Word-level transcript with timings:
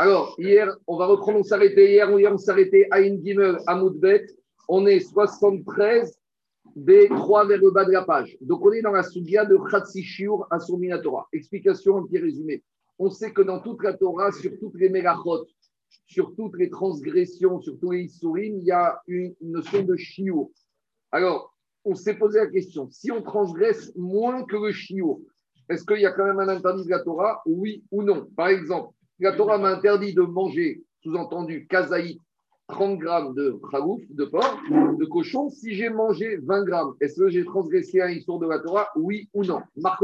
Alors, 0.00 0.36
hier, 0.38 0.76
on 0.86 0.96
va 0.96 1.06
reprendre, 1.06 1.40
on 1.40 1.42
s'arrêtait 1.42 1.90
hier, 1.90 2.08
hier 2.16 2.32
on 2.32 2.38
s'arrêtait 2.38 2.86
à 2.92 2.98
Ingimel, 2.98 3.58
à 3.66 3.74
Moudbet. 3.74 4.26
On 4.68 4.86
est 4.86 5.00
73 5.00 6.16
B3 6.76 7.48
vers 7.48 7.58
le 7.58 7.72
bas 7.72 7.84
de 7.84 7.90
la 7.90 8.04
page. 8.04 8.38
Donc, 8.40 8.64
on 8.64 8.70
est 8.70 8.80
dans 8.80 8.92
la 8.92 9.02
Soudia 9.02 9.44
de 9.44 9.56
Khatsishur 9.56 10.46
à 10.50 10.58
Torah. 11.02 11.26
Explication 11.32 11.96
en 11.96 12.04
petit 12.04 12.18
résumé. 12.18 12.62
On 13.00 13.10
sait 13.10 13.32
que 13.32 13.42
dans 13.42 13.58
toute 13.58 13.82
la 13.82 13.92
Torah, 13.92 14.30
sur 14.30 14.52
toutes 14.60 14.76
les 14.76 14.88
mégachot, 14.88 15.46
sur 16.06 16.32
toutes 16.36 16.56
les 16.58 16.70
transgressions, 16.70 17.60
sur 17.60 17.76
tous 17.80 17.90
les 17.90 18.02
isurim, 18.02 18.58
il 18.58 18.66
y 18.66 18.70
a 18.70 19.02
une 19.08 19.34
notion 19.40 19.82
de 19.82 19.96
shiur. 19.96 20.48
Alors, 21.10 21.52
on 21.84 21.96
s'est 21.96 22.14
posé 22.14 22.38
la 22.38 22.46
question 22.46 22.88
si 22.92 23.10
on 23.10 23.22
transgresse 23.22 23.92
moins 23.96 24.44
que 24.44 24.56
le 24.56 24.70
shiur, 24.70 25.18
est-ce 25.68 25.84
qu'il 25.84 26.00
y 26.00 26.06
a 26.06 26.12
quand 26.12 26.24
même 26.24 26.38
un 26.38 26.48
interdit 26.48 26.84
de 26.84 26.90
la 26.90 27.00
Torah? 27.00 27.42
Oui 27.46 27.82
ou 27.90 28.04
non? 28.04 28.28
Par 28.36 28.48
exemple, 28.48 28.94
la 29.20 29.32
Torah 29.32 29.58
m'a 29.58 29.70
interdit 29.70 30.14
de 30.14 30.22
manger, 30.22 30.82
sous-entendu, 31.02 31.66
kazaït, 31.66 32.20
30 32.68 32.98
grammes 32.98 33.34
de 33.34 33.58
chagouf, 33.70 34.00
de 34.10 34.24
porc, 34.24 34.60
de 34.70 35.04
cochon. 35.06 35.48
Si 35.48 35.74
j'ai 35.74 35.88
mangé 35.88 36.36
20 36.36 36.64
grammes, 36.64 36.94
est-ce 37.00 37.18
que 37.18 37.28
j'ai 37.28 37.44
transgressé 37.44 38.00
un 38.00 38.10
histoire 38.10 38.38
de 38.38 38.46
la 38.46 38.58
Torah? 38.58 38.88
Oui 38.94 39.28
ou 39.32 39.44
non? 39.44 39.60
Marc 39.76 40.00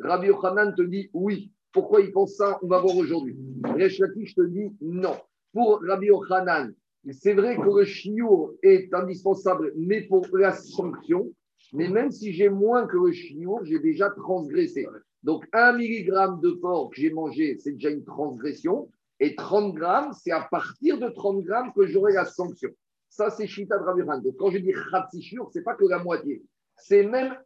Rabbi 0.00 0.28
Yochanan 0.28 0.74
te 0.74 0.82
dit 0.82 1.10
oui. 1.12 1.52
Pourquoi 1.72 2.00
il 2.00 2.12
pense 2.12 2.34
ça? 2.34 2.58
On 2.62 2.66
va 2.66 2.80
voir 2.80 2.96
aujourd'hui. 2.96 3.36
Je 3.76 4.34
te 4.34 4.46
dis 4.46 4.74
non. 4.80 5.16
Pour 5.52 5.80
Rabbi 5.86 6.06
Yochanan, 6.06 6.72
c'est 7.10 7.34
vrai 7.34 7.56
que 7.56 7.78
le 7.78 7.84
chiour 7.84 8.54
est 8.62 8.92
indispensable, 8.94 9.72
mais 9.76 10.02
pour 10.02 10.26
la 10.32 10.52
sanction. 10.52 11.30
Mais 11.74 11.88
même 11.88 12.10
si 12.10 12.32
j'ai 12.32 12.48
moins 12.48 12.86
que 12.86 12.96
le 12.96 13.12
chiour, 13.12 13.64
j'ai 13.64 13.78
déjà 13.78 14.10
transgressé. 14.10 14.86
Donc, 15.22 15.46
1 15.52 15.72
mg 15.74 16.40
de 16.40 16.50
porc 16.52 16.90
que 16.90 17.00
j'ai 17.00 17.10
mangé, 17.10 17.56
c'est 17.58 17.72
déjà 17.72 17.90
une 17.90 18.04
transgression. 18.04 18.90
Et 19.20 19.36
30 19.36 19.74
grammes, 19.74 20.12
c'est 20.12 20.32
à 20.32 20.40
partir 20.50 20.98
de 20.98 21.08
30 21.08 21.44
grammes 21.44 21.72
que 21.74 21.86
j'aurai 21.86 22.12
la 22.12 22.24
sanction. 22.24 22.70
Ça, 23.08 23.30
c'est 23.30 23.46
Shita 23.46 23.78
de 23.78 24.22
Donc, 24.22 24.36
quand 24.36 24.50
je 24.50 24.58
dis 24.58 24.72
Khatsishur, 24.90 25.50
ce 25.52 25.58
n'est 25.58 25.64
pas 25.64 25.74
que 25.74 25.84
la 25.84 26.02
moitié. 26.02 26.42
C'est 26.76 27.04
même 27.04 27.36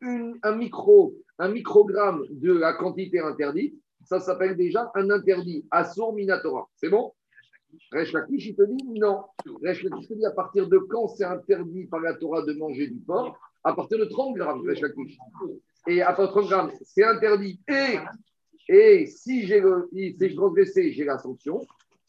un, 0.42 0.56
micro, 0.56 1.14
un 1.39 1.48
microgramme 1.48 2.25
de 2.31 2.53
la 2.53 2.73
quantité 2.73 3.19
interdite. 3.19 3.75
Ça 4.05 4.20
s'appelle 4.20 4.56
déjà 4.56 4.91
un 4.95 5.11
interdit, 5.11 5.67
Assur 5.70 6.12
Minatora. 6.12 6.69
C'est 6.77 6.89
bon? 6.89 7.12
Resh 7.92 8.14
il 8.31 8.56
te 8.56 8.62
dit 8.62 8.98
non. 8.98 9.25
Resh 9.62 9.83
te 9.83 10.14
dit 10.14 10.25
à 10.25 10.31
partir 10.31 10.69
de 10.69 10.79
quand 10.79 11.08
c'est 11.08 11.25
interdit 11.25 11.86
par 11.86 12.01
la 12.01 12.14
Torah 12.14 12.42
de 12.42 12.53
manger 12.55 12.86
du 12.86 13.01
porc? 13.01 13.39
À 13.64 13.75
partir 13.75 13.98
de 13.98 14.05
30 14.05 14.36
grammes, 14.36 14.62
et 15.87 16.03
à 16.03 16.12
30 16.12 16.48
grammes, 16.48 16.73
c'est 16.83 17.05
interdit. 17.05 17.61
Et, 17.69 17.98
et 18.69 19.06
si 19.06 19.47
j'ai 19.47 19.62
transgressé, 20.34 20.92
j'ai 20.92 21.05
la 21.05 21.19
sanction. 21.19 21.61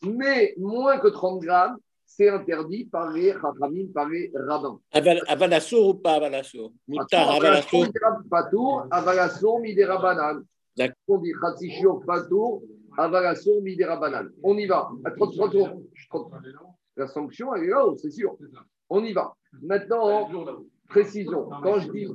Mais 0.04 0.54
moins 0.58 1.00
que 1.00 1.08
30 1.08 1.42
grammes, 1.42 1.78
c'est 2.06 2.30
interdit 2.30 2.86
par 2.86 3.12
les 3.12 3.34
Chachamim, 3.34 3.88
par 3.94 4.10
les 4.10 4.32
rabbins. 4.34 4.80
Avalassour 5.28 5.88
ou 5.90 5.94
pas 5.96 6.14
Avalassour 6.14 6.72
Moutar, 6.88 7.32
Avalassour 7.32 7.86
Patour, 8.30 8.88
Avalassour, 8.90 9.60
Midera 9.60 10.02
Banan. 10.02 10.42
On 11.08 11.18
dit 11.18 11.32
Khatsishur, 11.40 12.02
Patour, 12.06 12.64
Avalassour, 12.98 13.62
Midera 13.62 13.98
Banan. 13.98 14.30
On 14.42 14.58
y 14.58 14.66
va. 14.66 14.90
La 16.96 17.08
sanction, 17.08 17.54
elle 17.56 17.66
est 17.66 17.68
là, 17.68 17.86
c'est 17.98 18.12
sûr. 18.12 18.36
On 18.90 19.04
y 19.04 19.14
va. 19.14 19.36
Maintenant, 19.62 20.30
précision. 20.88 21.50
Quand 21.62 21.80
je 21.80 21.92
dis, 21.92 22.08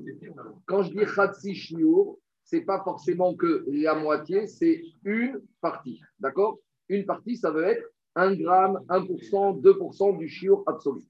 quand 0.66 0.82
je 0.82 0.90
dis 0.90 1.04
Khatsi 1.04 1.54
Shiur, 1.54 2.16
ce 2.44 2.56
n'est 2.56 2.62
pas 2.62 2.82
forcément 2.82 3.34
que 3.34 3.64
la 3.68 3.94
moitié, 3.94 4.46
c'est 4.46 4.82
une 5.04 5.40
partie. 5.60 6.00
D'accord? 6.18 6.58
Une 6.88 7.06
partie, 7.06 7.36
ça 7.36 7.50
veut 7.50 7.64
être 7.64 7.88
1 8.14 8.34
gramme, 8.34 8.78
1%, 8.88 9.60
2% 9.60 10.18
du 10.18 10.28
Shiur 10.28 10.62
absolu. 10.66 11.02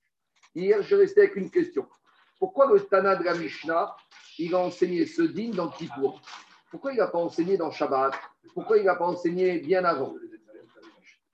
Hier, 0.54 0.82
je 0.82 0.94
restais 0.94 1.22
avec 1.22 1.36
une 1.36 1.50
question. 1.50 1.86
Pourquoi 2.38 2.70
le 2.72 2.80
Tana 2.80 3.16
de 3.16 3.24
la 3.24 3.34
Mishnah, 3.34 3.94
il 4.38 4.54
a 4.54 4.58
enseigné 4.58 5.06
ce 5.06 5.22
din 5.22 5.50
dans 5.50 5.68
Kippour? 5.68 6.20
Pourquoi 6.70 6.92
il 6.92 6.98
n'a 6.98 7.06
pas 7.06 7.18
enseigné 7.18 7.56
dans 7.56 7.70
Shabbat? 7.70 8.14
Pourquoi 8.54 8.78
il 8.78 8.84
n'a 8.84 8.96
pas 8.96 9.06
enseigné 9.06 9.58
bien 9.60 9.84
avant? 9.84 10.14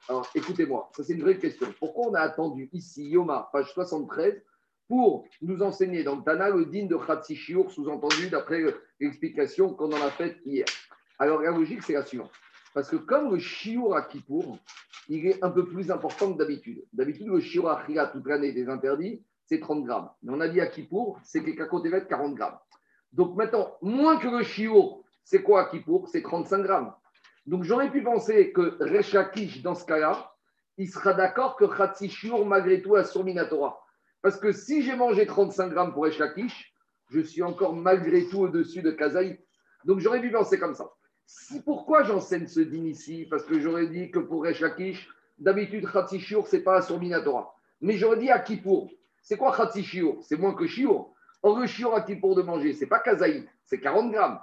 Alors, 0.09 0.27
écoutez-moi, 0.35 0.91
ça 0.97 1.05
c'est 1.05 1.15
une 1.15 1.23
vraie 1.23 1.39
question. 1.39 1.67
Pourquoi 1.79 2.09
on 2.09 2.15
a 2.15 2.21
attendu 2.21 2.71
ici, 2.73 3.09
Yoma, 3.11 3.49
page 3.53 3.73
73, 3.73 4.43
pour 4.89 5.27
nous 5.43 5.63
enseigner 5.63 6.03
dans 6.03 6.17
le 6.17 6.23
Tana 6.23 6.51
le 6.51 6.65
din 6.65 6.87
de 6.87 6.97
Khatsishiour, 6.97 7.71
sous-entendu 7.71 8.31
d'après 8.31 8.63
l'explication 8.99 9.75
qu'on 9.75 9.93
en 9.93 10.03
a 10.03 10.11
faite 10.11 10.39
hier. 10.45 10.65
Alors 11.19 11.43
la 11.43 11.51
logique, 11.51 11.83
c'est 11.83 11.93
la 11.93 12.05
suivante. 12.05 12.33
Parce 12.75 12.91
que 12.91 12.97
comme 12.97 13.33
le 13.33 13.39
Shiour 13.39 13.95
à 13.97 14.03
Kippour, 14.03 14.59
il 15.09 15.27
est 15.27 15.43
un 15.43 15.51
peu 15.51 15.67
plus 15.67 15.91
important 15.91 16.33
que 16.33 16.39
d'habitude. 16.39 16.85
D'habitude, 16.93 17.29
le 17.29 17.41
Shiour 17.41 17.71
à 17.71 17.85
Khira, 17.85 18.07
toute 18.07 18.27
l'année 18.27 18.53
des 18.53 18.69
interdits, 18.69 19.23
c'est 19.45 19.61
30 19.61 19.85
grammes. 19.85 20.11
Mais 20.23 20.33
on 20.35 20.41
a 20.41 20.49
dit 20.49 20.61
à 20.61 20.67
Kippour, 20.67 21.19
c'est 21.25 21.43
que 21.43 21.91
va 21.91 22.01
40 22.01 22.35
grammes. 22.35 22.59
Donc 23.13 23.37
maintenant, 23.37 23.77
moins 23.81 24.19
que 24.19 24.29
le 24.29 24.43
Shiour, 24.43 25.03
c'est 25.25 25.43
quoi 25.43 25.63
à 25.63 25.65
Kippour? 25.71 26.09
C'est 26.09 26.23
35 26.23 26.63
grammes. 26.63 26.93
Donc 27.47 27.65
j'aurais 27.65 27.91
pu 27.91 28.03
penser 28.03 28.53
que 28.53 28.77
Rechakish, 28.81 29.63
dans 29.63 29.75
ce 29.75 29.87
cas-là, 29.87 30.33
il 30.77 30.89
sera 30.89 31.15
d'accord 31.15 31.57
que 31.57 31.65
Khatsishiour, 31.65 32.47
malgré 32.47 32.83
tout, 32.83 32.95
a 32.95 33.05
Minatora. 33.25 33.81
Parce 34.23 34.39
que 34.39 34.53
si 34.53 34.83
j'ai 34.83 34.97
mangé 34.97 35.27
35 35.27 35.69
grammes 35.69 35.93
pour 35.93 36.07
Eshlakish, 36.07 36.73
je 37.11 37.21
suis 37.21 37.43
encore 37.43 37.75
malgré 37.75 38.27
tout 38.29 38.41
au-dessus 38.41 38.83
de 38.83 38.91
Kazaï. 38.91 39.39
Donc 39.85 40.01
j'aurais 40.01 40.21
dû 40.21 40.31
penser 40.31 40.59
comme 40.59 40.75
ça. 40.75 40.91
pourquoi 41.65 42.03
j'enseigne 42.03 42.47
ce 42.47 42.61
din 42.61 42.85
ici? 42.85 43.27
Parce 43.31 43.45
que 43.45 43.61
j'aurais 43.61 43.87
dit 43.87 44.11
que 44.11 44.19
pour 44.19 44.47
Eshlakish, 44.47 45.09
d'habitude, 45.39 45.91
Khatsishur, 45.91 46.47
ce 46.47 46.57
n'est 46.57 46.63
pas 46.63 46.83
sur 46.83 46.99
Minatora. 46.99 47.55
Mais 47.81 47.97
j'aurais 47.97 48.19
dit 48.19 48.31
à. 48.31 48.45
C'est 49.23 49.37
quoi 49.37 49.57
Khatsishur 49.57 50.19
C'est 50.23 50.37
moins 50.37 50.55
que 50.55 50.67
Shiur. 50.67 51.13
Or, 51.43 51.61
le 51.61 51.67
Shiur 51.67 51.95
à 51.95 52.01
de 52.01 52.43
manger, 52.43 52.73
c'est 52.73 52.87
pas 52.87 52.99
Kazaï, 52.99 53.49
c'est 53.65 53.79
40 53.79 54.11
grammes, 54.11 54.41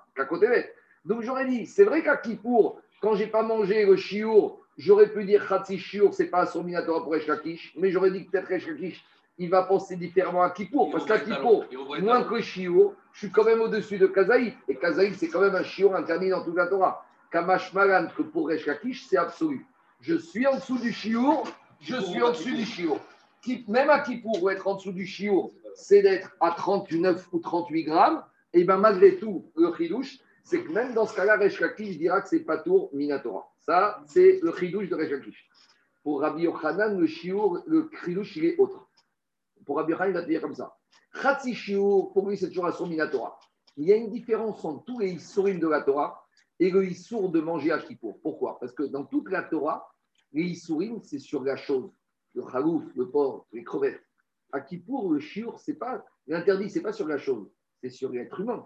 Donc 1.04 1.22
j'aurais 1.22 1.46
dit, 1.46 1.66
c'est 1.66 1.84
vrai 1.84 2.02
qu'à 2.02 2.16
Kippour, 2.16 2.82
quand 3.02 3.16
j'ai 3.16 3.28
pas 3.28 3.44
mangé 3.44 3.86
le 3.86 3.98
Shiur, 3.98 4.58
j'aurais 4.78 5.12
pu 5.12 5.26
dire 5.26 5.46
Khatsishur, 5.46 6.14
c'est 6.14 6.28
pas 6.28 6.46
sur 6.46 6.64
Minatora 6.64 7.04
pour 7.04 7.16
Eshlakish. 7.16 7.74
Mais 7.78 7.92
j'aurais 7.92 8.12
dit 8.12 8.24
peut-être 8.24 8.50
Eshlakish, 8.50 9.04
il 9.38 9.50
va 9.50 9.64
penser 9.64 9.96
différemment 9.96 10.44
à 10.44 10.50
Kippour. 10.50 10.92
Parce 10.92 11.06
qu'à 11.06 11.20
Kippour, 11.20 11.66
moins 12.02 12.24
que 12.24 12.42
Shio, 12.42 12.96
je 13.14 13.20
suis 13.20 13.32
quand 13.32 13.44
même 13.44 13.62
au-dessus 13.62 13.98
de 13.98 14.08
Kazaï. 14.08 14.54
Et 14.68 14.76
Kazaï, 14.76 15.14
c'est 15.14 15.28
quand 15.28 15.42
même 15.42 15.56
un 15.56 15.64
Shio 15.64 15.94
interdit 15.94 16.30
dans 16.30 16.44
toute 16.44 16.56
la 16.56 16.68
Torah. 16.68 17.06
Kamash 17.32 17.74
Malan, 17.74 18.08
que 18.16 18.22
pour 18.22 18.48
Resh 18.48 18.70
c'est 19.10 19.18
absolu. 19.18 19.66
Je 20.00 20.16
suis 20.16 20.48
en 20.48 20.56
dessous 20.56 20.78
du 20.78 20.92
Shio, 20.92 21.44
je 21.82 21.96
suis 21.98 22.22
en 22.22 22.30
dessous 22.30 22.56
du 22.56 22.66
Shio. 22.66 22.98
Même 23.68 23.90
à 23.90 24.00
Kippour, 24.00 24.50
être 24.52 24.68
en 24.68 24.76
dessous 24.76 24.92
du 24.92 25.06
Shio, 25.06 25.54
c'est 25.76 26.02
d'être 26.02 26.36
à 26.40 26.52
39 26.52 27.28
ou 27.32 27.40
38 27.40 27.84
grammes. 27.84 28.24
Et 28.54 28.64
bien 28.64 28.78
malgré 28.78 29.18
tout, 29.18 29.52
le 29.56 29.74
chidouche, 29.76 30.18
c'est 30.44 30.62
que 30.64 30.72
même 30.72 30.94
dans 30.94 31.06
ce 31.06 31.16
cas-là, 31.16 31.38
Resh 31.38 31.62
dira 31.78 32.22
que 32.22 32.30
c'est 32.30 32.40
pas 32.40 32.58
tour 32.58 32.90
Minatora. 32.94 33.52
Ça, 33.60 34.02
c'est 34.08 34.40
le 34.42 34.56
chidouche 34.56 34.88
de 34.88 34.96
Resh 34.96 35.12
Pour 36.04 36.22
Rabbi 36.22 36.44
Yochanan, 36.44 36.98
le 36.98 37.06
Shio, 37.06 37.60
le 37.68 37.90
chidouche, 38.04 38.38
il 38.38 38.46
est 38.46 38.58
autre. 38.58 38.88
Pour 39.66 39.78
Rabbi 39.78 39.94
il 40.08 40.14
va 40.14 40.22
te 40.22 40.28
dire 40.28 40.42
comme 40.42 40.56
ça. 40.56 40.76
pour 42.14 42.30
lui, 42.30 42.38
c'est 42.38 42.48
toujours 42.48 42.68
un 42.68 42.88
Minatora. 42.88 43.40
Il 43.78 43.86
y 43.86 43.94
a 43.94 43.96
une 43.96 44.10
différence 44.10 44.64
entre 44.64 44.86
tous 44.86 45.00
les 45.00 45.12
Issourim 45.12 45.60
de 45.60 45.68
la 45.68 45.82
Torah 45.82 46.26
et 46.60 46.70
le 46.70 46.86
Issour 46.86 47.30
de 47.30 47.42
manger 47.42 47.72
à 47.72 47.80
Kippour. 47.80 48.20
Pourquoi? 48.22 48.58
Parce 48.60 48.74
que 48.74 48.84
dans 48.84 49.04
toute 49.04 49.30
la 49.30 49.44
Torah, 49.44 49.92
les 50.32 50.44
Issourim, 50.44 51.02
c'est 51.02 51.20
sur 51.20 51.44
la 51.44 51.58
chose. 51.58 51.92
Le 52.34 52.44
chalouf, 52.50 52.84
le 52.96 53.10
porc, 53.10 53.48
les 53.52 53.64
crevettes. 53.64 54.02
À 54.52 54.62
Kippour, 54.62 55.12
le 55.12 55.20
chiour, 55.20 55.60
c'est 55.60 55.74
pas. 55.74 56.06
L'interdit, 56.28 56.70
c'est 56.70 56.82
pas 56.82 56.94
sur 56.94 57.08
la 57.08 57.18
chose, 57.18 57.50
c'est 57.82 57.90
sur 57.90 58.12
l'être 58.12 58.40
humain. 58.40 58.66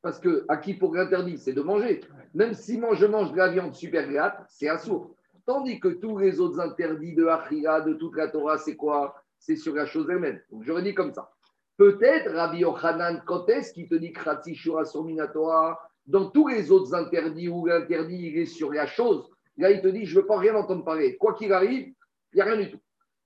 Parce 0.00 0.18
que 0.18 0.44
à 0.48 0.56
Kippour, 0.56 0.94
l'interdit, 0.94 1.38
c'est 1.38 1.52
de 1.52 1.62
manger. 1.62 2.00
Même 2.34 2.54
si 2.54 2.76
moi, 2.76 2.94
je 2.94 3.06
mange 3.06 3.30
de 3.32 3.36
la 3.36 3.48
viande 3.48 3.74
super 3.74 4.10
gratte, 4.10 4.44
c'est 4.48 4.68
assourd. 4.68 5.14
Tandis 5.46 5.78
que 5.80 5.88
tous 5.88 6.18
les 6.18 6.40
autres 6.40 6.60
interdits 6.60 7.14
de 7.14 7.26
Achira, 7.26 7.80
de 7.80 7.94
toute 7.94 8.16
la 8.16 8.28
Torah, 8.28 8.58
c'est 8.58 8.76
quoi? 8.76 9.21
C'est 9.42 9.56
sur 9.56 9.74
la 9.74 9.86
chose 9.86 10.06
elle-même. 10.08 10.40
Donc 10.50 10.62
j'aurais 10.62 10.82
dit 10.82 10.94
comme 10.94 11.12
ça. 11.12 11.32
Peut-être 11.76 12.32
Rabbi 12.32 12.58
Yochanan, 12.58 13.22
quand 13.26 13.48
est-ce 13.48 13.72
qu'il 13.72 13.88
te 13.88 13.96
dit 13.96 14.12
Kratzi 14.12 14.54
Shura 14.54 14.84
Minatora 15.04 15.80
Dans 16.06 16.30
tous 16.30 16.46
les 16.46 16.70
autres 16.70 16.94
interdits 16.94 17.48
où 17.48 17.66
l'interdit 17.66 18.28
il 18.28 18.38
est 18.38 18.46
sur 18.46 18.72
la 18.72 18.86
chose, 18.86 19.28
là 19.56 19.72
il 19.72 19.82
te 19.82 19.88
dit 19.88 20.06
Je 20.06 20.16
ne 20.16 20.20
veux 20.20 20.26
pas 20.26 20.38
rien 20.38 20.54
entendre 20.54 20.84
parler. 20.84 21.16
Quoi 21.16 21.34
qu'il 21.34 21.52
arrive, 21.52 21.92
il 22.32 22.36
n'y 22.36 22.40
a 22.40 22.44
rien 22.44 22.56
du 22.56 22.70
tout. 22.70 22.78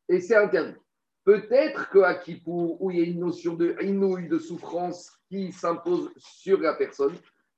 Et 0.08 0.20
c'est 0.20 0.36
interdit. 0.36 0.78
Peut-être 1.24 1.90
qu'à 1.90 2.14
Kippour, 2.14 2.80
où 2.80 2.90
il 2.90 2.98
y 2.98 3.02
a 3.02 3.04
une 3.04 3.20
notion 3.20 3.54
de 3.54 3.76
inouïe, 3.82 4.28
de 4.28 4.38
souffrance 4.38 5.12
qui 5.28 5.52
s'impose 5.52 6.10
sur 6.16 6.60
la 6.60 6.72
personne, 6.74 7.14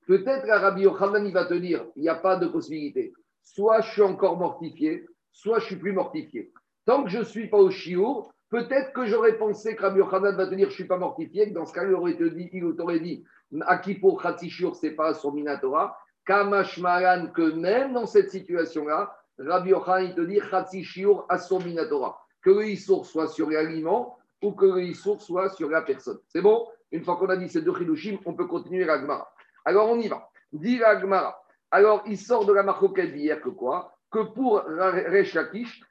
peut-être 0.08 0.48
Rabbi 0.48 0.82
Yochanan, 0.82 1.24
il 1.24 1.32
va 1.32 1.44
te 1.44 1.54
dire 1.54 1.86
il 1.94 2.02
n'y 2.02 2.08
a 2.08 2.16
pas 2.16 2.36
de 2.36 2.48
possibilité. 2.48 3.12
Soit 3.44 3.82
je 3.82 3.92
suis 3.92 4.02
encore 4.02 4.36
mortifié, 4.36 5.06
soit 5.30 5.60
je 5.60 5.66
suis 5.66 5.76
plus 5.76 5.92
mortifié. 5.92 6.50
Tant 6.86 7.04
que 7.04 7.10
je 7.10 7.18
ne 7.18 7.24
suis 7.24 7.48
pas 7.48 7.58
au 7.58 7.70
chiour, 7.70 8.32
Peut-être 8.50 8.92
que 8.92 9.06
j'aurais 9.06 9.36
pensé 9.36 9.76
que 9.76 9.82
Rabbi 9.82 9.98
Yochanan 9.98 10.34
va 10.34 10.46
te 10.46 10.54
dire 10.54 10.66
je 10.66 10.72
ne 10.72 10.76
suis 10.76 10.86
pas 10.86 10.96
mortifié, 10.96 11.46
dans 11.46 11.66
ce 11.66 11.72
cas, 11.72 11.84
il 11.84 11.94
aurait 11.94 12.14
dit, 12.14 12.48
il 12.52 12.74
t'aurait 12.76 13.00
dit 13.00 13.24
Akipo 13.66 14.18
ce 14.20 14.86
n'est 14.86 14.92
pas 14.92 15.14
son 15.14 15.32
Minatora. 15.32 15.98
Kamash 16.24 16.78
Maran, 16.78 17.28
que 17.28 17.52
même 17.52 17.92
dans 17.92 18.06
cette 18.06 18.30
situation-là, 18.30 19.14
Rabbi 19.38 19.70
Yochanan, 19.70 20.06
il 20.06 20.14
te 20.14 20.20
dit 20.22 20.40
Chatsi 20.50 20.82
Shiur 20.82 21.26
Minatora. 21.64 22.18
Que 22.42 22.50
le 22.50 22.68
Issour 22.68 23.04
soit 23.04 23.28
sur 23.28 23.50
l'aliment 23.50 24.16
ou 24.42 24.52
que 24.52 24.64
le 24.64 24.82
Issour 24.82 25.20
soit 25.20 25.50
sur 25.50 25.68
la 25.68 25.82
personne. 25.82 26.18
C'est 26.28 26.40
bon? 26.40 26.66
Une 26.90 27.04
fois 27.04 27.16
qu'on 27.16 27.28
a 27.28 27.36
dit 27.36 27.48
ces 27.48 27.60
deux 27.60 27.74
Chidushim, 27.74 28.18
on 28.24 28.34
peut 28.34 28.46
continuer 28.46 28.84
la 28.84 28.98
Gemara. 29.00 29.30
Alors 29.64 29.90
on 29.90 29.98
y 29.98 30.08
va. 30.08 30.30
Dit 30.52 30.78
la 30.78 30.98
Gemara. 30.98 31.42
Alors 31.70 32.02
il 32.06 32.16
sort 32.16 32.46
de 32.46 32.52
la 32.52 32.62
marcoquette 32.62 33.12
d'hier 33.12 33.40
que 33.42 33.50
quoi? 33.50 33.97
Que 34.10 34.20
pour 34.20 34.62
Resh 34.64 35.34
Lakish, 35.34 35.82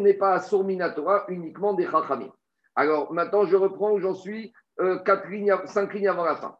n'est 0.00 0.14
pas 0.14 0.34
Assour 0.34 0.64
Minatora 0.64 1.24
uniquement 1.28 1.74
des 1.74 1.86
Chachamim. 1.86 2.32
Alors 2.74 3.12
maintenant 3.12 3.44
je 3.44 3.56
reprends 3.56 3.92
où 3.92 3.98
j'en 3.98 4.14
suis, 4.14 4.52
euh, 4.80 4.98
lignes, 5.28 5.54
cinq 5.66 5.92
lignes 5.94 6.08
avant 6.08 6.24
la 6.24 6.36
fin. 6.36 6.56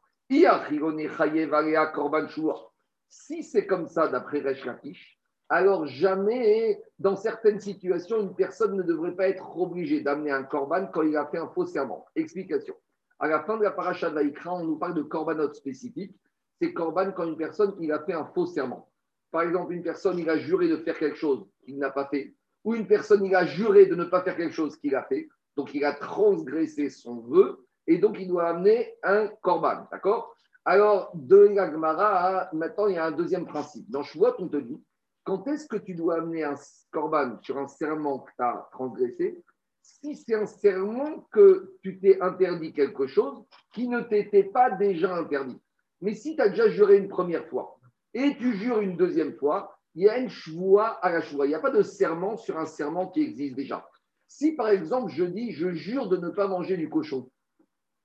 Si 3.09 3.43
c'est 3.43 3.67
comme 3.67 3.87
ça 3.87 4.09
d'après 4.09 4.41
Resh 4.41 4.65
Lakish, 4.65 5.19
alors 5.49 5.87
jamais, 5.87 6.83
dans 6.99 7.17
certaines 7.17 7.61
situations, 7.61 8.21
une 8.21 8.35
personne 8.35 8.77
ne 8.77 8.83
devrait 8.83 9.15
pas 9.15 9.29
être 9.29 9.59
obligée 9.59 10.01
d'amener 10.01 10.31
un 10.31 10.43
korban 10.43 10.87
quand 10.87 11.03
il 11.03 11.17
a 11.17 11.27
fait 11.27 11.39
un 11.39 11.49
faux 11.49 11.67
serment. 11.67 12.07
Explication. 12.17 12.75
À 13.19 13.29
la 13.29 13.45
fin 13.45 13.57
de 13.57 13.63
la 13.63 13.71
paracha 13.71 14.11
de 14.11 14.33
on 14.47 14.65
nous 14.65 14.79
parle 14.79 14.95
de 14.95 15.03
korbanot 15.03 15.53
spécifiques. 15.53 16.17
C'est 16.61 16.73
korban 16.73 17.13
quand 17.13 17.25
une 17.25 17.37
personne 17.37 17.75
il 17.81 17.93
a 17.93 18.03
fait 18.05 18.15
un 18.15 18.25
faux 18.25 18.47
serment. 18.47 18.89
Par 19.35 19.43
exemple, 19.43 19.73
une 19.73 19.83
personne 19.83 20.17
il 20.21 20.31
a 20.31 20.39
juré 20.39 20.69
de 20.69 20.77
faire 20.77 20.97
quelque 20.97 21.17
chose 21.17 21.45
qu'il 21.65 21.77
n'a 21.77 21.91
pas 21.91 22.07
fait, 22.07 22.37
ou 22.63 22.77
une 22.77 22.87
personne 22.87 23.25
il 23.25 23.35
a 23.35 23.45
juré 23.45 23.87
de 23.87 23.97
ne 23.97 24.05
pas 24.05 24.23
faire 24.23 24.37
quelque 24.37 24.55
chose 24.55 24.77
qu'il 24.77 24.95
a 24.95 25.03
fait, 25.03 25.29
donc 25.57 25.75
il 25.75 25.85
a 25.85 25.93
transgressé 25.93 26.89
son 26.89 27.21
vœu, 27.23 27.67
et 27.89 27.99
donc 27.99 28.17
il 28.21 28.29
doit 28.29 28.47
amener 28.51 28.95
un 29.03 29.27
korban. 29.43 29.89
D'accord? 29.91 30.37
Alors, 30.65 31.11
de 31.15 31.49
la 31.53 32.49
maintenant 32.53 32.87
il 32.87 32.95
y 32.95 32.97
a 32.97 33.07
un 33.07 33.11
deuxième 33.11 33.45
principe. 33.45 33.91
Dans 33.91 34.05
Shavuot, 34.05 34.37
on 34.39 34.47
te 34.47 34.59
dit 34.59 34.81
quand 35.25 35.49
est-ce 35.49 35.67
que 35.67 35.79
tu 35.79 35.97
dois 35.97 36.19
amener 36.19 36.45
un 36.45 36.55
corban 36.93 37.37
sur 37.43 37.59
un 37.59 37.67
serment 37.67 38.21
que 38.21 38.31
tu 38.37 38.45
as 38.45 38.69
transgressé? 38.71 39.43
Si 39.83 40.15
c'est 40.15 40.37
un 40.37 40.47
serment 40.47 41.27
que 41.33 41.75
tu 41.83 41.99
t'es 41.99 42.21
interdit 42.21 42.73
quelque 42.73 43.09
chose 43.09 43.43
qui 43.73 43.89
ne 43.89 44.01
t'était 44.01 44.45
pas 44.45 44.71
déjà 44.71 45.13
interdit. 45.17 45.61
Mais 46.01 46.15
si 46.15 46.37
tu 46.37 46.43
as 46.43 46.51
déjà 46.51 46.69
juré 46.69 46.99
une 46.99 47.09
première 47.09 47.49
fois 47.49 47.74
et 48.15 48.37
tu 48.37 48.55
jures 48.57 48.81
une 48.81 48.97
deuxième 48.97 49.35
fois, 49.35 49.77
il 49.95 50.05
y 50.05 50.09
a 50.09 50.19
une 50.19 50.31
choix 50.31 50.99
à 51.05 51.11
la 51.11 51.21
choix. 51.21 51.47
Il 51.47 51.51
n'y 51.51 51.55
a 51.55 51.61
pas 51.61 51.71
de 51.71 51.83
serment 51.83 52.37
sur 52.37 52.59
un 52.59 52.67
serment 52.67 53.09
qui 53.09 53.23
existe 53.23 53.57
déjà. 53.57 53.87
Si 54.27 54.53
par 54.53 54.69
exemple 54.69 55.13
je 55.13 55.25
dis 55.25 55.53
je 55.53 55.73
jure 55.73 56.09
de 56.09 56.17
ne 56.17 56.31
pas 56.31 56.49
manger 56.49 56.77
du 56.77 56.89
cochon, 56.89 57.29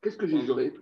qu'est-ce 0.02 0.18
que 0.18 0.28
j'ai 0.28 0.42
juré? 0.42 0.74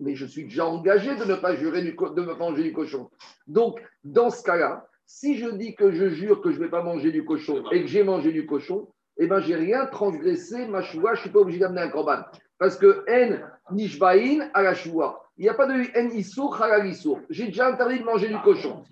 Mais 0.00 0.14
je 0.14 0.26
suis 0.26 0.44
déjà 0.44 0.66
engagé 0.66 1.14
de 1.14 1.24
ne 1.24 1.36
pas 1.36 1.54
jurer 1.54 1.82
de 1.82 2.20
ne 2.20 2.26
pas 2.26 2.36
manger 2.36 2.62
du 2.62 2.72
cochon. 2.72 3.10
Donc 3.46 3.80
dans 4.02 4.30
ce 4.30 4.42
cas-là, 4.42 4.88
si 5.06 5.36
je 5.36 5.48
dis 5.50 5.74
que 5.74 5.92
je 5.92 6.08
jure 6.08 6.40
que 6.40 6.50
je 6.50 6.58
ne 6.58 6.64
vais 6.64 6.70
pas 6.70 6.82
manger 6.82 7.12
du 7.12 7.24
cochon 7.24 7.62
et 7.70 7.82
que 7.82 7.86
j'ai 7.86 8.02
mangé 8.02 8.32
du 8.32 8.46
cochon, 8.46 8.88
eh 9.16 9.26
bien, 9.26 9.40
j'ai 9.40 9.54
rien 9.54 9.86
transgressé 9.86 10.66
ma 10.66 10.82
choua, 10.82 11.14
je 11.14 11.20
ne 11.20 11.22
suis 11.22 11.30
pas 11.30 11.40
obligé 11.40 11.60
d'amener 11.60 11.82
un 11.82 11.88
korban. 11.88 12.22
Parce 12.58 12.76
que 12.76 13.04
N 13.06 13.48
nishbaïn 13.70 14.50
à 14.54 14.62
la 14.62 14.74
choua. 14.74 15.23
Il 15.36 15.42
n'y 15.42 15.48
a 15.48 15.54
pas 15.54 15.66
de 15.66 15.74
N 15.94 16.12
issour 16.12 16.60
à 16.62 16.68
la 16.68 16.84
J'ai 17.30 17.46
déjà 17.46 17.68
interdit 17.68 17.98
de 17.98 18.04
manger 18.04 18.28
du 18.28 18.38
cochon. 18.40 18.84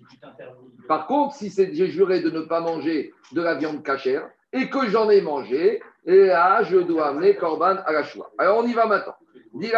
Par 0.89 1.07
contre, 1.07 1.37
si 1.37 1.51
j'ai 1.51 1.87
juré 1.87 2.21
de 2.21 2.31
ne 2.31 2.41
pas 2.41 2.61
manger 2.61 3.13
de 3.33 3.41
la 3.41 3.55
viande 3.55 3.83
cachère 3.85 4.29
et 4.53 4.69
que 4.69 4.89
j'en 4.89 5.09
ai 5.09 5.21
mangé, 5.21 5.81
et 6.05 6.27
là, 6.27 6.65
je 6.65 6.79
dois 6.79 7.09
amener 7.09 7.37
korban 7.37 7.77
à 7.87 7.93
la 7.93 8.03
choua. 8.03 8.33
Alors, 8.39 8.59
on 8.59 8.67
y 8.67 8.73
va 8.73 8.87
maintenant. 8.87 9.15
Dit 9.55 9.71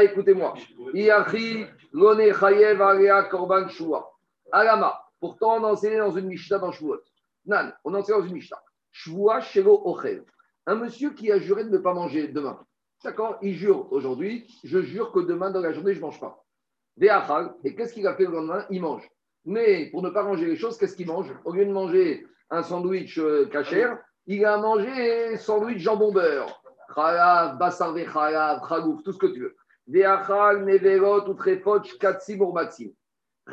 écoutez-moi. 0.00 0.54
Iachi, 0.94 1.66
lone 1.92 2.32
chayev 2.32 2.78
korban 3.30 3.68
choua. 3.68 4.10
Alama. 4.52 4.98
Pourtant, 5.20 5.56
on 5.60 5.64
enseignait 5.64 5.98
dans 5.98 6.12
une 6.12 6.26
Mishnah 6.26 6.58
dans 6.58 6.72
Shavuot. 6.72 7.00
Nan, 7.46 7.74
on 7.84 7.94
enseignait 7.94 8.20
dans 8.20 8.26
une 8.26 8.34
Mishnah. 8.34 8.62
Shvua 8.90 9.40
Shelo 9.40 9.82
Ochel. 9.84 10.24
Un 10.66 10.76
monsieur 10.76 11.10
qui 11.10 11.30
a 11.30 11.38
juré 11.38 11.64
de 11.64 11.70
ne 11.70 11.78
pas 11.78 11.92
manger 11.92 12.28
demain. 12.28 12.58
D'accord 13.06 13.38
Il 13.40 13.54
jure 13.54 13.86
aujourd'hui, 13.92 14.52
je 14.64 14.80
jure 14.80 15.12
que 15.12 15.20
demain 15.20 15.52
dans 15.52 15.60
la 15.60 15.72
journée, 15.72 15.94
je 15.94 16.00
ne 16.00 16.06
mange 16.06 16.18
pas. 16.18 16.44
Et 17.62 17.76
qu'est-ce 17.76 17.94
qu'il 17.94 18.04
a 18.04 18.16
fait 18.16 18.24
le 18.24 18.32
lendemain? 18.32 18.66
Il 18.68 18.80
mange. 18.82 19.08
Mais 19.44 19.90
pour 19.92 20.02
ne 20.02 20.10
pas 20.10 20.24
manger 20.24 20.46
les 20.46 20.56
choses, 20.56 20.76
qu'est-ce 20.76 20.96
qu'il 20.96 21.06
mange? 21.06 21.32
Au 21.44 21.52
lieu 21.52 21.64
de 21.64 21.70
manger 21.70 22.26
un 22.50 22.64
sandwich 22.64 23.16
euh, 23.18 23.46
cachère, 23.46 23.96
il 24.26 24.44
a 24.44 24.56
mangé 24.56 25.36
sandwich 25.36 25.78
jambon 25.78 26.10
beurre. 26.10 26.60
Khalav, 26.92 27.56
bassar 27.58 27.94
khalav, 27.94 28.66
khagouf, 28.68 29.04
tout 29.04 29.12
ce 29.12 29.18
que 29.18 29.26
tu 29.26 29.38
veux. 29.38 29.56
Ve'achal, 29.86 30.64
neverot, 30.64 31.30
utrefot, 31.30 31.82
katsim, 32.00 32.40
urmatsim. 32.40 32.92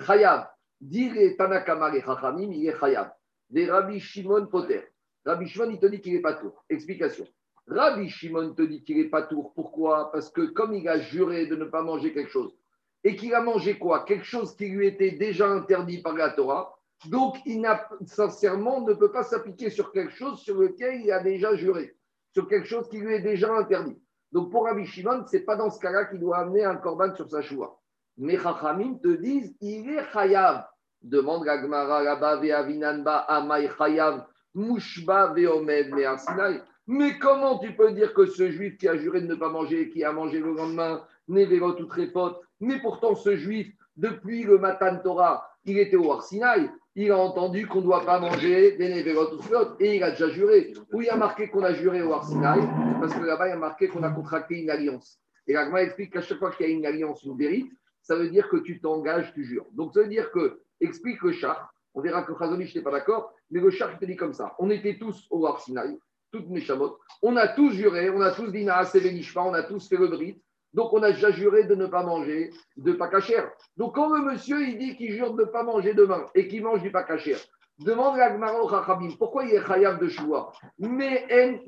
Chayav, 0.07 0.47
Dire 0.81 1.38
Tanakama 1.38 1.95
et 1.95 2.01
Chachamim, 2.01 2.51
il 2.51 2.67
est 2.67 2.79
Chayab. 2.79 3.11
Des 3.51 3.69
Rabbi 3.69 4.00
Shimon 4.00 4.47
Poter. 4.47 4.81
Rabbi 5.23 5.47
Shimon, 5.47 5.69
il 5.69 5.79
te 5.79 5.85
dit 5.85 6.01
qu'il 6.01 6.13
n'est 6.13 6.21
pas 6.21 6.33
tour. 6.33 6.65
Explication. 6.71 7.27
Rabbi 7.68 8.10
Shimon 8.10 8.54
te 8.54 8.62
dit 8.62 8.83
qu'il 8.83 8.98
n'est 8.98 9.10
pas 9.10 9.24
tour. 9.24 9.54
Pourquoi? 9.54 10.12
Parce 10.12 10.30
que 10.30 10.42
comme 10.42 10.74
il 10.74 10.88
a 10.88 11.00
juré 11.00 11.48
de 11.48 11.56
ne 11.56 11.65
pas 11.65 11.81
manger 11.81 12.13
quelque 12.13 12.31
chose, 12.31 12.56
et 13.04 13.15
qu'il 13.15 13.33
a 13.33 13.42
mangé 13.42 13.77
quoi? 13.77 14.06
Quelque 14.06 14.25
chose 14.25 14.56
qui 14.56 14.68
lui 14.68 14.88
était 14.88 15.12
déjà 15.12 15.48
interdit 15.50 16.01
par 16.01 16.13
la 16.13 16.30
Torah, 16.30 16.77
donc 17.07 17.36
il 17.45 17.62
n'a 17.62 17.88
sincèrement 18.06 18.81
ne 18.81 18.94
peut 18.94 19.12
pas 19.12 19.24
s'appliquer 19.24 19.69
sur 19.69 19.92
quelque 19.92 20.13
chose 20.13 20.39
sur 20.39 20.57
lequel 20.57 21.01
il 21.01 21.12
a 21.12 21.21
déjà 21.21 21.56
juré, 21.56 21.95
sur 22.33 22.48
quelque 22.48 22.68
chose 22.68 22.88
qui 22.89 23.00
lui 23.00 23.13
est 23.13 23.21
déjà 23.21 23.54
interdit. 23.54 24.01
Donc 24.31 24.51
pour 24.51 24.65
Rabbi 24.65 24.86
Shimon, 24.86 25.25
ce 25.27 25.38
n'est 25.38 25.44
pas 25.44 25.56
dans 25.56 25.69
ce 25.69 25.80
cas-là 25.80 26.06
qu'il 26.06 26.19
doit 26.19 26.38
amener 26.39 26.63
un 26.63 26.77
korban 26.77 27.13
sur 27.15 27.30
sa 27.30 27.42
choua. 27.42 27.80
Mais 28.18 28.38
Chachamim 28.38 29.00
te 29.00 29.10
disent, 29.10 29.56
il 29.62 29.89
est 29.89 30.12
chayav. 30.12 30.65
Demande 31.01 31.45
la 31.45 31.62
Gemara 31.62 32.01
là-bas, 32.01 32.38
Ve'avinanba, 32.38 33.18
Amay 33.18 33.69
Chayav, 33.77 34.25
Mushba, 34.56 35.33
Ve'omed, 35.33 35.94
Me'arsinai. 35.94 36.62
Mais 36.88 37.18
comment 37.18 37.59
tu 37.59 37.74
peux 37.75 37.91
dire 37.94 38.13
que 38.13 38.25
ce 38.25 38.51
juif 38.51 38.77
qui 38.77 38.88
a 38.88 38.97
juré 38.97 39.21
de 39.21 39.27
ne 39.27 39.35
pas 39.35 39.50
manger, 39.50 39.89
qui 39.89 40.03
a 40.03 40.12
mangé 40.12 40.39
le 40.39 40.53
lendemain, 40.53 41.06
n'est 41.27 41.45
vélo 41.45 41.74
tout 41.74 41.88
pote, 42.13 42.41
mais 42.59 42.80
pourtant 42.80 43.15
ce 43.15 43.35
juif, 43.35 43.74
depuis 43.95 44.44
le 44.44 44.57
Matan 44.57 44.97
Torah, 45.00 45.50
il 45.65 45.80
était 45.80 45.95
au 45.95 46.12
Arsinaï, 46.12 46.69
il 46.95 47.12
a 47.12 47.18
entendu 47.18 47.68
qu'on 47.68 47.80
ne 47.80 47.85
doit 47.85 48.06
pas 48.06 48.19
manger 48.19 48.75
des 48.77 48.89
Neverot 48.89 49.33
ou 49.33 49.41
et 49.80 49.95
il 49.95 50.03
a 50.03 50.12
déjà 50.12 50.30
juré. 50.30 50.74
Où 50.91 51.01
il 51.01 51.09
a 51.09 51.15
marqué 51.15 51.50
qu'on 51.50 51.63
a 51.63 51.74
juré 51.74 52.03
au 52.03 52.13
Arsinaï, 52.13 52.59
parce 53.00 53.13
que 53.13 53.24
là-bas, 53.24 53.47
il 53.50 53.53
a 53.53 53.57
marqué 53.57 53.88
qu'on 53.88 54.03
a 54.03 54.12
contracté 54.12 54.62
une 54.62 54.69
alliance. 54.69 55.19
Et 55.47 55.53
l'Agma 55.53 55.81
explique 55.81 56.13
qu'à 56.13 56.21
chaque 56.21 56.38
fois 56.38 56.51
qu'il 56.51 56.68
y 56.68 56.69
a 56.69 56.74
une 56.74 56.86
alliance, 56.86 57.24
une 57.24 57.38
vérité, 57.38 57.69
ça 58.01 58.15
veut 58.15 58.29
dire 58.29 58.47
que 58.50 58.57
tu 58.57 58.79
t'engages, 58.79 59.33
tu 59.33 59.44
jures. 59.44 59.65
Donc 59.74 59.94
ça 59.94 60.01
veut 60.01 60.09
dire 60.09 60.31
que 60.31 60.62
explique 60.81 61.21
le 61.21 61.31
char. 61.31 61.74
On 61.94 62.01
verra 62.01 62.24
que 62.24 62.33
Chazonich 62.38 62.75
n'est 62.75 62.81
pas 62.81 62.91
d'accord, 62.91 63.34
mais 63.50 63.60
le 63.60 63.69
char, 63.69 63.91
il 63.91 63.98
te 63.98 64.05
dit 64.05 64.15
comme 64.15 64.34
ça. 64.34 64.53
On 64.60 64.69
était 64.69 64.98
tous 64.98 65.27
au 65.31 65.46
Arsinaï, 65.46 65.98
toutes 66.34 66.50
mes 66.50 66.62
chamottes. 66.62 66.98
On 67.22 67.38
a 67.38 67.48
tous 67.48 67.72
juré, 67.72 68.10
on 68.10 68.20
a 68.20 68.32
tous 68.32 68.52
dit 68.52 68.68
on 68.68 69.54
a 69.54 69.63
tous 69.63 69.88
fait 69.88 69.98
le 69.98 70.08
brit. 70.08 70.42
Donc, 70.74 70.92
on 70.92 71.04
a 71.04 71.12
déjà 71.12 71.30
juré 71.30 71.66
de 71.66 71.75
ne 71.75 71.86
pas 71.86 72.02
manger 72.04 72.50
de 72.78 72.94
pakachère. 72.94 73.52
Donc, 73.78 73.94
quand 73.94 74.10
le 74.10 74.24
monsieur, 74.24 74.60
il 74.68 74.80
dit 74.80 74.98
qu'il 74.98 75.13
jure 75.13 75.34
de 75.36 75.42
ne 75.42 75.48
pas 75.48 75.62
manger 75.62 75.94
demain 75.94 76.25
et 76.34 76.48
qu'il 76.48 76.63
mange 76.63 76.82
du 76.82 76.92
pakachère, 76.92 77.38
demande 77.80 78.20
à 78.20 78.32
Gmaro 78.32 78.68
Chachabim, 78.68 79.12
pourquoi 79.20 79.46
il 79.46 79.54
est 79.54 79.63
chayav 79.63 80.00
de 80.00 80.08
choua 80.08 80.52
Mais 80.80 81.28
en 81.32 81.60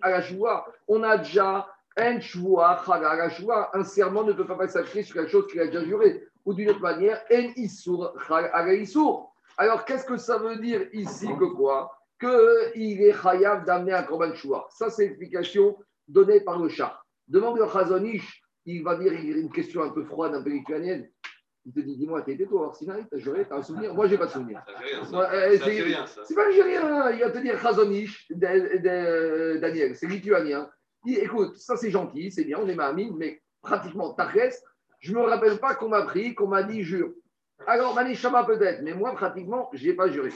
à 0.00 0.10
la 0.10 0.22
on 0.86 1.02
a 1.02 1.18
déjà 1.18 1.68
un 1.96 2.20
choua, 2.20 2.80
un 3.74 3.84
serment 3.84 4.22
ne 4.22 4.32
peut 4.32 4.46
pas 4.46 4.68
s'appliquer 4.68 5.02
sur 5.02 5.16
quelque 5.16 5.30
chose 5.30 5.48
qu'il 5.50 5.60
a 5.60 5.66
déjà 5.66 5.84
juré 5.84 6.22
ou 6.44 6.54
d'une 6.54 6.70
autre 6.70 6.80
manière, 6.80 7.20
en 7.32 7.50
issour, 7.56 8.12
Alors, 9.56 9.84
qu'est-ce 9.84 10.04
que 10.04 10.16
ça 10.16 10.38
veut 10.38 10.56
dire 10.56 10.82
ici 10.92 11.26
que 11.26 11.44
quoi? 11.44 11.90
Qu'il 12.22 13.02
est 13.02 13.20
chayav 13.20 13.64
d'amener 13.64 13.92
un 13.92 14.04
korban 14.04 14.32
choua. 14.34 14.68
Ça, 14.70 14.90
c'est 14.90 15.06
l'explication 15.06 15.76
donnée 16.06 16.40
par 16.40 16.56
le 16.60 16.68
chat. 16.68 17.02
Demande 17.26 17.58
au 17.58 17.68
Chazonish, 17.68 18.42
il 18.64 18.84
va 18.84 18.94
dire 18.94 19.12
une 19.12 19.50
question 19.50 19.82
un 19.82 19.90
peu 19.90 20.04
froide, 20.04 20.32
un 20.32 20.42
peu 20.42 20.50
lituanienne. 20.50 21.08
Il 21.64 21.72
te 21.72 21.80
dit, 21.80 21.96
dis-moi, 21.96 22.22
t'es 22.22 22.36
toi 22.46 22.72
Sinaï, 22.74 23.04
t'as 23.10 23.18
juré, 23.18 23.44
t'as 23.48 23.56
un 23.56 23.62
souvenir 23.62 23.92
Moi, 23.92 24.06
j'ai 24.06 24.18
pas 24.18 24.26
de 24.26 24.30
souvenir. 24.30 24.62
C'est 26.24 26.34
pas 26.34 26.46
algérien, 26.46 27.10
il 27.10 27.20
va 27.20 27.30
te 27.30 27.38
dire 27.38 27.60
Chazonish, 27.60 28.30
Daniel, 28.30 29.96
c'est 29.96 30.06
lituanien. 30.06 30.70
Il, 31.04 31.18
écoute, 31.18 31.56
ça 31.56 31.76
c'est 31.76 31.90
gentil, 31.90 32.30
c'est 32.30 32.44
bien, 32.44 32.58
on 32.60 32.68
est 32.68 32.76
mamie, 32.76 33.10
mais 33.16 33.42
pratiquement, 33.62 34.14
reste 34.16 34.64
je 35.00 35.12
ne 35.12 35.18
me 35.18 35.22
rappelle 35.22 35.58
pas 35.58 35.74
qu'on 35.74 35.88
m'a 35.88 36.02
pris, 36.02 36.36
qu'on 36.36 36.46
m'a 36.46 36.62
dit 36.62 36.84
jure. 36.84 37.12
Alors, 37.66 37.94
Manishama 37.94 38.44
peut-être, 38.44 38.82
mais 38.82 38.94
moi, 38.94 39.12
pratiquement, 39.14 39.68
je 39.72 39.88
n'ai 39.88 39.94
pas 39.94 40.08
juré. 40.08 40.30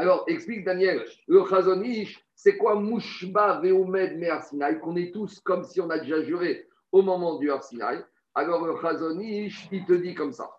Alors, 0.00 0.24
explique 0.28 0.64
Daniel, 0.64 1.04
le 1.28 1.44
Chazonish, 1.44 2.24
c'est 2.34 2.56
quoi 2.56 2.74
Mouchba 2.74 3.60
Veomed 3.60 4.16
Me'arsinaï, 4.16 4.80
qu'on 4.80 4.96
est 4.96 5.12
tous 5.12 5.40
comme 5.40 5.62
si 5.62 5.78
on 5.78 5.90
a 5.90 5.98
déjà 5.98 6.22
juré 6.22 6.66
au 6.90 7.02
moment 7.02 7.36
du 7.38 7.50
Arsinaï. 7.50 8.02
Alors, 8.34 8.64
le 8.64 8.80
Chazonish, 8.80 9.68
il 9.70 9.84
te 9.84 9.92
dit 9.92 10.14
comme 10.14 10.32
ça. 10.32 10.50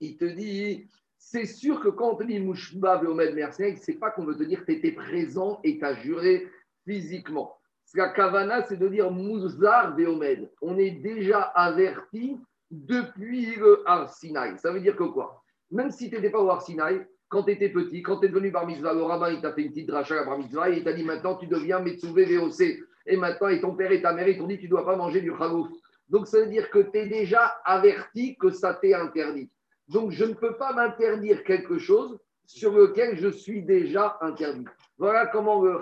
Il 0.00 0.16
te 0.16 0.24
dit, 0.24 0.88
c'est 1.16 1.44
sûr 1.44 1.78
que 1.78 1.90
quand 1.90 2.14
on 2.14 2.16
te 2.16 2.24
dit 2.24 2.40
Mouchba 2.40 2.96
Veomed 2.96 3.36
Me'arsinaï, 3.36 3.76
c'est 3.76 4.00
pas 4.00 4.10
qu'on 4.10 4.24
veut 4.24 4.36
te 4.36 4.42
dire 4.42 4.62
que 4.62 4.72
tu 4.72 4.78
étais 4.78 4.90
présent 4.90 5.60
et 5.62 5.78
tu 5.78 5.84
as 5.84 5.94
juré 5.94 6.48
physiquement. 6.84 7.56
La 7.94 8.08
kavana, 8.08 8.64
c'est 8.64 8.78
de 8.78 8.88
dire 8.88 9.12
Mouzar 9.12 9.94
Veomed. 9.96 10.50
On 10.60 10.76
est 10.76 10.90
déjà 10.90 11.42
averti 11.54 12.36
depuis 12.68 13.54
le 13.54 13.84
Arsinaï. 13.86 14.58
Ça 14.58 14.72
veut 14.72 14.80
dire 14.80 14.96
que 14.96 15.04
quoi? 15.04 15.40
Même 15.70 15.92
si 15.92 16.10
tu 16.10 16.16
n'étais 16.16 16.30
pas 16.30 16.42
au 16.42 16.50
Arsinaï, 16.50 17.06
quand 17.30 17.44
tu 17.44 17.52
étais 17.52 17.68
petit, 17.68 18.02
quand 18.02 18.18
tu 18.18 18.26
es 18.26 18.28
devenu 18.28 18.50
bar 18.50 18.66
mitzvah, 18.66 18.92
le 18.92 19.04
rabbin, 19.04 19.30
il 19.30 19.40
t'a 19.40 19.52
fait 19.52 19.62
une 19.62 19.70
petite 19.70 19.86
dracha 19.86 20.20
à 20.20 20.24
bar 20.24 20.66
et 20.66 20.78
il 20.78 20.84
t'a 20.84 20.92
dit 20.92 21.04
maintenant, 21.04 21.36
tu 21.36 21.46
deviens 21.46 21.78
Metsuvé 21.78 22.24
VOC. 22.24 22.60
Et 23.06 23.16
maintenant, 23.16 23.48
et 23.48 23.60
ton 23.60 23.74
père 23.76 23.92
et 23.92 24.02
ta 24.02 24.12
mère, 24.12 24.28
ils 24.28 24.36
t'ont 24.36 24.48
dit, 24.48 24.58
tu 24.58 24.64
ne 24.64 24.70
dois 24.70 24.84
pas 24.84 24.96
manger 24.96 25.20
du 25.20 25.32
chagouf. 25.38 25.68
Donc, 26.08 26.26
ça 26.26 26.40
veut 26.40 26.48
dire 26.48 26.68
que 26.70 26.80
tu 26.80 26.98
es 26.98 27.06
déjà 27.06 27.46
averti 27.64 28.36
que 28.36 28.50
ça 28.50 28.74
t'est 28.74 28.94
interdit. 28.94 29.48
Donc, 29.88 30.10
je 30.10 30.24
ne 30.24 30.34
peux 30.34 30.56
pas 30.56 30.72
m'interdire 30.72 31.44
quelque 31.44 31.78
chose 31.78 32.18
sur 32.46 32.72
lequel 32.72 33.16
je 33.16 33.28
suis 33.28 33.62
déjà 33.62 34.18
interdit. 34.20 34.64
Voilà 34.98 35.26
comment 35.26 35.62
le 35.62 35.80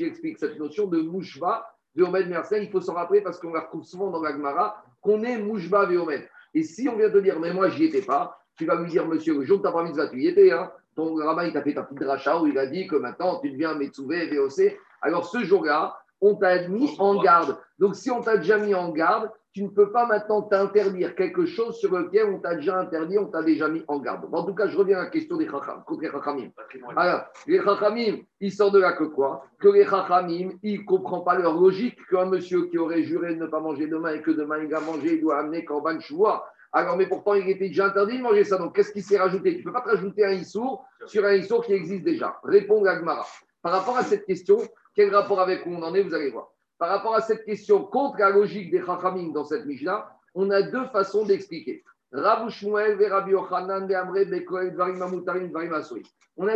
explique 0.00 0.38
cette 0.38 0.58
notion 0.58 0.86
de 0.86 1.02
mouchva, 1.02 1.66
Véomed 1.94 2.28
Mersen. 2.28 2.62
Il 2.62 2.70
faut 2.70 2.80
s'en 2.80 2.94
rappeler 2.94 3.20
parce 3.20 3.38
qu'on 3.38 3.52
la 3.52 3.60
retrouve 3.60 3.84
souvent 3.84 4.10
dans 4.10 4.22
l'Agmara 4.22 4.82
qu'on 5.02 5.22
est 5.22 5.38
mouchva 5.38 5.84
Véomed. 5.84 6.26
Et 6.54 6.62
si 6.62 6.88
on 6.88 6.96
vient 6.96 7.10
te 7.10 7.18
dire, 7.18 7.38
mais 7.38 7.52
moi, 7.52 7.68
j'y 7.68 7.84
étais 7.84 8.02
pas, 8.02 8.40
tu 8.56 8.64
vas 8.64 8.80
lui 8.80 8.90
dire, 8.90 9.06
monsieur, 9.06 9.34
le 9.34 9.44
jour 9.44 9.58
de 9.58 9.62
ta 9.62 9.82
mitzvah, 9.82 10.08
tu 10.08 10.22
y 10.22 10.28
étais. 10.28 10.52
Hein 10.52 10.72
Ton 10.96 11.14
rabbin, 11.14 11.44
il 11.44 11.52
t'a 11.52 11.62
fait 11.62 11.74
ta 11.74 11.82
petite 11.82 12.00
dracha 12.00 12.40
où 12.40 12.46
il 12.46 12.58
a 12.58 12.66
dit 12.66 12.86
que 12.86 12.96
maintenant, 12.96 13.38
tu 13.40 13.50
deviens 13.50 13.74
Metsouvé, 13.74 14.28
VOC. 14.28 14.76
Alors, 15.02 15.26
ce 15.26 15.44
jour-là, 15.44 15.96
on 16.20 16.34
t'a 16.34 16.66
mis 16.68 16.96
en 16.98 17.22
garde. 17.22 17.58
Donc, 17.78 17.94
si 17.94 18.10
on 18.10 18.22
t'a 18.22 18.38
déjà 18.38 18.56
mis 18.58 18.74
en 18.74 18.90
garde, 18.90 19.30
tu 19.52 19.62
ne 19.62 19.68
peux 19.68 19.90
pas 19.90 20.06
maintenant 20.06 20.42
t'interdire 20.42 21.14
quelque 21.14 21.46
chose 21.46 21.78
sur 21.78 21.96
lequel 21.96 22.26
on 22.26 22.38
t'a 22.40 22.56
déjà 22.56 22.78
interdit, 22.78 23.18
on 23.18 23.26
t'a 23.26 23.42
déjà 23.42 23.68
mis 23.68 23.82
en 23.88 23.98
garde. 24.00 24.26
en 24.30 24.44
tout 24.44 24.54
cas, 24.54 24.66
je 24.68 24.76
reviens 24.76 24.98
à 24.98 25.04
la 25.04 25.10
question 25.10 25.38
des 25.38 25.46
chacham, 25.46 25.82
contre 25.86 26.02
les 26.02 26.10
chachamim. 26.10 26.50
Alors, 26.94 27.22
les 27.46 27.62
chachamim, 27.62 28.18
ils 28.40 28.52
sortent 28.52 28.74
de 28.74 28.80
là 28.80 28.92
que 28.92 29.04
quoi? 29.04 29.46
Que 29.58 29.68
les 29.68 29.86
chachamim, 29.86 30.50
ils 30.62 30.80
ne 30.80 30.84
comprennent 30.84 31.24
pas 31.24 31.38
leur 31.38 31.58
logique 31.58 31.96
qu'un 32.10 32.26
monsieur 32.26 32.66
qui 32.66 32.76
aurait 32.76 33.02
juré 33.02 33.34
de 33.34 33.40
ne 33.40 33.46
pas 33.46 33.60
manger 33.60 33.86
demain 33.86 34.12
et 34.12 34.20
que 34.20 34.30
demain 34.30 34.58
il 34.58 34.68
va 34.68 34.80
manger, 34.80 35.14
il 35.14 35.20
doit 35.22 35.38
amener 35.38 35.64
Korban 35.64 36.00
Shua. 36.00 36.44
Alors, 36.76 36.96
mais 36.96 37.06
pourtant, 37.06 37.34
il 37.34 37.48
était 37.48 37.68
déjà 37.68 37.86
interdit 37.86 38.18
de 38.18 38.22
manger 38.22 38.44
ça. 38.44 38.58
Donc, 38.58 38.74
qu'est-ce 38.74 38.92
qui 38.92 39.00
s'est 39.00 39.18
rajouté? 39.18 39.52
Tu 39.54 39.60
ne 39.60 39.64
peux 39.64 39.72
pas 39.72 39.80
te 39.80 39.88
rajouter 39.88 40.24
un 40.24 40.32
issour 40.32 40.84
sur 41.06 41.24
un 41.24 41.32
issour 41.32 41.64
qui 41.64 41.72
existe 41.72 42.04
déjà. 42.04 42.38
Répond 42.44 42.82
Gagmara. 42.82 43.26
Par 43.62 43.72
rapport 43.72 43.96
à 43.96 44.02
cette 44.02 44.26
question, 44.26 44.58
quel 44.94 45.14
rapport 45.14 45.40
avec 45.40 45.64
où 45.64 45.70
on 45.70 45.82
en 45.82 45.94
est 45.94 46.02
Vous 46.02 46.14
allez 46.14 46.30
voir 46.30 46.50
par 46.78 46.88
rapport 46.90 47.14
à 47.14 47.20
cette 47.20 47.44
question 47.44 47.84
contre 47.84 48.18
la 48.18 48.30
logique 48.30 48.70
des 48.70 48.84
Chachamim 48.84 49.32
dans 49.32 49.44
cette 49.44 49.66
Mishnah, 49.66 50.10
on 50.34 50.50
a 50.50 50.62
deux 50.62 50.86
façons 50.88 51.24
d'expliquer. 51.24 51.82
On 52.12 52.22
a 52.22 52.46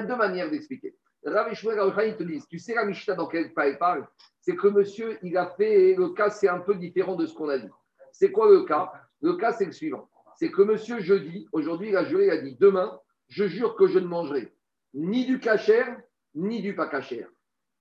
deux 0.02 0.16
manières 0.16 0.50
d'expliquer. 0.50 0.94
Rav 1.24 1.54
Shmuel 1.54 2.16
te 2.16 2.22
disent, 2.22 2.46
tu 2.48 2.58
sais 2.58 2.74
la 2.74 2.84
Mishnah 2.84 3.14
dans 3.14 3.26
quel 3.26 3.52
cas 3.52 3.66
il 3.66 3.78
parle 3.78 4.06
C'est 4.40 4.56
que 4.56 4.68
monsieur, 4.68 5.18
il 5.22 5.36
a 5.36 5.46
fait, 5.46 5.94
le 5.94 6.10
cas 6.10 6.30
c'est 6.30 6.48
un 6.48 6.60
peu 6.60 6.74
différent 6.74 7.16
de 7.16 7.26
ce 7.26 7.34
qu'on 7.34 7.48
a 7.48 7.58
dit. 7.58 7.68
C'est 8.12 8.30
quoi 8.30 8.50
le 8.50 8.64
cas? 8.64 8.92
Le 9.22 9.36
cas 9.36 9.52
c'est 9.52 9.66
le 9.66 9.72
suivant. 9.72 10.08
C'est 10.40 10.50
que 10.50 10.62
monsieur 10.62 11.00
jeudi, 11.00 11.46
aujourd'hui 11.52 11.90
il 11.90 11.96
a 11.98 12.04
juré, 12.06 12.24
il 12.24 12.30
a 12.30 12.38
dit, 12.38 12.56
demain, 12.58 12.98
je 13.28 13.44
jure 13.44 13.76
que 13.76 13.86
je 13.86 13.98
ne 13.98 14.06
mangerai 14.06 14.50
ni 14.94 15.26
du 15.26 15.38
cachère, 15.38 16.00
ni 16.34 16.62
du 16.62 16.74
pas 16.74 16.86
cachère. 16.86 17.28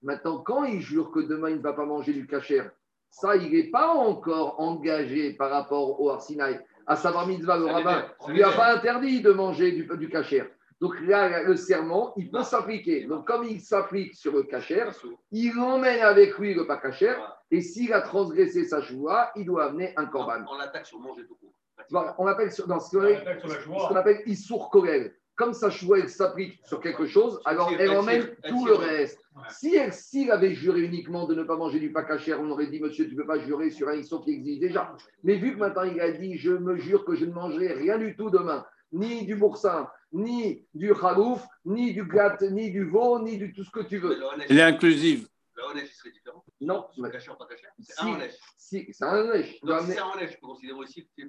Maintenant, 0.01 0.39
quand 0.39 0.65
il 0.65 0.81
jure 0.81 1.09
que 1.09 1.21
demain 1.21 1.51
il 1.51 1.59
ne 1.59 1.61
va 1.61 1.71
pas 1.71 1.85
manger 1.85 2.11
du 2.11 2.27
cachère, 2.27 2.69
ça, 3.11 3.37
il 3.37 3.53
n'est 3.53 3.69
pas 3.69 3.93
encore 3.93 4.59
engagé 4.59 5.31
par 5.31 5.51
rapport 5.51 6.01
au 6.01 6.09
Arsinaï. 6.09 6.59
À 6.85 6.97
savoir, 6.97 7.27
mitzvah, 7.27 7.57
le 7.57 7.65
rabbin, 7.67 8.05
il 8.27 8.33
lui 8.33 8.43
a 8.43 8.51
pas 8.51 8.75
interdit 8.75 9.21
de 9.21 9.31
manger 9.31 9.71
du, 9.71 9.87
du 9.97 10.09
cachère. 10.09 10.49
Donc 10.81 10.99
là, 10.99 11.43
le 11.43 11.55
serment, 11.55 12.13
il 12.17 12.29
peut 12.29 12.43
s'appliquer. 12.43 13.05
Donc, 13.05 13.25
comme 13.25 13.45
il 13.45 13.61
s'applique 13.61 14.15
sur 14.15 14.33
le 14.33 14.43
cachère, 14.43 14.93
il 15.31 15.57
emmène 15.57 16.01
avec 16.01 16.37
lui 16.37 16.53
le 16.53 16.67
pas 16.67 16.75
cachère. 16.75 17.37
Et 17.51 17.61
s'il 17.61 17.93
a 17.93 18.01
transgressé 18.01 18.65
sa 18.65 18.81
joie, 18.81 19.31
il 19.37 19.45
doit 19.45 19.67
amener 19.67 19.93
un 19.95 20.07
corban. 20.07 20.43
On 20.51 20.57
l'attaque 20.57 20.87
sur 20.87 20.99
manger 20.99 21.25
tout 21.25 21.35
court. 21.35 21.53
On 21.91 22.27
appelle 22.27 22.49
dans 22.67 22.79
ce 22.79 22.97
qu'on 23.87 23.95
appelle 23.95 24.21
Issour 24.25 24.69
Kogel 24.69 25.13
comme 25.39 25.53
sa 25.53 25.69
chouette 25.69 26.09
s'applique 26.09 26.59
sur 26.65 26.81
quelque 26.81 27.07
chose, 27.07 27.39
alors 27.45 27.71
elle 27.79 27.91
emmène 27.91 28.35
tout 28.49 28.65
le 28.65 28.73
reste. 28.73 29.23
Si 29.49 29.73
elle 29.73 29.93
s'il 29.93 30.31
avait 30.31 30.53
juré 30.53 30.81
uniquement 30.81 31.27
de 31.27 31.33
ne 31.33 31.43
pas 31.43 31.55
manger 31.55 31.79
du 31.79 31.93
pacacher, 31.93 32.33
on 32.33 32.49
aurait 32.49 32.67
dit, 32.67 32.81
monsieur, 32.81 33.07
tu 33.07 33.15
ne 33.15 33.21
peux 33.21 33.25
pas 33.25 33.39
jurer 33.39 33.69
sur 33.69 33.87
un 33.87 33.95
isson 33.95 34.19
qui 34.19 34.31
existe 34.31 34.59
déjà. 34.59 34.93
Mais 35.23 35.35
vu 35.35 35.53
que 35.53 35.59
maintenant 35.59 35.83
il 35.83 36.01
a 36.01 36.11
dit, 36.11 36.37
je 36.37 36.51
me 36.51 36.75
jure 36.75 37.05
que 37.05 37.15
je 37.15 37.23
ne 37.23 37.31
mangerai 37.31 37.71
rien 37.71 37.97
du 37.97 38.17
tout 38.17 38.29
demain, 38.29 38.65
ni 38.91 39.25
du 39.25 39.37
boursin, 39.37 39.89
ni 40.11 40.67
du 40.73 40.93
khalouf, 40.93 41.41
ni 41.63 41.93
du 41.93 42.03
gât, 42.03 42.37
ni 42.51 42.69
du 42.71 42.89
veau, 42.89 43.23
ni 43.23 43.37
du 43.37 43.53
tout 43.53 43.63
ce 43.63 43.71
que 43.71 43.79
tu 43.87 43.97
veux. 43.97 44.19
Il 44.49 44.59
est 44.59 44.63
inclusif. 44.63 45.25
Le 45.55 45.85
serait 45.85 46.11
différent? 46.11 46.43
Non. 46.59 46.85
Pas 47.01 47.09
C'est 47.79 48.01
un 48.01 48.07
onèche. 48.07 48.35
Si, 48.57 48.89
c'est 48.91 49.05
un 49.05 49.23
onèche. 49.23 49.61
Donc, 49.61 49.81
si 49.81 49.91
c'est 49.91 49.99
un 49.99 50.11
onèche, 50.15 50.31
je 50.31 50.37
peux 50.37 50.47
considérer 50.47 50.79
aussi 50.79 51.07
que 51.17 51.23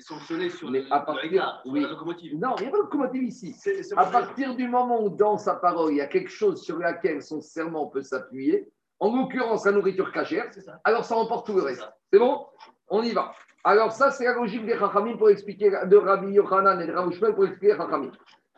sanctionné 0.00 0.50
sur 0.50 0.70
mais 0.70 0.84
à 0.90 1.00
partir, 1.00 1.62
oui. 1.66 1.80
la 1.80 1.88
locomotive. 1.88 2.38
Non, 2.38 2.54
il 2.58 2.62
n'y 2.62 2.68
a 2.68 2.70
pas 2.70 2.78
de 2.78 2.82
locomotive 2.82 3.22
ici. 3.22 3.54
à 3.96 4.06
partir 4.06 4.54
du 4.54 4.68
moment 4.68 5.02
où 5.02 5.10
dans 5.10 5.38
sa 5.38 5.54
parole, 5.56 5.92
il 5.92 5.96
y 5.96 6.00
a 6.00 6.06
quelque 6.06 6.30
chose 6.30 6.62
sur 6.62 6.78
laquelle 6.78 7.22
son 7.22 7.40
serment 7.40 7.86
peut 7.86 8.02
s'appuyer, 8.02 8.68
en 9.00 9.14
l'occurrence 9.14 9.66
la 9.66 9.72
nourriture 9.72 10.12
cachère, 10.12 10.50
alors 10.84 11.04
ça 11.04 11.16
emporte 11.16 11.46
tout 11.46 11.54
le 11.54 11.62
reste. 11.62 11.88
C'est 12.12 12.18
bon? 12.18 12.46
On 12.88 13.02
y 13.02 13.12
va. 13.12 13.32
Alors 13.64 13.92
ça, 13.92 14.10
c'est 14.10 14.24
la 14.24 14.34
logique 14.34 14.66
des 14.66 14.78
Chachamim 14.78 15.16
pour 15.16 15.30
expliquer, 15.30 15.70
de 15.70 15.96
Rabbi 15.96 16.32
Yochanan 16.32 16.80
et 16.80 16.86
de 16.86 16.92
Rabbi 16.92 17.18
pour 17.18 17.46
expliquer 17.46 17.72
les 17.72 17.78
Chachamim. 17.78 18.12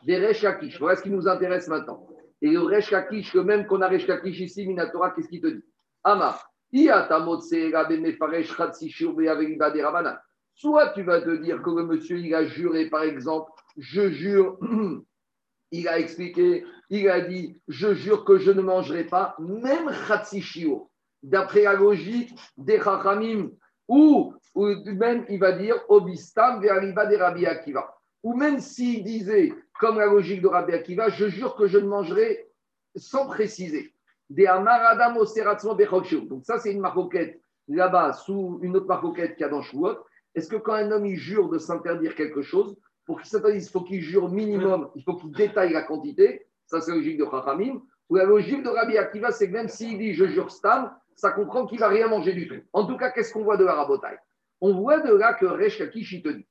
Des 0.05 0.19
Resh 0.19 0.45
voilà 0.79 0.97
ce 0.97 1.03
qui 1.03 1.11
nous 1.11 1.29
intéresse 1.29 1.69
maintenant. 1.69 2.07
Et 2.43 2.51
le 2.51 2.61
Resh 2.61 2.93
le 2.93 3.43
même 3.43 3.67
qu'on 3.67 3.81
a 3.83 3.89
Resh 3.89 4.07
ici, 4.25 4.67
Minatora, 4.67 5.11
qu'est-ce 5.11 5.29
qu'il 5.29 5.41
te 5.41 5.47
dit? 5.47 5.65
Amar, 6.05 6.51
Iatamotse 6.73 7.55
Rabbe 7.73 7.99
Mefaresh 7.99 8.55
Chatsishur 8.55 9.15
Beaveriba 9.15 9.71
de 9.71 9.81
Rabanan. 9.81 10.17
Soit 10.57 10.89
tu 10.95 11.03
vas 11.03 11.21
te 11.21 11.37
dire 11.37 11.63
que 11.63 11.69
le 11.69 11.85
monsieur, 11.85 12.19
il 12.19 12.35
a 12.35 12.47
juré, 12.47 12.87
par 12.87 13.03
exemple, 13.03 13.53
je 13.77 14.09
jure, 14.09 14.59
il 15.71 15.87
a 15.87 15.99
expliqué, 15.99 16.65
il 16.89 17.11
a 17.11 17.21
dit, 17.21 17.61
je 17.69 17.93
jure 17.93 18.25
que 18.25 18.39
je 18.39 18.51
ne 18.51 18.63
mangerai 18.63 19.05
pas, 19.05 19.37
même 19.39 19.91
Khatsishio, 20.09 20.91
d'après 21.23 21.65
la 21.65 21.75
logique 21.75 22.35
des 22.57 22.81
Chachamim, 22.81 23.51
ou, 23.87 24.33
ou 24.55 24.67
même 24.95 25.27
il 25.29 25.39
va 25.39 25.53
dire, 25.53 25.77
Obistam 25.91 26.63
Veriba 26.63 27.05
de 27.05 27.17
Rabbi 27.17 27.45
Akiva. 27.45 27.95
Ou 28.23 28.35
même 28.35 28.59
s'il 28.59 29.05
disait, 29.05 29.53
comme 29.79 29.99
la 29.99 30.07
logique 30.07 30.41
de 30.41 30.49
Rabbi 30.49 30.73
Akiva, 30.73 31.11
je 31.11 31.29
jure 31.29 31.55
que 31.55 31.67
je 31.67 31.77
ne 31.77 31.87
mangerai 31.87 32.49
sans 32.97 33.27
préciser. 33.27 33.93
Des 34.31 34.47
Amaradam 34.47 35.19
Donc 35.19 36.45
ça, 36.45 36.59
c'est 36.59 36.73
une 36.73 36.81
maroquette 36.81 37.41
là-bas, 37.69 38.15
sous 38.15 38.59
une 38.63 38.75
autre 38.77 38.87
maroquette 38.87 39.35
qu'il 39.35 39.43
y 39.43 39.45
a 39.45 39.51
dans 39.51 39.61
Chouot. 39.61 39.99
Est-ce 40.37 40.49
que 40.49 40.57
quand 40.57 40.75
un 40.75 40.91
homme 40.93 41.07
il 41.07 41.17
jure 41.17 41.49
de 41.49 41.59
s'interdire 41.59 42.15
quelque 42.15 42.43
chose, 42.43 42.77
pour 43.07 43.21
qu'il 43.21 43.31
s'interdise, 43.31 43.67
il 43.67 43.71
faut 43.71 43.81
qu'il 43.81 44.03
jure 44.03 44.29
minimum, 44.29 44.91
il 44.95 45.03
faut 45.03 45.17
qu'il 45.17 45.33
détaille 45.33 45.73
la 45.73 45.83
quantité 45.83 46.47
Ça, 46.67 46.81
c'est 46.81 46.91
la 46.91 46.99
logique 46.99 47.19
de 47.19 47.25
Chachamim. 47.25 47.81
Ou 48.11 48.17
la 48.17 48.25
logique 48.25 48.63
de 48.63 48.69
Rabbi 48.69 48.99
Akiva, 48.99 49.33
c'est 49.33 49.49
que 49.49 49.53
même 49.53 49.69
s'il 49.69 49.99
dit 49.99 50.13
je 50.13 50.27
jure 50.27 50.53
stam, 50.53 50.93
ça 51.15 51.33
comprend 51.33 51.67
qu'il 51.67 51.81
va 51.81 51.89
rien 51.89 52.07
manger 52.07 52.35
du 52.35 52.47
tout. 52.47 52.61
En 52.73 52.87
tout 52.87 52.97
cas, 52.97 53.11
qu'est-ce 53.11 53.33
qu'on 53.33 53.43
voit 53.43 53.57
de 53.57 53.65
la 53.65 53.75
rabotaille 53.75 54.19
On 54.61 54.75
voit 54.75 55.01
de 55.01 55.13
là 55.15 55.35
que 55.35 55.47
Resh 55.47 55.79
Kakish, 55.79 56.23
te 56.23 56.29
dit. 56.29 56.47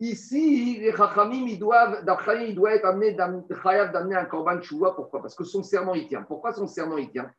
Ici, 0.00 0.78
les 0.80 0.92
Chachamim, 0.92 1.46
ils 1.46 1.60
doivent, 1.60 2.04
il 2.44 2.54
doit 2.56 2.74
être 2.74 2.86
amené 2.86 3.12
d'amener 3.12 4.16
un 4.16 4.24
korban 4.24 4.60
chouva. 4.60 4.90
Pourquoi? 4.90 5.22
Parce 5.22 5.36
que 5.36 5.44
son 5.44 5.62
serment, 5.62 5.94
il 5.94 6.08
tient. 6.08 6.22
Pourquoi 6.22 6.52
son 6.52 6.66
serment, 6.66 6.98
il 6.98 7.08
tient? 7.08 7.30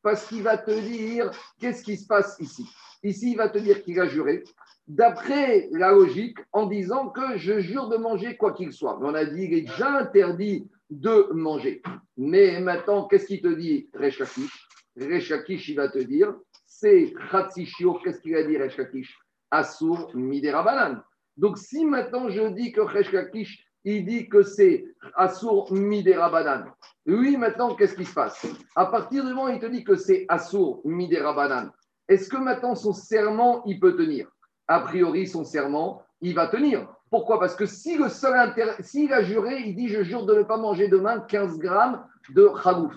Parce 0.00 0.26
qu'il 0.28 0.44
va 0.44 0.56
te 0.58 0.70
dire 0.70 1.30
qu'est-ce 1.58 1.82
qui 1.82 1.96
se 1.96 2.06
passe 2.06 2.36
ici? 2.38 2.64
Ici, 3.02 3.32
il 3.32 3.36
va 3.36 3.48
te 3.48 3.58
dire 3.58 3.82
qu'il 3.82 3.98
a 3.98 4.06
juré 4.06 4.44
d'après 4.86 5.68
la 5.72 5.92
logique 5.92 6.38
en 6.52 6.66
disant 6.66 7.08
que 7.08 7.36
je 7.36 7.58
jure 7.60 7.88
de 7.88 7.96
manger 7.96 8.36
quoi 8.36 8.52
qu'il 8.52 8.72
soit. 8.72 8.98
on 9.00 9.14
a 9.14 9.24
dit, 9.24 9.44
il 9.44 9.54
est 9.54 9.60
déjà 9.62 9.98
interdit 9.98 10.68
de 10.90 11.28
manger. 11.32 11.82
Mais 12.16 12.60
maintenant, 12.60 13.06
qu'est-ce 13.06 13.26
qu'il 13.26 13.40
te 13.40 13.48
dit, 13.48 13.88
Rechakish 13.94 14.68
Rechakish, 14.96 15.68
il 15.68 15.76
va 15.76 15.88
te 15.88 15.98
dire, 15.98 16.34
c'est 16.66 17.12
Khatsishio, 17.30 17.94
qu'est-ce 18.04 18.20
qu'il 18.20 18.36
a 18.36 18.44
dit, 18.44 18.56
Rechakish 18.56 19.16
Asur 19.50 20.10
Miderabanan. 20.14 21.02
Donc, 21.36 21.58
si 21.58 21.84
maintenant 21.84 22.28
je 22.28 22.48
dis 22.48 22.72
que 22.72 22.80
Rechakish, 22.80 23.66
il 23.84 24.04
dit 24.04 24.28
que 24.28 24.42
c'est 24.42 24.84
Asur 25.16 25.72
Miderabanan, 25.72 26.72
oui, 27.06 27.36
maintenant, 27.36 27.74
qu'est-ce 27.74 27.96
qui 27.96 28.04
se 28.04 28.14
passe? 28.14 28.46
À 28.74 28.86
partir 28.86 29.24
du 29.24 29.34
moment 29.34 29.46
où 29.46 29.54
il 29.54 29.58
te 29.58 29.66
dit 29.66 29.84
que 29.84 29.96
c'est 29.96 30.24
Asur 30.28 30.80
Miderabanan, 30.84 31.70
est-ce 32.08 32.28
que 32.28 32.36
maintenant 32.36 32.74
son 32.74 32.92
serment, 32.92 33.62
il 33.66 33.78
peut 33.78 33.96
tenir? 33.96 34.30
A 34.68 34.80
priori, 34.80 35.26
son 35.26 35.44
serment, 35.44 36.02
il 36.20 36.34
va 36.34 36.46
tenir. 36.46 36.88
Pourquoi? 37.10 37.38
Parce 37.38 37.54
que 37.54 37.66
si 37.66 37.96
le 37.96 38.08
seul 38.08 38.52
s'il 38.80 39.12
a 39.12 39.22
juré, 39.22 39.62
il 39.66 39.76
dit 39.76 39.88
Je 39.88 40.02
jure 40.02 40.26
de 40.26 40.34
ne 40.34 40.42
pas 40.42 40.56
manger 40.56 40.88
demain 40.88 41.20
15 41.20 41.58
grammes 41.58 42.04
de 42.30 42.50
chagouf. 42.62 42.94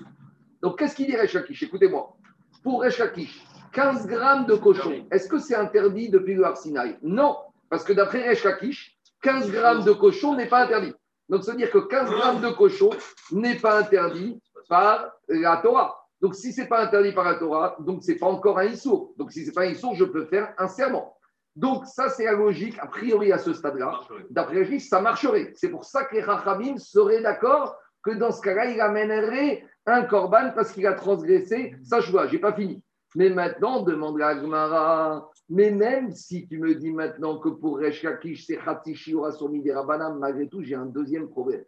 Donc, 0.62 0.80
qu'est-ce 0.80 0.96
qu'il 0.96 1.08
dit 1.08 1.16
Rechakish 1.16 1.64
Écoutez-moi. 1.64 2.16
Pour 2.64 2.84
Rechakish, 2.84 3.46
15 3.74 4.08
grammes 4.08 4.46
de 4.46 4.56
cochon, 4.56 5.06
est-ce 5.12 5.28
que 5.28 5.38
c'est 5.38 5.56
interdit 5.56 6.10
depuis 6.10 6.34
le 6.34 6.46
Arsinaï 6.46 6.98
Non, 7.04 7.38
parce 7.70 7.84
que 7.84 7.94
d'après 7.94 8.28
Rechakish, 8.28 8.98
15 9.22 9.52
grammes 9.52 9.84
de 9.84 9.92
cochon 9.92 10.36
n'est 10.36 10.48
pas 10.48 10.64
interdit. 10.64 10.94
Donc, 11.30 11.44
ça 11.44 11.52
veut 11.52 11.58
dire 11.58 11.70
que 11.70 11.80
15 11.80 12.10
grammes 12.10 12.42
de 12.42 12.50
cochon 12.50 12.90
n'est 13.32 13.58
pas 13.58 13.80
interdit 13.80 14.42
par 14.70 15.12
la 15.28 15.58
Torah. 15.58 16.08
Donc, 16.22 16.34
si 16.34 16.54
ce 16.54 16.62
n'est 16.62 16.68
pas 16.68 16.84
interdit 16.84 17.12
par 17.12 17.26
la 17.26 17.36
Torah, 17.36 17.76
donc 17.80 18.04
ce 18.04 18.12
n'est 18.12 18.18
pas 18.18 18.28
encore 18.28 18.58
un 18.58 18.66
issour. 18.66 19.14
Donc, 19.18 19.32
si 19.32 19.42
ce 19.42 19.48
n'est 19.48 19.54
pas 19.54 19.64
un 19.64 19.72
issour, 19.72 19.94
je 19.96 20.06
peux 20.06 20.26
faire 20.26 20.54
un 20.58 20.68
serment. 20.68 21.17
Donc, 21.58 21.88
ça, 21.88 22.08
c'est 22.10 22.26
la 22.26 22.34
logique, 22.34 22.78
a 22.80 22.86
priori, 22.86 23.32
à 23.32 23.40
ce 23.40 23.52
stade-là. 23.52 24.02
D'après 24.30 24.64
la 24.64 24.80
ça 24.80 25.02
marcherait. 25.02 25.54
C'est 25.56 25.70
pour 25.70 25.86
ça 25.86 26.06
que 26.06 26.14
les 26.14 26.22
Rachamim 26.22 26.78
seraient 26.78 27.24
d'accord 27.24 27.76
que 28.04 28.12
dans 28.12 28.32
ce 28.32 28.44
cas-là, 28.44 28.70
il 28.70 28.80
amènerait 28.80 29.66
un 29.88 30.04
korban 30.04 30.52
parce 30.54 30.72
qu'il 30.72 30.86
a 30.86 30.94
transgressé 30.94 31.74
sa 31.84 32.00
choix. 32.00 32.28
J'ai 32.28 32.38
pas 32.38 32.54
fini. 32.54 32.84
Mais 33.16 33.32
maintenant, 33.32 33.82
demande 33.82 34.20
la 34.20 34.40
Gemara, 34.40 35.32
mais 35.50 35.72
même 35.72 36.12
si 36.12 36.48
tu 36.48 36.60
me 36.60 36.76
dis 36.76 36.92
maintenant 36.92 37.40
que 37.40 37.50
pour 37.50 37.80
Resh 37.80 38.04
Lakish, 38.04 38.46
c'est 38.46 38.58
Khatishi 38.58 39.16
Rabbanam, 39.16 40.20
malgré 40.20 40.48
tout, 40.48 40.62
j'ai 40.62 40.76
un 40.76 40.86
deuxième 40.86 41.28
problème. 41.28 41.64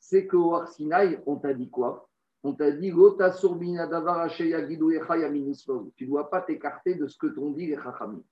C'est 0.00 0.26
qu'au 0.26 0.56
Arsinaï, 0.56 1.22
on 1.24 1.36
t'a 1.36 1.54
dit 1.54 1.70
quoi? 1.70 2.08
On 2.42 2.54
t'a 2.54 2.72
dit 2.72 2.90
Tu 2.90 2.96
ne 6.04 6.08
dois 6.08 6.30
pas 6.30 6.40
t'écarter 6.40 6.96
de 6.96 7.06
ce 7.06 7.16
que 7.16 7.28
t'ont 7.28 7.50
dit 7.50 7.66
les 7.66 7.76
Chachamim. 7.76 8.22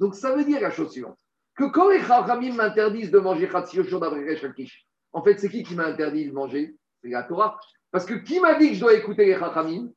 Donc 0.00 0.14
ça 0.14 0.34
veut 0.34 0.44
dire 0.44 0.60
la 0.60 0.70
chose 0.70 0.90
suivante 0.90 1.18
que 1.56 1.64
quand 1.64 1.90
les 1.90 2.00
Chachamim 2.00 2.54
m'interdisent 2.54 3.10
de 3.10 3.18
manger 3.18 3.46
Khatsi 3.46 3.78
Resh 3.80 4.42
Lakish, 4.42 4.86
en 5.12 5.22
fait, 5.22 5.38
c'est 5.38 5.50
qui 5.50 5.62
qui 5.62 5.74
m'a 5.74 5.86
interdit 5.86 6.26
de 6.26 6.32
manger? 6.32 6.74
C'est 7.02 7.10
la 7.10 7.24
Torah. 7.24 7.58
Parce 7.90 8.06
que 8.06 8.14
qui 8.14 8.40
m'a 8.40 8.54
dit 8.54 8.70
que 8.70 8.74
je 8.76 8.80
dois 8.80 8.94
écouter 8.94 9.26
les 9.26 9.38
Chachamim? 9.38 9.90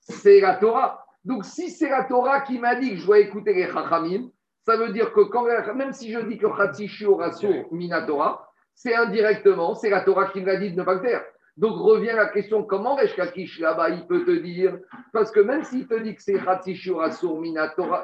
C'est 0.00 0.40
la 0.40 0.56
Torah. 0.56 1.02
Donc, 1.24 1.44
si 1.44 1.70
c'est 1.70 1.88
la 1.88 2.04
Torah 2.04 2.42
qui 2.42 2.58
m'a 2.58 2.74
dit 2.74 2.90
que 2.90 2.96
je 2.96 3.06
dois 3.06 3.18
écouter 3.18 3.54
les 3.54 3.70
Chachamim, 3.70 4.28
ça 4.66 4.76
veut 4.76 4.92
dire 4.92 5.12
que 5.12 5.20
quand, 5.20 5.44
même 5.74 5.92
si 5.92 6.12
je 6.12 6.18
dis 6.18 6.36
que 6.36 6.46
Khatsishu 6.46 7.06
Rasour 7.08 7.72
Minatora, 7.72 8.50
c'est 8.74 8.94
indirectement, 8.94 9.74
c'est 9.74 9.90
la 9.90 10.02
Torah 10.02 10.28
qui 10.28 10.42
m'a 10.42 10.56
dit 10.56 10.72
de 10.72 10.76
ne 10.76 10.84
pas 10.84 10.94
le 10.94 11.00
faire. 11.00 11.24
Donc 11.56 11.76
revient 11.76 12.12
la 12.14 12.26
question 12.26 12.62
comment 12.64 12.96
Reshkakish 12.96 13.60
là-bas 13.60 13.90
il 13.90 14.06
peut 14.06 14.24
te 14.24 14.30
dire? 14.30 14.78
Parce 15.12 15.30
que 15.30 15.40
même 15.40 15.64
s'il 15.64 15.86
te 15.86 15.98
dit 15.98 16.14
que 16.14 16.22
c'est 16.22 16.38
Khatsishu 16.38 16.92
Rasour 16.92 17.40
Minatora, 17.40 18.02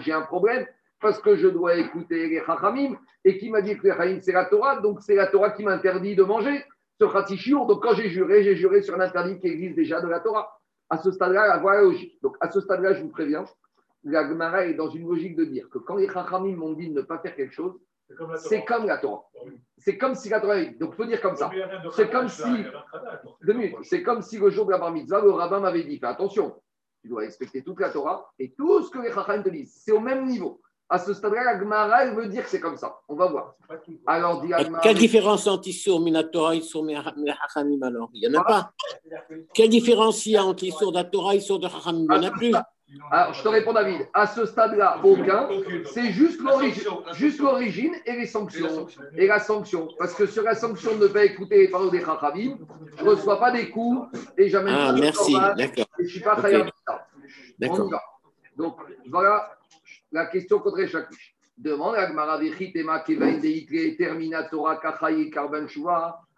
j'ai 0.00 0.12
un 0.12 0.22
problème, 0.22 0.66
parce 1.00 1.20
que 1.20 1.36
je 1.36 1.48
dois 1.48 1.76
écouter 1.76 2.28
les 2.28 2.42
Chachamim, 2.44 2.96
et 3.24 3.38
qui 3.38 3.50
m'a 3.50 3.62
dit 3.62 3.76
que 3.78 3.84
les 3.84 3.92
Chachamim 3.92 4.20
c'est 4.20 4.32
la 4.32 4.44
Torah, 4.44 4.80
donc 4.80 5.00
c'est 5.00 5.14
la 5.14 5.28
Torah 5.28 5.50
qui 5.50 5.64
m'interdit 5.64 6.14
de 6.14 6.24
manger 6.24 6.62
ce 7.00 7.04
Khatsishu. 7.04 7.52
Donc 7.52 7.82
quand 7.82 7.94
j'ai 7.94 8.10
juré, 8.10 8.42
j'ai 8.42 8.56
juré 8.56 8.82
sur 8.82 8.96
l'interdit 8.96 9.38
qui 9.38 9.48
existe 9.48 9.76
déjà 9.76 10.00
de 10.00 10.08
la 10.08 10.20
Torah. 10.20 10.50
À 10.90 10.98
ce 10.98 11.10
stade-là, 11.10 11.46
la 11.46 11.56
voie 11.58 11.80
logique. 11.80 12.20
Donc, 12.22 12.36
à 12.40 12.50
ce 12.50 12.60
stade-là, 12.60 12.92
je 12.92 13.02
vous 13.02 13.08
préviens, 13.08 13.44
la 14.04 14.28
Gemara 14.28 14.66
est 14.66 14.74
dans 14.74 14.90
une 14.90 15.08
logique 15.08 15.34
de 15.34 15.44
dire 15.44 15.68
que 15.70 15.78
quand 15.78 15.96
les 15.96 16.08
Chachamim 16.08 16.56
m'ont 16.56 16.74
dit 16.74 16.90
de 16.90 16.94
ne 16.94 17.00
pas 17.00 17.18
faire 17.18 17.34
quelque 17.34 17.54
chose, 17.54 17.72
c'est 18.36 18.64
comme 18.64 18.86
la 18.86 18.98
Torah. 18.98 19.24
C'est 19.78 19.98
comme 19.98 20.14
si 20.14 20.28
la 20.28 20.40
Torah. 20.40 20.64
Donc, 20.64 20.90
il 20.92 20.96
faut 20.96 21.04
dire 21.04 21.20
comme 21.20 21.36
ça. 21.36 21.50
C'est 21.92 22.10
comme 22.10 22.28
si. 22.28 22.64
C'est 23.82 24.02
comme 24.02 24.22
si 24.22 24.38
le 24.38 24.50
jour 24.50 24.66
de 24.66 24.72
la 24.72 24.78
bar 24.78 24.92
mitzvah, 24.92 25.20
le 25.20 25.30
rabbin 25.30 25.60
m'avait 25.60 25.84
dit 25.84 25.98
fais 25.98 26.06
attention, 26.06 26.54
tu 27.02 27.08
dois 27.08 27.20
respecter 27.20 27.62
toute 27.62 27.80
la 27.80 27.90
Torah 27.90 28.30
et 28.38 28.52
tout 28.52 28.82
ce 28.82 28.90
que 28.90 28.98
les 28.98 29.12
Chachamim 29.12 29.42
te 29.42 29.50
disent. 29.50 29.80
C'est 29.84 29.92
au 29.92 30.00
même 30.00 30.26
niveau. 30.26 30.60
À 30.88 30.98
ce 30.98 31.14
stade-là, 31.14 31.44
la 31.44 31.58
Gemara, 31.58 32.04
elle 32.04 32.14
veut 32.14 32.28
dire 32.28 32.44
que 32.44 32.50
c'est 32.50 32.60
comme 32.60 32.76
ça. 32.76 32.98
On 33.08 33.14
va 33.14 33.26
voir. 33.26 33.54
Alors, 34.06 34.42
dit 34.42 34.52
Quelle 34.82 34.98
différence 34.98 35.46
entre 35.46 35.68
Issour, 35.68 35.98
Minatora, 35.98 36.54
Issour, 36.54 36.86
Hachamim 36.86 37.82
alors? 37.82 38.10
Il 38.12 38.28
n'y 38.28 38.36
en 38.36 38.40
a 38.40 38.44
pas. 38.44 38.72
Quelle 39.54 39.70
différence 39.70 40.26
il 40.26 40.32
y 40.32 40.36
a 40.36 40.44
entre 40.44 40.64
Issour 40.64 40.92
de 40.92 40.98
la 40.98 41.04
Torah 41.04 41.34
et 41.34 41.38
Issour 41.38 41.58
de 41.58 41.66
Hachamim 41.66 42.06
Il 42.10 42.20
n'y 42.20 42.26
en 42.26 42.28
a 42.28 42.30
plus. 42.30 42.52
Alors, 43.10 43.34
je 43.34 43.42
te 43.42 43.48
réponds, 43.48 43.72
David. 43.72 44.08
À 44.12 44.26
ce 44.26 44.46
stade-là, 44.46 44.98
aucun. 45.02 45.48
C'est 45.92 46.10
juste 46.12 46.40
l'origine, 46.40 46.82
juste 47.14 47.40
l'origine 47.40 47.94
et 48.06 48.12
les 48.12 48.26
sanctions. 48.26 48.86
Et 49.16 49.26
la 49.26 49.38
sanction. 49.38 49.88
Parce 49.98 50.14
que 50.14 50.26
sur 50.26 50.42
la 50.42 50.54
sanction 50.54 50.96
de 50.96 51.04
ne 51.04 51.08
pas 51.08 51.24
écouter 51.24 51.58
les 51.58 51.68
paroles 51.68 51.90
des 51.90 52.00
Chachamim, 52.00 52.58
je 52.96 53.04
ne 53.04 53.08
reçois 53.10 53.38
pas 53.38 53.50
des 53.50 53.70
coups 53.70 54.08
et 54.36 54.48
jamais 54.48 54.70
ah, 54.72 54.92
pas 54.92 54.92
merci. 54.92 55.34
D'accord. 55.34 55.86
Et 55.98 56.02
je 56.02 56.02
ne 56.02 56.08
suis 56.08 56.20
pas 56.20 56.38
okay. 56.38 56.64
D'accord. 57.58 57.90
Donc, 58.56 58.76
voilà 59.10 59.50
la 60.12 60.26
question 60.26 60.60
contre 60.60 60.86
chaque 60.86 61.08
Demande 61.56 61.94
à 61.94 62.06
Gmara 62.10 62.40
Terminatora 63.96 64.76
Karban 64.76 65.66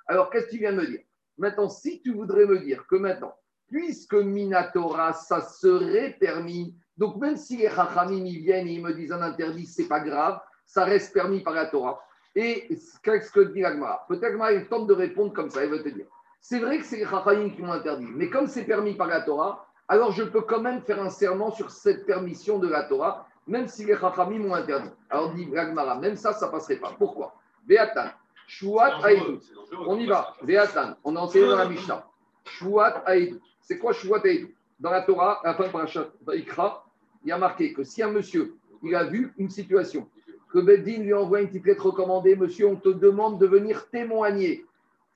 Alors, 0.07 0.31
qu'est-ce 0.31 0.47
que 0.47 0.51
tu 0.51 0.59
viens 0.59 0.73
de 0.73 0.77
me 0.79 0.87
dire? 0.87 1.01
Maintenant, 1.39 1.69
si 1.69 2.03
tu 2.03 2.13
voudrais 2.13 2.47
me 2.47 2.59
dire 2.59 2.87
que 2.87 2.97
maintenant, 2.97 3.35
puisque 3.68 4.14
Minatora, 4.14 5.12
ça 5.12 5.40
serait 5.40 6.16
permis, 6.18 6.74
donc 6.96 7.16
même 7.16 7.37
si 7.37 7.57
les 7.57 7.68
Chachamim 7.68 8.24
viennent 8.24 8.68
et 8.68 8.74
ils 8.74 8.83
me 8.83 8.92
disent 8.92 9.12
un 9.12 9.22
interdit, 9.22 9.66
c'est 9.66 9.88
pas 9.88 10.00
grave, 10.00 10.40
ça 10.64 10.85
reste 10.85 11.12
permis 11.12 11.40
par 11.40 11.55
la 11.55 11.66
Torah. 11.66 12.00
Et 12.35 12.68
qu'est-ce 13.02 13.31
que 13.31 13.40
dit 13.40 13.64
Agmara 13.64 14.05
Peut-être 14.09 14.38
il 14.52 14.68
tente 14.68 14.87
de 14.87 14.94
répondre 14.94 15.33
comme 15.33 15.50
ça, 15.50 15.64
il 15.64 15.70
veut 15.70 15.83
te 15.83 15.88
dire. 15.88 16.07
C'est 16.40 16.59
vrai 16.59 16.79
que 16.79 16.85
c'est 16.85 16.98
les 16.98 17.07
Chachamim 17.07 17.50
qui 17.50 17.62
m'ont 17.62 17.72
interdit, 17.72 18.07
mais 18.14 18.31
comme 18.31 18.46
c'est 18.46 18.64
permis 18.64 18.94
par 18.94 19.09
la 19.09 19.22
Torah, 19.22 19.66
alors 19.88 20.12
je 20.12 20.24
peux 20.24 20.42
quand 20.42 20.61
même 20.61 20.83
faire 20.83 21.00
un 21.02 21.11
serment 21.11 21.50
sur 21.50 21.70
cette 21.70 22.07
permission 22.07 22.59
de 22.59 22.68
la 22.68 22.85
Torah 22.85 23.26
même 23.46 23.68
si 23.68 23.85
les 23.85 23.96
Chachamim 23.96 24.38
m'ont 24.38 24.55
interdit. 24.55 24.90
Alors 25.09 25.33
dit 25.33 25.48
Ragmara, 25.55 25.96
même 25.96 26.16
ça, 26.16 26.33
ça 26.33 26.46
ne 26.46 26.50
passerait 26.50 26.76
pas. 26.76 26.92
Pourquoi? 26.98 27.35
Beatan, 27.64 28.09
Shuat 28.46 29.05
Aïdou. 29.05 29.40
On 29.87 29.98
y 29.98 30.07
va. 30.07 30.35
Beatan, 30.42 30.96
on 31.05 31.16
a 31.16 31.20
enseigné 31.20 31.48
dans 31.48 31.57
la 31.57 31.68
Mishnah. 31.68 32.05
Shuat 32.44 33.02
Aïdou. 33.07 33.40
C'est 33.66 33.79
quoi 33.79 33.92
Aïdou 34.24 34.48
Dans 34.79 34.90
la 34.92 35.02
Torah, 35.02 35.40
à 35.44 35.48
la 35.48 35.55
fin 35.55 35.85
de 35.85 36.33
Ikra, 36.35 36.87
il 37.24 37.31
y 37.31 37.33
a 37.33 37.38
marqué 37.38 37.72
que 37.72 37.83
si 37.83 38.00
un 38.00 38.12
monsieur, 38.12 38.55
il 38.85 38.94
a 38.94 39.05
vu 39.05 39.33
une 39.38 39.50
situation, 39.50 40.09
que 40.52 40.61
Beddin 40.61 41.02
lui 41.02 41.12
envoie 41.12 41.40
une 41.40 41.48
petite 41.48 41.66
lettre 41.66 41.87
recommandée, 41.87 42.37
monsieur, 42.37 42.68
on 42.68 42.76
te 42.76 42.90
demande 42.90 43.40
de 43.40 43.46
venir 43.46 43.88
témoigner. 43.90 44.64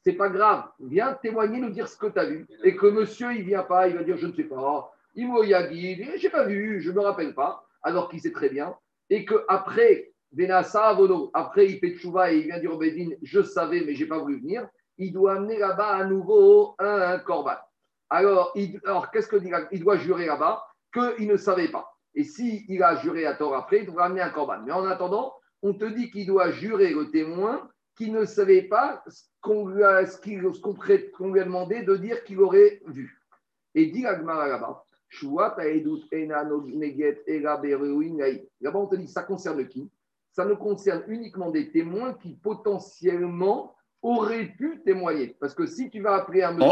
C'est 0.03 0.15
pas 0.15 0.29
grave, 0.29 0.65
viens 0.81 1.15
témoigner, 1.15 1.61
nous 1.61 1.71
dire 1.71 1.87
ce 1.87 1.97
que 1.97 2.09
tu 2.09 2.19
as 2.19 2.25
vu. 2.25 2.49
Et 2.65 2.75
que 2.75 2.87
monsieur, 2.87 3.33
il 3.33 3.45
vient 3.45 3.63
pas, 3.63 3.87
il 3.87 3.95
va 3.95 4.03
dire, 4.03 4.17
je 4.17 4.27
ne 4.27 4.33
sais 4.33 4.45
pas. 4.45 4.93
Il 5.15 5.31
m'a 5.31 5.63
dit, 5.69 6.03
j'ai 6.17 6.31
pas 6.31 6.45
vu, 6.45 6.81
je 6.81 6.91
ne 6.91 6.97
me 6.97 7.01
rappelle 7.01 7.35
pas 7.35 7.65
alors 7.85 8.09
qu'il 8.09 8.21
sait 8.21 8.33
très 8.33 8.49
bien, 8.49 8.75
et 9.09 9.25
qu'après, 9.25 10.11
Benassa 10.33 10.97
après 11.35 11.67
il 11.67 11.79
fait 11.79 11.89
et 11.89 12.37
il 12.37 12.47
vient 12.47 12.59
dire 12.59 12.73
au 12.73 12.83
je 13.23 13.43
savais 13.43 13.83
mais 13.85 13.95
je 13.95 14.05
n'ai 14.05 14.09
pas 14.09 14.19
voulu 14.19 14.41
venir, 14.41 14.69
il 14.99 15.13
doit 15.13 15.37
amener 15.37 15.59
là-bas 15.59 15.97
à 15.97 16.05
nouveau 16.05 16.75
un, 16.79 17.19
corban. 17.19 17.57
Alors, 18.11 18.55
alors 18.85 19.11
qu'est-ce 19.11 19.29
que 19.29 19.37
dit 19.37 19.51
Il 19.73 19.81
doit 19.81 19.97
jurer 19.97 20.27
là-bas 20.27 20.65
qu'il 20.93 21.29
ne 21.29 21.37
savait 21.37 21.71
pas. 21.71 21.97
Et 22.15 22.25
s'il 22.25 22.65
il 22.69 22.83
a 22.83 22.97
juré 22.97 23.25
à 23.25 23.35
tort 23.35 23.55
après, 23.55 23.81
il 23.81 23.87
devra 23.87 24.07
amener 24.07 24.21
un 24.21 24.31
corban. 24.31 24.61
Mais 24.65 24.73
en 24.73 24.85
attendant, 24.87 25.35
on 25.63 25.75
te 25.75 25.85
dit 25.85 26.11
qu'il 26.11 26.27
doit 26.27 26.51
jurer 26.51 26.93
le 26.93 27.11
témoin 27.11 27.69
qui 27.97 28.11
ne 28.11 28.25
savait 28.25 28.63
pas 28.63 29.05
ce 29.07 29.25
qu'on 29.41 29.69
lui, 29.69 29.85
a, 29.85 30.03
demandé 31.45 31.83
de 31.83 31.97
dire 31.97 32.25
qu'il 32.25 32.41
aurait 32.41 32.81
vu. 32.87 33.23
Et 33.75 33.87
dit 33.87 34.07
Agmara 34.07 34.49
là-bas, 34.49 34.85
Là-bas, 38.61 38.79
on 38.79 38.87
te 38.87 38.97
dit, 38.97 39.09
ça 39.09 39.23
concerne 39.23 39.69
qui? 39.69 39.91
Ça 40.33 40.45
ne 40.45 40.55
concerne 40.55 41.03
uniquement 41.09 41.51
des 41.51 41.71
témoins 41.71 42.15
qui 42.15 42.37
potentiellement 42.37 43.75
auraient 44.03 44.47
pu 44.59 44.81
témoigner. 44.85 45.37
Parce 45.41 45.55
que 45.55 45.67
si 45.67 45.91
tu 45.91 46.01
vas 46.01 46.15
appeler 46.15 46.43
un 46.43 46.53
monsieur 46.53 46.71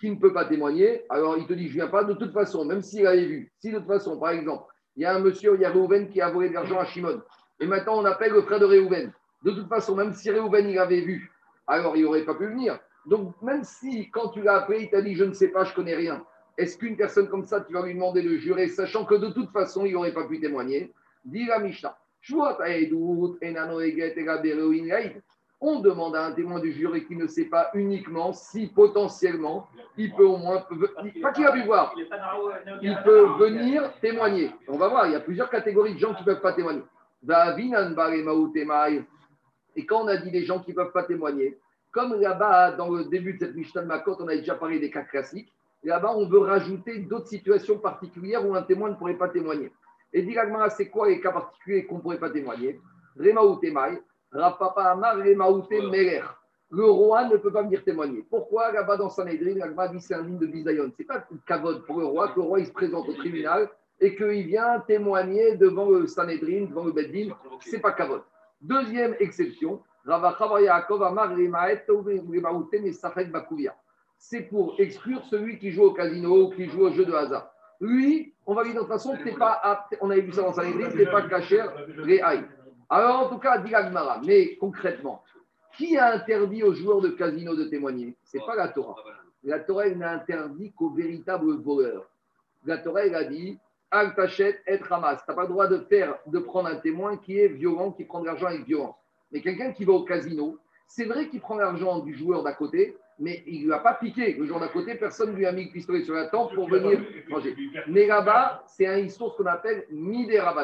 qui 0.00 0.10
ne 0.10 0.16
peut 0.16 0.32
pas 0.32 0.44
témoigner, 0.44 1.04
alors 1.08 1.36
il 1.38 1.46
te 1.46 1.52
dit, 1.52 1.68
je 1.68 1.78
ne 1.78 1.82
viens 1.82 1.88
pas 1.88 2.04
de 2.04 2.14
toute 2.14 2.32
façon, 2.32 2.64
même 2.64 2.82
s'il 2.82 3.06
avait 3.06 3.26
vu. 3.26 3.52
Si 3.58 3.70
de 3.70 3.78
toute 3.78 3.88
façon, 3.88 4.18
par 4.18 4.30
exemple, 4.30 4.64
il 4.96 5.02
y 5.02 5.04
a 5.04 5.14
un 5.14 5.18
monsieur, 5.18 5.54
il 5.54 5.60
y 5.60 5.64
a 5.64 5.70
Réhouven 5.70 6.08
qui 6.08 6.20
a 6.20 6.30
volé 6.30 6.48
de 6.48 6.54
l'argent 6.54 6.78
à 6.78 6.84
Shimon, 6.84 7.20
et 7.60 7.66
maintenant 7.66 8.00
on 8.00 8.04
appelle 8.04 8.32
le 8.32 8.42
frère 8.42 8.60
de 8.60 8.64
Réhouven. 8.64 9.12
De 9.42 9.50
toute 9.50 9.68
façon, 9.68 9.94
même 9.94 10.12
si 10.12 10.30
Réhouven 10.30 10.68
il 10.68 10.78
avait 10.78 11.02
vu, 11.02 11.30
alors 11.66 11.96
il 11.96 12.04
n'aurait 12.04 12.24
pas 12.24 12.34
pu 12.34 12.46
venir. 12.46 12.78
Donc 13.04 13.34
même 13.42 13.62
si 13.64 14.10
quand 14.10 14.30
tu 14.30 14.42
l'as 14.42 14.62
appelé, 14.62 14.82
il 14.82 14.90
t'a 14.90 15.02
dit, 15.02 15.14
je 15.14 15.24
ne 15.24 15.32
sais 15.32 15.48
pas, 15.48 15.64
je 15.64 15.70
ne 15.70 15.76
connais 15.76 15.94
rien 15.94 16.24
est-ce 16.58 16.78
qu'une 16.78 16.96
personne 16.96 17.28
comme 17.28 17.44
ça, 17.44 17.60
tu 17.60 17.72
vas 17.72 17.84
lui 17.84 17.94
demander 17.94 18.22
de 18.22 18.36
jurer, 18.36 18.68
sachant 18.68 19.04
que 19.04 19.14
de 19.14 19.28
toute 19.28 19.50
façon, 19.50 19.84
il 19.84 19.92
n'aurait 19.92 20.14
pas 20.14 20.26
pu 20.26 20.40
témoigner? 20.40 20.92
Dit 21.24 21.46
la 21.46 21.58
Mishnah. 21.58 21.96
On 25.60 25.80
demande 25.80 26.14
à 26.16 26.26
un 26.26 26.32
témoin 26.32 26.60
de 26.60 26.68
jurer 26.68 27.04
qui 27.04 27.16
ne 27.16 27.26
sait 27.26 27.46
pas 27.46 27.70
uniquement 27.72 28.32
si 28.32 28.66
potentiellement 28.66 29.68
il 29.96 30.14
peut 30.14 30.26
au 30.26 30.36
moins, 30.36 30.62
pas 31.22 31.32
qu'il 31.32 31.46
a 31.46 31.52
pu 31.52 31.62
voir, 31.62 31.94
il 32.82 32.98
peut 33.04 33.26
venir 33.38 33.90
témoigner. 34.00 34.50
On 34.68 34.76
va 34.76 34.88
voir, 34.88 35.06
il 35.06 35.12
y 35.12 35.16
a 35.16 35.20
plusieurs 35.20 35.48
catégories 35.48 35.94
de 35.94 35.98
gens 35.98 36.12
qui 36.14 36.20
ne 36.20 36.26
peuvent 36.26 36.42
pas 36.42 36.52
témoigner. 36.52 36.82
Et 39.76 39.86
quand 39.86 40.04
on 40.04 40.08
a 40.08 40.16
dit 40.18 40.30
les 40.30 40.44
gens 40.44 40.60
qui 40.60 40.70
ne 40.72 40.76
peuvent 40.76 40.92
pas 40.92 41.04
témoigner, 41.04 41.58
comme 41.90 42.20
là-bas, 42.20 42.72
dans 42.72 42.90
le 42.90 43.06
début 43.06 43.34
de 43.34 43.38
cette 43.38 43.56
Mishnah 43.56 43.80
de 43.80 43.86
Makot, 43.86 44.16
on 44.20 44.28
a 44.28 44.36
déjà 44.36 44.54
parlé 44.54 44.78
des 44.78 44.90
cas 44.90 45.02
classiques, 45.02 45.50
là-bas, 45.82 46.14
on 46.14 46.28
veut 46.28 46.40
rajouter 46.40 46.98
d'autres 46.98 47.28
situations 47.28 47.78
particulières 47.78 48.46
où 48.46 48.54
un 48.54 48.62
témoin 48.62 48.90
ne 48.90 48.94
pourrait 48.96 49.14
pas 49.14 49.28
témoigner. 49.28 49.72
Et 50.12 50.20
directement, 50.22 50.68
c'est 50.68 50.90
quoi 50.90 51.08
les 51.08 51.20
cas 51.20 51.32
particuliers 51.32 51.86
qu'on 51.86 51.96
ne 51.96 52.00
pourrait 52.02 52.18
pas 52.18 52.30
témoigner? 52.30 52.78
Rapapa 54.36 54.82
Amar, 54.82 55.16
Meler. 55.16 56.22
Le 56.70 56.84
roi 56.84 57.28
ne 57.28 57.36
peut 57.36 57.52
pas 57.52 57.62
venir 57.62 57.82
témoigner. 57.84 58.24
Pourquoi 58.28 58.72
là-bas 58.72 58.96
dans 58.96 59.08
Sanhedrin, 59.08 59.54
l'Agma 59.54 59.88
dit 59.88 60.00
c'est 60.00 60.14
un 60.14 60.22
ligne 60.22 60.38
de 60.38 60.46
bisayon 60.46 60.90
Ce 60.96 61.02
n'est 61.02 61.06
pas 61.06 61.24
une 61.30 61.38
cavode 61.46 61.84
pour 61.86 62.00
le 62.00 62.06
roi, 62.06 62.28
que 62.28 62.40
le 62.40 62.42
roi 62.42 62.60
il 62.60 62.66
se 62.66 62.72
présente 62.72 63.08
au 63.08 63.12
tribunal 63.12 63.68
et 64.00 64.14
qu'il 64.16 64.46
vient 64.46 64.80
témoigner 64.80 65.56
devant 65.56 65.88
le 65.90 66.06
Sanhedrin, 66.06 66.66
devant 66.66 66.84
le 66.84 66.92
Beddin. 66.92 67.34
Ce 67.60 67.72
n'est 67.76 67.80
pas 67.80 67.92
cavode. 67.92 68.22
Deuxième 68.60 69.14
exception, 69.20 69.80
c'est 74.18 74.40
pour 74.42 74.74
exclure 74.78 75.24
celui 75.24 75.58
qui 75.58 75.70
joue 75.70 75.82
au 75.84 75.92
casino, 75.92 76.50
qui 76.50 76.66
joue 76.68 76.82
au 76.82 76.90
jeu 76.90 77.04
de 77.04 77.12
hasard. 77.12 77.50
Lui, 77.80 78.34
on 78.46 78.54
va 78.54 78.62
lui 78.62 78.72
dire 78.72 78.82
de 78.82 78.86
toute 78.86 78.92
façon, 78.94 79.16
pas 79.38 79.88
on 80.00 80.10
avait 80.10 80.20
vu 80.20 80.32
ça 80.32 80.42
dans 80.42 80.52
sa 80.52 80.62
tu 80.64 80.76
n'es 80.76 81.06
pas 81.06 81.22
caché, 81.22 81.62
Alors 82.88 83.26
en 83.26 83.28
tout 83.28 83.38
cas, 83.38 83.58
dit 83.58 83.72
mais 84.26 84.56
concrètement, 84.56 85.22
Qui 85.76 85.98
a 85.98 86.14
interdit 86.14 86.62
aux 86.62 86.72
joueurs 86.72 87.00
de 87.00 87.10
casino 87.10 87.54
de 87.54 87.64
témoigner? 87.64 88.16
Ce 88.24 88.38
n'est 88.38 88.46
pas 88.46 88.54
la 88.54 88.68
Torah. 88.68 88.96
La 89.44 89.60
Torah 89.60 89.88
n'a 89.90 90.12
interdit 90.12 90.72
qu'aux 90.72 90.90
véritables 90.90 91.56
voleurs. 91.56 92.08
La 92.64 92.78
Torah, 92.78 93.06
elle 93.06 93.14
a 93.14 93.24
dit 93.24 93.58
Al 93.90 94.14
tachet 94.14 94.60
et 94.66 94.76
ramas. 94.76 95.16
Tu 95.16 95.22
n'as 95.28 95.34
pas 95.34 95.42
le 95.42 95.48
droit 95.48 95.68
de, 95.68 95.78
faire, 95.78 96.16
de 96.26 96.38
prendre 96.38 96.68
un 96.68 96.76
témoin 96.76 97.16
qui 97.16 97.38
est 97.38 97.48
violent, 97.48 97.92
qui 97.92 98.04
prend 98.04 98.20
de 98.20 98.26
l'argent 98.26 98.46
avec 98.46 98.64
violence. 98.64 98.96
Mais 99.30 99.40
quelqu'un 99.40 99.72
qui 99.72 99.84
va 99.84 99.92
au 99.92 100.04
casino, 100.04 100.58
c'est 100.88 101.04
vrai 101.04 101.28
qu'il 101.28 101.40
prend 101.40 101.56
l'argent 101.56 102.00
du 102.00 102.14
joueur 102.14 102.42
d'à 102.42 102.52
côté, 102.52 102.96
mais 103.18 103.42
il 103.46 103.60
ne 103.60 103.64
lui 103.66 103.72
a 103.72 103.78
pas 103.78 103.94
piqué. 103.94 104.34
Le 104.34 104.46
joueur 104.46 104.60
d'à 104.60 104.68
côté, 104.68 104.94
personne 104.94 105.32
ne 105.32 105.36
lui 105.36 105.46
a 105.46 105.52
mis 105.52 105.66
le 105.66 105.70
pistolet 105.70 106.02
sur 106.02 106.14
la 106.14 106.26
tempe 106.26 106.54
pour 106.54 106.68
venir 106.68 107.00
manger. 107.28 107.56
Mais 107.88 108.06
là-bas, 108.06 108.64
c'est 108.66 108.86
un 108.86 108.98
histoire 108.98 109.34
qu'on 109.36 109.46
appelle 109.46 109.86
Midera 109.90 110.54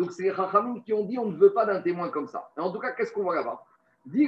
Donc, 0.00 0.12
c'est 0.12 0.22
les 0.22 0.32
Chachamim 0.34 0.80
qui 0.80 0.94
ont 0.94 1.04
dit 1.04 1.18
on 1.18 1.26
ne 1.26 1.36
veut 1.36 1.52
pas 1.52 1.66
d'un 1.66 1.82
témoin 1.82 2.08
comme 2.08 2.26
ça. 2.26 2.50
En 2.56 2.72
tout 2.72 2.78
cas, 2.78 2.92
qu'est-ce 2.92 3.12
qu'on 3.12 3.24
voit 3.24 3.34
là-bas? 3.34 3.62
Mais 4.06 4.24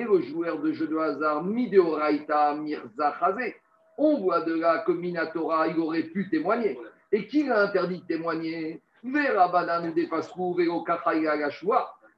le 0.00 0.20
joueur 0.20 0.58
de 0.58 0.72
jeu 0.72 0.88
de 0.88 0.96
hasard, 0.96 1.44
Mideoraita 1.44 2.56
Mirza 2.56 3.14
On 3.98 4.18
voit 4.18 4.40
de 4.40 4.54
là 4.54 4.78
que 4.78 4.90
Minatora, 4.90 5.68
il 5.68 5.78
aurait 5.78 6.02
pu 6.02 6.28
témoigner. 6.28 6.76
Et 7.12 7.28
qui 7.28 7.44
l'a 7.44 7.62
interdit 7.62 8.00
de 8.00 8.06
témoigner? 8.06 8.82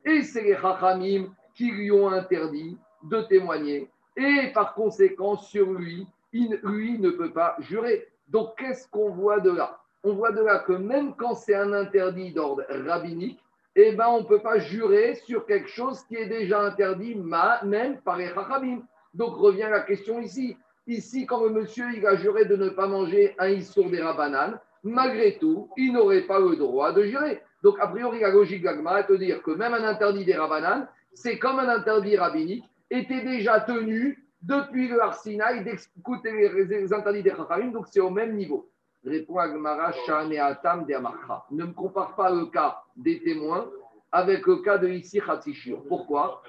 Et 0.07 0.23
c'est 0.23 0.43
les 0.43 0.57
Chachamim 0.57 1.27
qui 1.55 1.71
lui 1.71 1.93
ont 1.93 2.09
interdit 2.09 2.79
de 3.03 3.21
témoigner. 3.21 3.91
Et 4.17 4.51
par 4.55 4.73
conséquent, 4.73 5.37
sur 5.37 5.71
lui, 5.75 6.07
lui 6.33 6.99
ne 6.99 7.11
peut 7.11 7.33
pas 7.33 7.57
jurer. 7.59 8.10
Donc, 8.31 8.57
qu'est-ce 8.59 8.89
qu'on 8.89 9.11
voit 9.11 9.41
de 9.41 9.51
là? 9.51 9.79
On 10.03 10.15
voit 10.15 10.33
de 10.33 10.41
là 10.41 10.61
que 10.61 10.73
même 10.73 11.15
quand 11.17 11.35
c'est 11.35 11.55
un 11.55 11.73
interdit 11.73 12.33
d'ordre 12.33 12.65
rabbinique, 12.87 13.41
eh 13.77 13.93
ben, 13.93 14.09
on 14.09 14.21
ne 14.21 14.27
peut 14.27 14.41
pas 14.41 14.59
jurer 14.59 15.15
sur 15.15 15.47
quelque 15.47 15.69
chose 15.69 16.03
qui 16.05 16.17
est 16.17 16.27
déjà 16.27 16.61
interdit, 16.61 17.15
même 17.15 18.01
par 18.01 18.17
les 18.17 18.29
Chachamim. 18.29 18.83
Donc, 19.15 19.37
revient 19.37 19.69
la 19.71 19.81
question 19.81 20.21
ici. 20.21 20.57
Ici, 20.87 21.27
quand 21.27 21.45
le 21.45 21.51
monsieur 21.51 21.87
il 21.95 22.07
a 22.07 22.17
juré 22.17 22.47
de 22.47 22.57
ne 22.57 22.71
pas 22.71 22.87
manger 22.87 23.35
un 23.39 23.49
issour 23.49 23.91
des 23.91 24.01
rabananes, 24.01 24.59
malgré 24.83 25.37
tout, 25.39 25.69
il 25.77 25.93
n'aurait 25.93 26.23
pas 26.23 26.41
le 26.41 26.57
droit 26.57 26.93
de 26.93 27.05
jurer. 27.05 27.43
Donc, 27.63 27.77
a 27.81 27.89
priori, 27.89 28.21
la 28.21 28.31
logique 28.31 28.63
d'Agma 28.63 29.01
est 29.01 29.11
de 29.11 29.17
dire 29.17 29.43
que 29.43 29.51
même 29.51 29.75
un 29.75 29.85
interdit 29.85 30.25
des 30.25 30.35
Rabanan, 30.35 30.89
c'est 31.13 31.39
comme 31.39 31.59
un 31.59 31.69
interdit 31.69 32.17
rabbinique, 32.17 32.65
était 32.91 33.23
déjà 33.23 33.61
tenu 33.61 34.25
depuis 34.43 34.89
le 34.89 35.03
Arsinaï 35.03 35.65
d'écouter 35.65 36.33
les, 36.33 36.93
interdits 36.93 37.23
des 37.23 37.31
Chachamim, 37.31 37.73
donc 37.73 37.87
c'est 37.89 38.01
au 38.01 38.11
même 38.11 38.37
niveau. 38.37 38.69
Répond 39.05 39.39
Agmara, 39.39 39.93
Atam 40.41 40.85
de 40.85 41.55
Ne 41.55 41.65
me 41.65 41.73
compare 41.73 42.15
pas 42.15 42.31
le 42.31 42.47
cas 42.47 42.83
des 42.97 43.23
témoins 43.23 43.71
avec 44.13 44.47
le 44.47 44.57
cas 44.57 44.79
de 44.79 44.89
ici 44.89 45.21
Khatishur. 45.21 45.83
Pourquoi? 45.89 46.43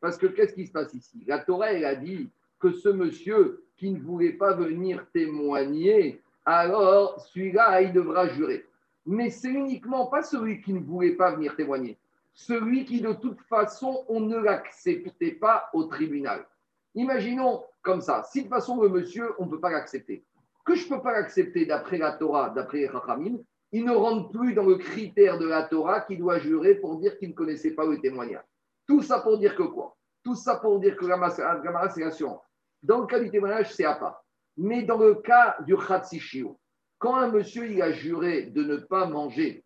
Parce 0.00 0.16
que 0.18 0.26
qu'est-ce 0.26 0.54
qui 0.54 0.66
se 0.66 0.72
passe 0.72 0.94
ici? 0.94 1.24
La 1.26 1.38
Torah, 1.38 1.72
elle 1.72 1.84
a 1.84 1.94
dit 1.94 2.30
que 2.60 2.72
ce 2.72 2.88
monsieur 2.88 3.64
qui 3.76 3.90
ne 3.90 4.00
voulait 4.00 4.32
pas 4.32 4.54
venir 4.54 5.06
témoigner, 5.12 6.20
alors 6.44 7.20
celui-là, 7.20 7.80
il 7.82 7.92
devra 7.92 8.28
jurer. 8.28 8.66
Mais 9.06 9.30
c'est 9.30 9.50
uniquement 9.50 10.06
pas 10.06 10.22
celui 10.22 10.60
qui 10.60 10.72
ne 10.72 10.80
voulait 10.80 11.12
pas 11.12 11.34
venir 11.34 11.56
témoigner, 11.56 11.96
celui 12.38 12.84
qui 12.84 13.00
de 13.00 13.12
toute 13.14 13.40
façon, 13.42 14.04
on 14.08 14.20
ne 14.20 14.38
l'acceptait 14.38 15.32
pas 15.32 15.68
au 15.72 15.84
tribunal. 15.84 16.46
Imaginons 16.94 17.64
comme 17.82 18.00
ça, 18.00 18.22
si 18.22 18.44
de 18.44 18.48
façon 18.48 18.80
le 18.80 18.88
monsieur, 18.88 19.34
on 19.40 19.46
ne 19.46 19.50
peut 19.50 19.60
pas 19.60 19.72
l'accepter. 19.72 20.24
Que 20.64 20.76
je 20.76 20.84
ne 20.84 20.94
peux 20.94 21.02
pas 21.02 21.12
l'accepter 21.12 21.66
d'après 21.66 21.98
la 21.98 22.12
Torah, 22.12 22.50
d'après 22.50 22.86
Rachamim, 22.86 23.38
il 23.72 23.84
ne 23.84 23.90
rentre 23.90 24.30
plus 24.30 24.54
dans 24.54 24.64
le 24.64 24.76
critère 24.76 25.38
de 25.38 25.48
la 25.48 25.64
Torah 25.64 26.02
qui 26.02 26.16
doit 26.16 26.38
jurer 26.38 26.76
pour 26.76 27.00
dire 27.00 27.18
qu'il 27.18 27.30
ne 27.30 27.34
connaissait 27.34 27.72
pas 27.72 27.84
le 27.84 28.00
témoignage. 28.00 28.44
Tout 28.86 29.02
ça 29.02 29.18
pour 29.18 29.36
dire 29.38 29.56
que 29.56 29.64
quoi? 29.64 29.96
Tout 30.22 30.36
ça 30.36 30.56
pour 30.56 30.78
dire 30.78 30.96
que 30.96 31.06
la 31.06 31.30
c'est 31.30 32.00
l'assurance. 32.00 32.40
Dans 32.84 33.00
le 33.00 33.06
cas 33.06 33.18
du 33.18 33.30
témoignage, 33.30 33.74
c'est 33.74 33.84
à 33.84 33.96
part. 33.96 34.22
Mais 34.56 34.84
dans 34.84 34.98
le 34.98 35.16
cas 35.16 35.56
du 35.66 35.76
Khatsishio, 35.76 36.56
quand 36.98 37.16
un 37.16 37.32
monsieur 37.32 37.68
il 37.68 37.82
a 37.82 37.90
juré 37.90 38.42
de 38.42 38.62
ne 38.62 38.76
pas 38.76 39.06
manger, 39.06 39.64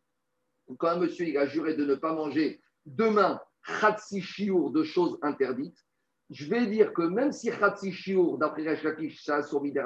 quand 0.78 0.88
un 0.88 0.98
monsieur 0.98 1.26
il 1.26 1.36
a 1.38 1.46
juré 1.46 1.74
de 1.74 1.84
ne 1.84 1.94
pas 1.94 2.14
manger 2.14 2.60
demain 2.86 3.40
Khatsishio 3.80 4.70
de 4.70 4.82
choses 4.82 5.18
interdites, 5.22 5.78
je 6.30 6.48
vais 6.48 6.66
dire 6.66 6.92
que 6.92 7.02
même 7.02 7.32
si 7.32 7.50
Khatsishio, 7.50 8.36
d'après 8.38 8.66
Rachakish, 8.66 9.22
ça 9.22 9.36
a 9.36 9.42
soumis 9.42 9.72
des 9.72 9.84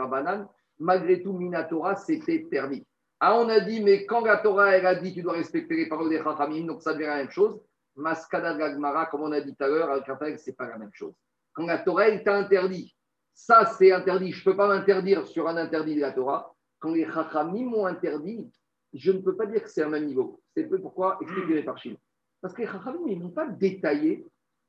malgré 0.79 1.23
tout, 1.23 1.33
Minatora, 1.33 1.97
c'était 1.97 2.41
permis. 2.41 2.87
Ah, 3.19 3.39
on 3.39 3.49
a 3.49 3.61
dit, 3.61 3.83
mais 3.83 4.05
quand 4.05 4.25
la 4.25 4.37
Torah, 4.37 4.77
elle 4.77 4.87
a 4.87 4.95
dit, 4.95 5.15
tu 5.15 5.23
dois 5.23 5.33
respecter 5.33 5.75
les 5.75 5.89
paroles 5.89 6.11
des 6.11 6.23
Chachamim, 6.23 6.67
donc 6.67 6.83
ça 6.83 6.93
devient 6.93 7.07
la 7.07 7.17
même 7.17 7.31
chose. 7.31 7.59
Maskada 7.97 8.55
Gagmara, 8.55 9.07
comme 9.07 9.23
on 9.23 9.33
a 9.33 9.41
dit 9.41 9.55
tout 9.55 9.65
à 9.65 9.69
l'heure, 9.69 9.91
avec 9.91 10.07
Raphaël, 10.07 10.39
ce 10.39 10.51
n'est 10.51 10.57
pas 10.57 10.69
la 10.69 10.77
même 10.77 10.93
chose. 10.93 11.15
Quand 11.55 11.65
la 11.65 11.79
Torah, 11.79 12.09
elle 12.09 12.23
t'a 12.23 12.37
interdit 12.37 12.97
ça, 13.37 13.67
c'est 13.67 13.93
interdit. 13.93 14.33
Je 14.33 14.41
ne 14.41 14.45
peux 14.45 14.57
pas 14.57 14.67
m'interdire 14.67 15.27
sur 15.27 15.47
un 15.47 15.59
interdit 15.59 15.95
de 15.95 16.01
la 16.01 16.13
Torah. 16.13 16.55
Quand 16.79 16.93
les 16.93 17.05
Chachamim 17.05 17.69
m'ont 17.69 17.87
interdit, 17.87 18.51
je 18.97 19.13
ne 19.13 19.19
peux 19.19 19.37
pas 19.37 19.47
dire 19.47 19.63
que 19.63 19.71
c'est 19.71 19.83
un 19.83 19.89
même 19.89 20.07
niveau. 20.07 20.41
C'est 20.55 20.65
peu 20.65 20.81
pourquoi 20.81 21.19
expliquer 21.21 21.55
les 21.55 21.63
parchim. 21.63 21.95
Parce 22.41 22.55
que 22.55 22.63
les 22.63 22.69
Chachamim, 22.69 23.07
ils 23.09 23.19
n'ont 23.19 23.31
pas 23.31 23.47
détaillé 23.47 24.27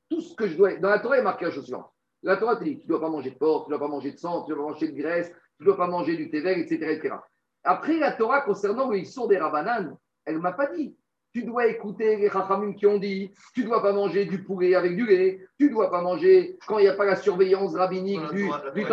tout 0.10 0.22
ce 0.22 0.36
que 0.36 0.48
je 0.48 0.56
dois. 0.56 0.76
Dans 0.78 0.90
la 0.90 1.00
Torah, 1.00 1.16
il 1.16 1.20
y 1.20 1.22
a 1.22 1.24
marqué 1.24 1.46
la 1.46 1.52
chose 1.52 1.66
suivante. 1.66 1.92
La 2.24 2.38
Torah 2.38 2.56
te 2.56 2.64
dit 2.64 2.78
tu 2.78 2.86
ne 2.86 2.90
dois 2.90 3.02
pas 3.02 3.10
manger 3.10 3.32
de 3.32 3.38
porc, 3.38 3.66
tu 3.66 3.72
ne 3.72 3.78
dois 3.78 3.88
pas 3.88 3.92
manger 3.92 4.12
de 4.12 4.18
sang, 4.18 4.44
tu 4.44 4.52
ne 4.52 4.56
dois 4.56 4.66
pas 4.66 4.72
manger 4.74 4.88
de 4.88 4.98
graisse, 4.98 5.30
tu 5.30 5.62
ne 5.62 5.66
dois 5.66 5.78
pas 5.78 5.88
manger 5.88 6.18
du 6.18 6.30
thé 6.30 6.38
etc., 6.38 6.92
etc. 6.92 7.16
Après, 7.64 7.98
la 7.98 8.14
Torah, 8.14 8.42
concernant 8.42 8.90
le 8.90 9.04
sont 9.04 9.28
des 9.28 9.38
Rabanan, 9.38 9.98
elle 10.26 10.36
ne 10.36 10.40
m'a 10.40 10.54
pas 10.54 10.68
dit 10.68 10.96
tu 11.34 11.44
dois 11.44 11.68
écouter 11.68 12.16
les 12.16 12.30
rachamim 12.30 12.74
qui 12.74 12.88
ont 12.88 12.98
dit 12.98 13.32
tu 13.54 13.62
ne 13.62 13.68
dois 13.68 13.82
pas 13.82 13.94
manger 13.94 14.26
du 14.26 14.44
poulet 14.44 14.74
avec 14.74 14.96
du 14.96 15.06
lait, 15.06 15.48
tu 15.60 15.68
ne 15.68 15.72
dois 15.72 15.92
pas 15.92 16.02
manger 16.02 16.58
quand 16.66 16.80
il 16.80 16.84
n'y 16.84 16.88
a 16.88 16.94
pas 16.94 17.06
la 17.06 17.16
surveillance 17.16 17.76
rabbinique 17.76 18.28
du, 18.32 18.50
du 18.74 18.86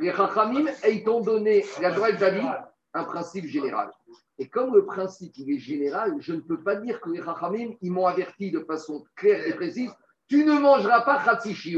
Les 0.00 0.10
rachamim, 0.10 0.66
ils 0.88 1.04
t'ont 1.04 1.20
donné, 1.20 1.66
la 1.82 1.90
droite 1.90 2.22
a 2.22 2.30
dit, 2.30 2.46
un 2.94 3.04
principe 3.04 3.46
général. 3.46 3.90
Et 4.38 4.48
comme 4.48 4.74
le 4.74 4.84
principe 4.86 5.36
il 5.36 5.52
est 5.52 5.58
général, 5.58 6.14
je 6.20 6.32
ne 6.32 6.40
peux 6.40 6.62
pas 6.62 6.76
dire 6.76 7.00
que 7.00 7.10
les 7.10 7.20
rachamim, 7.20 7.74
ils 7.82 7.92
m'ont 7.92 8.06
averti 8.06 8.50
de 8.50 8.60
façon 8.60 9.04
claire 9.16 9.46
et 9.46 9.54
précise 9.54 9.92
tu 10.26 10.44
ne 10.44 10.58
mangeras 10.58 11.02
pas 11.02 11.22
khatsi 11.22 11.76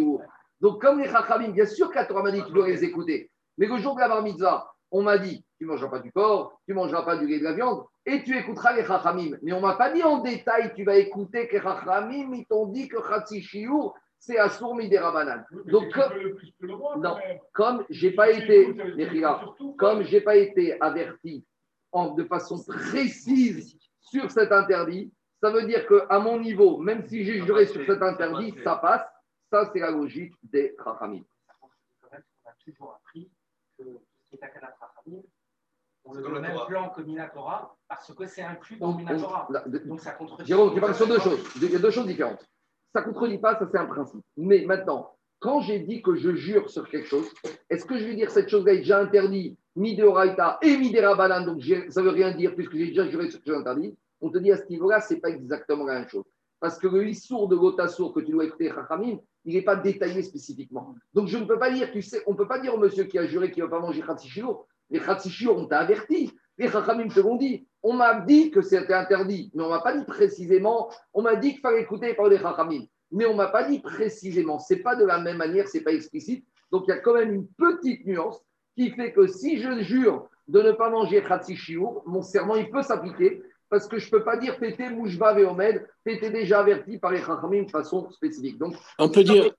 Donc, 0.61 0.81
comme 0.81 1.01
les 1.01 1.09
rachamim, 1.09 1.49
bien 1.49 1.67
sûr 1.67 1.91
qu'à 1.91 2.05
Torah 2.05 2.23
m'a 2.23 2.31
dit 2.31 2.45
tu 2.45 2.53
dois 2.53 2.69
les 2.69 2.85
écouter. 2.85 3.31
Mais 3.59 3.67
le 3.67 3.77
jour 3.79 3.97
de 3.97 4.01
la 4.01 4.09
bar 4.09 4.77
on 4.93 5.03
m'a 5.03 5.19
dit 5.19 5.45
tu 5.59 5.65
ne 5.65 5.71
mangeras 5.71 5.89
pas 5.91 5.99
du 5.99 6.13
porc, 6.13 6.61
tu 6.67 6.73
ne 6.73 6.77
mangeras 6.77 7.03
pas 7.03 7.17
du 7.17 7.27
lait 7.27 7.39
de 7.39 7.45
la 7.45 7.55
viande 7.55 7.85
et 8.05 8.23
tu 8.23 8.37
écouteras 8.39 8.75
les 8.75 8.85
Chachamim. 8.85 9.37
Mais 9.43 9.53
on 9.53 9.57
ne 9.57 9.63
m'a 9.63 9.75
pas 9.75 9.91
dit 9.91 10.03
en 10.03 10.19
détail, 10.19 10.73
tu 10.75 10.85
vas 10.85 10.97
écouter 10.97 11.49
que 11.49 11.57
les 11.57 11.63
Chachamim, 11.63 12.33
ils 12.35 12.47
t'ont 12.47 12.67
dit 12.67 12.89
que 12.89 12.99
c'est 14.19 14.39
à 14.39 14.49
Sourmi 14.49 14.89
des 14.89 14.99
Rabanan. 14.99 15.45
Donc, 15.67 15.93
comme, 15.93 17.01
non, 17.01 17.17
comme 17.53 17.85
j'ai 17.91 18.11
pas 18.11 18.31
été, 18.31 18.75
comme 19.79 20.03
j'ai 20.03 20.21
pas 20.21 20.37
été 20.37 20.81
averti 20.81 21.45
en, 21.93 22.15
de 22.15 22.25
façon 22.25 22.63
précise 22.65 23.79
sur 24.01 24.31
cet 24.31 24.53
interdit, 24.53 25.13
ça 25.41 25.51
veut 25.51 25.67
dire 25.67 25.87
qu'à 25.87 26.19
mon 26.19 26.41
niveau, 26.41 26.79
même 26.79 27.05
si 27.07 27.25
j'ai 27.25 27.45
juré 27.45 27.67
sur 27.67 27.85
cet 27.85 28.03
interdit, 28.03 28.55
ça 28.65 28.77
passe. 28.77 29.07
Ça, 29.51 29.71
c'est 29.73 29.79
la 29.79 29.93
logique 29.93 30.35
des 30.43 30.75
Chachamim. 30.83 31.23
On 32.03 32.09
a 32.17 32.53
toujours 32.65 32.99
appris 33.01 33.31
que 33.79 33.85
ce 33.85 34.37
qui 34.37 35.15
est 35.15 35.23
on 36.09 36.15
le 36.15 36.41
même 36.41 36.57
plan 36.69 36.91
que 36.91 37.03
Minatora 37.03 37.77
parce 37.89 38.15
que 38.15 38.27
c'est 38.27 38.43
inclus 38.43 38.77
dans 38.77 38.95
Minatora. 38.97 39.49
Donc 39.85 40.01
ça 40.01 40.13
contredit. 40.13 40.47
Jérôme, 40.47 40.73
tu 40.73 40.81
parles 40.81 40.95
sur 40.95 41.09
deux 41.09 41.19
choses. 41.19 41.41
Il 41.57 41.71
y 41.71 41.77
a 41.77 41.79
deux 41.81 41.91
choses 41.91 42.07
différentes. 42.07 42.47
Ça 42.97 43.03
ne 43.03 43.13
contredit 43.13 43.37
pas, 43.37 43.59
ça 43.59 43.69
c'est 43.71 43.77
un 43.77 43.85
principe. 43.85 44.23
Mais 44.39 44.65
maintenant, 44.65 45.11
quand 45.39 45.61
j'ai 45.61 45.81
dit 45.81 46.01
que 46.01 46.15
je 46.15 46.35
jure 46.35 46.71
sur 46.71 46.89
quelque 46.89 47.07
chose, 47.07 47.29
est-ce 47.69 47.85
que 47.85 47.99
je 47.99 48.07
vais 48.07 48.15
dire 48.15 48.31
cette 48.31 48.49
chose-là 48.49 48.73
est 48.73 48.79
déjà 48.79 49.01
interdit, 49.01 49.55
Mideoraita 49.75 50.59
et 50.63 50.79
Midera 50.79 51.45
donc 51.45 51.63
ça 51.91 52.01
ne 52.01 52.07
veut 52.07 52.15
rien 52.15 52.35
dire 52.35 52.55
puisque 52.55 52.75
j'ai 52.75 52.87
déjà 52.87 53.07
juré 53.07 53.29
sur 53.29 53.39
ce 53.39 53.45
que 53.45 53.53
j'ai 53.53 53.55
interdit 53.55 53.95
On 54.23 54.31
te 54.31 54.39
dit 54.39 54.51
à 54.51 54.57
ce 54.57 54.67
niveau-là, 54.71 55.03
ce 55.03 55.13
n'est 55.13 55.21
pas 55.21 55.29
exactement 55.29 55.85
la 55.85 55.99
même 55.99 56.09
chose. 56.09 56.25
Parce 56.59 56.79
que 56.79 56.87
le 56.87 57.07
issour 57.07 57.49
de 57.49 57.57
l'otasour 57.57 58.15
que 58.15 58.21
tu 58.21 58.33
dois 58.33 58.47
écouter, 58.47 58.73
Chachamim, 58.75 59.19
il 59.45 59.57
n'est 59.57 59.63
pas 59.63 59.77
détaillé 59.77 60.23
spécifiquement. 60.23 60.95
Donc 61.13 61.29
je 61.29 61.37
ne 61.37 61.45
peux 61.45 61.59
pas 61.59 61.71
dire, 61.71 61.93
tu 61.93 62.01
sais, 62.01 62.23
on 62.27 62.33
ne 62.33 62.37
peut 62.39 62.49
pas 62.49 62.61
dire 62.61 62.75
au 62.75 62.79
monsieur 62.79 63.05
qui 63.05 63.19
a 63.19 63.27
juré 63.27 63.51
qu'il 63.51 63.63
ne 63.63 63.69
va 63.69 63.77
pas 63.77 63.83
manger 63.83 64.01
Khatsishiro, 64.01 64.67
les 64.89 65.01
Khatsishur, 65.01 65.55
on 65.55 65.67
t'a 65.67 65.81
averti. 65.81 66.33
Les 66.59 66.69
Chachamim 66.69 67.09
te 67.09 67.21
l'ont 67.21 67.37
dit. 67.37 67.67
On 67.83 67.95
m'a 67.95 68.21
dit 68.21 68.51
que 68.51 68.63
c'était 68.63 68.95
interdit, 68.95 69.51
mais 69.55 69.63
on 69.63 69.67
ne 69.67 69.71
m'a 69.71 69.81
pas 69.81 69.97
dit 69.97 70.05
précisément. 70.05 70.91
On 71.15 71.23
m'a 71.23 71.37
dit 71.37 71.53
qu'il 71.53 71.61
fallait 71.61 71.83
écouter 71.83 72.15
par 72.15 72.29
les 72.29 72.39
Chachamim. 72.39 72.85
Mais 73.13 73.27
on 73.27 73.33
ne 73.33 73.37
m'a 73.37 73.49
pas 73.49 73.65
dit 73.65 73.81
précisément. 73.81 74.59
Ce 74.59 74.75
n'est 74.75 74.81
pas 74.81 74.97
de 74.97 75.05
la 75.05 75.21
même 75.21 75.37
manière, 75.37 75.69
ce 75.69 75.79
n'est 75.79 75.85
pas 75.85 75.93
explicite. 75.93 76.45
Donc 76.73 76.85
il 76.87 76.91
y 76.91 76.95
a 76.95 76.99
quand 76.99 77.15
même 77.15 77.33
une 77.33 77.47
petite 77.47 78.05
nuance 78.07 78.41
qui 78.77 78.91
fait 78.91 79.13
que 79.13 79.27
si 79.27 79.59
je 79.59 79.81
jure 79.83 80.29
de 80.49 80.61
ne 80.61 80.73
pas 80.73 80.91
manger 80.91 81.23
Khatsishur, 81.23 82.03
mon 82.07 82.23
serment, 82.23 82.57
il 82.57 82.71
peut 82.71 82.83
s'appliquer 82.83 83.43
parce 83.69 83.89
que 83.89 83.99
je 83.99 84.07
ne 84.07 84.11
peux 84.11 84.25
pas 84.25 84.37
dire 84.37 84.59
Tété 84.59 84.91
Mouchba 84.91 85.33
Veomed, 85.35 85.87
Tété 86.05 86.31
déjà 86.31 86.61
averti 86.61 86.99
par 86.99 87.11
les 87.13 87.21
Chachamim 87.21 87.65
de 87.65 87.71
façon 87.71 88.11
spécifique. 88.11 88.59
Donc, 88.59 88.75
on 88.99 89.09
peut 89.09 89.25
dire. 89.25 89.53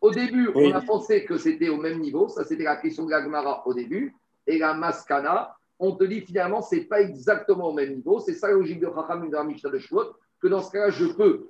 Au 0.00 0.10
début, 0.10 0.50
on 0.54 0.72
a 0.72 0.80
pensé 0.80 1.24
que 1.24 1.36
c'était 1.36 1.68
au 1.68 1.76
même 1.76 2.00
niveau. 2.00 2.28
Ça, 2.28 2.44
c'était 2.44 2.64
la 2.64 2.76
question 2.76 3.04
de 3.04 3.10
la 3.10 3.22
Gemara 3.22 3.66
au 3.66 3.74
début 3.74 4.16
et 4.46 4.58
la 4.58 4.74
maskana, 4.74 5.54
on 5.82 5.92
te 5.96 6.04
dit 6.04 6.20
finalement, 6.20 6.62
ce 6.62 6.76
n'est 6.76 6.82
pas 6.82 7.00
exactement 7.00 7.68
au 7.68 7.72
même 7.72 7.96
niveau. 7.96 8.20
C'est 8.20 8.34
ça 8.34 8.48
la 8.48 8.54
logique 8.54 8.80
de 8.80 8.86
Chachamim 8.86 9.28
de 9.28 9.34
la 9.34 9.44
Mishnah 9.44 9.70
de 9.70 9.78
Shavuot, 9.78 10.12
que 10.40 10.46
dans 10.46 10.62
ce 10.62 10.70
cas-là, 10.70 10.90
je 10.90 11.06
peux 11.06 11.48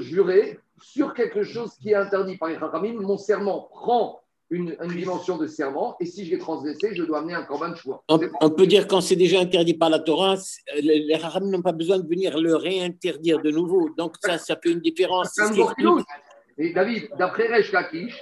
jurer 0.00 0.58
sur 0.80 1.12
quelque 1.12 1.42
chose 1.42 1.74
qui 1.80 1.90
est 1.90 1.94
interdit 1.94 2.38
par 2.38 2.48
les 2.48 2.58
Chachamim. 2.58 2.94
Mon 2.94 3.18
serment 3.18 3.68
prend 3.70 4.22
une, 4.50 4.74
dimension 4.88 5.36
de 5.36 5.46
serment, 5.46 5.96
et 6.00 6.06
si 6.06 6.24
je 6.24 6.30
l'ai 6.30 6.38
transgressé, 6.38 6.94
je 6.94 7.02
dois 7.02 7.18
amener 7.18 7.34
un 7.34 7.42
corban 7.42 7.74
choix. 7.74 8.02
On, 8.08 8.18
on, 8.40 8.48
peut 8.48 8.66
dire 8.66 8.88
quand 8.88 9.02
c'est 9.02 9.16
déjà 9.16 9.40
interdit 9.40 9.74
par 9.74 9.90
la 9.90 9.98
Torah, 9.98 10.36
les, 10.80 11.00
les 11.00 11.18
n'ont 11.42 11.60
pas 11.60 11.72
besoin 11.72 11.98
de 11.98 12.08
venir 12.08 12.38
le 12.38 12.56
réinterdire 12.56 13.42
de 13.42 13.50
nouveau. 13.50 13.90
Donc 13.98 14.14
ça, 14.22 14.38
ça 14.38 14.56
fait 14.56 14.72
une 14.72 14.80
différence. 14.80 15.38
Et 16.56 16.72
David, 16.72 17.10
d'après 17.18 17.54
Resh 17.54 17.72
Lakish, 17.72 18.18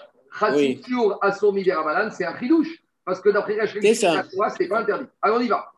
Assomi 1.23 1.71
Rabanan, 1.71 2.11
c'est 2.11 2.25
un 2.25 2.37
chidouche. 2.37 2.83
Parce 3.07 3.21
que 3.21 3.29
d'après 3.31 3.59
Resh 3.59 3.75
Lakish, 3.77 4.01
ce 4.01 4.63
n'est 4.63 4.69
pas 4.69 4.81
interdit. 4.81 5.07
Alors 5.23 5.39
on 5.39 5.41
y 5.41 5.47
va. 5.47 5.73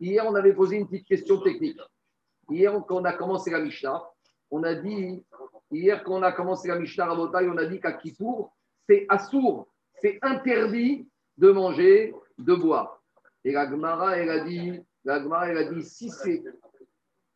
Hier, 0.00 0.26
on 0.26 0.34
avait 0.34 0.54
posé 0.54 0.76
une 0.76 0.88
petite 0.88 1.06
question 1.06 1.40
technique. 1.40 1.78
Hier, 2.50 2.72
quand 2.88 2.96
on 2.96 3.04
a 3.04 3.12
commencé 3.12 3.50
la 3.50 3.60
Mishnah, 3.60 4.02
on 4.50 4.62
a 4.64 4.74
dit 4.74 5.22
Hier, 5.70 6.02
quand 6.02 6.14
on 6.14 6.22
a 6.22 6.32
commencé 6.32 6.68
la 6.68 6.78
Mishnah 6.78 7.06
Rabotai, 7.06 7.46
on 7.48 7.58
a 7.58 7.66
dit 7.66 7.78
qu'à 7.78 7.92
Kippour, 7.92 8.56
c'est 8.88 9.04
assourd, 9.10 9.68
c'est 10.00 10.18
interdit 10.22 11.06
de 11.36 11.50
manger, 11.50 12.14
de 12.38 12.54
boire. 12.54 13.02
Et 13.44 13.52
la 13.52 13.68
Gemara, 13.68 14.16
elle 14.16 14.30
a 14.30 14.40
dit, 14.40 14.80
la 15.04 15.22
Gemara, 15.22 15.50
elle 15.50 15.58
a 15.58 15.64
dit, 15.64 15.84
si 15.84 16.08
c'est. 16.08 16.42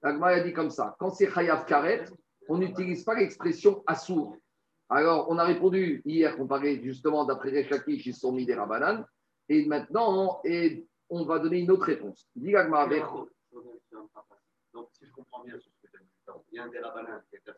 La 0.02 0.12
Gemara, 0.12 0.33
elle 0.33 0.40
a 0.40 0.44
dit 0.44 0.55
comme 0.55 0.70
ça 0.70 0.96
quand 0.98 1.11
c'est 1.11 1.31
Chayav 1.31 1.66
Karet, 1.66 2.07
on 2.48 2.57
n'utilise 2.57 3.05
pas 3.05 3.14
l'expression 3.14 3.85
assourd. 3.87 4.37
Alors, 4.92 5.31
on 5.31 5.38
a 5.38 5.44
répondu 5.44 6.02
hier 6.05 6.37
qu'on 6.37 6.46
parlait 6.46 6.83
justement 6.83 7.24
d'après 7.24 7.48
Rechakish, 7.50 8.05
ils 8.07 8.14
sont 8.14 8.33
mis 8.33 8.44
des 8.44 8.55
rabanan. 8.55 9.07
Et 9.48 9.64
maintenant, 9.66 10.42
et 10.44 10.87
on 11.09 11.24
va 11.24 11.38
donner 11.38 11.61
une 11.61 11.70
autre 11.70 11.87
réponse. 11.87 12.28
Dis 12.37 12.52
Donc, 12.52 13.31
si 14.92 15.07
je 15.07 15.12
comprends 15.12 15.42
bien 15.44 15.59
ce 15.59 15.68
que 15.68 15.87
tu 15.90 15.96
as 15.96 16.00
dit, 16.00 16.11
il 16.52 16.57
y 16.57 16.59
a 16.59 16.64
un 16.64 16.68
des 16.68 16.78
rabanan 16.78 17.22
qui 17.31 17.37
est 17.37 17.48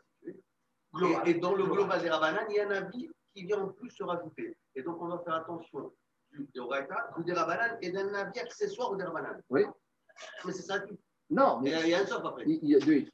et, 1.26 1.34
dans 1.34 1.54
le 1.54 1.64
global 1.64 2.00
des 2.00 2.08
Rabanan, 2.08 2.46
il 2.50 2.56
y 2.56 2.60
a 2.60 2.68
un 2.68 2.70
avis 2.70 3.10
qui 3.34 3.44
vient 3.44 3.62
en 3.62 3.68
plus 3.68 3.90
se 3.90 4.04
rajouter. 4.04 4.56
Et 4.74 4.82
donc, 4.82 5.02
on 5.02 5.08
doit 5.08 5.22
faire 5.24 5.34
attention 5.34 5.92
du 6.30 6.48
Yoraita, 6.54 7.10
du 7.18 7.32
Rabanan 7.32 7.76
et 7.82 7.90
d'un 7.90 8.14
avis 8.14 8.38
accessoire 8.38 8.92
au 8.92 8.96
Rabanan. 8.96 9.40
Oui. 9.50 9.64
Mais 10.44 10.52
c'est 10.52 10.62
ça 10.62 10.78
non, 11.30 11.60
mais 11.62 11.72
il 11.84 11.88
y 11.88 11.94
a 11.94 12.00
un 12.00 12.06
sort 12.06 12.26
après. 12.26 12.44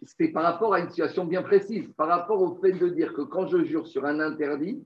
C'est 0.05 0.29
par 0.29 0.43
rapport 0.43 0.75
à 0.75 0.81
une 0.81 0.89
situation 0.89 1.25
bien 1.25 1.43
précise, 1.43 1.89
par 1.97 2.09
rapport 2.09 2.43
au 2.43 2.55
fait 2.61 2.73
de 2.73 2.89
dire 2.89 3.13
que 3.13 3.23
quand 3.23 3.47
je 3.47 3.65
jure 3.65 3.87
sur 3.87 4.05
un 4.05 4.19
interdit, 4.21 4.83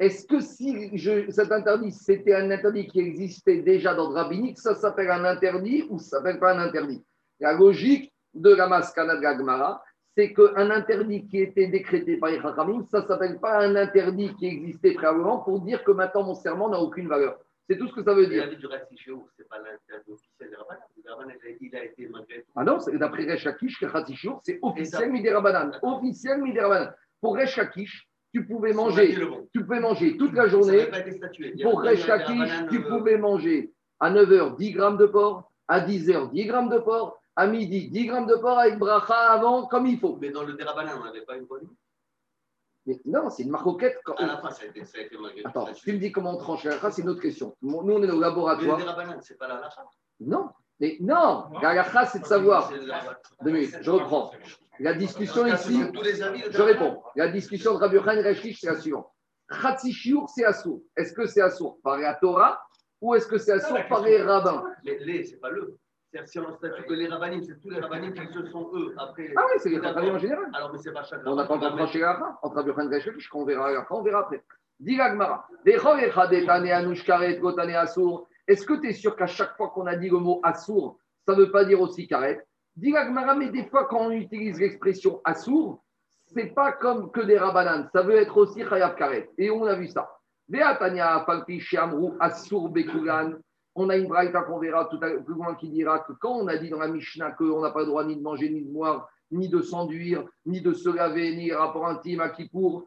est-ce 0.00 0.26
que 0.26 0.40
si 0.40 0.96
je, 0.96 1.30
cet 1.30 1.52
interdit, 1.52 1.92
c'était 1.92 2.34
un 2.34 2.50
interdit 2.50 2.88
qui 2.88 2.98
existait 2.98 3.62
déjà 3.62 3.94
dans 3.94 4.08
le 4.08 4.14
rabbinique, 4.14 4.58
ça 4.58 4.74
s'appelle 4.74 5.10
un 5.10 5.24
interdit 5.24 5.86
ou 5.88 6.00
ça 6.00 6.18
s'appelle 6.18 6.40
pas 6.40 6.52
un 6.52 6.58
interdit? 6.58 7.04
La 7.38 7.52
logique 7.52 8.12
de 8.34 8.50
la 8.50 8.66
Maskana 8.66 9.16
de 9.16 9.20
Gagmara, 9.20 9.82
c'est 10.16 10.32
qu'un 10.32 10.70
interdit 10.70 11.26
qui 11.28 11.38
était 11.38 11.68
décrété 11.68 12.16
par 12.16 12.30
les 12.30 12.40
Chachamim, 12.40 12.84
ça 12.90 13.02
ne 13.02 13.06
s'appelle 13.06 13.38
pas 13.38 13.64
un 13.64 13.76
interdit 13.76 14.34
qui 14.34 14.46
existait 14.46 14.94
préalablement 14.94 15.38
pour 15.38 15.60
dire 15.60 15.82
que 15.84 15.92
maintenant 15.92 16.24
mon 16.24 16.34
serment 16.34 16.68
n'a 16.68 16.80
aucune 16.80 17.08
valeur. 17.08 17.38
C'est 17.68 17.78
tout 17.78 17.88
ce 17.88 17.94
que 17.94 18.02
ça 18.02 18.14
veut 18.14 18.26
dire. 18.26 18.48
du 18.48 18.56
c'est 19.36 19.48
pas 19.48 19.56
officiel. 20.08 21.56
Il 21.60 21.76
a 21.76 21.84
été 21.84 22.08
malgré 22.08 22.44
Ah 22.54 22.64
non, 22.64 22.78
d'après 22.98 23.24
Resh 23.24 23.46
Akish, 23.46 23.82
c'est 24.42 24.58
officiel 24.60 25.10
Midé 25.10 25.30
Rabbanan. 25.32 25.78
Officiel 25.82 26.42
Midé 26.42 26.60
Rabbanan. 26.60 26.94
Pour 27.20 27.36
Resh 27.36 27.58
Akish, 27.58 28.06
tu 28.34 28.46
pouvais 28.46 28.72
manger, 28.72 29.16
tu 29.52 29.64
pouvais 29.64 29.80
manger 29.80 30.16
toute 30.16 30.34
la 30.34 30.48
journée. 30.48 30.86
Pour 31.62 31.80
Resh 31.80 32.08
Akish, 32.08 32.50
tu 32.68 32.78
euh, 32.78 32.88
pouvais 32.88 33.16
manger 33.16 33.72
à 34.00 34.10
9h 34.10 34.56
10 34.56 34.72
grammes 34.72 34.98
de 34.98 35.06
porc, 35.06 35.50
à 35.68 35.80
10h 35.80 36.32
10 36.32 36.46
grammes 36.46 36.68
de 36.68 36.78
porc, 36.78 37.18
à 37.36 37.46
midi 37.46 37.88
10 37.90 38.06
grammes 38.06 38.26
de 38.26 38.34
porc 38.34 38.58
avec 38.58 38.78
bracha 38.78 39.14
avant, 39.32 39.66
comme 39.66 39.86
il 39.86 39.98
faut. 39.98 40.18
Mais 40.20 40.30
dans 40.30 40.42
le 40.42 40.52
dérabanan, 40.54 40.98
on 41.00 41.04
n'avait 41.04 41.22
pas 41.22 41.36
une 41.36 41.46
bonne 41.46 41.68
mais 42.86 43.00
non, 43.06 43.30
c'est 43.30 43.44
une 43.44 43.50
maroquette. 43.50 43.98
Quand... 44.04 44.14
À 44.14 44.26
la 44.26 44.38
fin, 44.38 44.50
ça 44.50 44.64
a 44.64 44.66
été, 44.66 44.84
ça 44.84 44.98
a 44.98 45.00
été 45.02 45.16
Attends, 45.44 45.72
tu 45.72 45.92
me 45.92 45.98
dis 45.98 46.12
comment 46.12 46.34
on 46.34 46.38
tranche 46.38 46.64
la 46.64 46.90
c'est 46.90 47.02
une 47.02 47.08
autre 47.08 47.22
question. 47.22 47.56
Nous, 47.62 47.74
on 47.74 48.02
est 48.02 48.10
au 48.10 48.20
laboratoire. 48.20 48.78
Mais 48.78 49.16
c'est 49.22 49.38
pas 49.38 49.48
la 49.48 49.60
lacha 49.60 49.84
Non, 50.20 50.50
mais 50.80 50.96
non, 51.00 51.46
la 51.62 52.06
c'est 52.06 52.20
de 52.20 52.26
savoir. 52.26 52.70
Deux 53.42 53.50
minutes, 53.50 53.78
je 53.80 53.90
reprends. 53.90 54.32
La 54.80 54.94
discussion 54.94 55.46
ici, 55.46 55.80
je 56.50 56.62
réponds. 56.62 57.02
La 57.16 57.28
discussion 57.28 57.74
de 57.74 57.78
Rabbi 57.78 57.98
Khan 57.98 58.16
et 58.16 58.54
c'est 58.54 58.66
la 58.66 58.80
suivante. 58.80 59.08
Khatsishiour, 59.48 60.28
c'est 60.28 60.44
assourd. 60.44 60.80
Est-ce 60.96 61.12
que 61.12 61.26
c'est 61.26 61.42
assourd 61.42 61.78
par 61.82 61.98
la 61.98 62.14
Torah 62.14 62.60
ou 63.00 63.14
est-ce 63.14 63.26
que 63.26 63.38
c'est 63.38 63.52
assourd 63.52 63.78
par 63.88 64.02
les 64.02 64.22
rabbins 64.22 64.64
Les, 64.82 65.24
c'est 65.24 65.36
pas 65.36 65.50
le. 65.50 65.76
Si 66.26 66.38
on 66.38 66.52
statut 66.52 66.84
que 66.84 66.94
les 66.94 67.08
rabbinim, 67.08 67.42
c'est 67.42 67.60
tous 67.60 67.70
les 67.70 67.80
rabbinim 67.80 68.12
qui 68.12 68.26
se 68.32 68.46
sont 68.46 68.70
eux 68.74 68.94
après. 68.98 69.32
Ah 69.36 69.42
oui, 69.50 69.58
c'est 69.58 69.70
les 69.70 69.78
rabbinim 69.78 70.14
en 70.14 70.18
général. 70.18 70.50
Alors, 70.54 70.72
mais 70.72 70.78
c'est 70.78 70.92
pas 70.92 71.02
chaque 71.02 71.20
On 71.26 71.34
n'a 71.34 71.44
pas 71.44 71.54
encore 71.54 71.76
tranché 71.76 71.98
la 71.98 72.16
fin. 72.16 72.38
Entre 72.42 72.58
Abiochan 72.58 72.86
et 72.86 72.90
Gashek, 72.90 73.14
on 73.34 73.44
verra 73.44 73.86
on 73.90 74.02
verra 74.02 74.20
après. 74.20 74.42
Dis 74.78 74.96
Gmara. 74.96 75.48
Est-ce 78.46 78.66
que 78.66 78.74
tu 78.80 78.88
es 78.88 78.92
sûr 78.92 79.16
qu'à 79.16 79.26
chaque 79.26 79.56
fois 79.56 79.68
qu'on 79.70 79.86
a 79.86 79.96
dit 79.96 80.08
le 80.08 80.18
mot 80.18 80.40
assour, 80.42 80.98
ça 81.26 81.34
ne 81.34 81.40
veut 81.40 81.50
pas 81.50 81.64
dire 81.64 81.80
aussi 81.80 82.06
karet 82.06 82.44
Dis 82.76 82.92
Gmara, 82.92 83.34
mais 83.34 83.48
des 83.50 83.64
fois, 83.64 83.86
quand 83.86 84.06
on 84.06 84.10
utilise 84.10 84.60
l'expression 84.60 85.20
assour, 85.24 85.82
c'est 86.26 86.54
pas 86.54 86.72
comme 86.72 87.10
que 87.10 87.20
des 87.20 87.38
rabbanan, 87.38 87.88
ça 87.92 88.02
veut 88.02 88.16
être 88.16 88.36
aussi 88.36 88.64
chayav 88.64 88.94
karet. 88.96 89.30
Et 89.38 89.50
on 89.50 89.64
a 89.64 89.74
vu 89.74 89.88
ça. 89.88 90.10
Veatania, 90.48 91.24
Falpi, 91.24 91.60
Shamru, 91.60 92.12
Assour, 92.20 92.68
Bekulan. 92.68 93.38
On 93.74 93.88
a 93.88 93.96
une 93.96 94.06
braïta 94.06 94.42
qu'on 94.42 94.58
verra 94.58 94.86
tout 94.86 94.98
à 95.02 95.08
l'heure 95.08 95.24
plus 95.24 95.34
loin 95.34 95.54
qui 95.56 95.68
dira 95.68 96.00
que 96.00 96.12
quand 96.12 96.32
on 96.32 96.46
a 96.46 96.56
dit 96.56 96.70
dans 96.70 96.78
la 96.78 96.88
Mishnah 96.88 97.32
qu'on 97.32 97.60
n'a 97.60 97.70
pas 97.70 97.80
le 97.80 97.86
droit 97.86 98.04
ni 98.04 98.16
de 98.16 98.22
manger, 98.22 98.50
ni 98.50 98.62
de 98.62 98.70
boire, 98.70 99.08
ni 99.30 99.48
de 99.48 99.60
s'enduire, 99.60 100.24
ni 100.46 100.60
de 100.60 100.72
se 100.72 100.88
laver, 100.88 101.34
ni 101.34 101.52
rapport 101.52 101.86
intime 101.86 102.20
à 102.20 102.28
Kippour, 102.28 102.86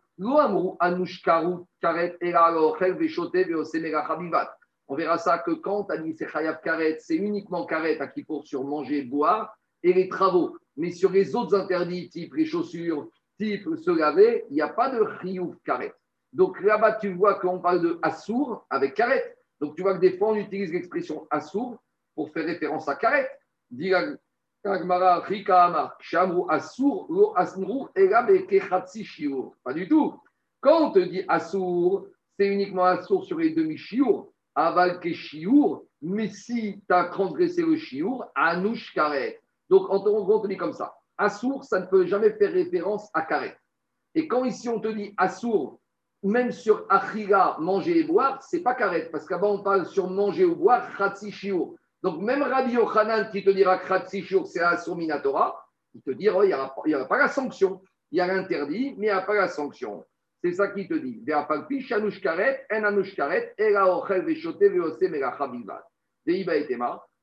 on 4.89 4.95
verra 4.95 5.17
ça 5.17 5.39
que 5.39 5.51
quand 5.51 5.85
on 5.85 5.93
a 5.93 5.97
dit 5.97 6.15
c'est 6.17 6.27
karet, 6.63 6.97
c'est 6.99 7.15
uniquement 7.15 7.65
karet 7.65 7.99
à 7.99 8.07
Kippour 8.07 8.47
sur 8.47 8.63
manger, 8.63 9.03
boire 9.03 9.55
et 9.83 9.93
les 9.93 10.09
travaux. 10.09 10.57
Mais 10.75 10.91
sur 10.91 11.11
les 11.11 11.35
autres 11.35 11.55
interdits, 11.55 12.09
type 12.09 12.33
les 12.33 12.45
chaussures, 12.45 13.09
type 13.37 13.67
se 13.75 13.91
laver, 13.91 14.45
il 14.49 14.53
n'y 14.53 14.61
a 14.61 14.69
pas 14.69 14.89
de 14.89 15.05
chiyuv 15.21 15.55
karet. 15.63 15.93
Donc 16.33 16.59
là-bas, 16.61 16.93
tu 16.93 17.13
vois 17.13 17.35
qu'on 17.35 17.59
parle 17.59 17.81
de 17.81 17.99
assour 18.01 18.65
avec 18.69 18.95
karet. 18.95 19.36
Donc 19.59 19.75
tu 19.75 19.81
vois 19.81 19.95
que 19.95 20.01
des 20.01 20.17
fois, 20.17 20.29
on 20.29 20.35
utilise 20.35 20.71
l'expression 20.71 21.27
assour 21.29 21.77
pour 22.15 22.31
faire 22.31 22.45
référence 22.45 22.87
à 22.87 22.95
karet. 22.95 23.29
Pas 29.63 29.73
du 29.73 29.87
tout. 29.87 30.19
Quand 30.59 30.87
on 30.87 30.91
te 30.91 30.99
dit 30.99 31.23
assour, 31.27 32.07
c'est 32.37 32.47
uniquement 32.47 32.85
assour 32.85 33.25
sur 33.25 33.37
les 33.37 33.51
demi-chiour, 33.51 34.31
aval 34.55 34.99
ke 34.99 35.09
mais 36.01 36.29
si 36.29 36.81
tu 36.87 36.93
as 36.93 37.05
transgressé 37.05 37.63
le 37.63 37.75
chiour, 37.75 38.25
anouche 38.35 38.93
karet. 38.93 39.41
Donc 39.69 39.89
en 39.89 40.05
on 40.05 40.39
te 40.39 40.47
dit 40.47 40.57
comme 40.57 40.73
ça. 40.73 40.95
Assour, 41.17 41.63
ça 41.63 41.79
ne 41.79 41.87
peut 41.87 42.05
jamais 42.05 42.31
faire 42.33 42.51
référence 42.51 43.09
à 43.13 43.23
karet. 43.23 43.57
Et 44.13 44.27
quand 44.27 44.45
ici 44.45 44.69
on 44.69 44.79
te 44.79 44.87
dit 44.87 45.13
assour, 45.17 45.79
même 46.27 46.51
sur 46.51 46.85
Achila, 46.89 47.57
manger 47.59 47.99
et 47.99 48.03
boire, 48.03 48.41
c'est 48.43 48.61
pas 48.61 48.75
karet, 48.75 49.09
parce 49.11 49.25
qu'avant 49.25 49.53
on 49.53 49.63
parle 49.63 49.85
sur 49.85 50.09
manger 50.09 50.45
ou 50.45 50.55
boire, 50.55 50.95
Khatsi 50.97 51.33
Donc 52.03 52.21
même 52.21 52.43
Rabbi 52.43 52.73
Yochanan 52.73 53.29
qui 53.31 53.43
te 53.43 53.49
dira 53.49 53.77
Khatsi 53.77 54.25
c'est 54.45 54.61
Asur 54.61 54.95
Minatora, 54.95 55.67
il 55.95 56.01
te 56.01 56.11
dira, 56.11 56.45
il 56.45 56.55
n'y 56.87 56.93
a, 56.93 57.05
pas 57.05 57.17
la 57.17 57.27
sanction. 57.27 57.81
Il 58.11 58.19
y 58.19 58.21
a 58.21 58.27
l'interdit, 58.27 58.93
mais 58.97 59.07
il 59.07 59.09
n'y 59.09 59.09
a 59.09 59.21
pas 59.21 59.33
la 59.33 59.47
sanction. 59.47 60.05
C'est 60.43 60.53
ça 60.53 60.67
qu'il 60.67 60.87
te 60.87 60.93
dit. 60.93 61.23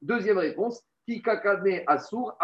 Deuxième 0.03 0.39
réponse, 0.39 0.83
Asur. 1.87 2.37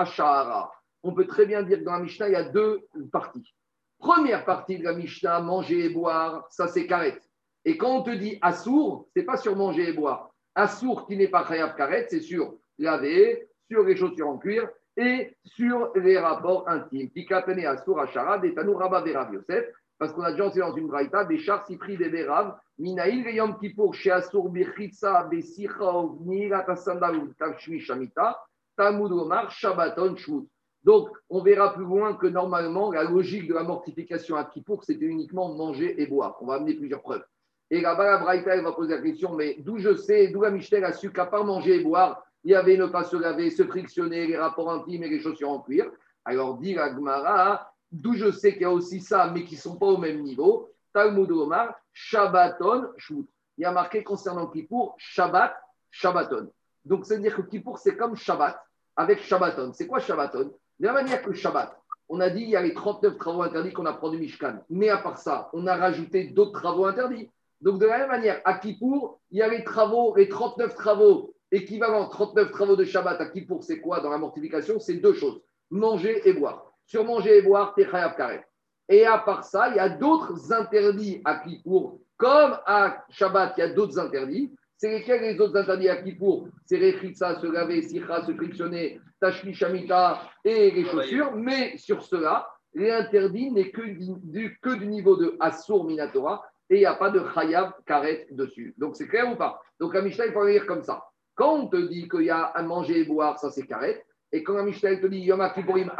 On 1.03 1.15
peut 1.15 1.27
très 1.27 1.47
bien 1.47 1.63
dire 1.63 1.79
que 1.79 1.85
dans 1.85 1.95
la 1.95 2.01
Mishnah, 2.01 2.29
il 2.29 2.33
y 2.33 2.37
a 2.37 2.45
deux 2.45 2.87
parties. 3.11 3.55
Première 4.01 4.47
partie 4.47 4.79
de 4.79 4.85
la 4.85 4.95
Mishnah, 4.95 5.41
manger 5.41 5.85
et 5.85 5.89
boire, 5.91 6.47
ça 6.49 6.67
c'est 6.69 6.87
karet. 6.87 7.21
Et 7.67 7.77
quand 7.77 7.99
on 7.99 8.03
te 8.03 8.11
dit 8.11 8.39
assour, 8.41 9.07
c'est 9.15 9.25
pas 9.25 9.37
sur 9.37 9.55
manger 9.55 9.91
et 9.91 9.93
boire. 9.93 10.31
Assour 10.55 11.07
qui 11.07 11.19
n'est 11.19 11.29
pas 11.29 11.45
khayab 11.45 11.77
karet, 11.77 12.07
c'est 12.09 12.21
sur 12.21 12.55
laver, 12.79 13.47
sur 13.71 13.83
les 13.85 13.97
chaussures 13.97 14.29
en 14.29 14.39
cuir 14.39 14.67
et 14.97 15.37
sur 15.45 15.93
les 15.97 16.19
rapports 16.19 16.67
intimes. 16.67 17.11
Tikatene 17.11 17.67
assour 17.67 18.01
ashara, 18.01 18.39
des 18.39 18.55
rabba 18.57 19.03
verav 19.03 19.35
Yosef, 19.35 19.67
parce 19.99 20.15
qu'on 20.15 20.23
a 20.23 20.33
déjà 20.33 20.47
enseigné 20.47 20.67
dans 20.67 20.75
une 20.75 20.89
braïta, 20.89 21.27
des 21.27 21.39
chars 21.39 21.67
sipri 21.67 21.99
des 21.99 22.09
berav, 22.09 22.59
minaïl 22.79 23.29
yom 23.35 23.59
kippour, 23.59 23.95
chez 23.95 24.13
assour 24.13 24.49
bichitsa, 24.49 25.25
besicha, 25.25 25.85
ovnira, 25.85 26.63
tasandal, 26.63 27.35
tavshmi 27.39 27.81
shamita, 27.81 28.41
tamud 28.79 29.13
omar, 29.13 29.51
shabaton, 29.51 30.17
shmut. 30.17 30.49
Donc, 30.85 31.11
on 31.29 31.43
verra 31.43 31.75
plus 31.75 31.85
loin 31.85 32.15
que 32.15 32.27
normalement, 32.27 32.91
la 32.91 33.05
logique 33.05 33.47
de 33.49 33.55
la 33.55 33.63
mortification 33.63 34.37
à 34.37 34.45
Kippour, 34.45 34.83
c'était 34.85 35.05
uniquement 35.05 35.55
manger 35.55 36.01
et 36.01 36.07
boire. 36.07 36.39
On 36.41 36.47
va 36.47 36.55
amener 36.55 36.75
plusieurs 36.75 37.03
preuves. 37.03 37.25
Et 37.71 37.81
là-bas, 37.81 38.05
la 38.05 38.19
Braïta, 38.19 38.61
va 38.63 38.73
poser 38.73 38.97
la 38.97 39.03
question, 39.03 39.35
mais 39.35 39.57
d'où 39.61 39.79
je 39.79 39.95
sais, 39.95 40.29
d'où 40.29 40.41
la 40.43 40.51
Michel 40.51 40.85
a 40.85 40.93
su 40.93 41.13
qu'à 41.13 41.27
part 41.27 41.45
manger 41.45 41.77
et 41.77 41.85
boire, 41.85 42.25
il 42.43 42.53
y 42.53 42.55
avait 42.55 42.77
ne 42.77 42.87
pas 42.87 43.05
se 43.05 43.17
laver, 43.17 43.51
se 43.51 43.63
frictionner, 43.65 44.27
les 44.27 44.37
rapports 44.37 44.71
intimes 44.73 45.05
et 45.05 45.09
les 45.09 45.21
chaussures 45.21 45.51
en 45.51 45.61
cuir? 45.61 45.91
Alors, 46.25 46.57
dit 46.59 46.75
la 46.75 46.93
Gemara, 46.93 47.73
d'où 47.93 48.15
je 48.15 48.31
sais 48.31 48.55
qu'il 48.55 48.63
y 48.63 48.65
a 48.65 48.73
aussi 48.73 49.01
ça, 49.01 49.31
mais 49.33 49.45
qui 49.45 49.55
ne 49.55 49.61
sont 49.61 49.77
pas 49.77 49.87
au 49.87 49.99
même 49.99 50.23
niveau. 50.23 50.73
Talmud 50.93 51.31
Omar, 51.31 51.75
Shabbaton, 51.93 52.89
Shvut. 52.97 53.29
Il 53.59 53.63
y 53.63 53.65
a 53.65 53.73
marqué 53.73 54.03
concernant 54.03 54.47
Kippour, 54.47 54.95
Shabbat, 54.99 55.55
Shabbaton. 55.91 56.51
Donc, 56.85 57.05
c'est-à-dire 57.05 57.37
que 57.37 57.43
Kippour, 57.43 57.79
c'est 57.79 57.97
comme 57.97 58.17
Shabbat 58.17 58.59
avec 58.97 59.21
Shabbaton. 59.21 59.73
C'est 59.75 59.87
quoi 59.87 60.01
Shabbaton? 60.01 60.53
De 60.81 60.87
la 60.87 60.93
manière 60.95 61.23
que 61.23 61.33
Shabbat, 61.33 61.79
on 62.09 62.21
a 62.21 62.31
dit 62.31 62.43
il 62.43 62.51
y 62.51 62.57
a 62.57 62.63
les 62.63 62.75
39 62.75 63.17
travaux 63.19 63.43
interdits 63.43 63.73
qu'on 63.73 63.87
apprend 63.87 64.11
du 64.11 64.19
Mishkan. 64.19 64.65
Mais 64.71 64.89
à 64.89 64.97
part 64.97 65.19
ça, 65.19 65.51
on 65.53 65.67
a 65.67 65.77
rajouté 65.77 66.25
d'autres 66.25 66.59
travaux 66.59 66.87
interdits. 66.87 67.31
Donc, 67.61 67.79
de 67.79 67.87
la 67.87 67.99
même 67.99 68.09
manière, 68.09 68.41
à 68.45 68.55
Kippour, 68.55 69.21
il 69.31 69.39
y 69.39 69.43
a 69.43 69.49
les 69.49 69.63
travaux, 69.63 70.17
les 70.17 70.29
39 70.29 70.75
travaux 70.75 71.35
équivalents, 71.53 72.09
39 72.09 72.51
travaux 72.51 72.77
de 72.77 72.85
Shabbat. 72.85 73.21
À 73.21 73.27
Kippour, 73.27 73.63
c'est 73.63 73.81
quoi 73.81 74.01
dans 74.01 74.09
la 74.09 74.19
mortification? 74.19 74.81
C'est 74.81 74.95
deux 74.95 75.13
choses 75.13 75.41
manger 75.71 76.29
et 76.29 76.33
boire. 76.33 76.73
Sur 76.85 77.05
manger 77.05 77.39
et 77.39 77.43
boire, 77.43 77.75
t'es 77.75 77.87
karet. 77.87 78.45
Et 78.89 79.07
à 79.07 79.19
part 79.19 79.45
ça, 79.45 79.69
il 79.69 79.77
y 79.77 79.79
a 79.79 79.89
d'autres 79.89 80.53
interdits 80.53 81.23
à 81.25 81.37
Kippour, 81.37 82.01
comme 82.17 82.59
à 82.67 83.05
Shabbat, 83.09 83.55
il 83.57 83.61
y 83.61 83.63
a 83.63 83.69
d'autres 83.69 83.99
interdits. 83.99 84.53
C'est 84.81 84.89
lesquels 84.91 85.21
les 85.21 85.39
autres 85.39 85.59
interdits 85.59 85.91
à 85.91 85.97
Kippour 85.97 86.49
C'est 86.65 86.79
Rechitsa, 86.79 87.39
se 87.39 87.47
laver, 87.47 87.83
Sikha, 87.83 88.25
se 88.25 88.33
frictionner, 88.33 88.99
Tashmi 89.21 89.53
Shamita 89.53 90.23
et 90.43 90.71
les 90.71 90.87
chaussures. 90.87 91.37
Mais 91.37 91.77
sur 91.77 92.03
cela, 92.03 92.49
l'interdit 92.73 93.51
n'est 93.51 93.71
que 93.71 93.83
du, 93.83 94.59
que 94.63 94.79
du 94.79 94.87
niveau 94.87 95.17
de 95.17 95.37
Assur 95.39 95.85
Minatora 95.85 96.43
et 96.71 96.77
il 96.77 96.79
n'y 96.79 96.87
a 96.87 96.95
pas 96.95 97.11
de 97.11 97.23
Chayav 97.35 97.75
Karet 97.85 98.29
dessus. 98.31 98.75
Donc 98.79 98.97
c'est 98.97 99.07
clair 99.07 99.31
ou 99.31 99.37
pas? 99.37 99.61
Donc 99.79 99.95
à 99.95 100.01
Mishnah, 100.01 100.29
il 100.29 100.33
faut 100.33 100.47
lire 100.47 100.65
comme 100.65 100.83
ça. 100.83 101.05
Quand 101.35 101.57
on 101.57 101.67
te 101.67 101.77
dit 101.77 102.09
qu'il 102.09 102.23
y 102.23 102.31
a 102.31 102.45
à 102.45 102.63
manger 102.63 103.01
et 103.01 103.05
boire, 103.05 103.39
ça 103.39 103.51
c'est 103.51 103.67
Karet. 103.67 104.03
Et 104.33 104.43
quand 104.43 104.55
la 104.55 104.63
Mishnah 104.63 104.97
te 104.97 105.09
dit 105.09 105.21
Yom 105.21 105.47
Kippourim, 105.55 105.93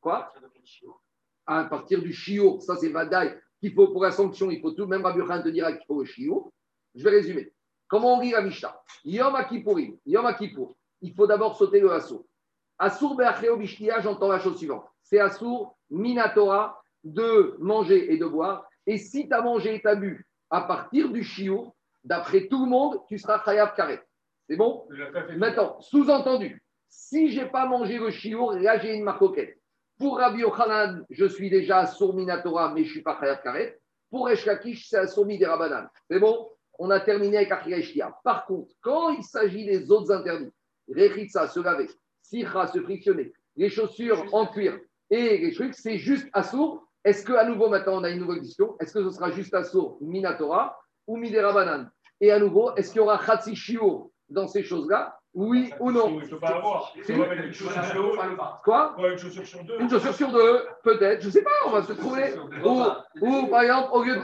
quoi? 0.00 0.32
À 1.44 1.64
partir 1.64 2.00
du 2.00 2.12
Shiur, 2.12 2.62
ça 2.62 2.76
c'est 2.76 2.90
Vadaï, 2.90 3.36
qu'il 3.60 3.72
faut 3.74 3.88
pour 3.88 4.04
la 4.04 4.12
sanction, 4.12 4.48
il 4.48 4.60
faut 4.60 4.70
tout, 4.70 4.86
même 4.86 5.04
Rabbi 5.04 5.22
te 5.42 5.48
dira 5.48 5.72
qu'il 5.72 5.86
faut 5.86 5.98
le 5.98 6.06
Shiur. 6.06 6.52
Je 6.94 7.02
vais 7.02 7.10
résumer. 7.10 7.52
Comment 7.88 8.18
on 8.18 8.20
lit 8.20 8.30
la 8.30 8.42
Mishnah? 8.42 8.80
Yom 9.04 9.34
Kippourim, 9.48 9.96
Yom 10.06 10.34
Kippour, 10.34 10.76
il 11.00 11.14
faut 11.14 11.26
d'abord 11.26 11.56
sauter 11.56 11.80
le 11.80 11.90
Assour. 11.92 12.24
Assour 12.78 13.16
Be'achreo 13.16 13.56
Bishtia, 13.56 14.00
j'entends 14.00 14.28
la 14.28 14.38
chose 14.38 14.58
suivante. 14.58 14.86
C'est 15.02 15.18
Assour 15.18 15.76
Minatora 15.90 16.80
de 17.02 17.56
manger 17.58 18.12
et 18.12 18.18
de 18.18 18.26
boire. 18.26 18.68
Et 18.86 18.98
si 18.98 19.26
tu 19.26 19.34
as 19.34 19.40
mangé 19.40 19.76
et 19.76 19.80
tu 19.80 19.88
as 19.88 19.94
bu 19.94 20.26
à 20.50 20.62
partir 20.62 21.10
du 21.10 21.24
Shiur, 21.24 21.72
d'après 22.04 22.46
tout 22.46 22.64
le 22.64 22.70
monde, 22.70 23.00
tu 23.08 23.18
seras 23.18 23.38
Khayab 23.38 23.74
Karet. 23.74 24.02
C'est 24.48 24.56
bon? 24.56 24.86
Maintenant, 25.36 25.80
sous-entendu, 25.80 26.62
si 26.88 27.32
je 27.32 27.40
n'ai 27.40 27.48
pas 27.48 27.66
mangé 27.66 27.98
le 27.98 28.10
chiour, 28.10 28.52
là 28.52 28.78
j'ai 28.78 28.94
une 28.94 29.04
marcoquette. 29.04 29.58
Pour 29.98 30.18
Rabbi 30.18 30.40
Yochanan, 30.40 31.04
je 31.10 31.24
suis 31.24 31.50
déjà 31.50 31.80
à 31.80 32.12
Minatora, 32.14 32.72
mais 32.72 32.84
je 32.84 32.88
ne 32.88 32.92
suis 32.92 33.02
pas 33.02 33.16
Khayat 33.16 33.36
Karet. 33.36 33.78
Pour 34.10 34.30
Eshkakish, 34.30 34.88
c'est 34.88 34.96
à 34.96 35.06
Sourmi 35.06 35.38
des 35.38 35.46
Rabanan. 35.46 35.88
C'est 36.10 36.18
bon? 36.18 36.48
On 36.78 36.90
a 36.90 37.00
terminé 37.00 37.38
avec 37.38 37.50
Achia 37.50 38.16
Par 38.22 38.46
contre, 38.46 38.72
quand 38.80 39.10
il 39.10 39.24
s'agit 39.24 39.66
des 39.66 39.90
autres 39.90 40.12
interdits, 40.12 40.52
Rechitsa, 40.88 41.48
se 41.48 41.60
laver, 41.60 41.88
Sicha, 42.22 42.66
se 42.68 42.80
frictionner, 42.80 43.32
les 43.56 43.68
chaussures 43.68 44.24
en 44.32 44.46
cuir 44.46 44.78
et 45.10 45.38
les 45.38 45.52
trucs, 45.52 45.74
c'est 45.74 45.98
juste 45.98 46.28
Assour. 46.32 46.86
Est-ce 47.04 47.24
qu'à 47.24 47.44
nouveau, 47.44 47.68
maintenant, 47.68 48.00
on 48.00 48.04
a 48.04 48.10
une 48.10 48.20
nouvelle 48.20 48.40
question? 48.40 48.76
Est-ce 48.80 48.94
que 48.94 49.02
ce 49.02 49.10
sera 49.10 49.30
juste 49.30 49.54
Assour, 49.54 49.98
Minatora 50.00 50.78
ou 51.06 51.16
Midera 51.16 51.90
Et 52.20 52.30
à 52.30 52.38
nouveau, 52.38 52.74
est-ce 52.76 52.90
qu'il 52.90 52.98
y 52.98 53.00
aura 53.00 53.18
Khatsi 53.18 53.56
dans 54.28 54.46
ces 54.46 54.62
choses-là? 54.62 55.18
Oui 55.34 55.70
ou 55.78 55.92
non? 55.92 56.20
Je 56.20 56.24
ne 56.24 56.30
peux 56.30 56.38
pas 56.38 56.56
avoir. 56.56 56.92
une 56.96 57.52
chaussure 57.52 57.84
sur 57.84 58.02
deux. 58.02 58.36
Quoi? 58.64 58.96
Une 58.98 59.18
chaussure 59.18 59.46
sur 59.46 59.64
deux. 59.64 59.78
Une 59.78 59.90
chaussure 59.90 60.14
sur 60.14 60.32
deux, 60.32 60.66
peut-être. 60.82 61.20
Je 61.22 61.26
ne 61.26 61.32
sais 61.32 61.42
pas, 61.42 61.50
on 61.66 61.70
va 61.70 61.82
se 61.82 61.92
trouver. 61.92 62.34
Ou, 63.20 63.46
par 63.46 63.62
exemple, 63.62 63.88
au 63.92 64.02
lieu 64.02 64.18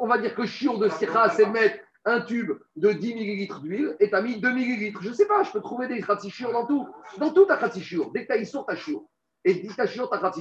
on 0.00 0.06
va 0.06 0.18
dire 0.18 0.34
que 0.34 0.44
chiot 0.44 0.76
de 0.78 0.88
sira, 0.88 1.28
c'est 1.30 1.46
mettre 1.46 1.78
un 2.06 2.20
tube 2.20 2.52
de 2.76 2.92
10 2.92 3.14
ml 3.14 3.60
d'huile 3.60 3.96
et 4.00 4.08
tu 4.08 4.14
as 4.14 4.22
mis 4.22 4.40
2 4.40 4.48
ml. 4.48 4.98
Je 5.00 5.08
ne 5.08 5.14
sais 5.14 5.26
pas, 5.26 5.42
je 5.42 5.50
peux 5.50 5.60
trouver 5.60 5.88
des 5.88 6.00
chatichures 6.02 6.52
dans 6.52 6.64
tout. 6.64 6.88
Dans 7.18 7.32
tout, 7.32 7.44
ta 7.44 7.58
chatichure. 7.58 8.10
Dès 8.12 8.24
que 8.24 8.32
tu 8.32 8.64
ta 8.66 8.76
chiot. 8.76 9.08
Et 9.44 9.54
dis 9.54 9.74
ta 9.74 9.86
chiot, 9.86 10.06
ta. 10.06 10.32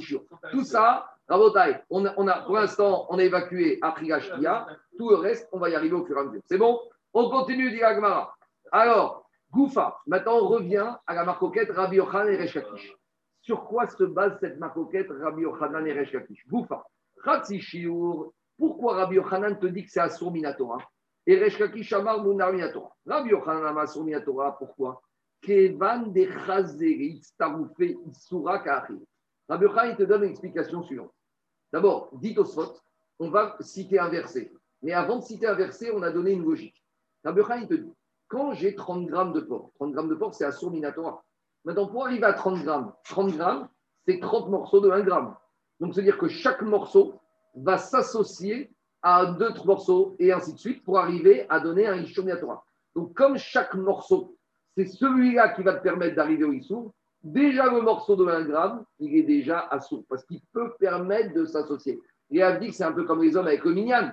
Tout 0.51 0.63
ça, 0.63 1.09
Rabotai, 1.27 1.77
on 1.89 2.05
a, 2.05 2.13
on 2.17 2.27
a, 2.27 2.41
pour 2.41 2.55
l'instant, 2.55 3.07
on 3.09 3.17
a 3.17 3.23
évacué 3.23 3.79
après 3.81 4.07
Tout 4.97 5.09
le 5.09 5.15
reste, 5.15 5.49
on 5.51 5.59
va 5.59 5.69
y 5.69 5.75
arriver 5.75 5.95
au 5.95 6.05
fur 6.05 6.17
et 6.17 6.21
à 6.21 6.23
mesure. 6.23 6.41
C'est 6.45 6.57
bon? 6.57 6.79
On 7.13 7.29
continue, 7.29 7.71
dit. 7.71 7.81
Alors, 8.71 9.27
Goufa. 9.51 9.97
Maintenant, 10.05 10.37
on 10.37 10.47
revient 10.47 10.93
à 11.07 11.13
la 11.13 11.23
marcoquette 11.23 11.71
Rabbi 11.71 11.97
Yochanan 11.97 12.33
et 12.33 12.37
Resh 12.37 12.57
Sur 13.41 13.65
quoi 13.65 13.87
se 13.87 14.03
base 14.03 14.37
cette 14.39 14.59
marcoquette 14.59 15.09
Rabbi 15.09 15.43
Yochanan 15.43 15.87
et 15.87 15.93
Resh 15.93 16.15
Goufa. 16.47 16.85
Pourquoi 18.57 18.95
Rabbi 18.95 19.15
Yochanan 19.15 19.57
te 19.59 19.65
dit 19.65 19.85
que 19.85 19.91
c'est 19.91 19.99
Asur 19.99 20.31
Minatora? 20.31 20.77
Et 21.27 21.37
Resh 21.37 21.59
Lakish 21.59 21.93
Amar 21.93 22.23
Munar 22.23 22.51
Minatora 22.51 22.95
Rabbi 23.05 23.29
Yochanan 23.29 23.77
a 23.77 23.81
Asur 23.81 24.03
Minatora, 24.03 24.57
pourquoi? 24.57 25.01
Kevan 25.41 26.11
de 26.11 26.27
Taroufé 27.37 27.97
Isura 28.07 28.63
Rabbi 29.47 29.65
Yochanan 29.65 29.95
te 29.95 30.03
donne 30.03 30.23
une 30.23 30.29
explication 30.29 30.83
suivante. 30.83 31.13
D'abord, 31.71 32.09
dit 32.13 32.35
au 32.37 32.45
on 33.19 33.29
va 33.29 33.55
citer 33.61 33.99
un 33.99 34.09
verset. 34.09 34.51
Mais 34.81 34.91
avant 34.91 35.17
de 35.17 35.23
citer 35.23 35.47
un 35.47 35.55
verset, 35.55 35.91
on 35.91 36.01
a 36.03 36.11
donné 36.11 36.31
une 36.31 36.43
logique. 36.43 36.83
Rabbi 37.23 37.39
Yochanan 37.39 37.67
te 37.67 37.73
dit 37.75 37.93
quand 38.27 38.53
j'ai 38.53 38.75
30 38.75 39.05
grammes 39.05 39.33
de 39.33 39.41
porc, 39.41 39.71
30 39.75 39.91
grammes 39.91 40.09
de 40.09 40.15
porc, 40.15 40.33
c'est 40.33 40.45
à 40.45 40.51
Minatora. 40.69 41.23
Maintenant, 41.63 41.87
pour 41.87 42.05
arriver 42.05 42.25
à 42.25 42.33
30 42.33 42.63
grammes, 42.63 42.93
30 43.05 43.37
grammes, 43.37 43.69
c'est 44.07 44.19
30 44.19 44.49
morceaux 44.49 44.79
de 44.79 44.89
1 44.89 45.01
gramme. 45.01 45.35
Donc, 45.79 45.93
c'est-à-dire 45.93 46.17
que 46.17 46.27
chaque 46.27 46.61
morceau 46.61 47.19
va 47.55 47.77
s'associer 47.77 48.71
à 49.07 49.27
d'autres 49.27 49.67
morceaux 49.67 50.15
et 50.17 50.33
ainsi 50.33 50.51
de 50.51 50.57
suite 50.57 50.83
pour 50.83 50.97
arriver 50.97 51.45
à 51.47 51.59
donner 51.59 51.85
un 51.85 51.97
Minatora. 51.97 52.65
Donc, 52.95 53.13
comme 53.13 53.37
chaque 53.37 53.75
morceau, 53.75 54.35
c'est 54.75 54.87
celui-là 54.87 55.49
qui 55.49 55.61
va 55.61 55.75
te 55.75 55.83
permettre 55.83 56.15
d'arriver 56.15 56.43
au 56.43 56.51
Issour, 56.51 56.91
déjà 57.23 57.71
le 57.71 57.81
morceau 57.81 58.15
de 58.15 58.25
1 58.25 58.45
gramme, 58.45 58.83
il 58.97 59.15
est 59.15 59.21
déjà 59.21 59.67
à 59.69 59.79
sourd 59.79 60.05
parce 60.09 60.25
qu'il 60.25 60.41
peut 60.51 60.73
permettre 60.79 61.35
de 61.35 61.45
s'associer. 61.45 61.99
Et 62.31 62.41
dit 62.59 62.69
que 62.69 62.73
c'est 62.73 62.83
un 62.83 62.93
peu 62.93 63.03
comme 63.03 63.21
les 63.21 63.37
hommes 63.37 63.45
avec 63.45 63.63
le 63.63 63.73
minyan. 63.73 64.11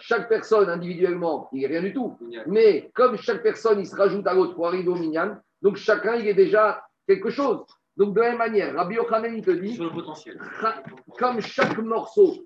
Chaque 0.00 0.28
personne 0.28 0.68
individuellement, 0.68 1.48
il 1.52 1.60
n'est 1.60 1.68
rien 1.68 1.82
du 1.82 1.94
tout. 1.94 2.18
Mais 2.48 2.90
comme 2.94 3.16
chaque 3.16 3.44
personne, 3.44 3.78
il 3.78 3.86
se 3.86 3.94
rajoute 3.94 4.26
à 4.26 4.34
l'autre 4.34 4.56
pour 4.56 4.66
arriver 4.66 4.88
au 4.88 4.96
minyan, 4.96 5.38
donc 5.60 5.76
chacun, 5.76 6.16
il 6.16 6.26
est 6.26 6.34
déjà 6.34 6.84
quelque 7.06 7.30
chose. 7.30 7.64
Donc 7.96 8.12
de 8.12 8.20
la 8.20 8.30
même 8.30 8.38
manière, 8.38 8.74
Rabbi 8.74 8.96
Yochanan, 8.96 9.36
il 9.36 9.44
te 9.44 9.52
dit, 9.52 9.78
comme 11.16 11.40
chaque 11.40 11.78
morceau, 11.78 12.44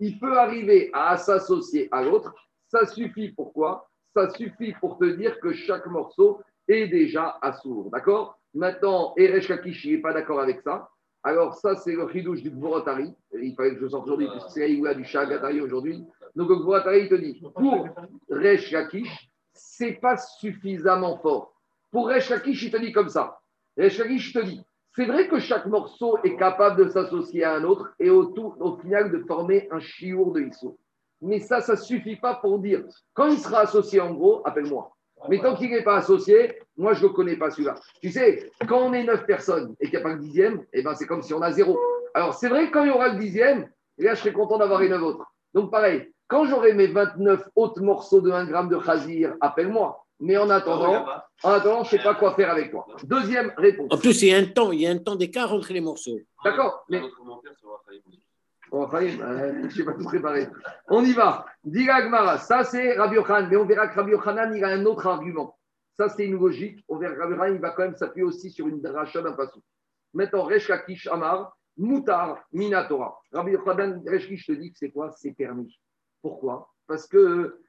il 0.00 0.18
peut 0.18 0.38
arriver 0.38 0.90
à 0.92 1.16
s'associer 1.16 1.88
à 1.92 2.02
l'autre, 2.02 2.34
ça 2.68 2.86
suffit 2.86 3.28
pourquoi 3.30 3.88
Ça 4.14 4.30
suffit 4.30 4.72
pour 4.80 4.98
te 4.98 5.04
dire 5.04 5.38
que 5.40 5.52
chaque 5.52 5.86
morceau 5.86 6.40
est 6.66 6.88
déjà 6.88 7.38
assourd. 7.42 7.90
D'accord? 7.90 8.38
Maintenant, 8.54 9.14
Eresh 9.16 9.46
Kakish, 9.46 9.86
n'est 9.86 9.98
pas 9.98 10.12
d'accord 10.12 10.40
avec 10.40 10.62
ça. 10.62 10.88
Alors, 11.22 11.54
ça, 11.54 11.76
c'est 11.76 11.92
le 11.92 12.08
chidouche 12.08 12.42
du 12.42 12.50
Gvorotari. 12.50 13.14
Il 13.40 13.54
fallait 13.54 13.74
que 13.74 13.82
je 13.82 13.88
sorte 13.88 14.06
aujourd'hui, 14.06 14.28
puisque 14.30 14.50
c'est 14.50 14.66
la 14.66 14.94
du 14.94 15.04
Shagatari 15.04 15.60
aujourd'hui. 15.60 16.02
Donc, 16.34 16.48
le 16.48 16.56
Gvorotari, 16.56 17.02
il 17.02 17.08
te 17.08 17.14
dit 17.14 17.42
pour 17.54 17.88
Resh 18.30 18.70
Lakish, 18.72 19.30
c'est 19.52 19.92
pas 20.00 20.16
suffisamment 20.16 21.18
fort. 21.18 21.52
Pour 21.90 22.08
Resh 22.08 22.30
Lakish, 22.30 22.62
il 22.62 22.70
te 22.70 22.78
dit 22.78 22.92
comme 22.92 23.10
ça. 23.10 23.38
Resh 23.76 23.98
Lakish, 23.98 24.30
il 24.30 24.32
te 24.32 24.44
dit 24.44 24.62
c'est 24.96 25.06
vrai 25.06 25.28
que 25.28 25.38
chaque 25.38 25.66
morceau 25.66 26.18
est 26.24 26.36
capable 26.36 26.84
de 26.84 26.90
s'associer 26.90 27.44
à 27.44 27.54
un 27.54 27.64
autre 27.64 27.92
et 27.98 28.10
au, 28.10 28.32
au 28.34 28.76
final 28.78 29.12
de 29.12 29.18
former 29.26 29.68
un 29.70 29.80
chiour 29.80 30.32
de 30.32 30.42
Issou. 30.42 30.78
Mais 31.22 31.38
ça, 31.38 31.60
ça 31.60 31.72
ne 31.72 31.78
suffit 31.78 32.16
pas 32.16 32.36
pour 32.36 32.58
dire 32.58 32.84
quand 33.14 33.28
il 33.28 33.38
sera 33.38 33.60
associé 33.60 34.00
en 34.00 34.12
gros, 34.12 34.42
appelle-moi. 34.44 34.92
Mais 35.28 35.38
tant 35.38 35.54
qu'il 35.54 35.70
n'est 35.70 35.82
pas 35.82 35.96
associé, 35.96 36.58
moi, 36.76 36.94
je 36.94 37.04
ne 37.04 37.12
connais 37.12 37.36
pas 37.36 37.50
celui-là. 37.50 37.74
Tu 38.02 38.10
sais, 38.10 38.50
quand 38.66 38.78
on 38.78 38.92
est 38.94 39.04
neuf 39.04 39.26
personnes 39.26 39.74
et 39.78 39.84
qu'il 39.84 39.98
n'y 39.98 40.00
a 40.00 40.02
pas 40.02 40.14
le 40.14 40.20
dixième, 40.20 40.64
eh 40.72 40.82
ben, 40.82 40.94
c'est 40.94 41.06
comme 41.06 41.22
si 41.22 41.34
on 41.34 41.42
a 41.42 41.52
zéro. 41.52 41.78
Alors, 42.14 42.34
c'est 42.34 42.48
vrai 42.48 42.68
que 42.68 42.72
quand 42.72 42.84
il 42.84 42.88
y 42.88 42.92
aura 42.92 43.08
le 43.08 43.18
dixième, 43.18 43.68
là, 43.98 44.14
je 44.14 44.20
serai 44.20 44.32
content 44.32 44.58
d'avoir 44.58 44.80
les 44.80 44.88
neuf 44.88 45.02
autres. 45.02 45.26
Donc, 45.52 45.70
pareil, 45.70 46.10
quand 46.26 46.46
j'aurai 46.46 46.72
mes 46.72 46.86
29 46.86 47.48
autres 47.54 47.82
morceaux 47.82 48.20
de 48.20 48.30
1 48.30 48.46
gramme 48.46 48.68
de 48.68 48.80
chazir, 48.80 49.34
appelle-moi. 49.40 50.06
Mais 50.20 50.36
en 50.36 50.50
attendant, 50.50 51.06
en 51.42 51.50
attendant, 51.50 51.82
je 51.82 51.94
ne 51.94 51.98
sais 51.98 52.04
pas 52.04 52.14
quoi 52.14 52.34
faire 52.34 52.50
avec 52.50 52.70
toi. 52.70 52.86
Deuxième 53.04 53.52
réponse. 53.56 53.88
En 53.90 53.96
plus, 53.96 54.20
il 54.22 54.28
y 54.28 54.34
a 54.34 54.36
un 54.36 54.44
temps, 54.44 54.70
il 54.70 54.82
y 54.82 54.86
a 54.86 54.90
un 54.90 54.98
temps 54.98 55.16
d'écart 55.16 55.52
entre 55.52 55.72
les 55.72 55.80
morceaux. 55.80 56.18
D'accord. 56.44 56.84
Mais... 56.90 57.00
Bon, 58.70 58.88
euh, 58.94 59.68
je 59.68 59.78
n'ai 59.78 59.84
pas 59.84 59.94
tout 59.94 60.04
préparé. 60.04 60.48
On 60.88 61.02
y 61.02 61.12
va. 61.12 61.44
Diga 61.64 62.02
Gmara, 62.02 62.38
ça 62.38 62.62
c'est 62.62 62.96
Rabbi 62.96 63.16
Yochanan, 63.16 63.48
mais 63.50 63.56
on 63.56 63.64
verra 63.64 63.88
que 63.88 63.96
Rabbi 63.96 64.12
Yochanan, 64.12 64.54
il 64.54 64.62
a 64.62 64.68
un 64.68 64.84
autre 64.84 65.08
argument. 65.08 65.58
Ça 65.96 66.08
c'est 66.08 66.24
une 66.24 66.38
logique. 66.38 66.84
On 66.86 66.96
verra 66.96 67.14
que 67.14 67.20
Rabbi 67.20 67.32
Yochanan, 67.32 67.54
il 67.56 67.60
va 67.60 67.70
quand 67.70 67.82
même 67.82 67.96
s'appuyer 67.96 68.24
aussi 68.24 68.50
sur 68.50 68.68
une 68.68 68.80
dracha 68.80 69.22
d'un 69.22 69.32
passou. 69.32 69.60
Maintenant, 70.14 70.44
Resh 70.44 70.70
Amar, 71.10 71.56
Moutar, 71.76 72.44
Minatora. 72.52 73.18
Rabbi 73.32 73.52
Yochanan, 73.52 74.04
Resh 74.06 74.28
te 74.28 74.52
dit 74.52 74.70
que 74.70 74.78
c'est 74.78 74.90
quoi? 74.90 75.10
C'est 75.16 75.32
permis. 75.32 75.80
Pourquoi? 76.22 76.70
Parce 76.86 77.08
que. 77.08 77.60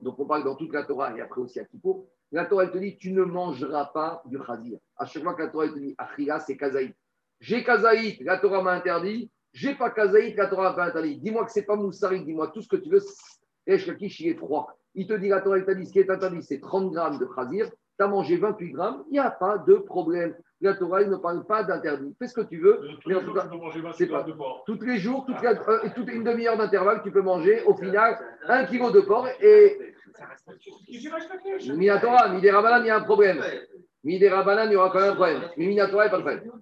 Donc 0.00 0.18
on 0.18 0.26
parle 0.26 0.44
dans 0.44 0.56
toute 0.56 0.72
la 0.72 0.84
Torah 0.84 1.16
et 1.16 1.20
après 1.20 1.40
aussi 1.40 1.60
à 1.60 1.64
Kippour. 1.64 2.06
La 2.32 2.46
Torah, 2.46 2.68
te 2.68 2.78
dit 2.78 2.96
tu 2.96 3.12
ne 3.12 3.24
mangeras 3.24 3.86
pas 3.86 4.22
du 4.26 4.38
chazir. 4.46 4.78
À 4.96 5.04
chaque 5.04 5.22
fois 5.22 5.34
que 5.34 5.42
la 5.42 5.48
Torah, 5.48 5.68
te 5.68 5.78
dit 5.78 5.94
Achila, 5.98 6.40
c'est 6.40 6.56
kazaït. 6.56 6.94
J'ai 7.40 7.64
kazaït, 7.64 8.20
la 8.22 8.38
Torah 8.38 8.62
m'a 8.62 8.72
interdit. 8.72 9.30
J'ai 9.52 9.74
pas 9.74 9.90
kazaït, 9.90 10.36
la 10.36 10.46
Torah 10.46 10.74
m'a 10.76 10.84
interdit. 10.84 11.18
Dis-moi 11.18 11.44
que 11.44 11.50
c'est 11.50 11.64
pas 11.64 11.76
moussarik, 11.76 12.24
dis-moi 12.24 12.48
tout 12.48 12.62
ce 12.62 12.68
que 12.68 12.76
tu 12.76 12.88
veux. 12.88 13.02
Eshkakish, 13.66 14.20
il 14.20 14.28
est 14.28 14.34
froid. 14.34 14.76
Il 14.94 15.06
te 15.06 15.14
dit 15.14 15.28
la 15.28 15.40
Torah, 15.40 15.58
elle 15.58 15.66
t'a 15.66 15.74
dit 15.74 15.86
ce 15.86 15.92
qui 15.92 15.98
est 15.98 16.10
interdit, 16.10 16.42
c'est 16.42 16.60
30 16.60 16.92
grammes 16.92 17.18
de 17.18 17.28
chazir. 17.34 17.68
Tu 17.68 18.04
as 18.04 18.08
mangé 18.08 18.36
28 18.36 18.70
grammes, 18.70 19.04
il 19.08 19.12
n'y 19.12 19.18
a 19.18 19.30
pas 19.30 19.58
de 19.58 19.74
problème. 19.74 20.34
La 20.62 20.74
Torah, 20.74 21.02
ne 21.04 21.16
parle 21.16 21.44
pas 21.46 21.64
d'interdit. 21.64 22.14
Fais 22.18 22.26
ce 22.28 22.34
que 22.34 22.42
tu 22.42 22.58
veux. 22.58 22.80
Euh, 22.82 22.88
Tous 23.00 23.08
mais 23.08 23.14
en 23.14 23.20
les 23.20 23.24
tout 23.24 23.32
jours, 23.32 23.34
cas, 23.36 23.42
tu 23.44 23.48
peux 23.50 23.56
manger 23.56 23.80
28 23.80 23.96
c'est 23.96 24.06
pas- 24.10 24.26
tous 24.66 24.80
les 24.82 24.98
jours, 24.98 25.24
toutes 25.26 25.40
les, 25.40 25.48
euh, 25.48 25.82
et 25.84 25.90
toute 25.94 26.08
une 26.10 26.22
demi-heure 26.22 26.58
d'intervalle, 26.58 27.00
tu 27.02 27.10
peux 27.10 27.22
manger 27.22 27.62
au 27.62 27.74
final 27.74 28.18
un 28.46 28.64
kilo 28.66 28.90
de 28.90 29.00
porc. 29.00 29.26
Et 29.40 29.94
Minatora, 31.74 32.28
Midera 32.28 32.78
il 32.80 32.86
y 32.86 32.90
a 32.90 32.96
un 32.96 33.00
problème. 33.00 33.42
Midera 34.04 34.64
il 34.66 34.72
y 34.72 34.76
aura 34.76 34.90
quand 34.90 35.00
même 35.00 35.12
un 35.12 35.14
problème. 35.14 35.42
Mais 35.56 35.66
Minatora, 35.66 36.06
il 36.06 36.10
n'y 36.10 36.14
a 36.14 36.18
pas 36.18 36.18
de 36.18 36.22
problème. 36.22 36.52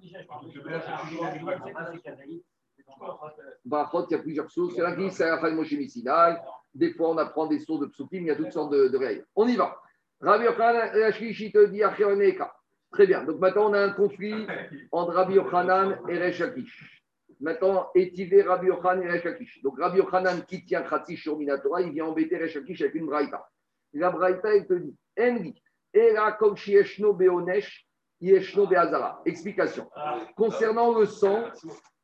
Il 3.65 4.13
y 4.13 4.15
a 4.15 4.19
plusieurs 4.19 4.51
sources. 4.51 4.75
Il 4.77 4.79
y 4.79 4.83
en 4.83 4.87
a 4.87 4.93
qui 4.93 5.03
disent 5.03 5.13
c'est 5.17 5.27
la 5.29 5.39
fin 5.39 5.51
de 5.51 5.57
Moshe 5.57 5.73
Missinai. 5.73 6.37
Des 6.75 6.93
fois, 6.93 7.11
on 7.11 7.19
apprend 7.19 7.47
des 7.47 7.59
sources 7.59 7.81
de 7.81 7.87
psukim, 7.87 8.23
il 8.23 8.27
y 8.27 8.31
a 8.31 8.37
toutes 8.37 8.53
sortes 8.53 8.71
de, 8.73 8.89
de 8.89 8.97
règles. 8.99 9.27
On 9.35 9.49
y 9.49 9.57
va. 9.57 9.77
Rabbi 10.21 10.45
Yochanan, 10.45 10.91
te 10.93 11.67
dit 11.67 11.83
Achioneka. 11.83 12.53
Très 12.91 13.07
bien. 13.07 13.25
Donc 13.25 13.39
maintenant, 13.39 13.71
on 13.71 13.75
a 13.75 13.81
un 13.81 13.91
conflit 13.91 14.47
entre 14.93 15.13
Rabbi 15.13 15.35
Yochanan 15.35 15.99
et 16.09 16.19
Resh 16.19 16.39
Lakish. 16.41 17.05
Maintenant, 17.41 17.91
étivé 17.95 18.43
Rabbi 18.43 18.69
Yochanan 18.69 19.03
et 19.03 19.11
Resh 19.11 19.25
Lakish. 19.25 19.63
Donc 19.63 19.79
Rabbi 19.79 19.99
Yochanan 19.99 20.43
qui 20.47 20.65
tient 20.65 20.83
Khatsi 20.83 21.17
sur 21.17 21.39
Minatora, 21.39 21.83
il 21.83 21.93
vient 21.93 22.07
embêter 22.07 22.39
Resh 22.39 22.55
Lakish 22.55 22.81
avec 22.81 22.95
une 22.95 23.07
braïta. 23.07 23.47
La 23.93 24.11
braïta, 24.11 24.55
il 24.55 24.67
te 24.67 24.75
dit 24.75 24.97
Enri, 25.19 25.63
Era 25.93 26.33
Kol 26.33 26.57
Shieshno 26.57 27.13
Beonesh, 27.13 27.87
Yeshno 28.21 28.67
Beazara. 28.67 29.21
Explication. 29.27 29.89
Concernant 30.37 30.99
le 30.99 31.07
sang, 31.07 31.45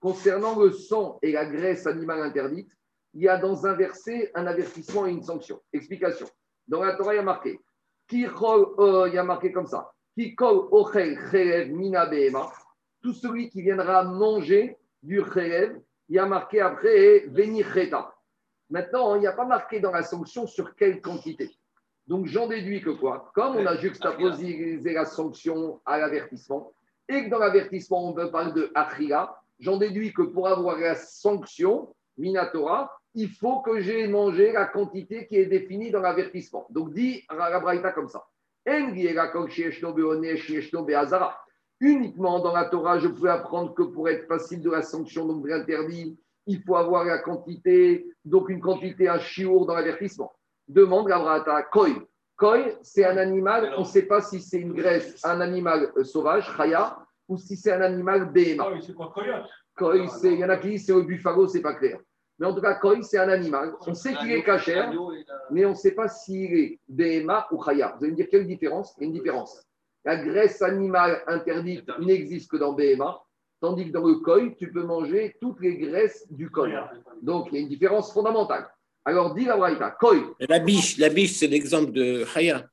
concernant 0.01 0.59
le 0.59 0.70
sang 0.70 1.18
et 1.22 1.32
la 1.32 1.47
graisse 1.47 1.87
animale 1.87 2.22
interdite, 2.22 2.70
il 3.14 3.22
y 3.22 3.28
a 3.28 3.39
dans 3.39 3.66
un 3.66 3.74
verset 3.74 4.30
un 4.35 4.47
avertissement 4.47 5.07
et 5.07 5.11
une 5.11 5.22
sanction. 5.22 5.61
Explication. 5.72 6.26
Dans 6.66 6.82
la 6.82 6.97
Torah, 6.97 7.14
il 7.14 7.18
y 7.18 7.20
a 7.20 7.22
marqué, 7.22 7.59
euh, 8.12 9.09
il 9.09 9.14
y 9.14 9.18
a 9.18 9.24
marqué 9.24 9.53
comme 9.53 9.66
ça, 9.66 9.93
Chelev 10.16 11.72
mina 11.72 12.08
tout 13.02 13.12
celui 13.12 13.50
qui 13.50 13.62
viendra 13.62 14.04
manger 14.04 14.76
du 15.02 15.20
chelev, 15.22 15.80
il 16.08 16.16
y 16.16 16.18
a 16.18 16.26
marqué 16.26 16.60
après 16.60 17.24
veni 17.28 17.62
cheta. 17.62 18.14
Maintenant, 18.70 19.16
il 19.16 19.20
n'y 19.20 19.26
a 19.26 19.32
pas 19.32 19.44
marqué 19.44 19.80
dans 19.80 19.90
la 19.90 20.02
sanction 20.02 20.46
sur 20.46 20.74
quelle 20.74 21.00
quantité. 21.00 21.50
Donc, 22.06 22.26
j'en 22.26 22.46
déduis 22.46 22.80
que 22.80 22.90
quoi? 22.90 23.30
Comme 23.34 23.56
on 23.56 23.66
a 23.66 23.76
juxtaposé 23.76 24.80
la 24.82 25.04
sanction 25.04 25.80
à 25.84 25.98
l'avertissement, 25.98 26.72
et 27.08 27.24
que 27.24 27.30
dans 27.30 27.38
l'avertissement, 27.38 28.08
on 28.08 28.14
peut 28.14 28.30
parler 28.30 28.52
de 28.52 28.70
achila, 28.74 29.38
j'en 29.58 29.76
déduis 29.76 30.12
que 30.12 30.22
pour 30.22 30.48
avoir 30.48 30.78
la 30.78 30.94
sanction, 30.94 31.94
Minatora, 32.16 32.90
il 33.14 33.28
faut 33.28 33.60
que 33.60 33.80
j'ai 33.80 34.06
mangé 34.08 34.52
la 34.52 34.66
quantité 34.66 35.26
qui 35.26 35.36
est 35.36 35.46
définie 35.46 35.90
dans 35.90 36.00
l'avertissement. 36.00 36.66
Donc, 36.70 36.92
dit 36.92 37.24
la 37.30 37.92
comme 37.92 38.08
ça. 38.08 38.24
Be'azara. 40.82 41.38
Uniquement 41.80 42.38
dans 42.40 42.52
la 42.52 42.64
Torah, 42.66 42.98
je 42.98 43.08
pouvais 43.08 43.30
apprendre 43.30 43.74
que 43.74 43.82
pour 43.82 44.08
être 44.08 44.26
facile 44.26 44.62
de 44.62 44.70
la 44.70 44.82
sanction, 44.82 45.26
donc 45.26 45.42
de 45.42 45.48
l'interdit, 45.48 46.18
il 46.46 46.62
faut 46.62 46.76
avoir 46.76 47.04
la 47.04 47.18
quantité, 47.18 48.06
donc 48.24 48.48
une 48.48 48.60
quantité, 48.60 49.08
un 49.08 49.18
chiour 49.18 49.66
dans 49.66 49.74
l'avertissement. 49.74 50.32
Demande 50.68 51.08
la 51.08 51.18
Braïta, 51.18 51.62
koi. 51.64 51.88
Koi, 52.36 52.58
c'est 52.82 53.04
un 53.04 53.16
animal, 53.16 53.74
on 53.76 53.80
ne 53.80 53.86
sait 53.86 54.02
pas 54.06 54.20
si 54.20 54.40
c'est 54.40 54.58
une 54.58 54.72
graisse, 54.72 55.24
un 55.24 55.40
animal 55.40 55.92
euh, 55.96 56.04
sauvage, 56.04 56.50
chaya, 56.56 56.98
ou 57.28 57.36
si 57.36 57.56
c'est 57.56 57.72
un 57.72 57.80
animal 57.80 58.32
béhéma. 58.32 58.68
Oui, 58.72 58.82
c'est 58.84 58.94
quoi, 58.94 59.12
coyote? 59.14 59.46
Koi, 59.76 60.08
c'est- 60.08 60.32
il 60.32 60.38
y 60.38 60.44
en 60.44 60.48
a 60.48 60.56
qui 60.56 60.68
disent 60.70 60.86
c'est 60.86 60.94
le 60.94 61.02
buffalo, 61.02 61.46
c'est 61.48 61.60
pas 61.62 61.74
clair. 61.74 61.98
Mais 62.39 62.47
en 62.47 62.55
tout 62.55 62.61
cas, 62.61 62.74
koi, 62.74 63.01
c'est 63.03 63.18
un 63.18 63.28
animal. 63.28 63.74
On 63.87 63.95
sait 63.95 64.14
qu'il 64.14 64.32
est 64.32 64.43
cachère, 64.43 64.93
mais 65.51 65.64
on 65.64 65.70
ne 65.70 65.74
sait 65.74 65.93
pas 65.93 66.09
s'il 66.09 66.53
est 66.55 66.78
BMA 66.89 67.47
ou 67.53 67.62
Chaya. 67.62 67.95
Vous 67.97 68.05
allez 68.05 68.12
me 68.12 68.16
dire 68.16 68.28
quelle 68.30 68.47
différence? 68.47 68.95
Il 68.99 69.03
y 69.03 69.05
a 69.05 69.07
une 69.07 69.12
différence. 69.12 69.64
La 70.05 70.16
graisse 70.16 70.61
animale 70.61 71.22
interdite 71.26 71.89
n'existe 72.01 72.51
que 72.51 72.57
dans 72.57 72.72
BMA, 72.72 73.20
tandis 73.61 73.87
que 73.87 73.93
dans 73.93 74.05
le 74.07 74.16
koi, 74.16 74.51
tu 74.59 74.70
peux 74.72 74.82
manger 74.82 75.37
toutes 75.41 75.61
les 75.61 75.76
graisses 75.76 76.26
du 76.30 76.51
koi. 76.51 76.68
Donc, 77.22 77.49
il 77.51 77.55
y 77.55 77.59
a 77.59 77.61
une 77.61 77.68
différence 77.68 78.12
fondamentale. 78.12 78.68
Alors, 79.05 79.35
dis 79.35 79.45
la 79.45 79.57
Braïta, 79.57 79.93
koi, 79.93 80.35
La 80.41 80.59
biche, 80.59 80.99
la 80.99 81.11
biche, 81.11 81.35
c'est 81.35 81.47
l'exemple 81.47 81.93
de 81.93 82.24
Chaya. 82.24 82.66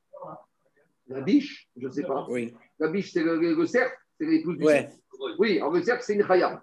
la 1.06 1.20
biche, 1.20 1.68
je 1.76 1.86
ne 1.86 1.92
sais 1.92 2.02
pas. 2.02 2.26
Oui. 2.28 2.52
La 2.78 2.88
biche, 2.88 3.12
c'est 3.12 3.22
le, 3.22 3.38
le, 3.38 3.54
le 3.54 3.66
cerf, 3.66 3.92
c'est 4.18 4.26
du 4.26 4.44
Ouais. 4.64 4.90
Oui, 5.38 5.62
en 5.62 5.70
le 5.70 5.82
cerf, 5.82 6.02
c'est 6.02 6.14
une 6.14 6.26
chaya. 6.26 6.62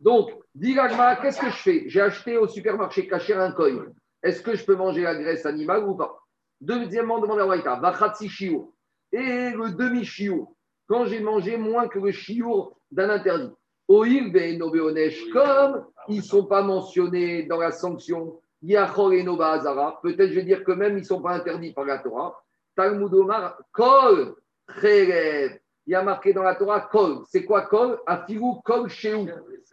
Donc, 0.00 0.30
l'agma, 0.54 1.16
qu'est-ce 1.16 1.40
que 1.40 1.50
je 1.50 1.56
fais? 1.56 1.84
J'ai 1.86 2.00
acheté 2.00 2.36
au 2.36 2.46
supermarché 2.46 3.06
caché 3.06 3.34
un 3.34 3.52
koi. 3.52 3.86
Est-ce 4.22 4.42
que 4.42 4.54
je 4.54 4.64
peux 4.64 4.76
manger 4.76 5.02
la 5.02 5.16
graisse 5.16 5.46
animale 5.46 5.84
ou 5.84 5.94
pas? 5.94 6.16
Deuxièmement, 6.60 7.18
demande 7.18 7.40
à 7.40 7.46
Waïta, 7.46 7.76
vachatsi 7.76 8.28
shiur. 8.28 8.68
Et 9.10 9.50
le 9.50 9.72
demi-shiur, 9.72 10.46
quand 10.86 11.06
j'ai 11.06 11.20
mangé 11.20 11.56
moins 11.56 11.88
que 11.88 11.98
le 11.98 12.12
shiur 12.12 12.76
d'un 12.90 13.10
interdit. 13.10 13.52
Oil 13.88 14.30
ben 14.30 14.58
nobeonesh, 14.58 15.28
comme 15.30 15.86
ils 16.08 16.18
ne 16.18 16.22
sont 16.22 16.44
pas 16.44 16.62
mentionnés 16.62 17.42
dans 17.44 17.58
la 17.58 17.72
sanction, 17.72 18.40
yachol 18.62 19.14
et 19.14 19.22
noba 19.24 19.58
peut-être 20.02 20.30
je 20.30 20.34
vais 20.34 20.44
dire 20.44 20.62
que 20.62 20.72
même 20.72 20.96
ils 20.96 21.00
ne 21.00 21.06
sont 21.06 21.20
pas 21.20 21.34
interdits 21.34 21.72
par 21.72 21.84
la 21.84 21.98
Torah. 21.98 22.42
Talmud 22.76 23.12
Omar, 23.12 23.58
kol, 23.72 24.36
cherev. 24.80 25.58
Il 25.86 25.92
y 25.92 25.94
a 25.96 26.02
marqué 26.02 26.32
dans 26.32 26.44
la 26.44 26.54
Torah 26.54 26.80
kol. 26.80 27.22
C'est 27.26 27.44
quoi 27.44 27.62
kol? 27.62 27.98
Afilou 28.06 28.60
kol 28.64 28.88
sheou. 28.88 29.26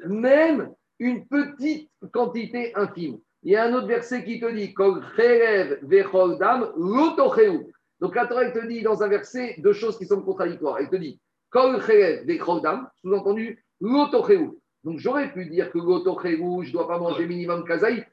Même 0.06 0.74
une 0.98 1.28
petite 1.28 1.90
quantité 2.12 2.76
infime. 2.76 3.20
Il 3.44 3.52
y 3.52 3.56
a 3.56 3.66
un 3.66 3.74
autre 3.74 3.88
verset 3.88 4.24
qui 4.26 4.40
te 4.40 4.52
dit 4.52 4.74
kol 4.74 5.02
cherev 5.16 5.80
vechol 5.84 6.38
dam 6.40 6.72
lotocheu. 6.78 7.68
Donc 8.00 8.16
la 8.16 8.26
Torah 8.28 8.44
elle 8.44 8.54
te 8.54 8.66
dit 8.66 8.82
dans 8.82 9.04
un 9.04 9.08
verset 9.08 9.56
deux 9.60 9.74
choses 9.74 9.98
qui 9.98 10.06
sont 10.06 10.22
contradictoires. 10.22 10.78
Elle 10.80 10.90
te 10.90 10.96
dit 10.96 11.20
kol 11.52 11.80
cherev 11.82 12.26
vechol 12.26 12.62
dam, 12.62 12.90
sous-entendu 13.02 13.64
lotocheu. 13.80 14.58
Donc 14.84 15.00
j'aurais 15.00 15.32
pu 15.32 15.46
dire 15.46 15.72
que 15.72 15.78
lotocheu, 15.78 16.38
je 16.64 16.68
ne 16.68 16.72
dois 16.72 16.88
pas 16.88 16.98
manger 16.98 17.28
minimum 17.28 17.64
kazaï. 17.66 18.06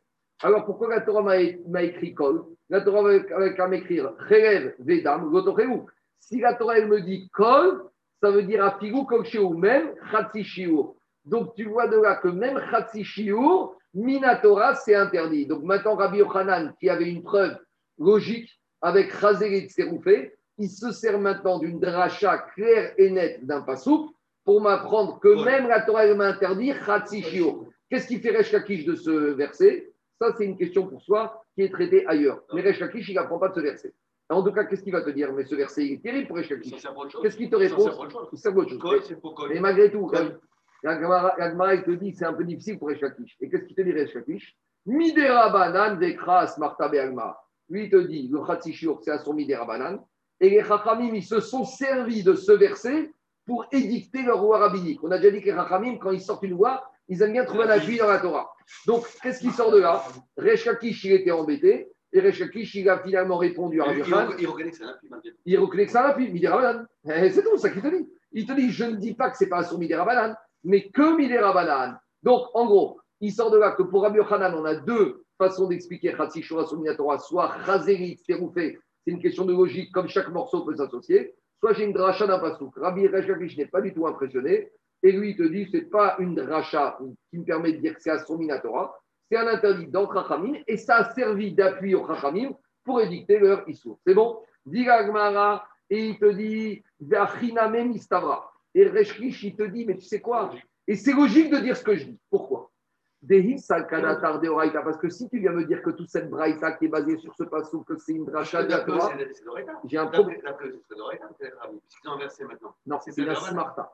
Alors 0.42 0.66
pourquoi 0.66 0.88
la 0.88 1.00
Torah 1.00 1.22
m'a 1.22 1.36
m'a 1.66 1.82
écrit 1.82 2.14
kol? 2.14 2.44
La 2.68 2.82
Torah 2.82 3.18
qu'à 3.20 3.68
m'écrire 3.68 4.12
cherev 4.28 4.74
vedam 4.80 5.32
lotocheu. 5.32 5.86
Si 6.18 6.40
la 6.40 6.54
Torah 6.54 6.78
elle 6.78 6.88
me 6.88 7.00
dit 7.00 7.28
kol, 7.30 7.84
ça 8.22 8.30
veut 8.30 8.42
dire 8.42 8.78
kol 9.08 9.24
shiur, 9.24 9.50
même 9.52 9.94
chatsi 10.10 10.44
shiur. 10.44 10.94
Donc 11.24 11.54
tu 11.54 11.64
vois 11.64 11.88
de 11.88 11.96
là 11.96 12.16
que 12.16 12.28
même 12.28 12.60
chatsi 12.70 13.04
shiur, 13.04 13.76
minatora, 13.94 14.74
c'est 14.74 14.94
interdit. 14.94 15.46
Donc 15.46 15.62
maintenant 15.62 15.96
Rabbi 15.96 16.18
Yochanan, 16.18 16.74
qui 16.80 16.88
avait 16.88 17.08
une 17.08 17.22
preuve 17.22 17.56
logique 17.98 18.50
avec 18.82 19.12
Chazé 19.18 19.56
et 19.56 19.68
Tseroufé, 19.68 20.34
il 20.58 20.68
se 20.68 20.90
sert 20.92 21.18
maintenant 21.18 21.58
d'une 21.58 21.80
dracha 21.80 22.38
claire 22.54 22.92
et 22.98 23.10
nette 23.10 23.44
d'un 23.44 23.62
pasouk 23.62 24.10
pour 24.44 24.60
m'apprendre 24.60 25.18
que 25.20 25.44
même 25.44 25.68
la 25.68 25.80
Torah 25.82 26.06
elle 26.06 26.16
m'a 26.16 26.26
interdit 26.26 26.72
chatsi 26.84 27.22
shiur. 27.22 27.66
Qu'est-ce 27.90 28.08
qui 28.08 28.18
fait 28.18 28.36
Resh 28.36 28.52
Lakish 28.52 28.84
de 28.84 28.94
ce 28.94 29.10
verset? 29.10 29.92
Ça, 30.20 30.34
c'est 30.36 30.44
une 30.44 30.56
question 30.56 30.86
pour 30.86 31.00
soi 31.02 31.44
qui 31.54 31.62
est 31.62 31.72
traitée 31.72 32.06
ailleurs. 32.06 32.42
Mais 32.52 32.62
Resh 32.62 32.80
Lakish, 32.80 33.08
il 33.08 33.14
n'apprend 33.14 33.38
pas 33.38 33.48
de 33.48 33.54
ce 33.54 33.60
verset. 33.60 33.94
En 34.28 34.42
tout 34.42 34.52
cas, 34.52 34.64
qu'est-ce 34.64 34.82
qu'il 34.82 34.92
va 34.92 35.02
te 35.02 35.10
dire 35.10 35.32
Mais 35.32 35.44
ce 35.44 35.54
verset, 35.54 35.86
il 35.86 35.92
est 35.92 36.02
terrible 36.02 36.26
pour 36.26 36.36
Resh 36.36 36.50
Lakish. 36.50 36.82
Qu'est-ce 37.22 37.36
qu'il 37.36 37.48
te 37.48 37.56
répond 37.56 37.84
Koi. 38.78 38.98
Mais 39.48 39.60
malgré 39.60 39.90
tout, 39.90 40.10
Gemara, 40.82 41.74
il 41.74 41.82
te 41.82 41.90
dit 41.92 42.12
c'est 42.12 42.24
un 42.24 42.32
peu 42.34 42.44
difficile 42.44 42.78
pour 42.78 42.90
Eshakish. 42.90 43.36
Et 43.40 43.48
qu'est-ce 43.48 43.64
qu'il 43.64 43.76
te 43.76 43.82
dit 43.82 43.90
Eshakish 43.90 44.56
Midera 44.86 45.50
banan 45.50 45.98
dekras 45.98 46.56
marta 46.58 46.88
be'alma. 46.88 47.36
Lui, 47.68 47.84
il 47.84 47.90
te 47.90 47.96
dit 47.96 48.28
le 48.30 48.44
Khatsishur, 48.44 49.00
c'est 49.02 49.10
à 49.10 49.18
son 49.18 49.34
Midera 49.34 49.64
banan. 49.64 49.98
Et 50.40 50.50
les 50.50 50.62
Chachamim, 50.62 51.14
ils 51.14 51.24
se 51.24 51.40
sont 51.40 51.64
servis 51.64 52.22
de 52.22 52.34
ce 52.34 52.52
verset 52.52 53.10
pour 53.46 53.66
édicter 53.72 54.22
leur 54.22 54.42
loi 54.42 54.58
rabbinique. 54.58 55.02
On 55.02 55.10
a 55.10 55.18
déjà 55.18 55.30
dit 55.30 55.40
que 55.40 55.46
les 55.46 55.56
Chachamim, 55.56 55.96
quand 55.98 56.10
ils 56.10 56.20
sortent 56.20 56.42
une 56.42 56.50
loi, 56.50 56.84
ils 57.08 57.22
aiment 57.22 57.32
bien 57.32 57.44
trouver 57.44 57.64
un 57.64 57.70
appui 57.70 57.96
dans 57.96 58.08
la 58.08 58.18
Torah. 58.18 58.52
Donc, 58.86 59.06
qu'est-ce 59.22 59.40
qui 59.40 59.50
sort 59.50 59.70
de 59.70 59.78
là? 59.78 60.02
Rechakish, 60.36 61.04
il 61.04 61.12
était 61.12 61.30
embêté. 61.30 61.88
Et 62.12 62.20
Rechakish, 62.20 62.74
il 62.76 62.88
a 62.88 62.98
finalement 63.00 63.36
répondu 63.36 63.80
à 63.80 63.84
Rabbi 63.84 64.00
il- 64.36 64.40
il 64.42 64.46
reconnaît 64.48 64.70
que 64.70 64.76
c'est 64.76 64.84
un 64.84 64.92
tout. 64.92 65.08
Il 65.44 65.58
reconnaît 65.58 65.86
que 65.86 65.92
ça 65.92 66.02
rapide, 66.02 66.32
Midera 66.32 66.60
Banan. 66.60 66.84
Eh, 67.08 67.30
C'est 67.30 67.42
tout 67.42 67.56
ça 67.58 67.70
qu'il 67.70 67.82
te 67.82 67.88
dit. 67.88 68.08
Il 68.32 68.46
te 68.46 68.52
dit, 68.52 68.70
je 68.70 68.84
ne 68.84 68.96
dis 68.96 69.14
pas 69.14 69.30
que 69.30 69.36
c'est 69.36 69.48
pas 69.48 69.64
sur 69.64 69.78
Midera 69.78 70.04
Banan, 70.04 70.34
mais 70.64 70.88
que 70.90 71.16
Midera 71.16 71.52
Banan. 71.52 71.96
Donc, 72.22 72.46
en 72.54 72.66
gros, 72.66 73.00
il 73.20 73.32
sort 73.32 73.50
de 73.50 73.58
là 73.58 73.72
que 73.72 73.82
pour 73.82 74.02
Rabbi 74.02 74.18
Yochanan, 74.18 74.54
on 74.54 74.64
a 74.64 74.74
deux 74.76 75.22
façons 75.38 75.66
d'expliquer 75.68 76.12
Khatsi 76.14 76.42
Shura 76.42 76.64
sur 76.64 76.78
Minatora, 76.78 77.18
soit 77.18 77.54
Chazeri, 77.66 78.18
Teroufé, 78.26 78.78
c'est 79.04 79.10
une 79.10 79.20
question 79.20 79.44
de 79.44 79.52
logique, 79.52 79.92
comme 79.92 80.08
chaque 80.08 80.28
morceau 80.30 80.64
peut 80.64 80.74
s'associer, 80.76 81.34
soit 81.60 81.72
j'ai 81.74 81.84
une 81.84 81.92
dracha 81.92 82.26
d'un 82.26 82.38
pasouk. 82.38 82.72
Rabbi 82.76 83.06
Rechakish 83.08 83.56
n'est 83.58 83.66
pas 83.66 83.80
du 83.82 83.92
tout 83.92 84.06
impressionné, 84.06 84.70
et 85.02 85.12
lui, 85.12 85.30
il 85.30 85.36
te 85.36 85.42
dit, 85.42 85.68
c'est 85.70 85.90
pas 85.90 86.16
une 86.18 86.34
dracha 86.34 86.98
qui 87.30 87.38
me 87.38 87.44
permet 87.44 87.72
de 87.74 87.78
dire 87.78 87.94
que 87.94 88.00
c'est 88.02 88.10
à 88.10 88.18
son 88.24 88.38
Minatora, 88.38 88.96
c'est 89.30 89.38
un 89.38 89.46
interdit 89.46 89.86
dans 89.88 90.12
Chachamim 90.12 90.54
et 90.66 90.76
ça 90.76 90.96
a 90.96 91.14
servi 91.14 91.52
d'appui 91.52 91.94
au 91.94 92.06
Chachamim 92.06 92.50
pour 92.84 93.00
édicter 93.00 93.38
leur 93.38 93.68
Issour. 93.68 93.98
C'est 94.06 94.14
bon? 94.14 94.40
Dit 94.64 94.86
et 95.88 96.06
il 96.08 96.18
te 96.18 96.26
dit 96.26 96.82
même 97.70 97.92
Istavra. 97.92 98.52
Et 98.74 98.88
Reshkish, 98.88 99.42
il 99.44 99.56
te 99.56 99.62
dit 99.62 99.86
Mais 99.86 99.96
tu 99.96 100.04
sais 100.04 100.20
quoi? 100.20 100.52
Et 100.86 100.96
c'est 100.96 101.12
logique 101.12 101.50
de 101.50 101.58
dire 101.58 101.76
ce 101.76 101.84
que 101.84 101.96
je 101.96 102.04
dis. 102.04 102.18
Pourquoi? 102.30 102.70
Parce 103.28 104.98
que 104.98 105.08
si 105.08 105.28
tu 105.28 105.38
viens 105.38 105.52
me 105.52 105.64
dire 105.64 105.82
que 105.82 105.90
toute 105.90 106.08
cette 106.08 106.30
braïta 106.30 106.72
qui 106.72 106.84
est 106.84 106.88
basée 106.88 107.16
sur 107.16 107.34
ce 107.34 107.44
passou, 107.44 107.82
que 107.82 107.96
c'est 107.96 108.12
une 108.12 108.24
dracha 108.24 108.62
de 108.62 108.70
j'ai 109.84 109.98
un 109.98 110.06
problème. 110.06 110.40
Non, 112.86 112.98
c'est 113.00 113.24
la 113.24 113.34
Smarta. 113.34 113.90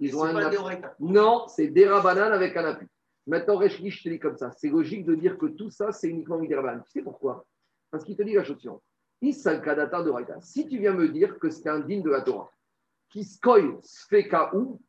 Ils 0.00 0.16
ont 0.16 0.24
un 0.24 0.50
Non, 0.98 1.46
c'est 1.48 1.68
Derabanan 1.68 2.32
avec 2.32 2.56
un 2.56 2.64
appui. 2.64 2.88
Maintenant, 3.26 3.56
Reshki, 3.56 3.90
je 3.90 4.02
te 4.02 4.08
dis 4.08 4.18
comme 4.18 4.36
ça. 4.36 4.50
C'est 4.52 4.68
logique 4.68 5.06
de 5.06 5.14
dire 5.14 5.38
que 5.38 5.46
tout 5.46 5.70
ça, 5.70 5.92
c'est 5.92 6.08
uniquement 6.08 6.38
Midirabanan. 6.38 6.82
Tu 6.84 6.90
sais 6.90 7.02
pourquoi? 7.02 7.46
Parce 7.90 8.04
qu'il 8.04 8.16
te 8.16 8.22
dit 8.22 8.34
la 8.34 8.44
chose 8.44 8.58
suivante. 8.58 8.82
de 9.22 10.40
Si 10.40 10.68
tu 10.68 10.78
viens 10.78 10.92
me 10.92 11.08
dire 11.08 11.38
que 11.38 11.48
c'est 11.48 11.68
un 11.68 11.80
digne 11.80 12.02
de 12.02 12.10
la 12.10 12.20
Torah, 12.20 12.50
qui 13.08 13.24
skoy 13.24 13.78
ou 14.52 14.80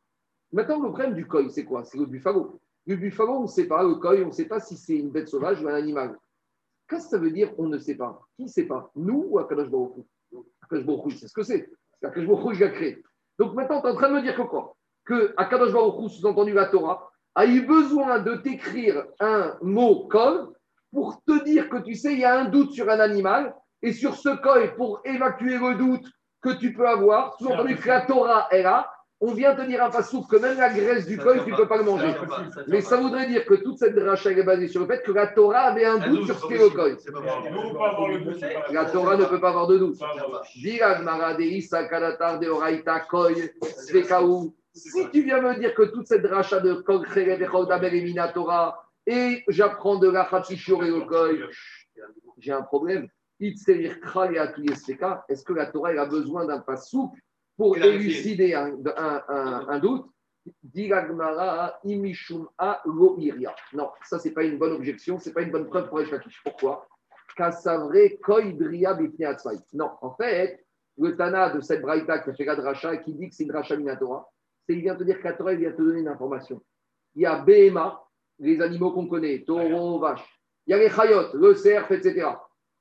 maintenant 0.52 0.82
le 0.82 0.88
problème 0.88 1.14
du 1.14 1.26
koi, 1.26 1.48
c'est 1.48 1.64
quoi? 1.64 1.84
C'est 1.84 1.98
le 1.98 2.06
buffalo. 2.06 2.60
Le 2.86 2.96
buffalo, 2.96 3.32
on 3.38 3.42
ne 3.42 3.46
sait 3.46 3.66
pas. 3.66 3.82
Le 3.82 3.94
koi, 3.94 4.16
on 4.22 4.26
ne 4.26 4.32
sait 4.32 4.46
pas 4.46 4.60
si 4.60 4.76
c'est 4.76 4.96
une 4.96 5.10
bête 5.10 5.28
sauvage 5.28 5.62
ou 5.62 5.68
un 5.68 5.74
animal. 5.74 6.18
Qu'est-ce 6.88 7.04
que 7.04 7.10
ça 7.10 7.18
veut 7.18 7.30
dire 7.30 7.52
on 7.58 7.68
ne 7.68 7.78
sait 7.78 7.94
pas? 7.94 8.20
Qui 8.36 8.42
ne 8.42 8.48
sait 8.48 8.66
pas? 8.66 8.90
Nous 8.94 9.26
ou 9.28 9.38
Akadosh 9.38 9.70
Baruch 9.70 10.04
Akadosh 10.62 10.86
Baruch 10.86 11.14
c'est 11.14 11.28
ce 11.28 11.32
que 11.32 11.42
c'est. 11.42 11.70
C'est 12.00 12.06
Akadosh 12.06 12.28
Baruch 12.28 12.56
il 12.58 12.64
a 12.64 12.68
créé. 12.70 13.02
Donc 13.38 13.54
maintenant, 13.54 13.80
tu 13.80 13.88
es 13.88 13.90
en 13.90 13.94
train 13.94 14.08
de 14.10 14.14
me 14.14 14.22
dire 14.22 14.36
que 14.36 14.42
quoi? 14.42 14.76
Que 15.04 15.34
Akadosh 15.36 15.72
Baruch 15.72 16.10
sous-entendu 16.10 16.52
la 16.52 16.66
Torah, 16.66 17.10
a 17.36 17.46
eu 17.46 17.60
besoin 17.60 18.18
de 18.18 18.34
t'écrire 18.36 19.04
un 19.20 19.54
mot 19.62 20.08
col 20.10 20.48
pour 20.92 21.22
te 21.26 21.44
dire 21.44 21.68
que 21.68 21.76
tu 21.76 21.94
sais, 21.94 22.14
il 22.14 22.20
y 22.20 22.24
a 22.24 22.40
un 22.40 22.46
doute 22.46 22.72
sur 22.72 22.88
un 22.88 22.98
animal, 22.98 23.54
et 23.82 23.92
sur 23.92 24.14
ce 24.16 24.30
col, 24.40 24.74
pour 24.74 25.00
évacuer 25.04 25.58
le 25.58 25.74
doute 25.74 26.06
que 26.42 26.50
tu 26.58 26.72
peux 26.72 26.88
avoir, 26.88 27.36
sous-entendu 27.38 27.76
que 27.76 27.88
la 27.88 28.00
Torah 28.00 28.48
est 28.50 28.62
là, 28.62 28.90
on 29.20 29.32
vient 29.32 29.54
te 29.54 29.62
dire 29.62 29.82
un 29.82 29.90
passouf 29.90 30.26
que 30.28 30.36
même 30.36 30.58
la 30.58 30.70
graisse 30.70 31.06
du 31.06 31.16
col, 31.18 31.42
tu 31.44 31.50
ne 31.50 31.56
peux 31.56 31.68
pas 31.68 31.78
le 31.78 31.84
manger. 31.84 32.14
Mais 32.68 32.80
ça 32.80 32.96
voudrait 32.96 33.26
dire 33.26 33.44
que 33.46 33.54
toute 33.54 33.78
cette 33.78 33.94
dracha 33.94 34.30
est 34.30 34.42
basée 34.42 34.68
sur 34.68 34.80
le 34.80 34.86
fait 34.86 35.02
que 35.02 35.12
la 35.12 35.26
Torah 35.26 35.60
avait 35.60 35.86
un 35.86 35.98
doute 35.98 36.26
sur 36.26 36.38
ce 36.38 36.46
qu'est 36.46 36.58
le 36.58 36.70
col. 36.70 36.96
La 38.70 38.84
Torah 38.86 39.16
ne 39.16 39.24
peut 39.24 39.40
pas 39.40 39.50
avoir 39.50 39.66
de 39.66 39.78
doute. 39.78 39.98
Si 44.76 45.10
tu 45.10 45.22
viens 45.22 45.40
me 45.40 45.58
dire 45.58 45.74
que 45.74 45.84
toute 45.84 46.06
cette 46.06 46.22
dracha 46.22 46.60
de 46.60 46.74
et 47.84 48.02
Minatora, 48.02 48.86
et 49.06 49.44
j'apprends 49.48 49.96
de 49.96 50.08
la 50.08 50.24
Khatishur 50.24 50.84
et 50.84 50.90
j'ai 52.38 52.52
un 52.52 52.62
problème. 52.62 53.08
Est-ce 53.40 55.44
que 55.44 55.52
la 55.52 55.66
Torah 55.66 55.90
a 55.90 56.06
besoin 56.06 56.46
d'un 56.46 56.60
pas 56.60 56.76
souple 56.76 57.20
pour 57.56 57.76
élucider 57.76 58.54
un, 58.54 59.78
doute? 59.78 60.06
Non, 63.72 63.90
ça, 64.04 64.18
c'est 64.18 64.32
pas 64.32 64.44
une 64.44 64.58
bonne 64.58 64.72
objection, 64.72 65.18
c'est 65.18 65.32
pas 65.32 65.42
une 65.42 65.50
bonne 65.50 65.66
preuve 65.66 65.88
pour 65.88 66.00
Eshakish. 66.00 66.40
Pourquoi? 66.44 66.86
Non, 69.74 69.90
en 70.00 70.14
fait, 70.14 70.64
le 70.98 71.16
Tana 71.16 71.50
de 71.50 71.60
cette 71.60 71.82
Braïta 71.82 72.20
qui 72.20 72.30
a 72.30 72.34
fait 72.34 72.44
la 72.44 72.56
dracha 72.56 72.96
qui 72.98 73.14
dit 73.14 73.28
que 73.28 73.34
c'est 73.34 73.42
une 73.42 73.50
dracha 73.50 73.76
minatora, 73.76 74.30
c'est 74.66 74.74
qu'il 74.74 74.82
vient 74.82 74.96
te 74.96 75.04
dire 75.04 75.20
qu'à 75.20 75.36
il 75.52 75.58
vient 75.58 75.72
te 75.72 75.82
donner 75.82 76.00
une 76.00 76.08
information. 76.08 76.60
Il 77.14 77.22
y 77.22 77.26
a 77.26 77.38
BMA, 77.38 78.02
les 78.40 78.60
animaux 78.60 78.92
qu'on 78.92 79.06
connaît, 79.06 79.44
taureau, 79.46 79.98
vache. 79.98 80.24
Il 80.66 80.72
y 80.72 80.74
a 80.74 80.78
les 80.78 80.90
chayotes, 80.90 81.34
le 81.34 81.54
cerf, 81.54 81.90
etc. 81.92 82.28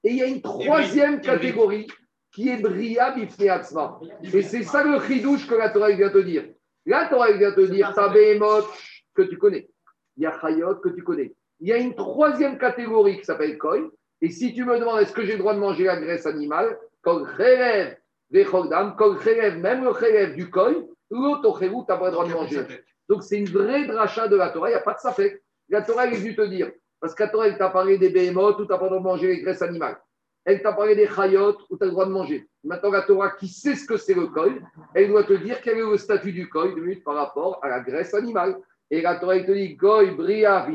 Et 0.04 0.10
il 0.12 0.18
y 0.18 0.22
a 0.24 0.26
une 0.26 0.42
troisième 0.42 1.22
catégorie 1.22 1.88
qui 2.32 2.50
est 2.50 2.62
Bria 2.62 3.12
Bifneatzma. 3.12 4.00
Et 4.24 4.42
c'est 4.42 4.64
ça 4.64 4.84
le 4.84 5.00
chidouche 5.00 5.48
que 5.48 5.56
la 5.56 5.70
Torah 5.70 5.92
vient 5.92 6.10
te 6.10 6.18
dire. 6.18 6.46
La 6.86 7.08
Torah 7.08 7.32
vient 7.32 7.52
te 7.52 7.62
dire, 7.62 7.94
ta 7.94 8.10
BMOT 8.10 8.68
que 9.14 9.22
tu 9.22 9.38
connais. 9.38 9.70
Il 10.18 10.24
y 10.24 10.26
a 10.26 10.38
Chayot 10.40 10.76
que 10.76 10.90
tu 10.90 11.04
connais. 11.04 11.34
Il 11.60 11.70
y 11.70 11.74
a 11.74 11.78
une 11.78 11.96
troisième 11.96 12.58
catégorie 12.58 13.20
qui 13.20 13.26
s'appelle 13.26 13.58
Koi. 13.58 13.90
Et 14.22 14.30
si 14.30 14.54
tu 14.54 14.66
me 14.66 14.80
demandes 14.80 15.02
est-ce 15.02 15.14
que 15.14 15.24
j'ai 15.24 15.34
le 15.34 15.40
droit 15.40 15.54
de 15.54 15.60
manger 15.60 15.86
la 15.86 16.00
graisse 16.00 16.26
animale, 16.26 16.78
Kol 17.02 17.28
Cherev, 17.38 17.96
Kol 18.98 19.18
même 19.62 19.84
le 19.84 19.94
Cherev 19.94 20.36
du 20.36 20.50
Koi, 20.50 20.74
l'autre 21.10 21.60
tu 21.60 21.70
n'as 21.70 21.98
pas 21.98 22.06
le 22.06 22.12
droit 22.12 22.28
de 22.28 22.34
manger. 22.34 22.66
Donc, 23.08 23.24
c'est 23.24 23.38
une 23.38 23.50
vraie 23.50 23.86
dracha 23.86 24.28
de 24.28 24.36
la 24.36 24.50
Torah, 24.50 24.70
il 24.70 24.74
n'y 24.74 24.78
a 24.78 24.82
pas 24.82 24.94
de 24.94 25.00
safek. 25.00 25.44
La 25.70 25.82
Torah, 25.82 26.08
elle 26.08 26.14
est 26.14 26.18
venue 26.18 26.36
te 26.36 26.42
dire, 26.42 26.72
parce 27.00 27.14
que 27.14 27.24
la 27.24 27.30
Torah, 27.30 27.48
elle 27.48 27.58
t'a 27.58 27.70
parlé 27.70 27.98
des 27.98 28.10
béhémotes 28.10 28.60
où 28.60 28.66
tu 28.66 28.72
n'as 28.72 28.78
pas 28.78 28.86
le 28.86 28.90
droit 28.90 29.00
de 29.00 29.04
manger 29.04 29.28
les 29.28 29.42
graisses 29.42 29.62
animales. 29.62 29.98
Elle 30.44 30.62
t'a 30.62 30.74
parlé 30.74 30.96
des 30.96 31.08
chayotes 31.08 31.60
où 31.70 31.78
tu 31.78 31.84
as 31.84 31.88
le 31.88 31.92
droit 31.92 32.06
de 32.06 32.12
manger. 32.12 32.48
Maintenant, 32.64 32.92
la 32.92 33.02
Torah, 33.02 33.32
qui 33.32 33.48
sait 33.48 33.76
ce 33.76 33.86
que 33.86 33.98
c'est 33.98 34.14
le 34.14 34.28
koi, 34.28 34.50
elle 34.94 35.10
doit 35.10 35.24
te 35.24 35.34
dire 35.34 35.62
quel 35.62 35.78
est 35.78 35.82
le 35.82 35.98
statut 35.98 36.32
du 36.32 36.48
koi 36.50 36.68
par 37.04 37.16
rapport 37.16 37.60
à 37.64 37.70
la 37.70 37.80
graisse 37.80 38.14
animale. 38.14 38.58
Et 38.92 39.02
la 39.02 39.16
Torah, 39.16 39.38
elle 39.38 39.46
te 39.46 39.52
dit, 39.52 39.76
goy, 39.76 40.12
bria. 40.12 40.68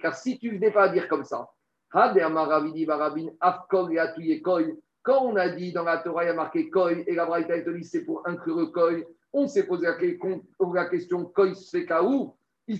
Car 0.00 0.14
si 0.14 0.38
tu 0.38 0.48
ne 0.48 0.54
venais 0.54 0.70
pas 0.70 0.84
à 0.84 0.88
dire 0.88 1.08
comme 1.08 1.24
ça, 1.24 1.48
quand 5.04 5.22
on 5.22 5.36
a 5.36 5.48
dit 5.50 5.72
dans 5.72 5.84
la 5.84 5.98
Torah, 5.98 6.24
il 6.24 6.28
y 6.28 6.30
a 6.30 6.34
marqué 6.34 6.68
koi, 6.70 6.92
et 7.06 7.14
la 7.14 7.26
Braïta, 7.26 7.54
elle 7.54 7.64
te 7.64 7.70
dit, 7.70 7.84
c'est 7.84 8.04
pour 8.04 8.26
inclure 8.26 8.72
koi, 8.72 8.90
on 9.32 9.46
s'est 9.46 9.66
posé 9.66 9.86
la 9.86 9.94
question, 10.86 11.24
koi, 11.26 11.54
c'est 11.54 11.86
où? 12.00 12.34
On 12.66 12.74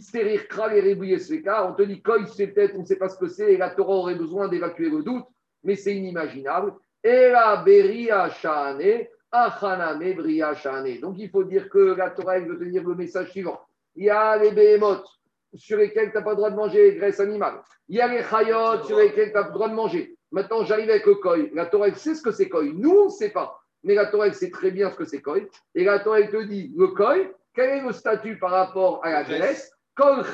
te 1.75 1.83
dit 1.83 2.03
koi, 2.03 2.27
c'est 2.27 2.47
peut-être, 2.49 2.75
on 2.77 2.81
ne 2.81 2.87
sait 2.87 2.97
pas 2.97 3.11
ce 3.11 3.18
que 3.18 3.29
c'est, 3.29 3.53
et 3.53 3.59
la 3.59 3.70
Torah 3.70 3.97
aurait 3.97 4.14
besoin 4.14 4.49
d'évacuer 4.49 4.89
le 4.89 5.03
doute, 5.03 5.27
mais 5.62 5.77
c'est 5.77 5.95
inimaginable. 5.95 6.72
Et 7.03 7.29
la 7.29 7.57
beria 7.57 8.31
shane, 8.31 9.07
achaname 9.31 10.14
bria 10.14 10.55
shane. 10.55 10.99
Donc 11.01 11.16
il 11.18 11.29
faut 11.29 11.45
dire 11.45 11.68
que 11.68 11.95
la 11.95 12.09
Torah 12.11 12.39
veut 12.39 12.59
te 12.59 12.64
dire 12.64 12.83
le 12.83 12.95
message 12.95 13.33
suivant. 13.33 13.61
Il 13.95 14.05
y 14.05 14.11
a 14.11 14.39
les 14.39 14.53
behemoths 14.53 15.07
sur 15.55 15.77
lesquels 15.77 16.11
tu 16.11 16.16
n'as 16.16 16.22
pas 16.22 16.31
le 16.31 16.37
droit 16.37 16.51
de 16.51 16.57
manger 16.57 16.91
les 16.91 16.97
graisses 16.97 17.20
animales. 17.20 17.61
Il 17.89 17.97
y 17.97 18.01
a 18.01 18.09
les 18.09 18.22
chayot 18.22 18.83
sur 18.85 18.99
lesquels 18.99 19.33
tu 19.33 19.37
as 19.37 19.49
le 19.49 19.53
droit 19.53 19.68
de 19.68 19.75
manger. 19.75 20.14
Maintenant, 20.35 20.64
j'arrive 20.64 20.91
avec 20.91 21.07
le 21.07 21.14
koi. 21.14 21.37
La 21.53 21.66
Torah 21.66 21.95
sait 21.95 22.16
ce 22.16 22.20
que 22.20 22.32
c'est 22.32 22.49
koi. 22.49 22.64
Nous, 22.64 22.91
on 22.91 23.05
ne 23.05 23.11
sait 23.11 23.30
pas. 23.30 23.57
Mais 23.85 23.95
la 23.95 24.07
Torah 24.07 24.32
sait 24.32 24.51
très 24.51 24.72
bien 24.72 24.91
ce 24.91 24.97
que 24.97 25.05
c'est 25.05 25.22
koi. 25.22 25.39
Et 25.76 25.85
la 25.85 26.01
Torah 26.01 26.20
te 26.24 26.43
dit 26.43 26.74
le 26.76 26.89
koi, 26.89 27.18
quel 27.55 27.70
est 27.70 27.82
le 27.82 27.93
statut 27.93 28.37
par 28.41 28.51
rapport 28.51 29.05
à 29.05 29.12
la 29.12 29.22
graisse 29.22 29.70
Kol 29.95 30.24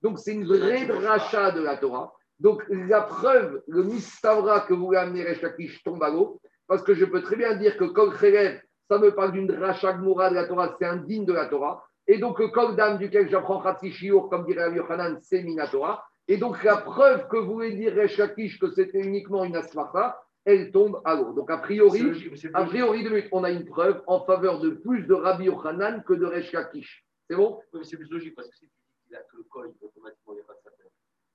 Donc, 0.00 0.18
c'est 0.18 0.32
une 0.32 0.46
vraie 0.46 0.86
dracha 0.86 1.50
de 1.50 1.60
la 1.60 1.76
Torah. 1.76 2.14
Donc, 2.40 2.62
la 2.70 3.02
preuve, 3.02 3.62
le 3.68 3.82
mistavra 3.82 4.60
que 4.60 4.72
vous 4.72 4.94
amenez 4.94 5.24
Rechakish 5.24 5.84
tombe 5.84 6.02
à 6.02 6.08
l'eau, 6.08 6.40
parce 6.66 6.82
que 6.82 6.94
je 6.94 7.04
peux 7.04 7.20
très 7.20 7.36
bien 7.36 7.56
dire 7.56 7.76
que 7.76 7.84
Kol 7.84 8.14
ça 8.88 8.98
me 8.98 9.14
parle 9.14 9.32
d'une 9.32 9.48
gmoura 9.48 10.30
de 10.30 10.34
la 10.34 10.46
Torah, 10.46 10.74
c'est 10.78 10.86
un 10.86 10.96
digne 10.96 11.26
de 11.26 11.34
la 11.34 11.44
Torah. 11.44 11.84
Et 12.06 12.16
donc, 12.16 12.38
le 12.38 12.48
Kol 12.48 12.74
dam 12.74 12.96
duquel 12.96 13.28
j'apprends 13.28 13.62
Shiur, 13.82 14.30
comme 14.30 14.46
dirait 14.46 14.72
Yochanan, 14.74 15.18
c'est 15.20 15.42
Minatora. 15.42 16.02
Et 16.28 16.38
donc, 16.38 16.62
la 16.64 16.76
preuve 16.78 17.28
que 17.28 17.36
voulez 17.36 17.72
dire 17.72 17.94
Rechakish 17.94 18.58
que 18.58 18.70
c'était 18.70 19.00
uniquement 19.00 19.44
une 19.44 19.56
asmarta, 19.56 20.20
elle 20.44 20.70
tombe 20.72 21.00
à 21.04 21.14
l'eau. 21.14 21.32
Donc, 21.32 21.50
a 21.50 21.58
priori, 21.58 22.30
a 22.54 22.64
priori, 22.64 23.28
on 23.32 23.44
a 23.44 23.50
une 23.50 23.64
preuve 23.64 24.02
en 24.06 24.24
faveur 24.24 24.60
de 24.60 24.70
plus 24.70 25.02
de 25.06 25.14
Rabbi 25.14 25.44
Yochanan 25.44 26.02
que 26.04 26.14
de 26.14 26.26
Rechakish. 26.26 27.04
C'est 27.28 27.36
bon? 27.36 27.60
Oui, 27.72 27.80
mais 27.80 27.84
c'est 27.84 27.96
plus 27.96 28.08
logique 28.08 28.34
parce 28.34 28.48
que 28.48 28.56
si 28.56 28.66
tu 28.66 28.70
dis 28.70 29.06
qu'il 29.06 29.16
a 29.16 29.20
que 29.20 29.36
le 29.36 29.42
col, 29.44 29.72
automatiquement, 29.80 30.32
il 30.32 30.36
n'y 30.36 30.42
a 30.42 30.44
pas 30.44 30.54
de 30.54 30.60
sapin. 30.62 30.84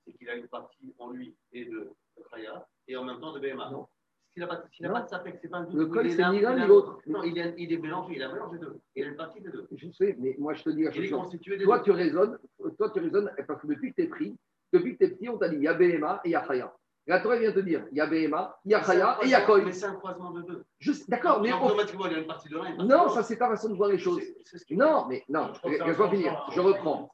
C'est 0.04 0.12
qu'il 0.14 0.28
a 0.28 0.34
une 0.34 0.48
partie 0.48 0.94
en 0.98 1.10
lui 1.10 1.36
et 1.52 1.66
de 1.66 1.90
Khaya 2.30 2.66
et 2.88 2.96
en 2.96 3.04
même 3.04 3.20
temps 3.20 3.32
de 3.32 3.40
BMA. 3.40 3.70
Non. 3.70 3.86
S'il 4.30 4.40
n'a 4.40 4.48
pas, 4.48 4.56
pas, 4.56 5.02
de 5.02 5.08
sapin, 5.08 5.30
c'est 5.42 5.48
pas 5.48 5.58
un 5.58 5.64
doute. 5.64 5.74
Le 5.74 5.86
col, 5.86 6.10
c'est 6.10 6.30
ni 6.30 6.40
l'un 6.40 6.58
ni 6.58 6.66
l'autre. 6.66 6.98
Non, 7.06 7.22
il 7.22 7.36
est, 7.36 7.54
il 7.58 7.70
est 7.70 7.76
mélangé, 7.76 8.14
il 8.16 8.22
a 8.22 8.32
mélangé 8.32 8.58
deux. 8.58 8.80
Il 8.96 9.04
a 9.04 9.08
une 9.08 9.16
partie 9.16 9.42
de 9.42 9.50
deux. 9.50 9.68
Je 9.76 9.90
sais, 9.90 10.16
mais 10.18 10.34
moi, 10.38 10.54
je 10.54 10.62
te 10.62 10.70
dis 10.70 10.84
la 10.84 10.90
chose. 10.90 11.10
Toi, 11.62 11.80
tu 11.80 11.90
raisonnes, 11.90 12.38
toi, 12.78 12.90
tu 12.90 13.00
raisonnes 13.00 13.30
parce 13.46 13.60
que 13.60 13.66
depuis 13.66 13.90
que 13.90 13.96
tu 13.96 14.02
es 14.04 14.08
pris, 14.08 14.34
depuis 14.72 14.96
que 14.96 15.04
tu 15.04 15.04
es 15.04 15.14
petit, 15.14 15.28
on 15.28 15.38
t'a 15.38 15.48
dit 15.48 15.56
il 15.56 15.62
y 15.62 15.68
a 15.68 15.80
et 15.80 16.00
il 16.24 16.30
y 16.30 16.34
a. 16.34 16.74
La 17.08 17.18
Torah 17.18 17.36
vient 17.36 17.50
te 17.50 17.58
dire, 17.58 17.84
il 17.90 17.98
y 17.98 18.00
a 18.00 18.06
Behema, 18.06 18.60
il 18.64 18.70
y 18.70 18.74
a 18.76 18.82
Chaya 18.84 19.18
et 19.22 19.24
il 19.24 19.30
y 19.30 19.34
a 19.34 19.40
Koi. 19.40 19.62
Mais 19.64 19.72
c'est 19.72 19.86
un 19.86 19.94
croisement 19.94 20.30
de 20.30 20.42
deux. 20.42 20.64
D'accord, 21.08 21.40
mais. 21.42 21.52
Automatiquement, 21.52 22.06
il 22.06 22.12
y 22.12 22.14
a 22.14 22.18
une 22.18 22.26
partie 22.28 22.48
de 22.48 22.56
l'un. 22.56 22.76
Non, 22.84 23.08
ça, 23.08 23.24
c'est 23.24 23.36
ta 23.36 23.48
façon 23.48 23.70
de 23.70 23.74
voir 23.74 23.88
les 23.88 23.98
choses. 23.98 24.22
Non, 24.70 25.06
mais 25.08 25.24
non, 25.28 25.52
laisse-moi 25.64 26.10
finir. 26.10 26.46
Je 26.52 26.60
reprends. 26.60 27.10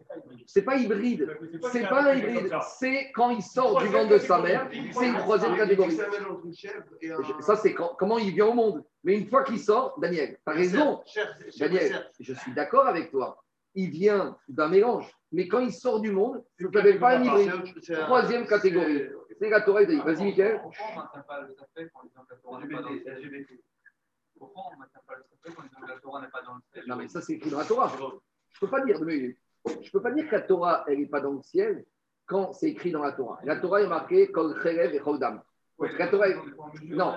C'est 0.46 0.60
pas 0.60 0.76
hybride. 0.76 1.34
C'est 1.72 1.88
pas 1.88 2.10
un 2.10 2.14
hybride. 2.16 2.50
C'est 2.78 3.10
quand 3.12 3.30
il 3.30 3.42
sort 3.42 3.80
du 3.80 3.86
ventre 3.86 4.10
de 4.10 4.18
sa 4.18 4.42
mère, 4.42 4.68
c'est 4.92 5.08
une 5.08 5.16
troisième 5.16 5.56
catégorie. 5.56 5.98
Ça, 7.40 7.56
c'est 7.56 7.72
comment 7.72 8.18
il 8.18 8.32
vient 8.32 8.46
au 8.46 8.54
monde. 8.54 8.84
Mais 9.04 9.16
une 9.16 9.26
fois 9.26 9.42
qu'il 9.42 9.58
sort, 9.58 9.98
Daniel, 9.98 10.36
tu 10.36 10.52
as 10.52 10.52
raison. 10.52 11.02
Daniel, 11.58 12.10
je 12.20 12.34
suis 12.34 12.52
d'accord 12.52 12.86
avec 12.86 13.10
toi. 13.10 13.42
Il 13.74 13.88
vient 13.88 14.36
d'un 14.48 14.68
mélange. 14.68 15.17
Mais 15.32 15.46
quand 15.46 15.60
il 15.60 15.72
sort 15.72 16.00
du 16.00 16.10
monde, 16.10 16.42
je 16.56 16.66
ne 16.66 16.72
t'avais 16.72 16.98
pas 16.98 17.18
un 17.18 17.22
hybride. 17.22 17.52
Troisième 18.04 18.46
catégorie. 18.46 19.02
C'est 19.40 19.50
la 19.50 19.60
Torah 19.60 19.84
dit. 19.84 19.96
Vas-y, 20.00 20.24
Michael. 20.24 20.60
Pourquoi 20.62 20.84
on 20.88 20.90
ne 20.90 20.96
maintient 20.96 21.22
pas 21.28 21.40
le 21.42 21.54
safek 21.54 21.92
que 21.92 22.30
la 22.30 22.36
Torah 22.36 22.60
n'est 22.60 22.68
pas 22.74 22.82
dans 22.82 22.90
le 22.90 23.02
Pourquoi 24.38 24.62
on 24.68 24.74
ne 24.74 24.78
maintient 24.80 25.00
pas 25.06 25.14
le 25.16 25.22
safek 25.22 25.88
la 25.88 25.98
Torah 26.00 26.20
n'est 26.22 26.28
pas 26.28 26.42
dans 26.42 26.54
le 26.54 26.86
Non, 26.88 26.96
mais 26.96 27.08
ça, 27.08 27.20
c'est 27.20 27.34
écrit 27.34 27.50
dans 27.50 27.58
la 27.58 27.64
Torah. 27.64 27.92
Je 27.98 28.04
ne 28.04 28.60
peux 28.60 28.68
pas 28.68 28.80
dire. 28.84 28.98
Mais 29.02 29.36
je 29.66 29.72
ne 29.86 29.90
peux 29.90 30.02
pas 30.02 30.10
dire 30.12 30.26
que 30.28 30.34
la 30.34 30.40
Torah, 30.42 30.84
elle 30.88 30.98
n'est 30.98 31.06
pas 31.06 31.20
dans 31.20 31.32
le 31.32 31.42
ciel 31.42 31.84
quand 32.26 32.52
c'est 32.52 32.70
écrit 32.70 32.90
dans 32.90 33.02
la 33.02 33.12
Torah. 33.12 33.38
La 33.44 33.56
Torah 33.56 33.82
est 33.82 33.86
marquée 33.86 34.30
Kol 34.32 34.54
Cherev 34.62 34.94
et 34.94 34.98
Chodam. 35.00 35.42
La 35.98 36.08
Torah 36.08 36.28
est- 36.28 36.36
Non, 36.84 37.14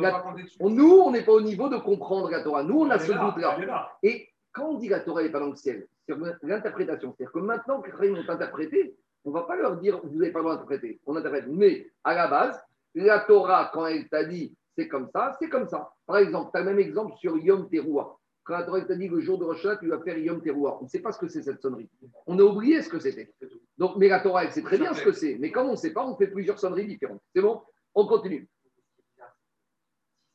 la- 0.00 0.24
nous, 0.60 0.92
on 1.04 1.10
n'est 1.10 1.24
pas 1.24 1.32
au 1.32 1.40
niveau 1.40 1.68
de 1.68 1.76
comprendre 1.78 2.30
la 2.30 2.42
Torah. 2.42 2.62
Nous, 2.62 2.78
on 2.80 2.90
a 2.90 2.98
ce 2.98 3.10
doute-là. 3.12 3.58
Et 4.02 4.28
quand 4.52 4.66
on 4.68 4.74
dit 4.78 4.86
que 4.86 4.92
la 4.92 5.00
Torah 5.00 5.22
n'est 5.22 5.30
pas 5.32 5.40
dans 5.40 5.50
le 5.50 5.56
ciel, 5.56 5.88
c'est 6.06 6.14
l'interprétation. 6.42 7.14
C'est-à-dire 7.16 7.32
que 7.32 7.38
maintenant 7.38 7.80
que 7.80 7.90
les 8.02 8.10
ont 8.12 8.28
interprété, 8.28 8.96
on 9.24 9.30
ne 9.30 9.34
va 9.34 9.42
pas 9.42 9.56
leur 9.56 9.76
dire 9.78 10.00
vous 10.04 10.18
n'avez 10.18 10.32
pas 10.32 10.40
le 10.40 10.44
droit 10.44 10.54
d'interpréter. 10.54 11.00
On 11.06 11.16
interprète. 11.16 11.46
Mais 11.48 11.90
à 12.04 12.14
la 12.14 12.28
base, 12.28 12.60
la 12.94 13.20
Torah, 13.20 13.70
quand 13.72 13.86
elle 13.86 14.08
t'a 14.08 14.24
dit 14.24 14.56
c'est 14.76 14.88
comme 14.88 15.08
ça, 15.12 15.36
c'est 15.38 15.48
comme 15.48 15.68
ça. 15.68 15.92
Par 16.06 16.18
exemple, 16.18 16.50
tu 16.52 16.58
as 16.58 16.62
le 16.62 16.70
même 16.70 16.78
exemple 16.78 17.16
sur 17.16 17.38
Yom 17.38 17.68
Teruah. 17.70 18.16
Quand 18.42 18.58
la 18.58 18.64
Torah 18.64 18.80
t'a 18.82 18.96
dit 18.96 19.08
le 19.08 19.20
jour 19.20 19.38
de 19.38 19.44
Rosh 19.44 19.66
tu 19.80 19.88
vas 19.88 20.00
faire 20.02 20.18
Yom 20.18 20.42
Teruah. 20.42 20.78
On 20.80 20.84
ne 20.84 20.88
sait 20.88 21.00
pas 21.00 21.12
ce 21.12 21.18
que 21.18 21.28
c'est 21.28 21.42
cette 21.42 21.62
sonnerie. 21.62 21.88
On 22.26 22.38
a 22.38 22.42
oublié 22.42 22.82
ce 22.82 22.88
que 22.88 22.98
c'était. 22.98 23.32
Donc, 23.78 23.96
mais 23.96 24.08
la 24.08 24.20
Torah, 24.20 24.44
elle 24.44 24.52
sait 24.52 24.62
très 24.62 24.78
bien 24.78 24.92
ce 24.92 25.02
que 25.02 25.12
c'est. 25.12 25.38
Mais 25.38 25.50
comme 25.50 25.68
on 25.68 25.72
ne 25.72 25.76
sait 25.76 25.92
pas, 25.92 26.04
on 26.04 26.16
fait 26.16 26.28
plusieurs 26.28 26.58
sonneries 26.58 26.86
différentes. 26.86 27.22
C'est 27.34 27.42
bon? 27.42 27.62
On 27.94 28.06
continue. 28.06 28.48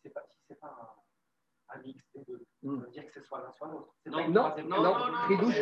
Si 0.03 0.11
c'est 0.47 0.59
pas 0.59 0.95
un, 1.70 1.82
mix. 1.82 2.01
Hmm. 2.15 2.38
On 2.62 2.72
veut 2.72 2.88
dire 2.91 3.05
que 3.05 3.12
c'est 3.14 3.24
soit 3.24 3.39
l'un, 3.39 3.51
soit 3.57 3.68
l'autre. 3.72 3.88
Non, 4.05 4.51
Non, 4.68 4.84
non, 4.84 4.93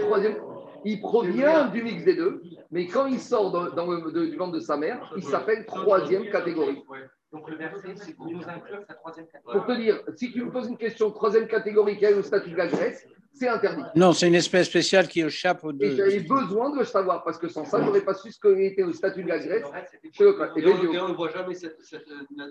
troisième. 0.06 0.38
Il 0.84 1.00
provient 1.00 1.68
du 1.68 1.84
mix 1.84 2.04
des 2.04 2.16
deux, 2.16 2.42
mais 2.72 2.88
quand 2.88 3.06
il 3.06 3.20
sort 3.20 3.52
dans, 3.52 3.70
dans 3.70 3.86
le, 3.92 4.12
de- 4.12 4.26
du 4.26 4.36
ventre 4.36 4.54
de 4.54 4.60
sa 4.60 4.78
mère, 4.78 5.12
il 5.16 5.24
s'appelle 5.24 5.66
troisième 5.66 6.30
catégorie. 6.32 6.84
Donc 7.32 7.50
le 7.50 7.58
verset, 7.58 7.94
c'est 7.96 8.16
pour 8.16 8.32
nous 8.32 8.42
inclure 8.48 8.80
sa 8.88 8.94
troisième 8.96 9.28
Pour 9.44 9.54
catégorie. 9.66 9.68
te 9.78 9.82
dire, 9.82 10.02
si 10.16 10.32
tu 10.32 10.44
me 10.46 10.50
poses 10.52 10.68
une 10.70 10.78
question 10.78 11.12
troisième 11.12 11.48
catégorie, 11.48 11.98
quel 12.00 12.14
est 12.14 12.16
le 12.16 12.24
statut 12.24 12.52
de 12.52 12.56
la 12.58 12.68
Grèce, 12.68 13.06
c'est 13.34 13.50
interdit. 13.50 13.84
Non, 13.96 14.14
c'est 14.14 14.28
une 14.28 14.36
espèce 14.36 14.68
spéciale 14.68 15.08
qui 15.08 15.22
échappe 15.22 15.64
aux 15.66 15.72
Et 15.74 15.76
deux. 15.76 15.96
j'avais 15.98 16.22
besoin 16.22 16.72
de 16.72 16.80
le 16.80 16.86
savoir, 16.86 17.24
parce 17.24 17.38
que 17.38 17.48
sans 17.50 17.66
ça, 17.66 17.80
je 17.80 17.86
n'aurais 17.86 18.02
pas 18.02 18.14
su 18.16 18.32
ce 18.32 18.40
qu'était 18.40 18.82
le 18.82 18.94
statut 18.94 19.24
de 19.24 19.28
la 19.28 19.38
Grèce. 19.40 19.62
Pour- 19.64 19.76
Et 19.76 20.60
Et 20.60 20.62
les 20.62 20.72
on 20.72 21.08
et 21.08 21.10
ne 21.12 21.14
voit 21.16 21.30
jamais 21.30 21.54
cette, 21.54 21.80
cette, 21.84 22.08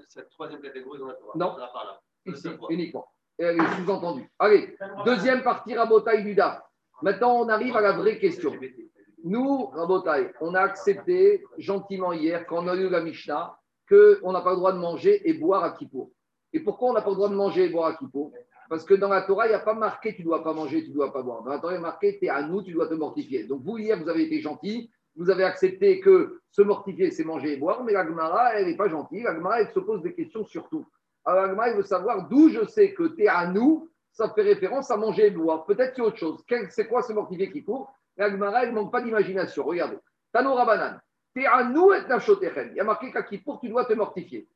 cette 0.09 0.29
troisième 0.31 0.61
catégorie 0.61 0.99
dans 1.01 1.07
la 1.09 1.15
Torah. 1.15 1.33
Non. 1.37 1.57
Ici, 2.27 2.49
uniquement. 2.71 3.07
Elle 3.39 3.61
est 3.61 3.77
sous-entendue. 3.77 4.31
Allez, 4.39 4.77
deuxième 5.05 5.43
partie, 5.43 5.75
Rabotaï 5.75 6.25
du 6.25 6.35
DAF. 6.35 6.63
Maintenant, 7.03 7.41
on 7.41 7.49
arrive 7.49 7.77
à 7.77 7.83
la 7.83 7.93
vraie 7.93 8.19
question. 8.19 8.55
Nous, 9.25 9.67
Rabotaï, 9.67 10.33
on 10.41 10.55
a 10.55 10.61
accepté 10.61 11.45
gentiment 11.59 12.13
hier, 12.13 12.47
quand 12.47 12.65
on 12.65 12.69
a 12.69 12.75
lu 12.75 12.89
la 12.89 13.03
Mishnah, 13.03 13.59
qu'on 13.89 14.33
n'a 14.33 14.41
pas 14.41 14.51
le 14.51 14.57
droit 14.57 14.73
de 14.73 14.79
manger 14.79 15.29
et 15.29 15.35
boire 15.35 15.65
à 15.65 15.73
Kippour. 15.73 16.11
Et 16.53 16.61
pourquoi 16.61 16.91
on 16.91 16.93
n'a 16.95 17.03
pas 17.03 17.11
le 17.11 17.17
droit 17.17 17.29
de 17.29 17.35
manger 17.35 17.65
et 17.65 17.69
boire 17.69 17.89
à 17.89 17.95
Kippour? 17.95 18.33
Parce 18.69 18.85
que 18.85 18.95
dans 18.95 19.09
la 19.09 19.23
Torah, 19.23 19.47
il 19.47 19.51
n'y 19.51 19.55
a 19.55 19.61
pas 19.61 19.75
marqué 19.75 20.15
tu 20.15 20.23
ne 20.23 20.27
dois 20.27 20.43
pas 20.43 20.53
manger, 20.53 20.83
tu 20.83 20.91
ne 20.91 20.95
dois 20.95 21.13
pas 21.13 21.23
boire. 21.23 21.43
Dans 21.43 21.51
la 21.51 21.59
Torah, 21.59 21.75
il 21.75 21.77
y 21.77 21.79
a 21.79 21.83
marqué 21.83 22.19
tu 22.19 22.25
es 22.25 22.29
à 22.29 22.43
nous, 22.43 22.63
tu 22.63 22.73
dois 22.73 22.89
te 22.89 22.95
mortifier. 22.95 23.45
Donc 23.45 23.63
vous, 23.63 23.79
hier, 23.79 23.97
vous 24.03 24.09
avez 24.09 24.25
été 24.25 24.41
gentil, 24.41 24.91
vous 25.15 25.31
avez 25.31 25.45
accepté 25.45 26.01
que 26.01 26.41
se 26.51 26.63
mortifier, 26.63 27.11
c'est 27.11 27.25
manger 27.25 27.53
et 27.53 27.57
boire, 27.57 27.85
mais 27.85 27.93
la 27.93 28.07
Gemara, 28.07 28.55
elle 28.55 28.67
n'est 28.67 28.77
pas 28.77 28.89
gentille. 28.89 29.23
La 29.23 29.35
Gemara, 29.35 29.61
elle 29.61 29.71
se 29.71 29.79
pose 29.79 30.03
des 30.03 30.15
questions 30.15 30.45
sur 30.45 30.69
tout. 30.69 30.87
Alors 31.27 31.63
elle 31.65 31.77
veut 31.77 31.83
savoir 31.83 32.29
d'où 32.29 32.49
je 32.49 32.65
sais 32.65 32.95
que 32.95 33.09
tu 33.09 33.25
es 33.25 33.29
à 33.29 33.49
nous, 33.49 33.91
ça 34.13 34.33
fait 34.35 34.43
référence 34.43 34.91
à 34.91 34.97
manger 34.97 35.27
et 35.27 35.31
boire. 35.31 35.67
Peut-être 35.67 35.95
c'est 35.97 36.03
autre 36.03 36.17
chose. 36.17 36.43
C'est 36.71 36.87
quoi 36.87 37.03
se 37.03 37.13
mortifier 37.13 37.51
qui 37.51 37.65
court? 37.65 37.93
La 38.17 38.31
Gemara, 38.31 38.63
elle 38.63 38.71
ne 38.71 38.75
manque 38.77 38.93
pas 38.93 39.03
d'imagination. 39.03 39.65
Regardez. 39.65 39.99
Tano 40.33 40.55
Rabanan. 40.55 40.99
T'es 41.35 41.45
à 41.45 41.65
nous 41.65 41.93
et. 41.93 41.99
Il 41.99 42.77
y 42.77 42.81
a 42.81 42.85
marqué 42.85 43.13
qu'à 43.13 43.23
Kippour, 43.25 43.61
tu 43.61 43.69
dois 43.69 43.85
te 43.85 43.93
mortifier. 43.93 44.49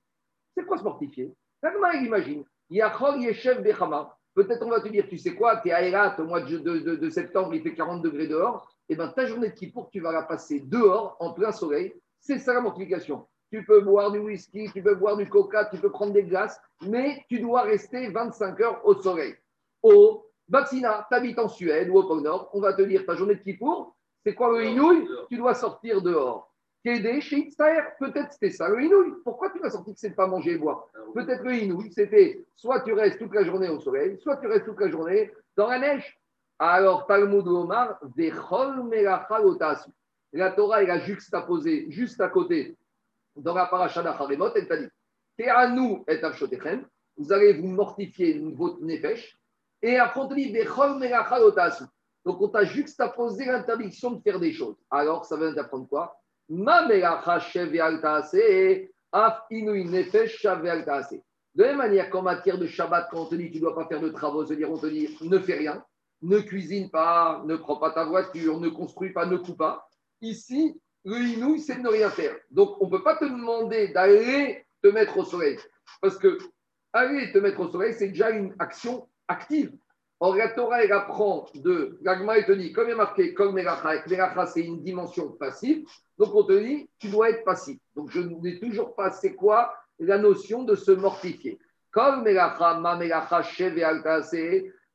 C'est 0.56 0.64
quoi 0.64 0.78
se 0.78 0.84
mortifier 0.84 1.34
La 1.62 1.72
Gemara, 1.72 1.94
elle 1.94 2.06
imagine. 2.06 2.44
Yachol 2.70 3.20
Yeshev 3.20 3.60
Bechama. 3.62 4.16
Peut-être 4.34 4.64
on 4.64 4.70
va 4.70 4.80
te 4.80 4.88
dire, 4.88 5.06
tu 5.08 5.18
sais 5.18 5.34
quoi, 5.34 5.56
tu 5.56 5.68
es 5.68 5.72
à 5.72 5.82
Elat 5.82 6.18
au 6.18 6.24
mois 6.24 6.40
de, 6.40 7.10
septembre, 7.10 7.52
il 7.52 7.62
fait 7.62 7.74
40 7.74 8.00
degrés 8.00 8.28
dehors. 8.28 8.72
Et 8.88 8.94
bien 8.94 9.08
ta 9.08 9.26
journée 9.26 9.50
de 9.50 9.54
Kippour, 9.54 9.90
tu 9.90 10.00
vas 10.00 10.12
la 10.12 10.22
passer 10.22 10.60
dehors, 10.60 11.16
en 11.18 11.32
plein 11.34 11.52
soleil. 11.52 11.94
C'est 12.20 12.38
ça 12.38 12.54
la 12.54 12.60
mortification. 12.60 13.26
Tu 13.50 13.64
peux 13.64 13.80
boire 13.80 14.12
du 14.12 14.18
whisky, 14.18 14.70
tu 14.72 14.82
peux 14.82 14.94
boire 14.94 15.16
du 15.16 15.28
coca, 15.28 15.64
tu 15.66 15.78
peux 15.78 15.90
prendre 15.90 16.12
des 16.12 16.22
glaces, 16.22 16.60
mais 16.86 17.24
tu 17.28 17.40
dois 17.40 17.62
rester 17.62 18.08
25 18.10 18.60
heures 18.60 18.80
au 18.84 18.94
soleil. 18.94 19.34
Au 19.82 20.26
Batsina, 20.48 21.06
tu 21.10 21.16
habites 21.16 21.38
en 21.38 21.48
Suède 21.48 21.88
ou 21.90 21.98
au 21.98 22.06
pôle 22.06 22.22
Nord, 22.22 22.50
on 22.52 22.60
va 22.60 22.72
te 22.72 22.82
dire 22.82 23.04
ta 23.06 23.14
journée 23.14 23.36
de 23.36 23.42
Kippour, 23.42 23.96
c'est 24.24 24.34
quoi 24.34 24.52
le 24.52 24.66
inouï 24.66 25.08
Tu 25.28 25.36
dois 25.36 25.54
sortir 25.54 26.02
dehors. 26.02 26.52
Kédé, 26.84 27.20
chez 27.20 27.48
peut-être 27.98 28.32
c'était 28.32 28.50
ça 28.50 28.68
le 28.68 28.82
inouï. 28.82 29.12
Pourquoi 29.24 29.50
tu 29.50 29.58
vas 29.58 29.70
sortir 29.70 29.94
que 29.94 30.00
c'est 30.00 30.10
de 30.10 30.14
pas 30.14 30.26
manger 30.26 30.52
et 30.52 30.58
boire 30.58 30.86
Peut-être 31.14 31.42
le 31.42 31.54
inouï, 31.54 31.92
c'était 31.92 32.44
soit 32.56 32.80
tu 32.80 32.92
restes 32.92 33.18
toute 33.18 33.34
la 33.34 33.44
journée 33.44 33.68
au 33.68 33.80
soleil, 33.80 34.18
soit 34.20 34.38
tu 34.38 34.46
restes 34.46 34.64
toute 34.64 34.80
la 34.80 34.88
journée 34.88 35.30
dans 35.56 35.68
la 35.68 35.78
neige. 35.78 36.18
Alors, 36.58 37.06
Talmud 37.06 37.46
Omar. 37.46 37.98
La 40.32 40.50
Torah, 40.52 40.82
elle 40.82 40.90
a 40.90 40.98
juxtaposé 41.00 41.86
juste 41.90 42.20
à 42.20 42.28
côté, 42.28 42.76
dans 43.42 43.54
la 43.54 43.66
paracha 43.66 44.02
d'Acharemot, 44.02 44.54
elle 44.54 44.68
t'a 44.68 44.76
dit 44.76 44.88
Te'anu 45.36 46.02
et 46.08 46.22
Avshotechem, 46.22 46.86
vous 47.16 47.32
allez 47.32 47.54
vous 47.54 47.68
mortifier 47.68 48.40
votre 48.54 48.80
nefesh, 48.82 49.36
et 49.82 49.96
après 49.96 50.20
on 50.20 50.28
te 50.28 50.34
dit. 50.34 50.52
Donc, 52.24 52.42
on 52.42 52.48
t'a 52.48 52.64
juxtaposé 52.64 53.46
l'interdiction 53.46 54.10
de 54.10 54.20
faire 54.20 54.38
des 54.38 54.52
choses. 54.52 54.76
Alors, 54.90 55.24
ça 55.24 55.36
veut 55.36 55.54
t'apprendre 55.54 55.88
quoi? 55.88 56.20
De 56.50 56.64
la 61.56 61.68
même 61.68 61.78
manière 61.78 62.10
qu'en 62.10 62.22
matière 62.22 62.58
de 62.58 62.66
Shabbat, 62.66 63.08
quand 63.10 63.22
on 63.22 63.26
te 63.26 63.34
dit 63.36 63.50
tu 63.50 63.56
ne 63.56 63.62
dois 63.62 63.74
pas 63.74 63.86
faire 63.86 64.00
de 64.00 64.10
travaux, 64.10 64.42
on 64.42 64.46
te 64.76 64.86
dit 64.86 65.18
ne 65.22 65.38
fais 65.38 65.54
rien, 65.54 65.82
ne 66.22 66.40
cuisine 66.40 66.90
pas, 66.90 67.42
ne 67.46 67.56
prends 67.56 67.76
pas 67.76 67.92
ta 67.92 68.04
voiture, 68.04 68.60
ne 68.60 68.68
construis 68.68 69.12
pas, 69.12 69.24
ne 69.26 69.36
coupe 69.36 69.58
pas. 69.58 69.88
Ici, 70.20 70.78
le 71.04 71.58
c'est 71.58 71.76
de 71.76 71.80
ne 71.80 71.88
rien 71.88 72.10
faire. 72.10 72.36
Donc, 72.50 72.80
on 72.80 72.86
ne 72.86 72.90
peut 72.90 73.02
pas 73.02 73.16
te 73.16 73.24
demander 73.24 73.88
d'aller 73.88 74.64
te 74.82 74.88
mettre 74.88 75.16
au 75.18 75.24
soleil. 75.24 75.58
Parce 76.00 76.18
que 76.18 76.38
aller 76.92 77.32
te 77.32 77.38
mettre 77.38 77.60
au 77.60 77.70
soleil, 77.70 77.94
c'est 77.94 78.08
déjà 78.08 78.30
une 78.30 78.54
action 78.58 79.08
active. 79.28 79.72
Or, 80.22 80.36
la 80.36 80.48
Torah, 80.48 80.84
elle 80.84 80.92
apprend 80.92 81.46
de. 81.54 81.98
L'agma, 82.02 82.36
elle 82.36 82.44
te 82.44 82.52
dit, 82.52 82.72
comme 82.72 82.88
il 82.88 82.92
est 82.92 82.96
marqué, 82.96 83.32
comme 83.32 83.54
Melacha, 83.54 84.02
Melacha, 84.06 84.46
c'est 84.46 84.60
une 84.60 84.82
dimension 84.82 85.32
passive. 85.32 85.86
Donc, 86.18 86.34
on 86.34 86.44
te 86.44 86.52
dit, 86.52 86.90
tu 86.98 87.08
dois 87.08 87.30
être 87.30 87.44
passif. 87.44 87.78
Donc, 87.96 88.10
je 88.10 88.20
n'ai 88.20 88.60
toujours 88.60 88.94
pas, 88.94 89.10
c'est 89.10 89.34
quoi 89.34 89.74
la 89.98 90.18
notion 90.18 90.64
de 90.64 90.74
se 90.74 90.90
mortifier. 90.90 91.58
Comme 91.90 92.22
Melacha, 92.22 92.78
Ma 92.80 92.96
Melacha, 92.96 93.42
Shev 93.42 93.78
et 93.78 93.82
Altase, 93.82 94.36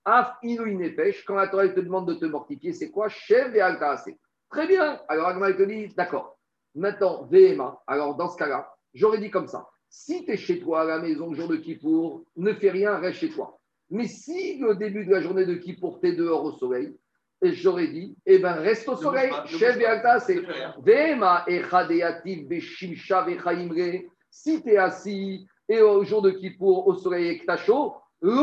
Af 0.03 0.35
Inouï 0.43 0.75
Nefesh, 0.75 1.25
quand 1.25 1.33
la 1.33 1.47
Torah 1.47 1.67
te 1.69 1.79
demande 1.79 2.07
de 2.07 2.13
te 2.13 2.25
mortifier, 2.25 2.73
c'est 2.73 2.91
quoi 2.91 3.09
Shev 3.09 3.55
et 3.55 3.61
Altase. 3.61 4.11
Très 4.55 4.67
bien. 4.67 5.01
Alors, 5.09 5.27
Agma, 5.27 5.51
te 5.51 5.63
dit, 5.63 5.93
d'accord. 5.97 6.37
Maintenant, 6.75 7.27
VMA. 7.29 7.77
Alors, 7.87 8.15
dans 8.15 8.29
ce 8.29 8.37
cas-là, 8.37 8.73
j'aurais 8.93 9.17
dit 9.17 9.29
comme 9.29 9.47
ça. 9.47 9.67
Si 9.89 10.23
tu 10.23 10.31
es 10.31 10.37
chez 10.37 10.61
toi 10.61 10.83
à 10.83 10.85
la 10.85 10.99
maison 10.99 11.29
le 11.29 11.35
jour 11.35 11.49
de 11.49 11.57
Kippour, 11.57 12.23
ne 12.37 12.53
fais 12.53 12.69
rien, 12.69 12.95
reste 12.95 13.19
chez 13.19 13.31
toi. 13.31 13.59
Mais 13.89 14.07
si 14.07 14.57
le 14.59 14.75
début 14.75 15.05
de 15.05 15.11
la 15.11 15.19
journée 15.19 15.45
de 15.45 15.55
Kippour, 15.55 15.99
tu 15.99 16.07
es 16.07 16.13
dehors 16.13 16.45
au 16.45 16.53
soleil, 16.53 16.97
et 17.41 17.51
j'aurais 17.51 17.89
dit, 17.89 18.15
eh 18.25 18.39
ben 18.39 18.53
reste 18.53 18.87
au 18.87 18.95
soleil. 18.95 19.29
ne 19.29 19.47
Chef 19.47 19.77
c'est 20.25 20.35
Ne. 20.35 20.81
Vema 20.81 21.43
echadeativ 21.47 22.47
beshimsha 22.47 23.23
vechaimre. 23.23 24.05
Si 24.29 24.63
tu 24.63 24.69
es 24.69 24.77
assis 24.77 25.45
et 25.67 25.81
au 25.81 26.01
jour 26.05 26.21
de 26.21 26.31
Kippour, 26.31 26.87
au 26.87 26.93
soleil 26.93 27.27
et 27.27 27.39
que 27.39 27.45
t'as 27.45 27.57
chaud. 27.57 27.95
On 28.21 28.37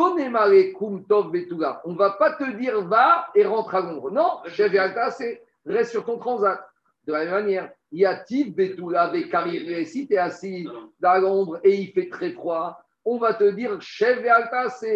va 1.94 2.10
pas 2.10 2.32
te 2.34 2.56
dire 2.58 2.82
va 2.82 3.28
et 3.34 3.46
rentre 3.46 3.74
à 3.74 3.80
l'ombre. 3.80 4.10
Non, 4.10 4.40
chef 4.48 4.70
c'est 5.16 5.42
reste 5.66 5.90
sur 5.90 6.04
ton 6.04 6.18
transat. 6.18 6.60
De 7.04 7.12
la 7.12 7.24
même 7.24 7.30
manière, 7.30 7.72
yativ 7.90 8.54
betula 8.54 9.08
vekarire. 9.08 9.86
Si 9.86 10.06
tu 10.06 10.14
es 10.14 10.18
assis 10.18 10.68
dans 11.00 11.20
l'ombre 11.20 11.60
et 11.64 11.74
il 11.74 11.92
fait 11.92 12.08
très 12.08 12.32
froid, 12.32 12.80
on 13.04 13.18
va 13.18 13.34
te 13.34 13.50
dire 13.50 13.80
chef 13.80 14.24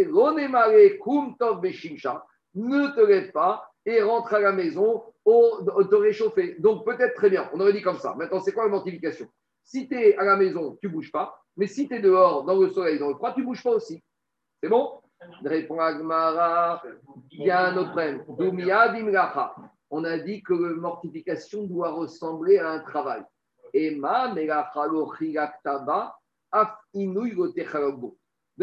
l'onemare 0.07 0.99
kum 1.01 1.37
tov 1.37 1.61
beshimsha. 1.61 2.25
Ne 2.55 2.95
te 2.95 3.01
lève 3.01 3.33
pas 3.33 3.69
et 3.85 4.03
rentre 4.03 4.35
à 4.35 4.41
la 4.41 4.53
maison 4.53 5.03
au, 5.25 5.61
te 5.63 5.95
réchauffer. 5.95 6.57
Donc 6.59 6.85
peut-être 6.85 7.15
très 7.15 7.31
bien, 7.31 7.51
on 7.53 7.61
aurait 7.61 7.73
dit 7.73 7.83
comme 7.83 7.99
ça. 7.99 8.15
Maintenant, 8.15 8.41
c'est 8.41 8.53
quoi 8.53 8.65
la 8.65 8.71
mortification? 8.71 9.29
Si 9.65 9.89
tu 9.89 9.95
es 9.97 10.17
à 10.17 10.25
la 10.25 10.37
maison, 10.37 10.79
tu 10.81 10.89
bouges 10.89 11.11
pas, 11.11 11.43
mais 11.57 11.67
si 11.67 11.89
tu 11.89 11.95
es 11.95 12.01
dehors, 12.01 12.45
dans 12.45 12.57
le 12.57 12.71
soleil, 12.71 12.99
dans 12.99 13.09
le 13.09 13.15
froid, 13.17 13.33
tu 13.35 13.43
bouges 13.43 13.63
pas 13.63 13.71
aussi. 13.71 14.03
C'est 14.63 14.69
bon? 14.69 15.01
Agmara, 15.45 16.83
il 17.33 17.47
y 17.47 17.51
a 17.51 17.67
un 17.67 17.77
autre 17.77 17.91
problème. 17.91 18.25
On 19.91 20.05
a 20.05 20.19
dit 20.19 20.43
que 20.43 20.53
la 20.53 20.75
mortification 20.75 21.65
doit 21.65 21.93
ressembler 21.93 22.59
à 22.59 22.71
un 22.71 22.81
travail. 22.81 23.23
De 23.73 24.01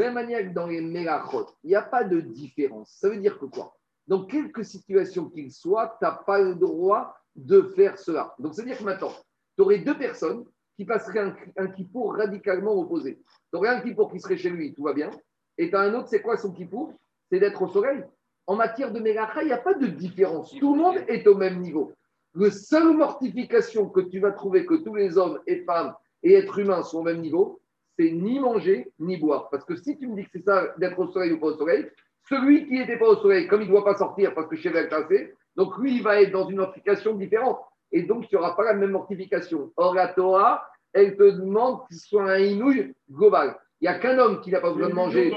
la 0.01 0.05
même 0.05 0.13
manière 0.13 0.41
que 0.41 0.53
dans 0.53 0.67
les 0.67 0.81
melachot, 0.81 1.47
il 1.63 1.69
n'y 1.69 1.75
a 1.75 1.81
pas 1.81 2.03
de 2.03 2.19
différence. 2.19 2.97
Ça 2.99 3.09
veut 3.09 3.17
dire 3.17 3.37
que 3.37 3.45
quoi? 3.45 3.75
Dans 4.07 4.25
quelque 4.25 4.63
situation 4.63 5.29
qu'il 5.29 5.51
soit, 5.51 5.97
tu 5.99 6.05
n'as 6.05 6.11
pas 6.11 6.41
le 6.41 6.55
droit 6.55 7.15
de 7.35 7.61
faire 7.75 7.97
cela. 7.97 8.35
Donc, 8.39 8.53
c'est-à-dire 8.53 8.77
que 8.77 8.83
maintenant, 8.83 9.11
tu 9.55 9.63
aurais 9.63 9.79
deux 9.79 9.97
personnes 9.97 10.45
qui 10.75 10.85
passeraient 10.85 11.19
un, 11.19 11.35
un 11.57 11.67
radicalement 12.11 12.73
opposé. 12.73 13.21
Tu 13.51 13.57
aurais 13.57 13.69
un 13.69 13.81
kippour 13.81 14.11
qui 14.11 14.19
serait 14.19 14.37
chez 14.37 14.49
lui, 14.49 14.73
tout 14.73 14.83
va 14.83 14.93
bien. 14.93 15.11
Et 15.57 15.69
tu 15.69 15.75
as 15.75 15.81
un 15.81 15.93
autre, 15.93 16.09
c'est 16.09 16.21
quoi 16.21 16.37
son 16.37 16.51
kippour? 16.51 16.93
C'est 17.31 17.39
d'être 17.39 17.61
au 17.61 17.67
soleil. 17.67 18.03
En 18.47 18.55
matière 18.55 18.91
de 18.91 18.99
Melacha, 18.99 19.41
il 19.41 19.47
n'y 19.47 19.53
a 19.53 19.57
pas 19.57 19.73
de 19.73 19.87
différence. 19.87 20.53
Tout 20.59 20.75
le 20.75 20.81
monde 20.81 20.97
est 21.07 21.25
au 21.27 21.35
même 21.35 21.59
niveau. 21.59 21.93
La 22.35 22.51
seule 22.51 22.95
mortification 22.95 23.89
que 23.89 24.01
tu 24.01 24.19
vas 24.19 24.31
trouver 24.31 24.65
que 24.65 24.75
tous 24.75 24.95
les 24.95 25.17
hommes 25.17 25.39
et 25.47 25.63
femmes 25.63 25.93
et 26.23 26.33
êtres 26.33 26.59
humains 26.59 26.83
sont 26.83 26.99
au 26.99 27.03
même 27.03 27.21
niveau, 27.21 27.61
c'est 27.97 28.11
ni 28.11 28.39
manger 28.39 28.91
ni 28.99 29.17
boire. 29.17 29.49
Parce 29.49 29.65
que 29.65 29.75
si 29.75 29.97
tu 29.97 30.07
me 30.07 30.15
dis 30.15 30.23
que 30.23 30.31
c'est 30.33 30.45
ça 30.45 30.73
d'être 30.77 30.97
au 30.97 31.07
soleil 31.11 31.33
ou 31.33 31.39
pas 31.39 31.47
au 31.47 31.57
soleil, 31.57 31.87
celui 32.27 32.67
qui 32.67 32.73
n'était 32.73 32.97
pas 32.97 33.09
au 33.09 33.17
soleil, 33.17 33.47
comme 33.47 33.61
il 33.61 33.67
ne 33.67 33.71
doit 33.71 33.85
pas 33.85 33.97
sortir 33.97 34.33
parce 34.33 34.47
que 34.47 34.55
chez 34.55 34.69
est 34.69 34.89
cassé, 34.89 35.33
donc 35.55 35.77
lui, 35.77 35.97
il 35.97 36.03
va 36.03 36.21
être 36.21 36.31
dans 36.31 36.47
une 36.47 36.57
mortification 36.57 37.13
différente. 37.13 37.59
Et 37.91 38.03
donc, 38.03 38.25
il 38.31 38.35
n'y 38.35 38.39
aura 38.39 38.55
pas 38.55 38.63
la 38.63 38.73
même 38.73 38.91
mortification. 38.91 39.71
Or, 39.77 39.93
la 39.93 40.07
Torah, 40.07 40.67
elle 40.93 41.15
te 41.15 41.23
demande 41.23 41.85
qu'il 41.87 41.97
soit 41.97 42.31
un 42.31 42.39
inouï 42.39 42.95
global. 43.11 43.55
Il 43.83 43.89
n'y 43.89 43.95
a 43.95 43.99
qu'un 43.99 44.17
homme 44.17 44.39
qui 44.39 44.49
n'a 44.49 44.61
pas 44.61 44.71
besoin 44.71 44.87
de 44.87 44.93
manger. 44.93 45.33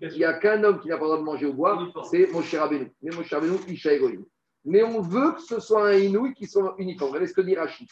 Il 0.00 0.16
n'y 0.16 0.24
a 0.24 0.32
qu'un 0.32 0.64
homme 0.64 0.80
qui 0.80 0.88
n'a 0.88 0.96
pas 0.96 1.02
besoin 1.02 1.18
de 1.18 1.22
manger 1.22 1.44
ou 1.44 1.52
boire, 1.52 1.86
c'est 2.10 2.32
Moshe 2.32 2.54
Rabbeinu. 2.54 2.90
Mais 3.02 3.14
Moshe 3.14 3.30
Rabbeinu, 3.30 3.58
Isha. 3.68 3.90
Mais 4.64 4.82
on 4.82 5.02
veut 5.02 5.32
que 5.32 5.42
ce 5.42 5.60
soit 5.60 5.88
un 5.88 5.98
inouï 5.98 6.32
qui 6.32 6.46
soit 6.46 6.74
uniforme. 6.78 7.10
Regardez 7.10 7.26
ce 7.26 7.34
que 7.34 7.42
dit 7.42 7.54
Rachid. 7.54 7.88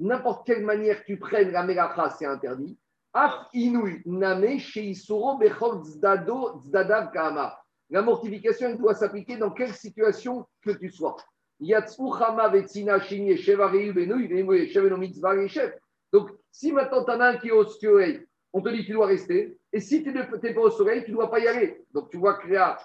N'importe 0.00 0.44
quelle 0.44 0.64
manière 0.64 1.00
que 1.02 1.06
tu 1.06 1.18
prennes 1.20 1.52
la 1.52 1.62
melacha, 1.62 2.10
c'est 2.10 2.26
interdit. 2.26 2.76
Af 3.12 3.46
inouï 3.54 4.02
name 4.06 4.58
sheisuro 4.58 5.38
bechol 5.38 5.84
zdado 5.84 6.58
zdadav 6.64 7.12
kama. 7.12 7.56
La 7.90 8.02
mortification 8.02 8.70
elle 8.70 8.78
doit 8.78 8.94
s'appliquer 8.96 9.36
dans 9.36 9.52
quelle 9.52 9.72
situation 9.72 10.44
que 10.62 10.72
tu 10.72 10.90
sois. 10.90 11.14
Donc, 16.12 16.30
si 16.50 16.72
maintenant 16.72 17.04
tu 17.04 17.10
as 17.10 17.22
un 17.22 17.36
qui 17.36 17.48
est 17.48 17.52
au 17.52 17.64
soleil, 17.66 18.26
on 18.52 18.60
te 18.60 18.68
dit 18.70 18.80
que 18.80 18.86
tu 18.86 18.92
dois 18.92 19.06
rester. 19.06 19.56
Et 19.72 19.80
si 19.80 20.02
tu 20.02 20.12
n'es 20.12 20.54
pas 20.54 20.60
au 20.60 20.70
soleil, 20.70 21.04
tu 21.04 21.10
ne 21.10 21.16
dois 21.16 21.30
pas 21.30 21.38
y 21.38 21.46
aller. 21.46 21.84
Donc, 21.92 22.10
tu 22.10 22.16
vois 22.16 22.34
que 22.34 22.48
la 22.48 22.78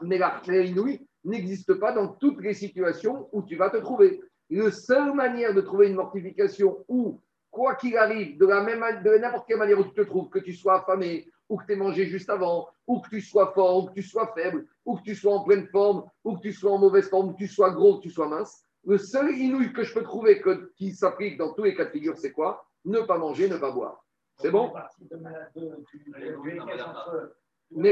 n'existe 1.24 1.74
pas 1.76 1.92
dans 1.92 2.10
toutes 2.10 2.42
les 2.42 2.54
situations 2.54 3.28
où 3.32 3.42
tu 3.42 3.56
vas 3.56 3.70
te 3.70 3.78
trouver. 3.78 4.22
La 4.50 4.70
seule 4.70 5.14
manière 5.14 5.54
de 5.54 5.62
trouver 5.62 5.88
une 5.88 5.96
mortification 5.96 6.86
où, 6.88 7.20
quoi 7.50 7.76
qu'il 7.76 7.98
arrive, 7.98 8.38
de, 8.38 8.46
la 8.46 8.62
même, 8.62 8.84
de 9.04 9.18
n'importe 9.18 9.48
quelle 9.48 9.58
manière 9.58 9.80
où 9.80 9.86
tu 9.86 9.94
te 9.94 10.02
trouves, 10.02 10.30
que 10.30 10.40
tu 10.40 10.54
sois 10.54 10.82
affamé, 10.82 11.28
ou 11.50 11.58
que 11.58 11.66
tu 11.66 11.74
aies 11.74 11.76
mangé 11.76 12.06
juste 12.06 12.30
avant, 12.30 12.68
ou 12.88 13.02
que 13.02 13.10
tu 13.10 13.22
sois 13.22 13.52
fort, 13.54 13.78
ou 13.78 13.86
que 13.88 13.94
tu 13.94 14.04
sois 14.04 14.32
faible, 14.34 14.68
ou 14.86 14.98
que 14.98 15.04
tu 15.04 15.16
sois 15.16 15.34
en 15.34 15.44
pleine 15.44 15.68
forme, 15.68 16.10
ou 16.24 16.36
que 16.36 16.42
tu 16.42 16.54
sois 16.54 16.72
en 16.72 16.78
mauvaise 16.78 17.10
forme, 17.10 17.30
ou 17.30 17.34
que 17.34 17.38
tu 17.38 17.48
sois 17.48 17.72
gros, 17.72 17.94
ou 17.94 17.98
que 17.98 18.04
tu 18.04 18.10
sois 18.10 18.28
mince, 18.28 18.64
le 18.86 18.98
seul 18.98 19.36
inouï 19.36 19.74
que 19.74 19.84
je 19.84 19.94
peux 19.94 20.04
trouver 20.04 20.42
qui 20.76 20.92
s'applique 20.92 21.38
dans 21.38 21.54
tous 21.54 21.64
les 21.64 21.76
cas 21.76 21.86
de 21.86 21.90
figure, 21.90 22.18
c'est 22.18 22.32
quoi? 22.32 22.66
Ne 22.86 23.02
pas 23.02 23.18
manger, 23.18 23.50
ne 23.50 23.58
pas 23.58 23.72
boire. 23.72 24.06
C'est 24.38 24.52
bon? 24.52 24.72
Le 27.72 27.84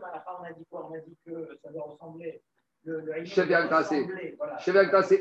Malacha, 0.00 0.38
on 0.40 0.44
a 0.44 0.52
dit 0.52 0.64
quoi? 0.70 0.88
On 0.90 0.94
a 0.94 1.00
dit 1.00 1.16
que 1.26 1.58
ça 1.62 1.70
doit 1.70 1.82
ressembler. 1.82 2.42
Chef 3.24 3.48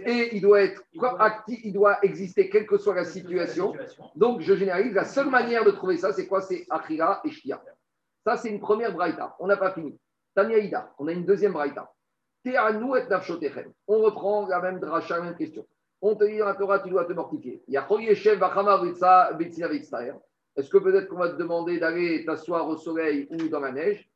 Et 0.08 0.36
il 0.36 0.42
doit 0.42 0.62
être 0.62 0.84
actif, 1.20 1.60
il 1.64 1.74
doit 1.74 2.04
exister 2.04 2.50
quelle 2.50 2.66
que 2.66 2.78
soit 2.78 2.96
la 2.96 3.06
situation. 3.06 3.74
Donc, 4.16 4.42
je 4.42 4.56
généralise. 4.56 4.94
La 4.94 5.06
seule 5.06 5.30
manière 5.30 5.64
de 5.64 5.72
trouver 5.72 5.98
ça, 5.98 6.12
c'est 6.12 6.28
quoi? 6.28 6.42
C'est 6.42 6.66
Achira 6.70 7.22
et 7.24 7.30
Shia. 7.30 7.62
Ça, 8.26 8.38
c'est 8.38 8.50
une 8.50 8.60
première 8.60 8.94
braïta. 8.94 9.36
On 9.40 9.48
n'a 9.48 9.58
pas 9.58 9.72
fini. 9.72 9.98
Tania 10.34 10.92
on 10.98 11.08
a 11.08 11.12
une 11.12 11.26
deuxième 11.26 11.54
braïta. 11.54 11.92
On 13.88 14.00
reprend 14.00 14.48
la 14.48 14.62
même 14.62 14.80
dracha, 14.80 15.18
la 15.18 15.26
même 15.26 15.36
question. 15.36 15.68
On 16.02 16.16
te 16.16 16.24
dit 16.24 16.40
dans 16.40 16.48
la 16.48 16.56
Torah, 16.56 16.80
tu 16.80 16.90
dois 16.90 17.06
te 17.06 17.14
mortifier. 17.14 17.64
Est-ce 17.68 17.86
que 20.70 20.78
peut-être 20.80 21.08
qu'on 21.08 21.18
va 21.18 21.30
te 21.30 21.38
demander 21.38 21.80
d'aller 21.80 22.26
t'asseoir 22.26 22.68
au 22.68 22.76
soleil 22.76 23.28
ou 23.30 23.38
dans 23.50 23.60
la 23.60 23.72
neige? 23.72 24.10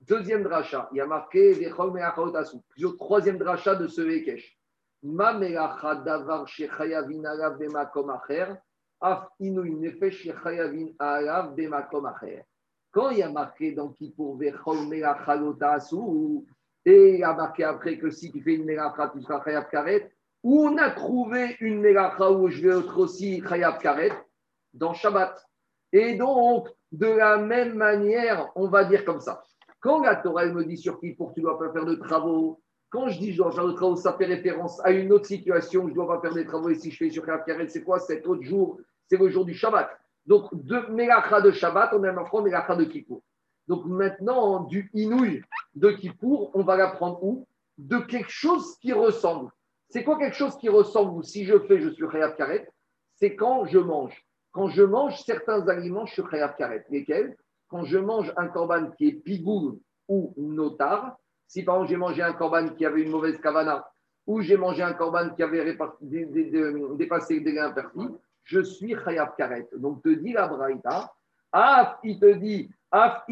Deuxième 0.00 0.42
dracha, 0.42 0.88
il 0.92 0.96
y 0.96 1.00
a 1.00 1.06
marqué 1.06 1.52
Plusieurs 1.52 2.96
troisième 2.96 3.36
dracha 3.36 3.74
de 3.74 3.86
ce 3.86 4.00
Vekesh. 4.00 4.58
Ma 5.02 5.32
melacha 5.34 5.94
davar 5.96 6.46
shechayavin 6.46 7.24
alav 7.24 7.58
bemakom 7.58 8.10
acher, 8.10 8.56
af 9.00 9.28
inuy 9.40 9.72
nefesh 9.72 10.22
shechayavin 10.24 10.94
alav 10.98 11.54
bemakom 11.54 12.06
acher. 12.06 12.44
Quand 12.90 13.10
il 13.10 13.18
y 13.18 13.22
a 13.22 13.30
marqué 13.30 13.72
dans 13.72 13.90
Kippour 13.90 14.36
Vechol 14.36 14.88
Melachalotasu, 14.88 16.46
et 16.84 17.16
il 17.16 17.24
a 17.24 17.34
marqué 17.34 17.64
après 17.64 17.98
que 17.98 18.10
si 18.10 18.32
tu 18.32 18.42
fais 18.42 18.54
une 18.54 18.64
Melacha, 18.64 19.10
tu 19.10 19.20
seras 19.22 19.44
Chayav 19.44 19.68
Karet, 19.70 20.10
où 20.42 20.66
on 20.66 20.76
a 20.78 20.90
trouvé 20.90 21.56
une 21.60 21.80
Melacha 21.80 22.30
où 22.30 22.48
je 22.48 22.66
vais 22.66 22.78
être 22.78 22.98
aussi 22.98 23.42
Chayav 23.46 23.78
Karet 23.78 24.12
dans 24.72 24.94
Shabbat. 24.94 25.46
Et 25.92 26.14
donc, 26.14 26.68
de 26.90 27.06
la 27.06 27.36
même 27.36 27.74
manière, 27.74 28.50
on 28.54 28.68
va 28.68 28.84
dire 28.84 29.04
comme 29.04 29.20
ça. 29.20 29.42
Quand 29.80 30.02
la 30.02 30.16
Torah 30.16 30.46
me 30.46 30.64
dit 30.64 30.76
sur 30.76 31.00
Kippour, 31.00 31.32
tu 31.34 31.40
ne 31.40 31.46
dois 31.46 31.58
pas 31.58 31.72
faire 31.72 31.86
de 31.86 31.94
travaux, 31.94 32.60
quand 32.90 33.08
je 33.08 33.18
dis 33.18 33.32
je 33.32 33.38
dois 33.38 33.52
faire 33.52 33.66
de 33.66 33.72
travaux, 33.72 33.96
ça 33.96 34.14
fait 34.14 34.26
référence 34.26 34.80
à 34.84 34.90
une 34.90 35.12
autre 35.12 35.26
situation, 35.26 35.84
je 35.84 35.90
ne 35.90 35.94
dois 35.94 36.08
pas 36.08 36.20
faire 36.20 36.34
des 36.34 36.44
travaux, 36.44 36.68
et 36.68 36.74
si 36.74 36.90
je 36.90 36.96
fais 36.96 37.10
sur 37.10 37.24
Karet, 37.24 37.68
c'est 37.68 37.82
quoi? 37.82 37.98
Cet 37.98 38.26
autre 38.26 38.42
jour 38.42 38.80
C'est 39.06 39.16
le 39.16 39.30
jour 39.30 39.44
du 39.44 39.54
Shabbat. 39.54 39.90
Donc, 40.26 40.48
de 40.52 40.78
Melacha 40.90 41.40
de 41.40 41.50
Shabbat, 41.50 41.92
on 41.94 42.02
a 42.04 42.10
un 42.10 42.42
Melacha 42.42 42.76
de 42.76 42.84
Kippour. 42.84 43.22
Donc 43.68 43.86
maintenant, 43.86 44.64
du 44.64 44.90
Inouï 44.94 45.42
de 45.76 45.92
Kippour, 45.92 46.50
on 46.54 46.62
va 46.62 46.76
l'apprendre 46.76 47.22
où? 47.22 47.46
De 47.78 47.98
quelque 47.98 48.30
chose 48.30 48.76
qui 48.78 48.92
ressemble. 48.92 49.50
C'est 49.88 50.02
quoi 50.02 50.18
quelque 50.18 50.36
chose 50.36 50.56
qui 50.58 50.68
ressemble 50.68 51.16
ou 51.16 51.22
si 51.22 51.44
je 51.44 51.58
fais, 51.60 51.80
je 51.80 51.88
suis 51.90 52.06
Khayab 52.08 52.36
Karet 52.36 52.68
C'est 53.14 53.36
quand 53.36 53.66
je 53.66 53.78
mange. 53.78 54.24
Quand 54.52 54.68
je 54.68 54.82
mange 54.82 55.16
certains 55.20 55.66
aliments, 55.68 56.04
je 56.06 56.14
suis 56.14 56.24
Khayab 56.24 56.56
Karet. 56.56 56.84
Lesquels? 56.90 57.36
Quand 57.70 57.84
je 57.84 57.98
mange 57.98 58.32
un 58.36 58.48
corban 58.48 58.90
qui 58.90 59.08
est 59.08 59.12
pigoul 59.12 59.78
ou 60.08 60.34
notar, 60.36 61.16
si 61.46 61.62
par 61.62 61.76
exemple 61.76 61.90
j'ai 61.90 61.96
mangé 61.96 62.22
un 62.22 62.32
corban 62.32 62.68
qui 62.70 62.84
avait 62.84 63.02
une 63.02 63.10
mauvaise 63.10 63.40
kavana, 63.40 63.88
ou 64.26 64.40
j'ai 64.40 64.56
mangé 64.56 64.82
un 64.82 64.92
corban 64.92 65.30
qui 65.30 65.42
avait 65.42 65.76
dépassé 66.96 67.40
des 67.40 67.52
gains 67.52 67.68
imperfis, 67.68 68.08
je 68.44 68.60
suis 68.60 68.96
Chayav 69.04 69.34
Karet. 69.36 69.68
Donc, 69.76 70.02
te 70.02 70.08
dit 70.08 70.32
la 70.32 70.48
Braïta, 70.48 71.12
Af, 71.52 71.98
il 72.02 72.18
te 72.18 72.32
dit, 72.34 72.70
Af 72.90 73.24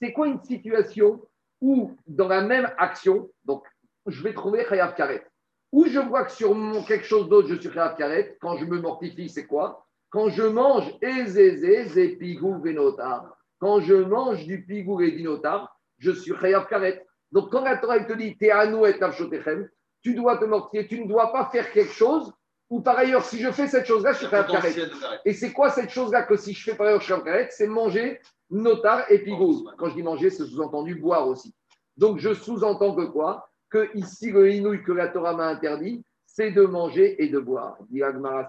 C'est 0.00 0.12
quoi 0.12 0.26
une 0.26 0.42
situation 0.42 1.22
où, 1.60 1.96
dans 2.06 2.28
la 2.28 2.42
même 2.42 2.70
action, 2.78 3.30
donc, 3.44 3.64
je 4.06 4.22
vais 4.22 4.32
trouver 4.32 4.64
Chayav 4.68 4.94
Karet. 4.94 5.26
Où 5.72 5.86
je 5.86 6.00
vois 6.00 6.24
que 6.24 6.32
sur 6.32 6.54
quelque 6.86 7.04
chose 7.04 7.28
d'autre, 7.28 7.48
je 7.48 7.54
suis 7.56 7.70
Chayav 7.70 7.96
Karet, 7.96 8.36
quand 8.40 8.56
je 8.56 8.64
me 8.64 8.80
mortifie, 8.80 9.28
c'est 9.28 9.46
quoi? 9.46 9.86
Quand 10.10 10.28
je 10.28 10.42
mange 10.42 10.92
Ezeze, 11.00 12.18
Pigou, 12.18 12.60
Venotar. 12.60 13.36
Quand 13.58 13.80
je 13.80 13.94
mange 13.94 14.44
du 14.46 14.64
Pigou 14.64 15.00
et 15.00 15.12
Dinotar, 15.12 15.76
je 15.98 16.10
suis 16.10 16.34
Chayav 16.40 16.66
Karet. 16.68 17.06
Donc, 17.32 17.50
quand 17.50 17.62
la 17.62 17.76
Torah 17.76 18.00
te 18.00 18.12
dit, 18.14 18.36
Te'anu 18.36 18.86
et 18.86 18.98
tu 20.02 20.14
dois 20.14 20.38
te 20.38 20.44
mortifier, 20.44 20.88
tu 20.88 21.00
ne 21.00 21.06
dois 21.06 21.30
pas 21.30 21.50
faire 21.52 21.70
quelque 21.70 21.92
chose 21.92 22.32
ou 22.70 22.80
par 22.80 22.96
ailleurs, 22.96 23.24
si 23.24 23.40
je 23.40 23.50
fais 23.50 23.66
cette 23.66 23.86
chose-là, 23.86 24.12
je 24.12 24.18
suis 24.18 24.34
un 24.34 24.44
carré. 24.44 24.72
Et 25.24 25.32
c'est 25.32 25.52
quoi 25.52 25.70
cette 25.70 25.90
chose-là 25.90 26.22
que 26.22 26.36
si 26.36 26.54
je 26.54 26.70
fais 26.70 26.76
par 26.76 26.86
ailleurs, 26.86 27.00
je 27.00 27.12
suis 27.12 27.22
C'est 27.50 27.66
manger 27.66 28.20
notar 28.48 29.10
et 29.10 29.18
pigou. 29.18 29.68
Quand 29.76 29.88
je 29.88 29.96
dis 29.96 30.02
manger, 30.04 30.30
c'est 30.30 30.44
sous-entendu 30.44 30.94
boire 30.94 31.26
aussi. 31.26 31.52
Donc 31.96 32.18
je 32.18 32.32
sous-entends 32.32 32.94
que 32.94 33.06
quoi? 33.06 33.48
Que 33.70 33.90
ici, 33.94 34.30
le 34.30 34.50
inouï 34.52 34.82
que 34.84 34.92
la 34.92 35.08
Torah 35.08 35.34
m'a 35.34 35.48
interdit, 35.48 36.04
c'est 36.26 36.52
de 36.52 36.62
manger 36.62 37.22
et 37.22 37.28
de 37.28 37.40
boire. 37.40 37.76
Dit 37.90 38.02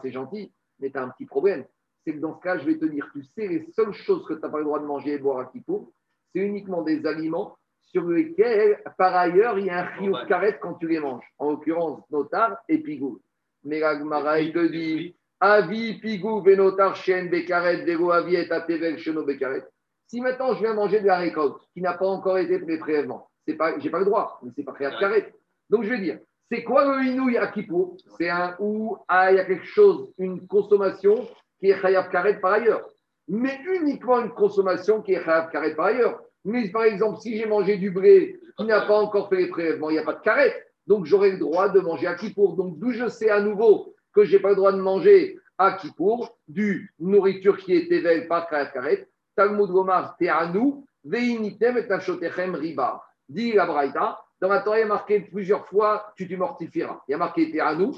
c'est 0.04 0.12
gentil, 0.12 0.54
mais 0.82 0.90
tu 0.90 0.98
as 0.98 1.04
un 1.04 1.10
petit 1.10 1.26
problème. 1.26 1.66
C'est 2.04 2.14
que 2.14 2.20
dans 2.20 2.36
ce 2.36 2.42
cas, 2.42 2.58
je 2.58 2.66
vais 2.66 2.78
te 2.78 2.86
dire, 2.86 3.08
tu 3.14 3.24
sais, 3.24 3.48
les 3.48 3.68
seules 3.74 3.94
choses 3.94 4.26
que 4.26 4.34
tu 4.34 4.42
n'as 4.42 4.50
pas 4.50 4.58
le 4.58 4.64
droit 4.64 4.80
de 4.80 4.86
manger 4.86 5.14
et 5.14 5.18
de 5.18 5.24
boire 5.24 5.40
à 5.40 5.46
Kippour, 5.46 5.92
c'est 6.34 6.42
uniquement 6.42 6.82
des 6.82 7.06
aliments 7.06 7.58
sur 7.82 8.08
lesquels, 8.08 8.82
par 8.98 9.16
ailleurs, 9.16 9.60
il 9.60 9.66
y 9.66 9.70
a 9.70 9.80
un 9.80 9.86
rio 9.98 10.18
de 10.18 10.26
carrette 10.26 10.60
quand 10.62 10.76
tu 10.76 10.88
les 10.88 11.00
manges. 11.00 11.26
En 11.38 11.52
l'occurrence, 11.52 12.04
notar 12.10 12.58
et 12.68 12.80
pigou. 12.80 13.22
Mais 13.64 13.80
la 13.80 14.40
il 14.40 14.54
te 14.54 14.68
dit 14.72 15.16
Avi, 15.40 16.00
pigou, 16.00 16.42
venotar, 16.42 16.96
chien, 16.96 17.26
bekaret, 17.26 17.84
vego, 17.84 18.12
aviet, 18.12 18.52
atevel, 18.52 18.98
cheno, 18.98 19.24
bekaret. 19.24 19.66
Si 20.08 20.22
maintenant 20.22 20.54
je 20.54 20.60
viens 20.60 20.74
manger 20.74 21.02
de 21.02 21.08
la 21.08 21.18
récolte 21.18 21.62
qui 21.74 21.82
n'a 21.82 21.94
pas 21.94 22.08
encore 22.08 22.38
été 22.38 22.60
prélèvement, 22.78 23.30
je 23.48 23.54
n'ai 23.54 23.58
pas 23.58 24.00
le 24.00 24.06
droit, 24.06 24.40
mais 24.44 24.52
c'est 24.56 24.64
pas 24.64 24.74
créer 24.74 24.90
carré. 25.00 25.34
Donc 25.70 25.84
je 25.84 25.90
vais 25.90 26.00
dire 26.00 26.20
c'est 26.52 26.64
quoi 26.64 26.84
le 26.84 27.06
inouï 27.06 27.38
à 27.38 27.48
Kippour? 27.48 27.96
C'est 28.18 28.30
un 28.30 28.58
ou 28.60 28.98
ah, 29.08 29.32
il 29.32 29.38
y 29.38 29.40
a 29.40 29.46
quelque 29.46 29.66
chose, 29.66 30.10
une 30.18 30.46
consommation 30.48 31.26
qui 31.60 31.70
est 31.70 31.80
chayav 31.80 32.10
karet 32.10 32.42
par 32.42 32.54
ailleurs. 32.54 32.90
Mais 33.30 33.58
uniquement 33.74 34.20
une 34.20 34.32
consommation 34.32 35.02
qui 35.02 35.14
est 35.14 35.24
chayav 35.24 35.50
karet 35.50 35.76
par 35.76 35.86
ailleurs. 35.86 36.22
Mais 36.44 36.70
par 36.70 36.84
exemple, 36.84 37.22
si 37.22 37.38
j'ai 37.38 37.46
mangé 37.46 37.78
du 37.78 37.90
blé 37.90 38.38
qui 38.58 38.66
n'a 38.66 38.82
pas 38.82 39.00
encore 39.00 39.30
fait 39.30 39.38
les 39.38 39.48
prélèvements, 39.48 39.90
il 39.90 39.94
n'y 39.94 40.00
a 40.00 40.04
pas 40.04 40.16
de 40.16 40.20
carré. 40.20 40.54
Donc 40.88 41.06
j'aurai 41.06 41.32
le 41.32 41.38
droit 41.38 41.70
de 41.70 41.80
manger 41.80 42.08
à 42.08 42.16
Kippour. 42.16 42.58
Donc 42.58 42.80
d'où 42.80 42.92
je 42.92 43.08
sais 43.08 43.30
à 43.30 43.40
nouveau 43.40 43.96
que 44.14 44.26
je 44.26 44.36
n'ai 44.36 44.42
pas 44.42 44.50
le 44.50 44.56
droit 44.58 44.74
de 44.74 44.82
manger 44.82 45.40
à 45.58 45.72
Kippour 45.74 46.38
du 46.50 46.94
nourriture 47.00 47.56
qui 47.60 47.74
est 47.74 47.90
éveillée 47.90 48.28
par 48.28 48.50
Karet 48.50 48.72
Karet. 48.74 49.08
Talmud 49.38 49.70
Gomar 49.70 50.18
Te'anu, 50.18 50.84
Veinitem 51.06 51.78
et 51.78 52.28
Riba. 52.28 53.02
Dit 53.30 53.54
la 53.54 53.66
Braïta, 53.66 54.20
dans 54.42 54.50
la 54.50 54.62
Torah, 54.62 54.80
il 54.80 54.82
y 54.82 54.84
a 54.84 54.88
marqué 54.88 55.20
plusieurs 55.22 55.68
fois 55.68 56.12
tu 56.18 56.28
te 56.28 56.34
mortifieras. 56.34 57.04
Il 57.08 57.12
y 57.12 57.14
a 57.14 57.18
marqué 57.18 57.52
Te'anu, 57.52 57.92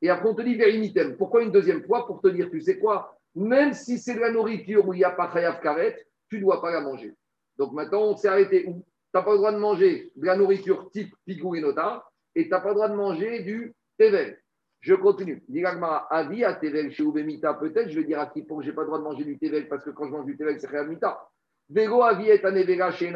Et 0.00 0.08
après, 0.08 0.28
on 0.30 0.34
te 0.34 0.40
dit 0.40 0.54
Vérinitem. 0.54 1.16
Pourquoi 1.16 1.42
une 1.42 1.52
deuxième 1.52 1.84
fois 1.84 2.06
Pour 2.06 2.22
te 2.22 2.28
dire, 2.28 2.50
tu 2.50 2.60
sais 2.62 2.78
quoi 2.78 3.18
Même 3.34 3.74
si 3.74 3.98
c'est 3.98 4.14
de 4.14 4.20
la 4.20 4.30
nourriture 4.30 4.88
où 4.88 4.94
il 4.94 4.98
n'y 4.98 5.04
a 5.04 5.10
pas 5.10 5.30
Chayav 5.30 5.60
Karet, 5.60 6.06
tu 6.30 6.36
ne 6.36 6.40
dois 6.40 6.62
pas 6.62 6.72
la 6.72 6.80
manger. 6.80 7.14
Donc 7.58 7.72
maintenant, 7.72 8.02
on 8.02 8.16
s'est 8.16 8.28
arrêté 8.28 8.64
Tu 8.64 8.72
n'as 9.12 9.22
pas 9.22 9.32
le 9.32 9.36
droit 9.36 9.52
de 9.52 9.58
manger 9.58 10.10
de 10.16 10.26
la 10.26 10.36
nourriture 10.36 10.90
type 10.90 11.14
pigou 11.26 11.54
et 11.54 11.60
nota 11.60 12.02
et 12.34 12.44
tu 12.44 12.50
n'as 12.50 12.60
pas 12.60 12.70
le 12.70 12.74
droit 12.74 12.88
de 12.88 12.96
manger 12.96 13.42
du 13.42 13.74
tevel. 13.98 14.38
Je 14.80 14.94
continue. 14.94 15.44
Diragmara, 15.48 16.06
avi 16.10 16.44
à 16.44 16.54
tevel 16.54 16.90
chez 16.92 17.02
Ubemita, 17.02 17.54
peut-être, 17.54 17.90
je 17.90 18.00
vais 18.00 18.04
dire 18.04 18.20
à 18.20 18.26
qui 18.26 18.42
pour 18.42 18.58
que 18.58 18.64
je 18.64 18.70
n'ai 18.70 18.74
pas 18.74 18.82
le 18.82 18.86
droit 18.86 18.98
de 18.98 19.04
manger 19.04 19.24
du 19.24 19.38
tevel 19.38 19.68
parce 19.68 19.84
que 19.84 19.90
quand 19.90 20.06
je 20.06 20.12
mange 20.12 20.26
du 20.26 20.36
tevel, 20.36 20.58
c'est 20.58 20.86
Mita. 20.86 21.28
Vego 21.68 22.02
avi 22.02 22.28
est 22.30 22.42
nevera 22.42 22.90
chez. 22.90 23.12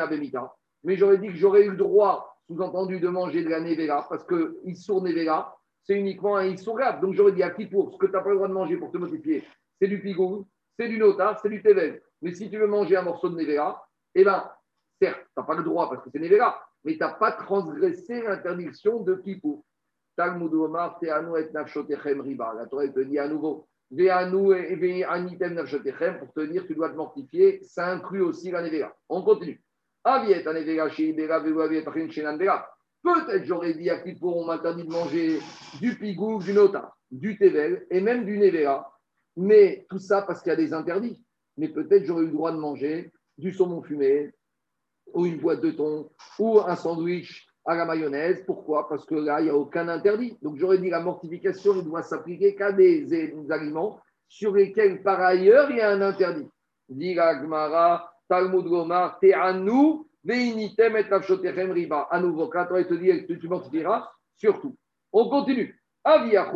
Mais 0.85 0.97
j'aurais 0.97 1.19
dit 1.19 1.29
que 1.29 1.35
j'aurais 1.35 1.65
eu 1.65 1.71
le 1.71 1.77
droit, 1.77 2.38
sous-entendu, 2.49 2.99
de 2.99 3.09
manger 3.09 3.45
de 3.45 3.51
la 3.51 3.61
nevera 3.61 4.07
parce 4.09 4.25
que 4.25 4.59
Issour 4.65 5.03
nevera, 5.03 5.59
c'est 5.83 5.95
uniquement 5.95 6.37
un 6.37 6.47
Issour 6.47 6.79
Donc 7.01 7.15
j'aurais 7.15 7.33
dit 7.33 7.43
à 7.43 7.51
qui 7.51 7.67
pour 7.67 7.93
ce 7.93 7.99
que 7.99 8.07
tu 8.07 8.13
n'as 8.13 8.21
pas 8.21 8.31
le 8.31 8.37
droit 8.37 8.49
de 8.49 8.53
manger 8.53 8.77
pour 8.77 8.91
te 8.91 8.99
modifier, 8.99 9.45
c'est 9.81 9.89
du 9.89 10.01
pigou, 10.01 10.47
c'est 10.79 10.89
du 10.89 10.99
nota, 10.99 11.39
c'est 11.41 11.49
du 11.49 11.63
tevel. 11.63 12.03
Mais 12.23 12.33
si 12.33 12.51
tu 12.51 12.59
veux 12.59 12.67
manger 12.67 12.97
un 12.97 13.03
morceau 13.03 13.29
de 13.29 13.37
nevera, 13.37 13.87
eh 14.15 14.25
bien, 14.25 14.51
certes, 15.01 15.21
tu 15.21 15.33
n'as 15.37 15.45
pas 15.45 15.55
le 15.55 15.63
droit 15.63 15.89
parce 15.89 16.03
que 16.03 16.11
c'est 16.11 16.19
nevera, 16.19 16.61
mais 16.85 16.95
tu 16.95 16.99
n'as 16.99 17.15
pas 17.15 17.33
transgressé 17.33 18.23
l'interdiction 18.23 19.03
de 19.03 19.15
Kippour. 19.15 19.65
Talmud 20.17 20.53
Omar, 20.53 20.99
Teanu 20.99 21.39
et 21.39 21.49
Nafshotechem 21.53 22.21
Riba. 22.23 22.53
La 22.55 22.67
Torah 22.67 22.89
te 22.89 23.01
dit 23.01 23.21
à 23.21 23.29
nouveau, 23.29 23.69
Veanu 23.91 24.53
et 24.53 25.05
Anitem 25.05 25.55
Nafshotechem, 25.55 26.19
pour 26.19 26.33
te 26.33 26.41
dire 26.41 26.67
tu 26.67 26.75
dois 26.75 26.91
te 26.91 26.97
mortifier, 26.97 27.63
ça 27.63 27.93
inclut 27.93 28.23
aussi 28.23 28.51
la 28.51 28.63
Nevera. 28.63 28.95
On 29.09 29.23
continue. 29.23 29.63
Peut-être 33.03 33.45
j'aurais 33.45 33.75
dit 33.75 33.91
à 33.91 33.99
Kippour, 33.99 34.37
on 34.37 34.47
m'interdit 34.47 34.85
de 34.85 34.91
manger 34.91 35.39
du 35.81 35.97
pigou, 35.97 36.43
du 36.43 36.53
nota, 36.53 36.95
du 37.11 37.39
tevel 37.39 37.87
et 37.91 38.01
même 38.01 38.25
du 38.25 38.39
nevera. 38.39 38.93
Mais 39.37 39.87
tout 39.89 39.99
ça 39.99 40.23
parce 40.23 40.43
qu'il 40.43 40.51
y 40.51 40.53
a 40.53 40.57
des 40.57 40.73
interdits. 40.73 41.23
Mais 41.57 41.69
peut-être 41.69 42.05
j'aurais 42.05 42.23
eu 42.23 42.27
le 42.27 42.33
droit 42.33 42.53
de 42.53 42.59
manger 42.59 43.13
du 43.37 43.53
saumon 43.53 43.83
fumé, 43.83 44.33
ou 45.15 45.27
une 45.27 45.39
boîte 45.39 45.61
de 45.61 45.71
thon, 45.71 46.11
ou 46.39 46.61
un 46.61 46.77
sandwich 46.77 47.47
à 47.65 47.75
la 47.75 47.85
mayonnaise. 47.85 48.43
Pourquoi? 48.47 48.89
Parce 48.89 49.05
que 49.05 49.15
là, 49.15 49.41
il 49.41 49.45
n'y 49.45 49.51
a 49.51 49.57
aucun 49.57 49.89
interdit. 49.89 50.37
Donc 50.43 50.57
j'aurais 50.57 50.79
dit 50.79 50.91
la 50.91 51.01
mortification 51.01 51.75
ne 51.75 51.83
doit 51.83 52.03
s'appliquer 52.03 52.55
qu'à 52.55 52.73
des, 52.73 53.07
aliments 53.51 54.01
sur 54.27 54.55
lesquels, 54.55 55.03
par 55.03 55.21
ailleurs, 55.21 55.71
il 55.71 55.77
y 55.77 55.81
a 55.81 55.91
un 55.91 56.01
interdit. 56.01 56.49
Dit 56.89 57.15
Gmara, 57.15 58.13
Talmud 58.29 58.67
Gomar, 58.67 59.19
Te'anu, 59.21 60.05
Veinitem 60.25 60.97
et 60.97 61.73
Riba. 61.73 62.09
À 62.11 62.21
nouveau, 62.21 62.49
quand 62.49 62.67
on 62.71 62.83
te 62.83 62.95
dit 62.95 63.39
tu 63.39 63.49
mortifieras, 63.49 64.11
surtout. 64.37 64.77
On 65.13 65.29
continue. 65.29 65.81
Peut-être, 66.05 66.53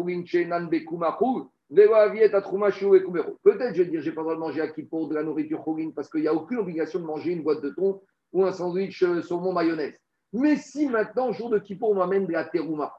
je 3.74 3.82
vais 3.82 3.88
dire, 3.88 4.02
je 4.02 4.08
n'ai 4.08 4.14
pas 4.14 4.20
le 4.20 4.24
droit 4.24 4.34
de 4.34 4.40
manger 4.40 4.60
à 4.60 4.68
pour 4.88 5.08
de 5.08 5.14
la 5.14 5.22
nourriture 5.22 5.64
parce 5.94 6.10
qu'il 6.10 6.20
n'y 6.20 6.28
a 6.28 6.34
aucune 6.34 6.58
obligation 6.58 7.00
de 7.00 7.04
manger 7.04 7.32
une 7.32 7.42
boîte 7.42 7.62
de 7.62 7.70
thon 7.70 8.02
ou 8.32 8.44
un 8.44 8.52
sandwich 8.52 9.02
euh, 9.02 9.22
sur 9.22 9.40
mon 9.40 9.52
mayonnaise. 9.52 9.98
Mais 10.32 10.56
si 10.56 10.86
maintenant, 10.86 11.32
jour 11.32 11.50
de 11.50 11.58
Kippour, 11.58 11.90
on 11.90 11.96
m'amène 11.96 12.26
de 12.26 12.32
la 12.32 12.44
terouma, 12.44 12.94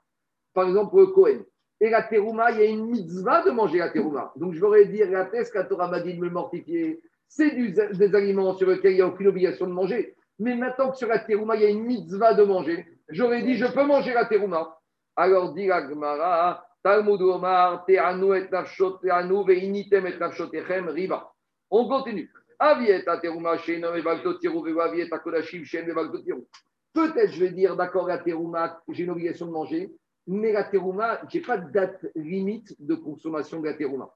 par 0.54 0.68
exemple 0.68 0.98
le 0.98 1.08
Cohen, 1.08 1.40
et 1.80 1.90
la 1.90 2.04
terouma, 2.04 2.52
il 2.52 2.60
y 2.60 2.62
a 2.62 2.66
une 2.66 2.86
mitzvah 2.86 3.44
de 3.44 3.52
manger 3.52 3.80
la 3.80 3.90
terouma. 3.90 4.32
Donc 4.36 4.54
je 4.54 4.60
voudrais 4.60 4.86
dire, 4.86 5.10
la 5.10 5.26
thèse 5.26 5.52
qu'à 5.52 5.64
Torah 5.64 5.88
m'a 5.88 6.00
dit 6.00 6.14
de 6.14 6.20
me 6.20 6.30
mortifier, 6.30 7.02
c'est 7.36 7.56
des 7.56 8.16
aliments 8.16 8.56
sur 8.56 8.70
lesquels 8.70 8.92
il 8.92 8.96
n'y 8.96 9.02
a 9.02 9.08
aucune 9.08 9.28
obligation 9.28 9.66
de 9.66 9.72
manger. 9.72 10.16
Mais 10.40 10.56
maintenant 10.56 10.92
que 10.92 10.98
sur 10.98 11.08
la 11.08 11.20
terouma, 11.20 11.56
il 11.56 11.62
y 11.64 11.66
a 11.66 11.70
une 11.70 11.84
mitzvah 11.84 12.34
de 12.34 12.44
manger, 12.44 12.86
j'aurais 13.10 13.42
dit, 13.42 13.56
je 13.56 13.66
peux 13.66 13.86
manger 13.86 14.14
la 14.14 14.26
terouma. 14.26 14.78
Alors 15.16 15.54
dit 15.54 15.68
la 15.68 16.64
Talmud 16.84 17.22
Omar, 17.22 17.86
Te'anu 17.86 18.36
et 18.36 18.50
Nafshot, 18.50 18.98
Te'anu 18.98 19.46
ve'initem 19.46 20.06
et 20.08 20.18
Nafshotechem, 20.18 20.90
Riba. 20.90 21.32
On 21.72 21.88
continue. 21.88 22.30
Avieta 22.60 23.18
terouma, 23.18 23.58
Shenom 23.58 23.96
et 23.96 24.02
Bagdot 24.02 24.36
Tirou, 24.36 24.80
Avieta 24.80 25.20
Kodashim, 25.20 25.64
Shen 25.64 25.90
et 25.90 26.34
Peut-être 26.94 27.32
je 27.32 27.40
vais 27.40 27.52
dire, 27.52 27.76
d'accord, 27.76 28.08
la 28.08 28.20
terouma, 28.20 28.80
j'ai 28.90 29.06
une 29.06 29.10
obligation 29.10 29.48
de 29.48 29.52
manger, 29.52 29.92
mais 30.28 30.52
la 30.52 30.66
terouma, 30.66 31.22
je 31.30 31.38
n'ai 31.38 31.44
pas 31.44 31.58
de 31.58 31.72
date 31.72 32.06
limite 32.16 32.76
de 32.80 32.96
consommation 32.96 33.60
de 33.60 33.66
la 33.66 33.74
terouma. 33.74 34.14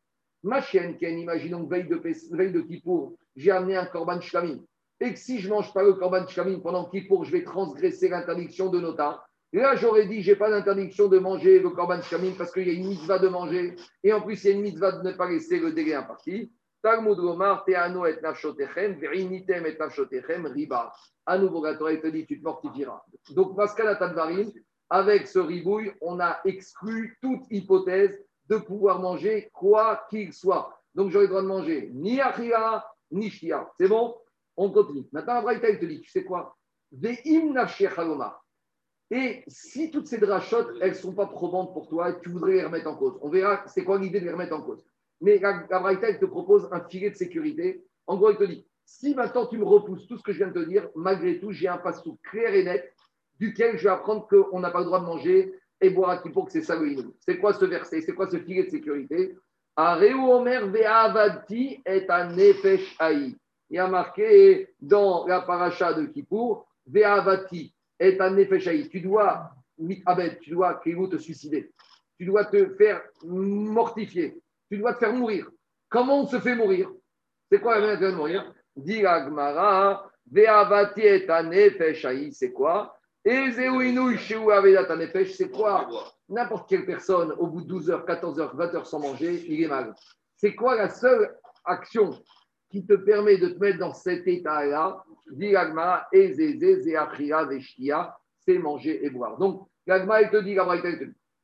Ma 0.47 0.61
chienne, 0.61 0.95
imaginons 1.01 1.65
veille 1.65 1.89
de, 1.89 2.01
veille 2.31 2.53
de 2.53 2.61
Kippour, 2.61 3.17
j'ai 3.35 3.51
amené 3.51 3.75
un 3.75 3.85
korban 3.85 4.21
shlamim. 4.21 4.59
Et 5.01 5.11
que 5.11 5.19
si 5.19 5.39
je 5.39 5.49
ne 5.49 5.55
mange 5.55 5.73
pas 5.73 5.83
le 5.83 5.93
korban 5.95 6.25
shlamim 6.25 6.61
pendant 6.61 6.85
Kippour, 6.85 7.25
je 7.25 7.33
vais 7.33 7.43
transgresser 7.43 8.07
l'interdiction 8.07 8.69
de 8.69 8.79
Nota. 8.79 9.25
Là, 9.51 9.75
j'aurais 9.75 10.05
dit, 10.05 10.21
je 10.21 10.31
n'ai 10.31 10.37
pas 10.37 10.49
d'interdiction 10.49 11.09
de 11.09 11.19
manger 11.19 11.59
le 11.59 11.69
korban 11.71 12.01
shlamim 12.01 12.31
parce 12.37 12.53
qu'il 12.53 12.65
y 12.65 12.71
a 12.71 12.73
une 12.75 12.87
mitzvah 12.87 13.19
de 13.19 13.27
manger. 13.27 13.75
Et 14.05 14.13
en 14.13 14.21
plus, 14.21 14.41
il 14.45 14.47
y 14.47 14.53
a 14.53 14.55
une 14.55 14.61
mitzvah 14.61 14.93
de 14.93 15.05
ne 15.05 15.11
pas 15.11 15.29
laisser 15.29 15.59
le 15.59 15.73
délai 15.73 15.95
imparti. 15.95 16.49
Talmud 16.81 17.17
Gomar, 17.17 17.65
Teano 17.65 18.05
et 18.05 18.17
Nafshotechem, 18.21 18.99
Verinitem 19.01 19.65
et 19.65 19.77
Nafshotechem, 19.77 20.45
Riba. 20.45 20.93
À 21.25 21.37
nouveau, 21.37 21.61
la 21.61 21.75
Torah 21.75 21.97
te 21.97 22.07
dit, 22.07 22.25
tu 22.25 22.39
te 22.39 22.43
mortifieras. 22.45 23.03
Donc, 23.31 23.57
Pascal 23.57 23.99
Tadvarim, 23.99 24.49
avec 24.89 25.27
ce 25.27 25.39
ribouille, 25.39 25.91
on 25.99 26.21
a 26.21 26.39
exclu 26.45 27.17
toute 27.21 27.41
hypothèse 27.51 28.17
de 28.49 28.57
pouvoir 28.57 28.99
manger 28.99 29.49
quoi 29.53 30.05
qu'il 30.09 30.33
soit. 30.33 30.79
Donc, 30.95 31.11
j'aurais 31.11 31.25
le 31.25 31.29
droit 31.29 31.41
de 31.41 31.47
manger 31.47 31.91
ni 31.93 32.19
Achia, 32.21 32.85
ni 33.11 33.29
Shia. 33.29 33.69
C'est 33.79 33.87
bon? 33.87 34.15
On 34.55 34.71
continue. 34.71 35.05
Maintenant, 35.11 35.35
Abraïta, 35.35 35.69
il 35.69 35.79
te 35.79 35.85
dit, 35.85 36.01
tu 36.01 36.09
sais 36.09 36.23
quoi? 36.23 36.57
Et 39.09 39.43
si 39.47 39.91
toutes 39.91 40.07
ces 40.07 40.17
drachotes, 40.17 40.75
elles 40.81 40.91
ne 40.91 40.95
sont 40.95 41.13
pas 41.13 41.27
probantes 41.27 41.73
pour 41.73 41.87
toi, 41.87 42.13
tu 42.13 42.29
voudrais 42.29 42.53
les 42.53 42.63
remettre 42.63 42.87
en 42.87 42.95
cause. 42.95 43.17
On 43.21 43.29
verra 43.29 43.63
c'est 43.67 43.83
quoi 43.83 43.99
l'idée 43.99 44.19
de 44.19 44.25
les 44.25 44.31
remettre 44.31 44.55
en 44.55 44.61
cause. 44.61 44.83
Mais 45.21 45.39
la, 45.39 45.65
te 45.65 46.25
propose 46.25 46.67
un 46.71 46.81
filet 46.81 47.09
de 47.09 47.15
sécurité. 47.15 47.85
En 48.05 48.17
gros, 48.17 48.31
il 48.31 48.37
te 48.37 48.43
dit 48.43 48.65
si 48.85 49.13
maintenant 49.13 49.45
tu 49.45 49.57
me 49.57 49.65
repousses 49.65 50.07
tout 50.07 50.17
ce 50.17 50.23
que 50.23 50.31
je 50.31 50.37
viens 50.37 50.47
de 50.47 50.63
te 50.63 50.69
dire, 50.69 50.89
malgré 50.95 51.39
tout, 51.39 51.51
j'ai 51.51 51.67
un 51.67 51.77
passou 51.77 52.17
clair 52.23 52.55
et 52.55 52.63
net 52.63 52.93
duquel 53.37 53.77
je 53.77 53.83
vais 53.83 53.89
apprendre 53.89 54.27
qu'on 54.27 54.59
n'a 54.61 54.71
pas 54.71 54.79
le 54.79 54.85
droit 54.85 55.01
de 55.01 55.05
manger 55.05 55.53
et 55.79 55.89
boire 55.89 56.11
à 56.11 56.29
pour 56.29 56.45
que 56.45 56.51
c'est 56.51 56.61
ça 56.61 56.75
le 56.75 57.13
C'est 57.19 57.37
quoi 57.37 57.53
ce 57.53 57.65
verset? 57.65 58.01
C'est 58.01 58.13
quoi 58.13 58.29
ce 58.29 58.37
filet 58.37 58.63
de 58.63 58.69
sécurité? 58.69 59.35
Ve'avati 59.77 61.81
est 61.85 62.09
un 62.09 62.37
Il 62.37 63.35
y 63.69 63.77
a 63.77 63.87
marqué 63.87 64.73
dans 64.79 65.27
la 65.27 65.41
paracha 65.41 65.93
de 65.93 66.05
Kippour, 66.05 66.67
ve'avati 66.87 67.73
est 67.99 68.19
un 68.19 68.35
Tu 68.89 69.01
dois, 69.01 69.51
tu 70.41 70.51
dois 70.51 70.75
te 70.75 71.17
suicider. 71.17 71.71
Tu 72.17 72.25
dois 72.25 72.45
te 72.45 72.73
faire 72.75 73.01
mortifier. 73.23 74.41
Tu 74.69 74.79
dois 74.79 74.95
te 74.95 74.99
faire 74.99 75.13
mourir. 75.13 75.49
Comment 75.89 76.21
on 76.21 76.27
se 76.27 76.39
fait 76.39 76.55
mourir? 76.55 76.91
C'est 77.51 77.61
quoi 77.61 77.75
la 77.75 77.81
manière 77.81 78.11
de 78.11 78.15
mourir? 78.15 78.53
Dit 78.75 79.05
Agmara, 79.05 80.09
c'est 82.31 82.51
quoi? 82.51 82.96
C'est 85.25 85.49
quoi 85.49 85.89
N'importe 86.29 86.69
quelle 86.69 86.85
personne, 86.85 87.33
au 87.33 87.47
bout 87.47 87.61
de 87.61 87.67
12 87.67 87.89
heures, 87.89 88.05
14 88.05 88.39
heures, 88.39 88.55
20 88.55 88.75
heures 88.75 88.87
sans 88.87 88.99
manger, 88.99 89.43
il 89.47 89.63
est 89.63 89.67
mal. 89.67 89.93
C'est 90.35 90.55
quoi 90.55 90.75
la 90.75 90.89
seule 90.89 91.35
action 91.65 92.11
qui 92.69 92.85
te 92.85 92.93
permet 92.93 93.37
de 93.37 93.49
te 93.49 93.59
mettre 93.59 93.79
dans 93.79 93.93
cet 93.93 94.27
état-là 94.27 95.03
Dit 95.31 95.57
Agmara, 95.57 96.07
c'est 96.13 96.53
manger 98.59 99.05
et 99.05 99.09
boire. 99.09 99.37
Donc, 99.37 99.67
Agmara, 99.89 100.21
il 100.21 100.29
te 100.29 100.37
dit, 100.37 100.55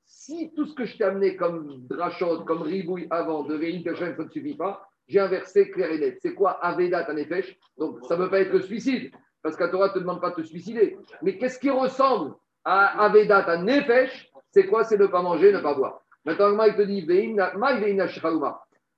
si 0.06 0.54
tout 0.56 0.66
ce 0.66 0.76
que 0.76 0.86
je 0.86 0.98
t'ai 0.98 1.04
amené 1.04 1.36
comme 1.36 1.86
drachot, 1.90 2.46
comme 2.46 2.62
ribouille 2.62 3.08
avant 3.10 3.44
de 3.44 3.56
Vein 3.56 3.82
ça 3.96 4.24
ne 4.24 4.30
suffit 4.30 4.56
pas, 4.56 4.88
j'ai 5.08 5.20
un 5.20 5.28
verset 5.28 5.70
clair 5.70 5.92
et 5.92 6.00
net. 6.00 6.20
C'est 6.22 6.34
quoi 6.34 6.52
Anefesh 6.64 7.58
Donc 7.78 8.00
ça 8.08 8.16
ne 8.16 8.24
veut 8.24 8.30
pas 8.30 8.40
être 8.40 8.60
suicide, 8.60 9.12
parce 9.44 9.58
qu'à 9.58 9.68
Torah 9.68 9.90
ne 9.90 9.94
te 9.94 10.00
demande 10.00 10.22
pas 10.22 10.32
de 10.32 10.36
te 10.36 10.42
suicider. 10.42 10.98
Mais 11.22 11.38
qu'est-ce 11.38 11.60
qui 11.60 11.70
ressemble 11.70 12.34
à 12.64 13.04
Avedat 13.04 13.44
Anefesh 13.50 14.32
C'est 14.50 14.66
quoi? 14.68 14.86
C'est 14.86 14.98
ne 14.98 15.06
pas 15.08 15.22
manger, 15.22 15.52
ne 15.52 15.60
pas 15.60 15.76
boire. 15.76 16.02
Maintenant, 16.26 16.64
il 16.64 16.76
te 16.76 16.82
dit 16.82 17.06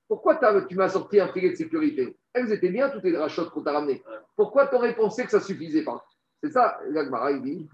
Pourquoi 0.08 0.38
tu 0.68 0.76
m'as 0.76 0.88
sorti 0.88 1.18
un 1.18 1.28
filet 1.28 1.50
de 1.50 1.56
sécurité? 1.56 2.16
Elles 2.32 2.52
étaient 2.52 2.70
bien 2.70 2.88
toutes 2.90 3.02
les 3.02 3.12
drachotes 3.12 3.50
qu'on 3.50 3.62
t'a 3.62 3.72
ramenées. 3.72 4.02
Pourquoi 4.36 4.68
tu 4.68 4.76
aurais 4.76 4.94
pensé 4.94 5.24
que 5.24 5.30
ça 5.30 5.38
ne 5.38 5.42
suffisait 5.42 5.82
pas? 5.82 6.04
C'est 6.42 6.52
ça, 6.52 6.78
l'Agmara, 6.90 7.32
il 7.32 7.42
dit. 7.42 7.68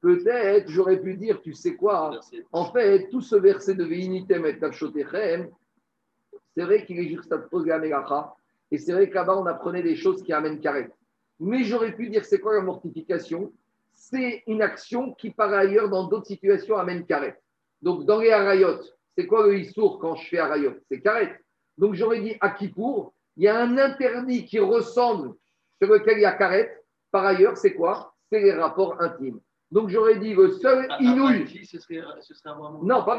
Peut-être, 0.00 0.68
j'aurais 0.68 1.00
pu 1.00 1.14
dire, 1.14 1.40
tu 1.40 1.54
sais 1.54 1.74
quoi, 1.74 2.20
en 2.52 2.72
fait, 2.72 3.08
tout 3.08 3.20
ce 3.20 3.36
verset 3.36 3.74
de 3.74 3.84
Veinitem 3.84 4.44
et 4.46 4.58
Tavshotechem, 4.58 5.48
c'est 6.54 6.64
vrai 6.64 6.84
qu'il 6.84 6.98
est 6.98 7.08
juste 7.08 7.32
à 7.32 7.38
Melacha, 7.78 8.34
et 8.70 8.78
c'est 8.78 8.92
vrai 8.92 9.08
qu'avant, 9.10 9.42
on 9.42 9.46
apprenait 9.46 9.82
des 9.82 9.96
choses 9.96 10.22
qui 10.22 10.32
amènent 10.32 10.60
carré. 10.60 10.88
Mais 11.40 11.64
j'aurais 11.64 11.92
pu 11.92 12.08
dire, 12.08 12.24
c'est 12.24 12.40
quoi 12.40 12.54
la 12.54 12.62
mortification? 12.62 13.52
C'est 13.94 14.42
une 14.46 14.62
action 14.62 15.14
qui, 15.14 15.30
par 15.30 15.52
ailleurs, 15.52 15.88
dans 15.88 16.06
d'autres 16.06 16.26
situations, 16.26 16.76
amène 16.76 17.04
carré. 17.04 17.34
Donc, 17.80 18.04
dans 18.04 18.20
les 18.20 18.30
harayot, 18.30 18.80
c'est 19.16 19.26
quoi 19.26 19.46
le 19.46 19.58
histoire 19.58 19.98
quand 19.98 20.16
je 20.16 20.28
fais 20.28 20.38
harayot? 20.38 20.74
C'est 20.90 21.00
carré. 21.00 21.32
Donc, 21.76 21.94
j'aurais 21.94 22.20
dit 22.20 22.36
à 22.40 22.50
Kippour, 22.50 23.14
il 23.36 23.44
y 23.44 23.48
a 23.48 23.60
un 23.60 23.78
interdit 23.78 24.44
qui 24.44 24.58
ressemble 24.58 25.34
sur 25.80 25.92
lequel 25.92 26.18
il 26.18 26.22
y 26.22 26.26
a 26.26 26.32
carré. 26.32 26.68
Par 27.10 27.24
ailleurs, 27.24 27.56
c'est 27.56 27.74
quoi? 27.74 28.14
C'est 28.30 28.40
les 28.40 28.52
rapports 28.52 29.00
intimes. 29.00 29.40
Donc 29.70 29.90
j'aurais 29.90 30.18
dit 30.18 30.34
le 30.34 30.52
seul 30.52 30.86
Ah, 30.88 30.96
Inouï. 31.00 31.46
Ce 31.66 31.78
serait, 31.78 32.00
ce 32.20 32.34
serait 32.34 32.54
vraiment. 32.54 32.82
Non, 32.82 33.04
pas. 33.04 33.18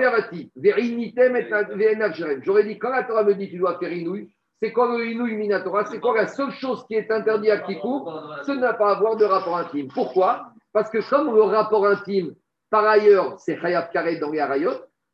J'aurais 2.41 2.63
dit, 2.63 2.79
quand 2.79 2.89
la 2.89 3.03
Torah 3.03 3.23
me 3.23 3.35
dit 3.35 3.49
tu 3.49 3.57
dois 3.59 3.77
faire 3.77 3.93
Inouï, 3.93 4.29
c'est 4.61 4.73
quoi 4.73 4.97
le 4.97 5.35
Minatora 5.35 5.85
C'est 5.85 5.99
quoi 5.99 6.15
la 6.15 6.27
seule 6.27 6.51
chose 6.51 6.85
qui 6.87 6.95
est 6.95 7.09
interdite 7.11 7.51
à 7.51 7.59
Kippour 7.59 8.11
Ce 8.45 8.51
n'a 8.51 8.73
pas 8.73 8.89
à 8.89 8.95
avoir 8.97 9.15
de 9.15 9.25
rapport 9.25 9.57
intime. 9.57 9.87
Pourquoi? 9.87 10.51
Parce 10.73 10.89
que 10.89 11.07
comme 11.09 11.33
le 11.33 11.43
rapport 11.43 11.85
intime, 11.87 12.35
par 12.69 12.85
ailleurs, 12.85 13.39
c'est 13.39 13.59
Chayav 13.59 13.89
Karet 13.91 14.17
dans 14.17 14.29
les 14.29 14.39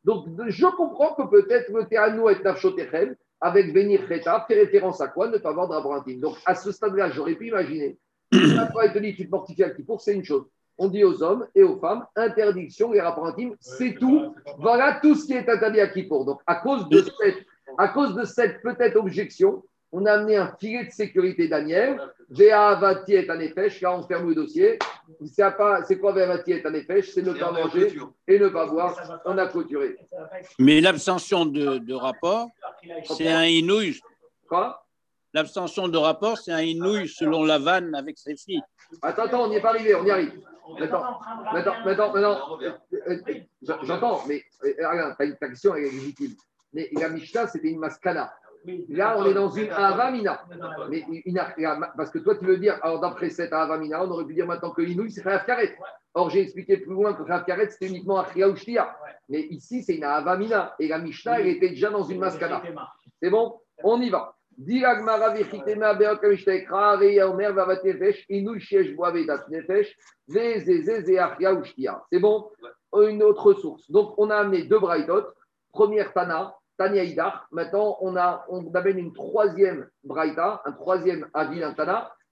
donc 0.06 0.28
je 0.48 0.68
comprends 0.68 1.16
que 1.16 1.28
peut-être 1.28 1.72
le 1.72 1.86
Théanou 1.86 2.30
et 2.30 2.40
Nafshotechem, 2.44 3.16
avec 3.42 3.74
Benir 3.74 4.08
Cheta, 4.08 4.46
fait 4.48 4.54
référence 4.54 5.02
à 5.02 5.08
quoi 5.08 5.28
Ne 5.28 5.40
pas 5.40 5.50
avoir 5.50 5.68
de 5.68 5.74
rapport 5.74 5.96
intime? 5.96 6.20
Donc 6.20 6.38
à 6.46 6.54
ce 6.54 6.72
stade-là, 6.72 7.10
j'aurais 7.10 7.34
pu 7.34 7.48
imaginer. 7.48 7.98
Te 8.32 9.00
dit 9.00 9.16
tu 9.16 9.26
te 9.26 9.32
mortifies 9.32 9.64
à 9.64 9.72
Kippour, 9.72 10.00
c'est 10.00 10.14
une 10.14 10.24
chose. 10.24 10.46
On 10.78 10.90
dit 10.90 11.04
aux 11.04 11.24
hommes 11.24 11.48
et 11.56 11.64
aux 11.64 11.80
femmes, 11.80 12.06
interdiction 12.16 12.92
des 12.92 13.02
rapports 13.02 13.26
intimes, 13.26 13.56
c'est 13.60 13.96
tout. 13.96 14.36
Voilà 14.60 15.00
tout 15.02 15.16
ce 15.16 15.26
qui 15.26 15.34
est 15.34 15.50
interdit 15.50 15.80
à 15.80 15.88
Kippour. 15.88 16.26
Donc, 16.26 16.42
à 16.46 16.56
cause 16.56 16.88
de 16.90 17.02
cette, 17.02 17.46
à 17.78 17.90
cause 17.90 18.16
de 18.16 18.24
cette 18.24 18.62
peut-être 18.62 18.96
objection, 18.98 19.64
on 19.92 20.06
a 20.06 20.14
amené 20.14 20.36
un 20.36 20.54
filet 20.60 20.86
de 20.86 20.92
sécurité 20.92 21.48
Daniel. 21.48 22.00
Est 22.38 22.52
un 22.52 23.40
effèche. 23.40 23.82
Là, 23.82 23.98
on 23.98 24.04
ferme 24.04 24.28
le 24.30 24.36
dossier. 24.36 24.80
C'est 25.26 26.00
quoi 26.00 26.12
Véavati 26.12 26.54
est 26.54 26.66
un 26.66 26.74
effèche 26.74 27.12
C'est 27.12 27.22
ne 27.22 27.34
Et 27.36 27.40
pas 27.40 27.52
manger 27.52 27.96
et 28.28 28.40
ne 28.40 28.50
pas 28.50 28.66
boire. 28.66 29.22
On 29.26 29.38
a 29.38 29.48
clôturé. 29.48 29.96
Mais 30.60 30.82
l'abstention 30.82 31.46
de, 31.46 31.78
de 31.78 31.94
rapport, 31.94 32.50
c'est 33.06 33.30
un 33.30 33.46
inouï. 33.46 34.00
Quoi? 34.50 34.86
L'abstention 35.34 35.88
de 35.88 35.98
rapport, 35.98 36.38
c'est 36.38 36.52
un 36.52 36.62
inouï 36.62 37.08
selon 37.08 37.44
la 37.44 37.60
vanne 37.60 37.94
avec 37.94 38.18
ses 38.18 38.36
filles. 38.36 38.64
Attends, 39.02 39.24
attends, 39.24 39.44
on 39.44 39.50
n'y 39.50 39.58
est 39.58 39.62
pas 39.62 39.70
arrivé, 39.70 39.94
on 39.96 40.06
y 40.06 40.12
arrive. 40.12 40.32
Maintenant, 40.80 41.20
maintenant, 41.54 41.74
maintenant, 41.86 42.14
maintenant, 42.14 42.62
euh, 42.62 42.72
euh, 43.10 43.18
j'entends, 43.84 44.24
mais 44.28 44.44
euh, 44.64 44.90
regarde, 44.90 45.16
ta, 45.18 45.48
question 45.50 45.76
est 45.76 45.84
légitime. 45.84 46.32
Mais 46.76 46.90
la 46.92 47.10
Mishnah, 47.10 47.48
c'était 47.48 47.70
une 47.70 47.80
maskana. 47.80 48.32
Là, 48.90 49.16
on 49.18 49.26
est 49.26 49.34
dans 49.34 49.50
une 49.50 49.70
Avamina. 49.72 50.44
Mais 50.90 51.04
parce 51.96 52.12
que 52.12 52.20
toi, 52.20 52.36
tu 52.36 52.46
veux 52.46 52.58
dire, 52.58 52.78
alors 52.82 53.00
d'après 53.00 53.30
cette 53.30 53.54
Avamina, 53.54 54.04
on 54.04 54.12
aurait 54.12 54.26
pu 54.26 54.34
dire 54.34 54.46
maintenant 54.46 54.72
que 54.72 54.82
Inouï, 54.82 55.10
c'est 55.10 55.24
Karet. 55.24 55.78
Or, 56.14 56.30
j'ai 56.30 56.42
expliqué 56.42 56.78
plus 56.78 56.94
loin 56.94 57.14
que 57.14 57.24
Karet, 57.24 57.70
c'était 57.70 57.88
uniquement 57.88 58.24
ou 58.36 58.56
Shtia. 58.56 58.96
Mais 59.30 59.42
ici, 59.42 59.84
c'est 59.84 59.96
une 59.96 60.04
Avamina. 60.04 60.76
Et 60.80 60.88
la 60.88 60.98
Mishnah, 61.00 61.40
elle 61.40 61.48
était 61.48 61.70
déjà 61.70 61.90
dans 61.90 62.04
une 62.04 62.20
maskana. 62.20 62.62
C'est 63.22 63.30
bon? 63.30 63.60
On 63.84 64.02
y 64.02 64.10
va. 64.10 64.36
C'est 72.12 72.20
bon? 72.20 72.52
Une 72.94 73.24
autre 73.24 73.54
source. 73.54 73.92
Donc, 73.92 74.14
on 74.18 74.30
a 74.30 74.38
amené 74.38 74.64
deux 74.64 74.80
braïtot. 74.80 75.26
Première 75.74 76.14
Tana, 76.14 76.56
Tania 76.78 77.04
Idar. 77.04 77.48
Maintenant, 77.52 77.98
on, 78.02 78.16
a, 78.16 78.46
on 78.50 78.74
amène 78.74 79.00
une 79.00 79.14
troisième 79.14 79.88
braïta, 80.04 80.62
un 80.66 80.72
troisième 80.72 81.28
avis 81.34 81.62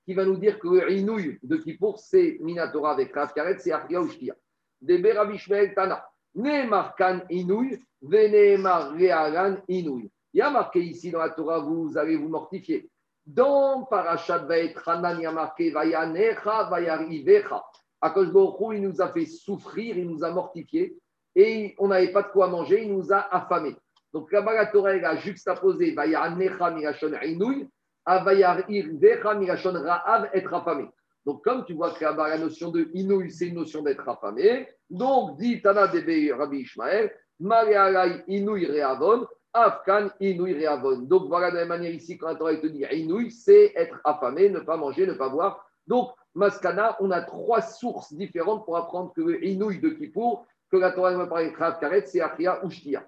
qui 0.06 0.14
va 0.14 0.26
nous 0.26 0.38
dire 0.38 0.60
que 0.60 0.68
le 0.68 1.48
de 1.48 1.56
Kippour, 1.58 2.00
c'est 2.00 2.38
Minatora 2.42 2.92
avec 2.92 3.14
Rav 3.14 3.34
Karet, 3.34 3.58
c'est 3.60 3.72
achia 3.72 4.02
ou 4.02 4.10
shtia. 4.10 4.36
Debe 4.82 5.16
Rabbi 5.16 5.38
Shmuel 5.38 5.74
Tana. 5.74 6.06
Neemar 6.36 6.96
kan 6.96 7.22
inouï, 7.30 7.80
veneemar 8.02 8.92
reagan 8.94 9.58
inouï. 9.68 10.12
Il 10.34 10.40
y 10.40 10.42
a 10.42 10.50
marqué 10.50 10.80
ici 10.80 11.12
dans 11.12 11.20
la 11.20 11.30
Torah, 11.30 11.60
vous 11.60 11.96
allez 11.96 12.18
vous 12.18 12.28
mortifier. 12.28 12.90
Dans 13.26 13.84
Parashat 13.84 14.40
Vaetranan, 14.40 15.20
il 15.20 15.24
y 15.24 15.26
a 15.26 15.32
marqué 15.32 15.72
Vayanecha, 15.72 16.64
Vayarivecha. 16.70 17.64
Akash 18.02 18.28
Baruch 18.28 18.60
Hu, 18.60 18.76
il 18.76 18.82
nous 18.82 19.02
a 19.02 19.08
fait 19.10 19.26
souffrir, 19.26 19.98
il 19.98 20.10
nous 20.10 20.24
a 20.26 20.32
mortifié 20.32 20.98
et 21.36 21.74
on 21.78 21.88
n'avait 21.88 22.12
pas 22.12 22.24
de 22.24 22.28
quoi 22.28 22.48
manger, 22.48 22.84
il 22.84 22.94
nous 22.94 23.14
a 23.14 23.34
affamés. 23.34 23.76
Donc 24.14 24.32
la 24.32 24.66
Torah, 24.68 24.92
a 24.92 25.16
juxtaposé 25.18 25.96
Mirachon 25.96 27.12
Inouï 27.24 27.68
à 28.06 29.36
Mirachon 29.36 29.74
Ra'av, 29.74 30.30
être 30.34 30.54
affamé. 30.54 30.88
Donc, 31.26 31.44
comme 31.44 31.64
tu 31.66 31.74
vois 31.74 31.92
que 31.92 32.04
la 32.04 32.38
notion 32.38 32.70
de 32.70 32.90
Inouï, 32.94 33.32
c'est 33.32 33.48
une 33.48 33.56
notion 33.56 33.82
d'être 33.82 34.08
affamé. 34.08 34.68
Donc, 34.90 35.38
dit 35.38 35.62
Tana 35.62 35.88
Debe 35.88 36.38
Rabbi 36.38 36.60
Ishmael, 36.60 37.12
Marealai 37.40 38.24
Inouï 38.28 38.66
Reavon, 38.66 39.26
Afkan 39.54 40.10
Inouï 40.20 40.54
Reavon. 40.54 41.04
Donc 41.04 41.28
voilà 41.28 41.50
de 41.50 41.56
la 41.56 41.62
même 41.62 41.70
manière 41.70 41.94
ici, 41.94 42.18
quand 42.18 42.28
la 42.28 42.36
Torah 42.36 42.56
te 42.56 42.68
dit 42.68 42.86
Inouï, 42.92 43.32
c'est 43.32 43.72
être 43.76 44.02
affamé, 44.04 44.50
ne 44.50 44.60
pas 44.60 44.76
manger, 44.76 45.08
ne 45.08 45.14
pas 45.14 45.30
boire. 45.30 45.66
Donc, 45.88 46.12
Maskana, 46.36 46.98
on 47.00 47.10
a 47.12 47.22
trois 47.22 47.62
sources 47.62 48.14
différentes 48.14 48.66
pour 48.66 48.76
apprendre 48.76 49.14
que 49.16 49.44
Inouï 49.44 49.80
de 49.80 49.90
Kippour, 49.90 50.46
que 50.70 50.78
la 50.78 50.92
Torah 50.92 51.16
va 51.16 51.28
parler 51.28 51.52
de 51.52 51.56
Krav 51.56 51.80
Karet, 51.80 52.06
c'est 52.06 52.20
Achia 52.20 52.64
ou 52.66 52.70
Shtia. 52.70 53.08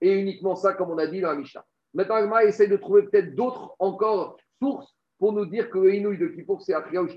Et 0.00 0.12
uniquement 0.12 0.56
ça, 0.56 0.74
comme 0.74 0.90
on 0.90 0.98
a 0.98 1.06
dit 1.06 1.20
dans 1.20 1.30
la 1.30 1.36
Mishnah. 1.36 1.64
Maintenant, 1.94 2.16
Agma 2.16 2.44
essaie 2.44 2.68
de 2.68 2.76
trouver 2.76 3.04
peut-être 3.04 3.34
d'autres 3.34 3.74
encore 3.78 4.36
sources 4.60 4.94
pour 5.18 5.32
nous 5.32 5.46
dire 5.46 5.70
que 5.70 5.78
le 5.78 5.94
Inouï 5.94 6.18
de 6.18 6.26
Kippour, 6.28 6.60
c'est 6.60 6.74
Achia 6.74 7.02
ou. 7.02 7.08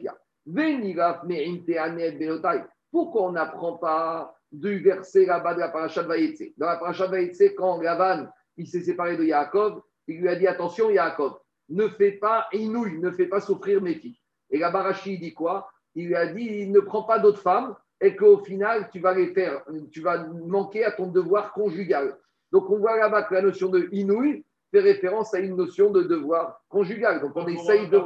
Pourquoi 2.91 3.23
on 3.23 3.31
n'apprend 3.33 3.73
pas 3.73 4.33
du 4.51 4.79
verset 4.79 5.25
là-bas 5.25 5.53
de 5.53 5.59
la 5.59 5.69
paracha 5.69 6.03
de 6.03 6.53
Dans 6.57 6.65
la 6.65 6.77
paracha 6.77 7.07
de 7.07 7.55
quand 7.55 7.81
Lavan 7.81 8.29
il 8.57 8.67
s'est 8.67 8.81
séparé 8.81 9.15
de 9.15 9.23
Yaakov, 9.23 9.81
il 10.07 10.21
lui 10.21 10.27
a 10.27 10.35
dit 10.35 10.47
attention 10.47 10.89
Yaakov, 10.89 11.39
ne 11.69 11.87
fais 11.87 12.11
pas 12.13 12.47
inouï, 12.51 12.99
ne 12.99 13.11
fais 13.11 13.27
pas 13.27 13.39
souffrir 13.39 13.81
mes 13.81 13.95
filles. 13.95 14.19
Et 14.49 14.57
la 14.57 14.71
Barachi 14.71 15.17
dit 15.17 15.33
quoi? 15.33 15.69
Il 15.95 16.07
lui 16.07 16.15
a 16.15 16.27
dit 16.27 16.67
ne 16.67 16.79
prends 16.79 17.03
pas 17.03 17.19
d'autres 17.19 17.41
femmes 17.41 17.75
et 18.01 18.15
qu'au 18.15 18.39
final 18.39 18.89
tu 18.91 18.99
vas 18.99 19.13
les 19.13 19.33
faire, 19.33 19.63
tu 19.91 20.01
vas 20.01 20.25
manquer 20.27 20.83
à 20.83 20.91
ton 20.91 21.07
devoir 21.07 21.53
conjugal. 21.53 22.17
Donc 22.51 22.69
on 22.69 22.77
voit 22.77 22.97
là-bas 22.97 23.23
que 23.23 23.33
la 23.33 23.41
notion 23.41 23.69
de 23.69 23.87
inouï 23.91 24.43
fait 24.71 24.79
référence 24.79 25.33
à 25.33 25.39
une 25.39 25.55
notion 25.55 25.91
de 25.91 26.03
devoir 26.03 26.61
conjugal. 26.69 27.21
Donc 27.21 27.31
on 27.35 27.47
essaye 27.47 27.87
de. 27.89 28.01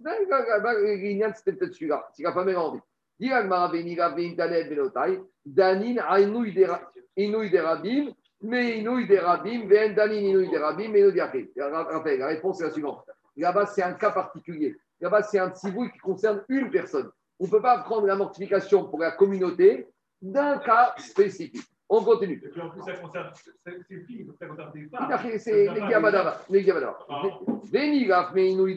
Là-bas, 0.00 0.80
l'Inyan, 0.80 1.32
C'était 1.34 1.52
peut-être 1.52 1.74
celui-là, 1.74 2.08
s'il 2.12 2.24
n'a 2.24 2.32
pas 2.32 2.44
même 2.44 2.56
envie. 2.56 2.80
Dis 3.18 3.32
Agmara, 3.32 3.68
Venira, 3.68 4.10
Veintanet, 4.10 4.64
Benotai, 4.64 5.20
Danin, 5.44 5.96
Inouï 6.18 7.50
des 7.50 7.60
Rabim, 7.60 8.12
mais 8.40 8.78
Inouï 8.78 9.08
des 9.08 9.18
Rabim, 9.18 9.66
Ven 9.66 9.94
Danin, 9.94 10.14
Inouï 10.14 10.48
des 10.48 10.58
Rabim, 10.58 10.88
mais 10.90 11.00
Inouï 11.00 11.20
Rappel, 11.20 12.18
la 12.18 12.26
réponse 12.28 12.60
est 12.60 12.64
la 12.64 12.70
suivante. 12.70 13.04
Là-bas, 13.36 13.66
c'est 13.66 13.82
un 13.82 13.94
cas 13.94 14.10
particulier. 14.10 14.76
Là-bas, 15.00 15.22
c'est 15.22 15.38
un 15.38 15.50
qui 15.50 15.98
concerne 15.98 16.44
une 16.48 16.70
personne. 16.70 17.10
On 17.38 17.44
ne 17.44 17.50
peut 17.50 17.62
pas 17.62 17.78
prendre 17.78 18.06
la 18.06 18.16
mortification 18.16 18.88
pour 18.88 18.98
la 18.98 19.12
communauté 19.12 19.88
d'un 20.20 20.58
cas 20.58 20.94
spécifique. 20.98 21.66
On 21.90 22.04
continue. 22.04 22.42
Et 22.44 22.48
puis 22.48 22.60
en 22.60 22.68
plus, 22.68 22.82
ça 22.82 22.92
concerne 22.94 23.32
ça 23.34 24.46
concerne 24.46 24.72
des 24.74 24.88
femmes. 24.88 25.38
C'est 25.38 25.68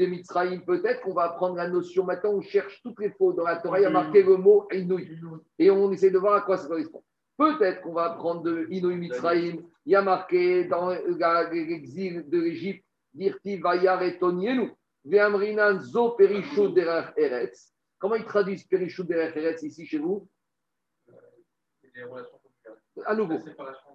Mitzraïm, 0.08 0.64
peut-être 0.64 1.02
qu'on 1.02 1.14
va 1.14 1.24
apprendre 1.24 1.56
la 1.58 1.68
notion. 1.68 2.06
Maintenant, 2.06 2.32
on 2.32 2.42
cherche 2.42 2.82
toutes 2.82 3.00
les 3.00 3.10
fautes. 3.12 3.36
Dans 3.36 3.44
la 3.44 3.58
Torah, 3.58 3.80
il 3.80 3.84
y 3.84 3.86
a 3.86 3.90
marqué 3.90 4.24
le 4.24 4.38
mot 4.38 4.68
Inouï. 4.72 5.20
Et 5.60 5.70
on 5.70 5.92
essaie 5.92 6.12
de 6.12 6.18
voir 6.18 6.36
à 6.36 6.42
quoi 6.42 6.58
ça 6.58 6.68
correspond. 6.68 7.04
Peut-être 7.38 7.82
qu'on 7.82 7.94
va 7.94 8.12
apprendre 8.12 8.44
de 8.44 8.68
Inouï 8.70 8.96
Mitzraïm. 8.96 9.62
Il 9.86 9.92
y 9.92 9.96
a 9.96 10.02
marqué 10.02 10.66
dans 10.66 10.90
l'exil 11.52 12.30
de 12.30 12.40
l'Égypte, 12.40 12.86
Dirti 13.14 13.58
Vayar 13.58 14.02
et 14.04 14.20
Tonienu, 14.20 14.72
Veamrinan 15.04 15.82
Zo 15.82 16.12
Perichou 16.12 16.70
Derech 16.70 17.12
Eretz. 17.18 17.74
Comment 18.00 18.16
ils 18.16 18.26
traduisent 18.26 18.64
Perichou 18.64 19.04
Derech 19.04 19.36
Eretz 19.36 19.64
ici 19.64 19.86
chez 19.86 19.98
vous? 19.98 20.30
À 23.06 23.16
nouveau. 23.16 23.40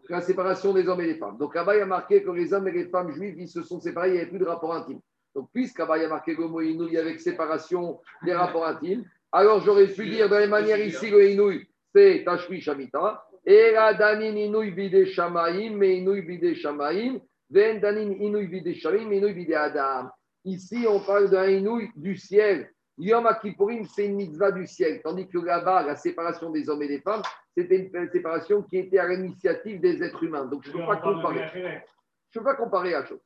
La 0.09 0.21
séparation 0.21 0.73
des 0.73 0.89
hommes 0.89 1.01
et 1.03 1.07
des 1.07 1.19
femmes. 1.19 1.37
Donc 1.39 1.55
là-bas, 1.55 1.77
il 1.77 1.79
y 1.81 1.83
a 1.83 1.87
marqué 1.87 2.23
que 2.23 2.31
les 2.31 2.53
hommes 2.53 2.69
et 2.69 2.73
les 2.73 2.87
femmes 2.87 3.13
juifs, 3.13 3.35
ils 3.37 3.49
se 3.49 3.63
sont 3.63 3.81
séparés, 3.81 4.09
il 4.09 4.13
n'y 4.15 4.19
avait 4.21 4.31
plus 4.31 4.39
de 4.39 4.47
rapport 4.47 4.75
intime. 4.75 5.01
Donc, 5.35 5.51
puisqu'à 5.53 5.85
bas 5.85 5.99
il 5.99 6.03
y 6.03 6.05
a 6.07 6.09
marqué 6.09 6.35
mot 6.35 6.63
Inouï 6.63 6.97
avec 6.97 7.21
séparation 7.21 8.01
des 8.25 8.33
rapports 8.33 8.67
intimes, 8.67 9.05
alors 9.31 9.61
j'aurais 9.61 9.89
pu 9.89 10.09
dire 10.09 10.29
de 10.31 10.35
la 10.35 10.41
même 10.41 10.51
manière 10.51 10.79
ici, 10.79 11.11
le 11.11 11.31
Inouï, 11.31 11.69
c'est 11.95 12.23
Tashmi 12.25 12.61
Shamita. 12.61 13.23
Et 13.45 13.73
la 13.73 13.93
Danin 13.93 14.35
Inouï 14.35 14.71
Bide 14.71 15.05
Shamaim, 15.07 15.77
mais 15.77 15.99
Inouï 15.99 16.23
Bide 16.23 16.55
Shamaim, 16.55 17.21
Ven 17.51 17.81
Danin 17.81 18.13
Inouï 18.13 18.47
Bide 18.47 18.75
Shamaim, 18.75 19.13
Inouï 19.13 19.35
Bide 19.35 19.53
Adam. 19.53 20.09
Ici, 20.45 20.87
on 20.89 21.01
parle 21.01 21.29
d'un 21.29 21.49
Inouï 21.49 21.91
du 21.95 22.17
ciel. 22.17 22.71
Yom 22.99 23.29
Kippourim, 23.43 23.85
c'est 23.85 24.07
une 24.07 24.17
mitzvah 24.17 24.51
du 24.51 24.67
ciel. 24.67 25.03
Tandis 25.03 25.29
que 25.29 25.39
là-bas, 25.39 25.83
la 25.83 25.97
séparation 25.97 26.51
des 26.51 26.69
hommes 26.71 26.83
et 26.83 26.89
des 26.89 27.01
femmes, 27.01 27.23
c'était 27.57 27.91
une 27.93 28.11
séparation 28.11 28.63
qui 28.63 28.79
était 28.79 28.99
à 28.99 29.09
l'initiative 29.09 29.81
des 29.81 30.03
êtres 30.03 30.23
humains. 30.23 30.45
Donc, 30.45 30.65
je 30.65 30.73
ne 30.73 30.79
peux 30.79 30.87
pas 30.87 30.97
comparer. 30.97 31.51
Je 31.55 32.39
ne 32.39 32.45
peux 32.45 32.45
pas 32.45 32.55
comparer 32.55 32.91
la 32.91 33.05
chose. 33.05 33.21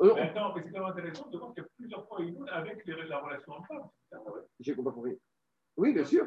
Euh, 0.00 0.14
Maintenant, 0.14 0.52
mais 0.54 0.62
c'est 0.64 0.72
quand 0.72 0.80
même 0.80 0.90
intéressant 0.90 1.28
de 1.28 1.38
voir 1.38 1.54
qu'il 1.54 1.62
y 1.62 1.66
a 1.66 1.68
plusieurs 1.78 2.06
fois 2.06 2.20
une 2.20 2.48
avec 2.48 2.84
les, 2.84 2.94
la 3.08 3.18
relation 3.18 3.54
homme-femme. 3.54 3.88
J'ai 4.60 4.74
pas 4.74 4.82
compris. 4.82 5.18
Oui, 5.76 5.92
bien 5.92 6.04
sûr. 6.04 6.26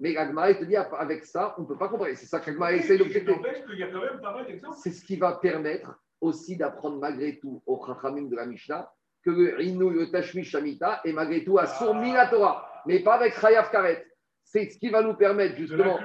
Mais, 0.00 0.16
Agmara, 0.16 0.54
te 0.54 0.64
dit, 0.64 0.76
avec 0.76 1.24
ça, 1.24 1.54
on 1.58 1.62
ne 1.62 1.66
peut 1.66 1.78
pas 1.78 1.88
comparer. 1.88 2.14
C'est 2.14 2.26
ça 2.26 2.40
qu'Agmara 2.40 2.74
essaie 2.74 2.98
d'objecter. 2.98 3.34
Il 3.72 3.78
y 3.78 3.82
a 3.82 3.90
quand 3.90 4.00
même 4.00 4.20
pas 4.20 4.34
mal 4.34 4.46
d'exemples. 4.46 4.76
C'est 4.82 4.90
ce 4.90 5.04
qui 5.04 5.16
va 5.16 5.36
permettre 5.36 5.98
aussi 6.20 6.56
d'apprendre 6.56 6.98
malgré 6.98 7.38
tout 7.38 7.62
au 7.66 7.84
Chachamim 7.86 8.28
de 8.28 8.36
la 8.36 8.46
Mishnah 8.46 8.92
que 9.24 9.30
le 9.30 9.62
Inou, 9.62 9.90
le 9.90 10.10
Tashmi 10.10 10.44
Shamita 10.44 11.00
est 11.04 11.12
malgré 11.12 11.44
tout 11.44 11.58
à 11.58 11.66
son 11.66 11.94
Minatora, 11.94 12.70
mais 12.86 13.00
pas 13.00 13.14
avec 13.14 13.34
Chayav 13.34 13.70
Karet. 13.70 14.06
C'est 14.46 14.70
ce 14.70 14.78
qui 14.78 14.88
va 14.90 15.02
nous 15.02 15.14
permettre 15.14 15.56
justement. 15.56 15.98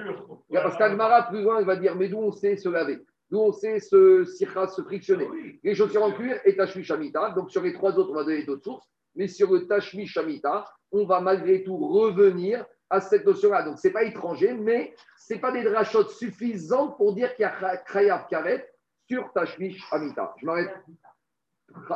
Parce 0.52 0.76
qu'Agmara, 0.76 1.30
plus 1.30 1.44
loin, 1.44 1.60
il 1.60 1.66
va 1.66 1.76
dire 1.76 1.96
Mais 1.96 2.10
d'où 2.10 2.18
on 2.18 2.32
sait 2.32 2.58
se 2.58 2.68
laver? 2.70 3.00
D'où 3.30 3.40
on 3.40 3.52
sait 3.52 3.80
se, 3.80 4.26
se 4.26 4.82
frictionner? 4.82 5.60
Les 5.64 5.76
chaussures 5.76 6.04
en 6.04 6.12
cuir 6.12 6.40
et 6.44 6.56
Tashmi 6.56 6.84
Shamita. 6.84 7.32
Donc 7.32 7.52
sur 7.52 7.62
les 7.62 7.72
trois 7.72 7.98
autres, 7.98 8.10
on 8.12 8.16
va 8.16 8.24
donner 8.24 8.44
d'autres 8.44 8.64
sources. 8.64 8.88
Mais 9.16 9.28
sur 9.28 9.54
le 9.54 9.68
Tashmi 9.68 10.08
Shamita, 10.08 10.66
on 10.92 11.06
va 11.06 11.22
malgré 11.22 11.64
tout 11.64 11.78
revenir 11.78 12.66
à 12.90 13.00
cette 13.00 13.26
notion-là. 13.26 13.64
Donc, 13.64 13.80
ce 13.80 13.88
n'est 13.88 13.94
pas 13.94 14.04
étranger, 14.04 14.54
mais 14.54 14.94
ce 15.18 15.34
n'est 15.34 15.40
pas 15.40 15.52
des 15.52 15.64
drachotes 15.64 16.10
suffisantes 16.12 16.98
pour 16.98 17.14
dire 17.14 17.34
qu'il 17.36 17.44
y 17.44 17.46
a 17.46 17.78
Khayab 17.78 18.28
Karet 18.28 18.70
sur 19.08 19.32
Tashmish 19.34 19.82
Amita. 19.92 20.34
Je 20.38 20.46
m'arrête. 20.46 20.76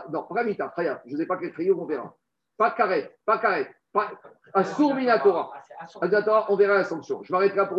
Non, 0.09 0.23
pas 0.23 0.41
Amita, 0.41 0.71
Khayab. 0.75 1.01
Je 1.05 1.13
ne 1.13 1.17
sais 1.17 1.25
pas 1.25 1.37
quel 1.37 1.51
crayon, 1.51 1.77
on 1.79 1.85
verra. 1.85 2.15
Pas 2.57 2.71
Karet, 2.71 3.13
pas 3.25 3.39
Karet. 3.39 3.75
Assour 4.53 4.95
Minatora. 4.95 5.51
on 6.49 6.55
verra 6.55 6.75
la 6.75 6.83
sanction. 6.83 7.21
Je 7.23 7.31
m'arrête 7.31 7.55
là 7.55 7.65
pour 7.65 7.73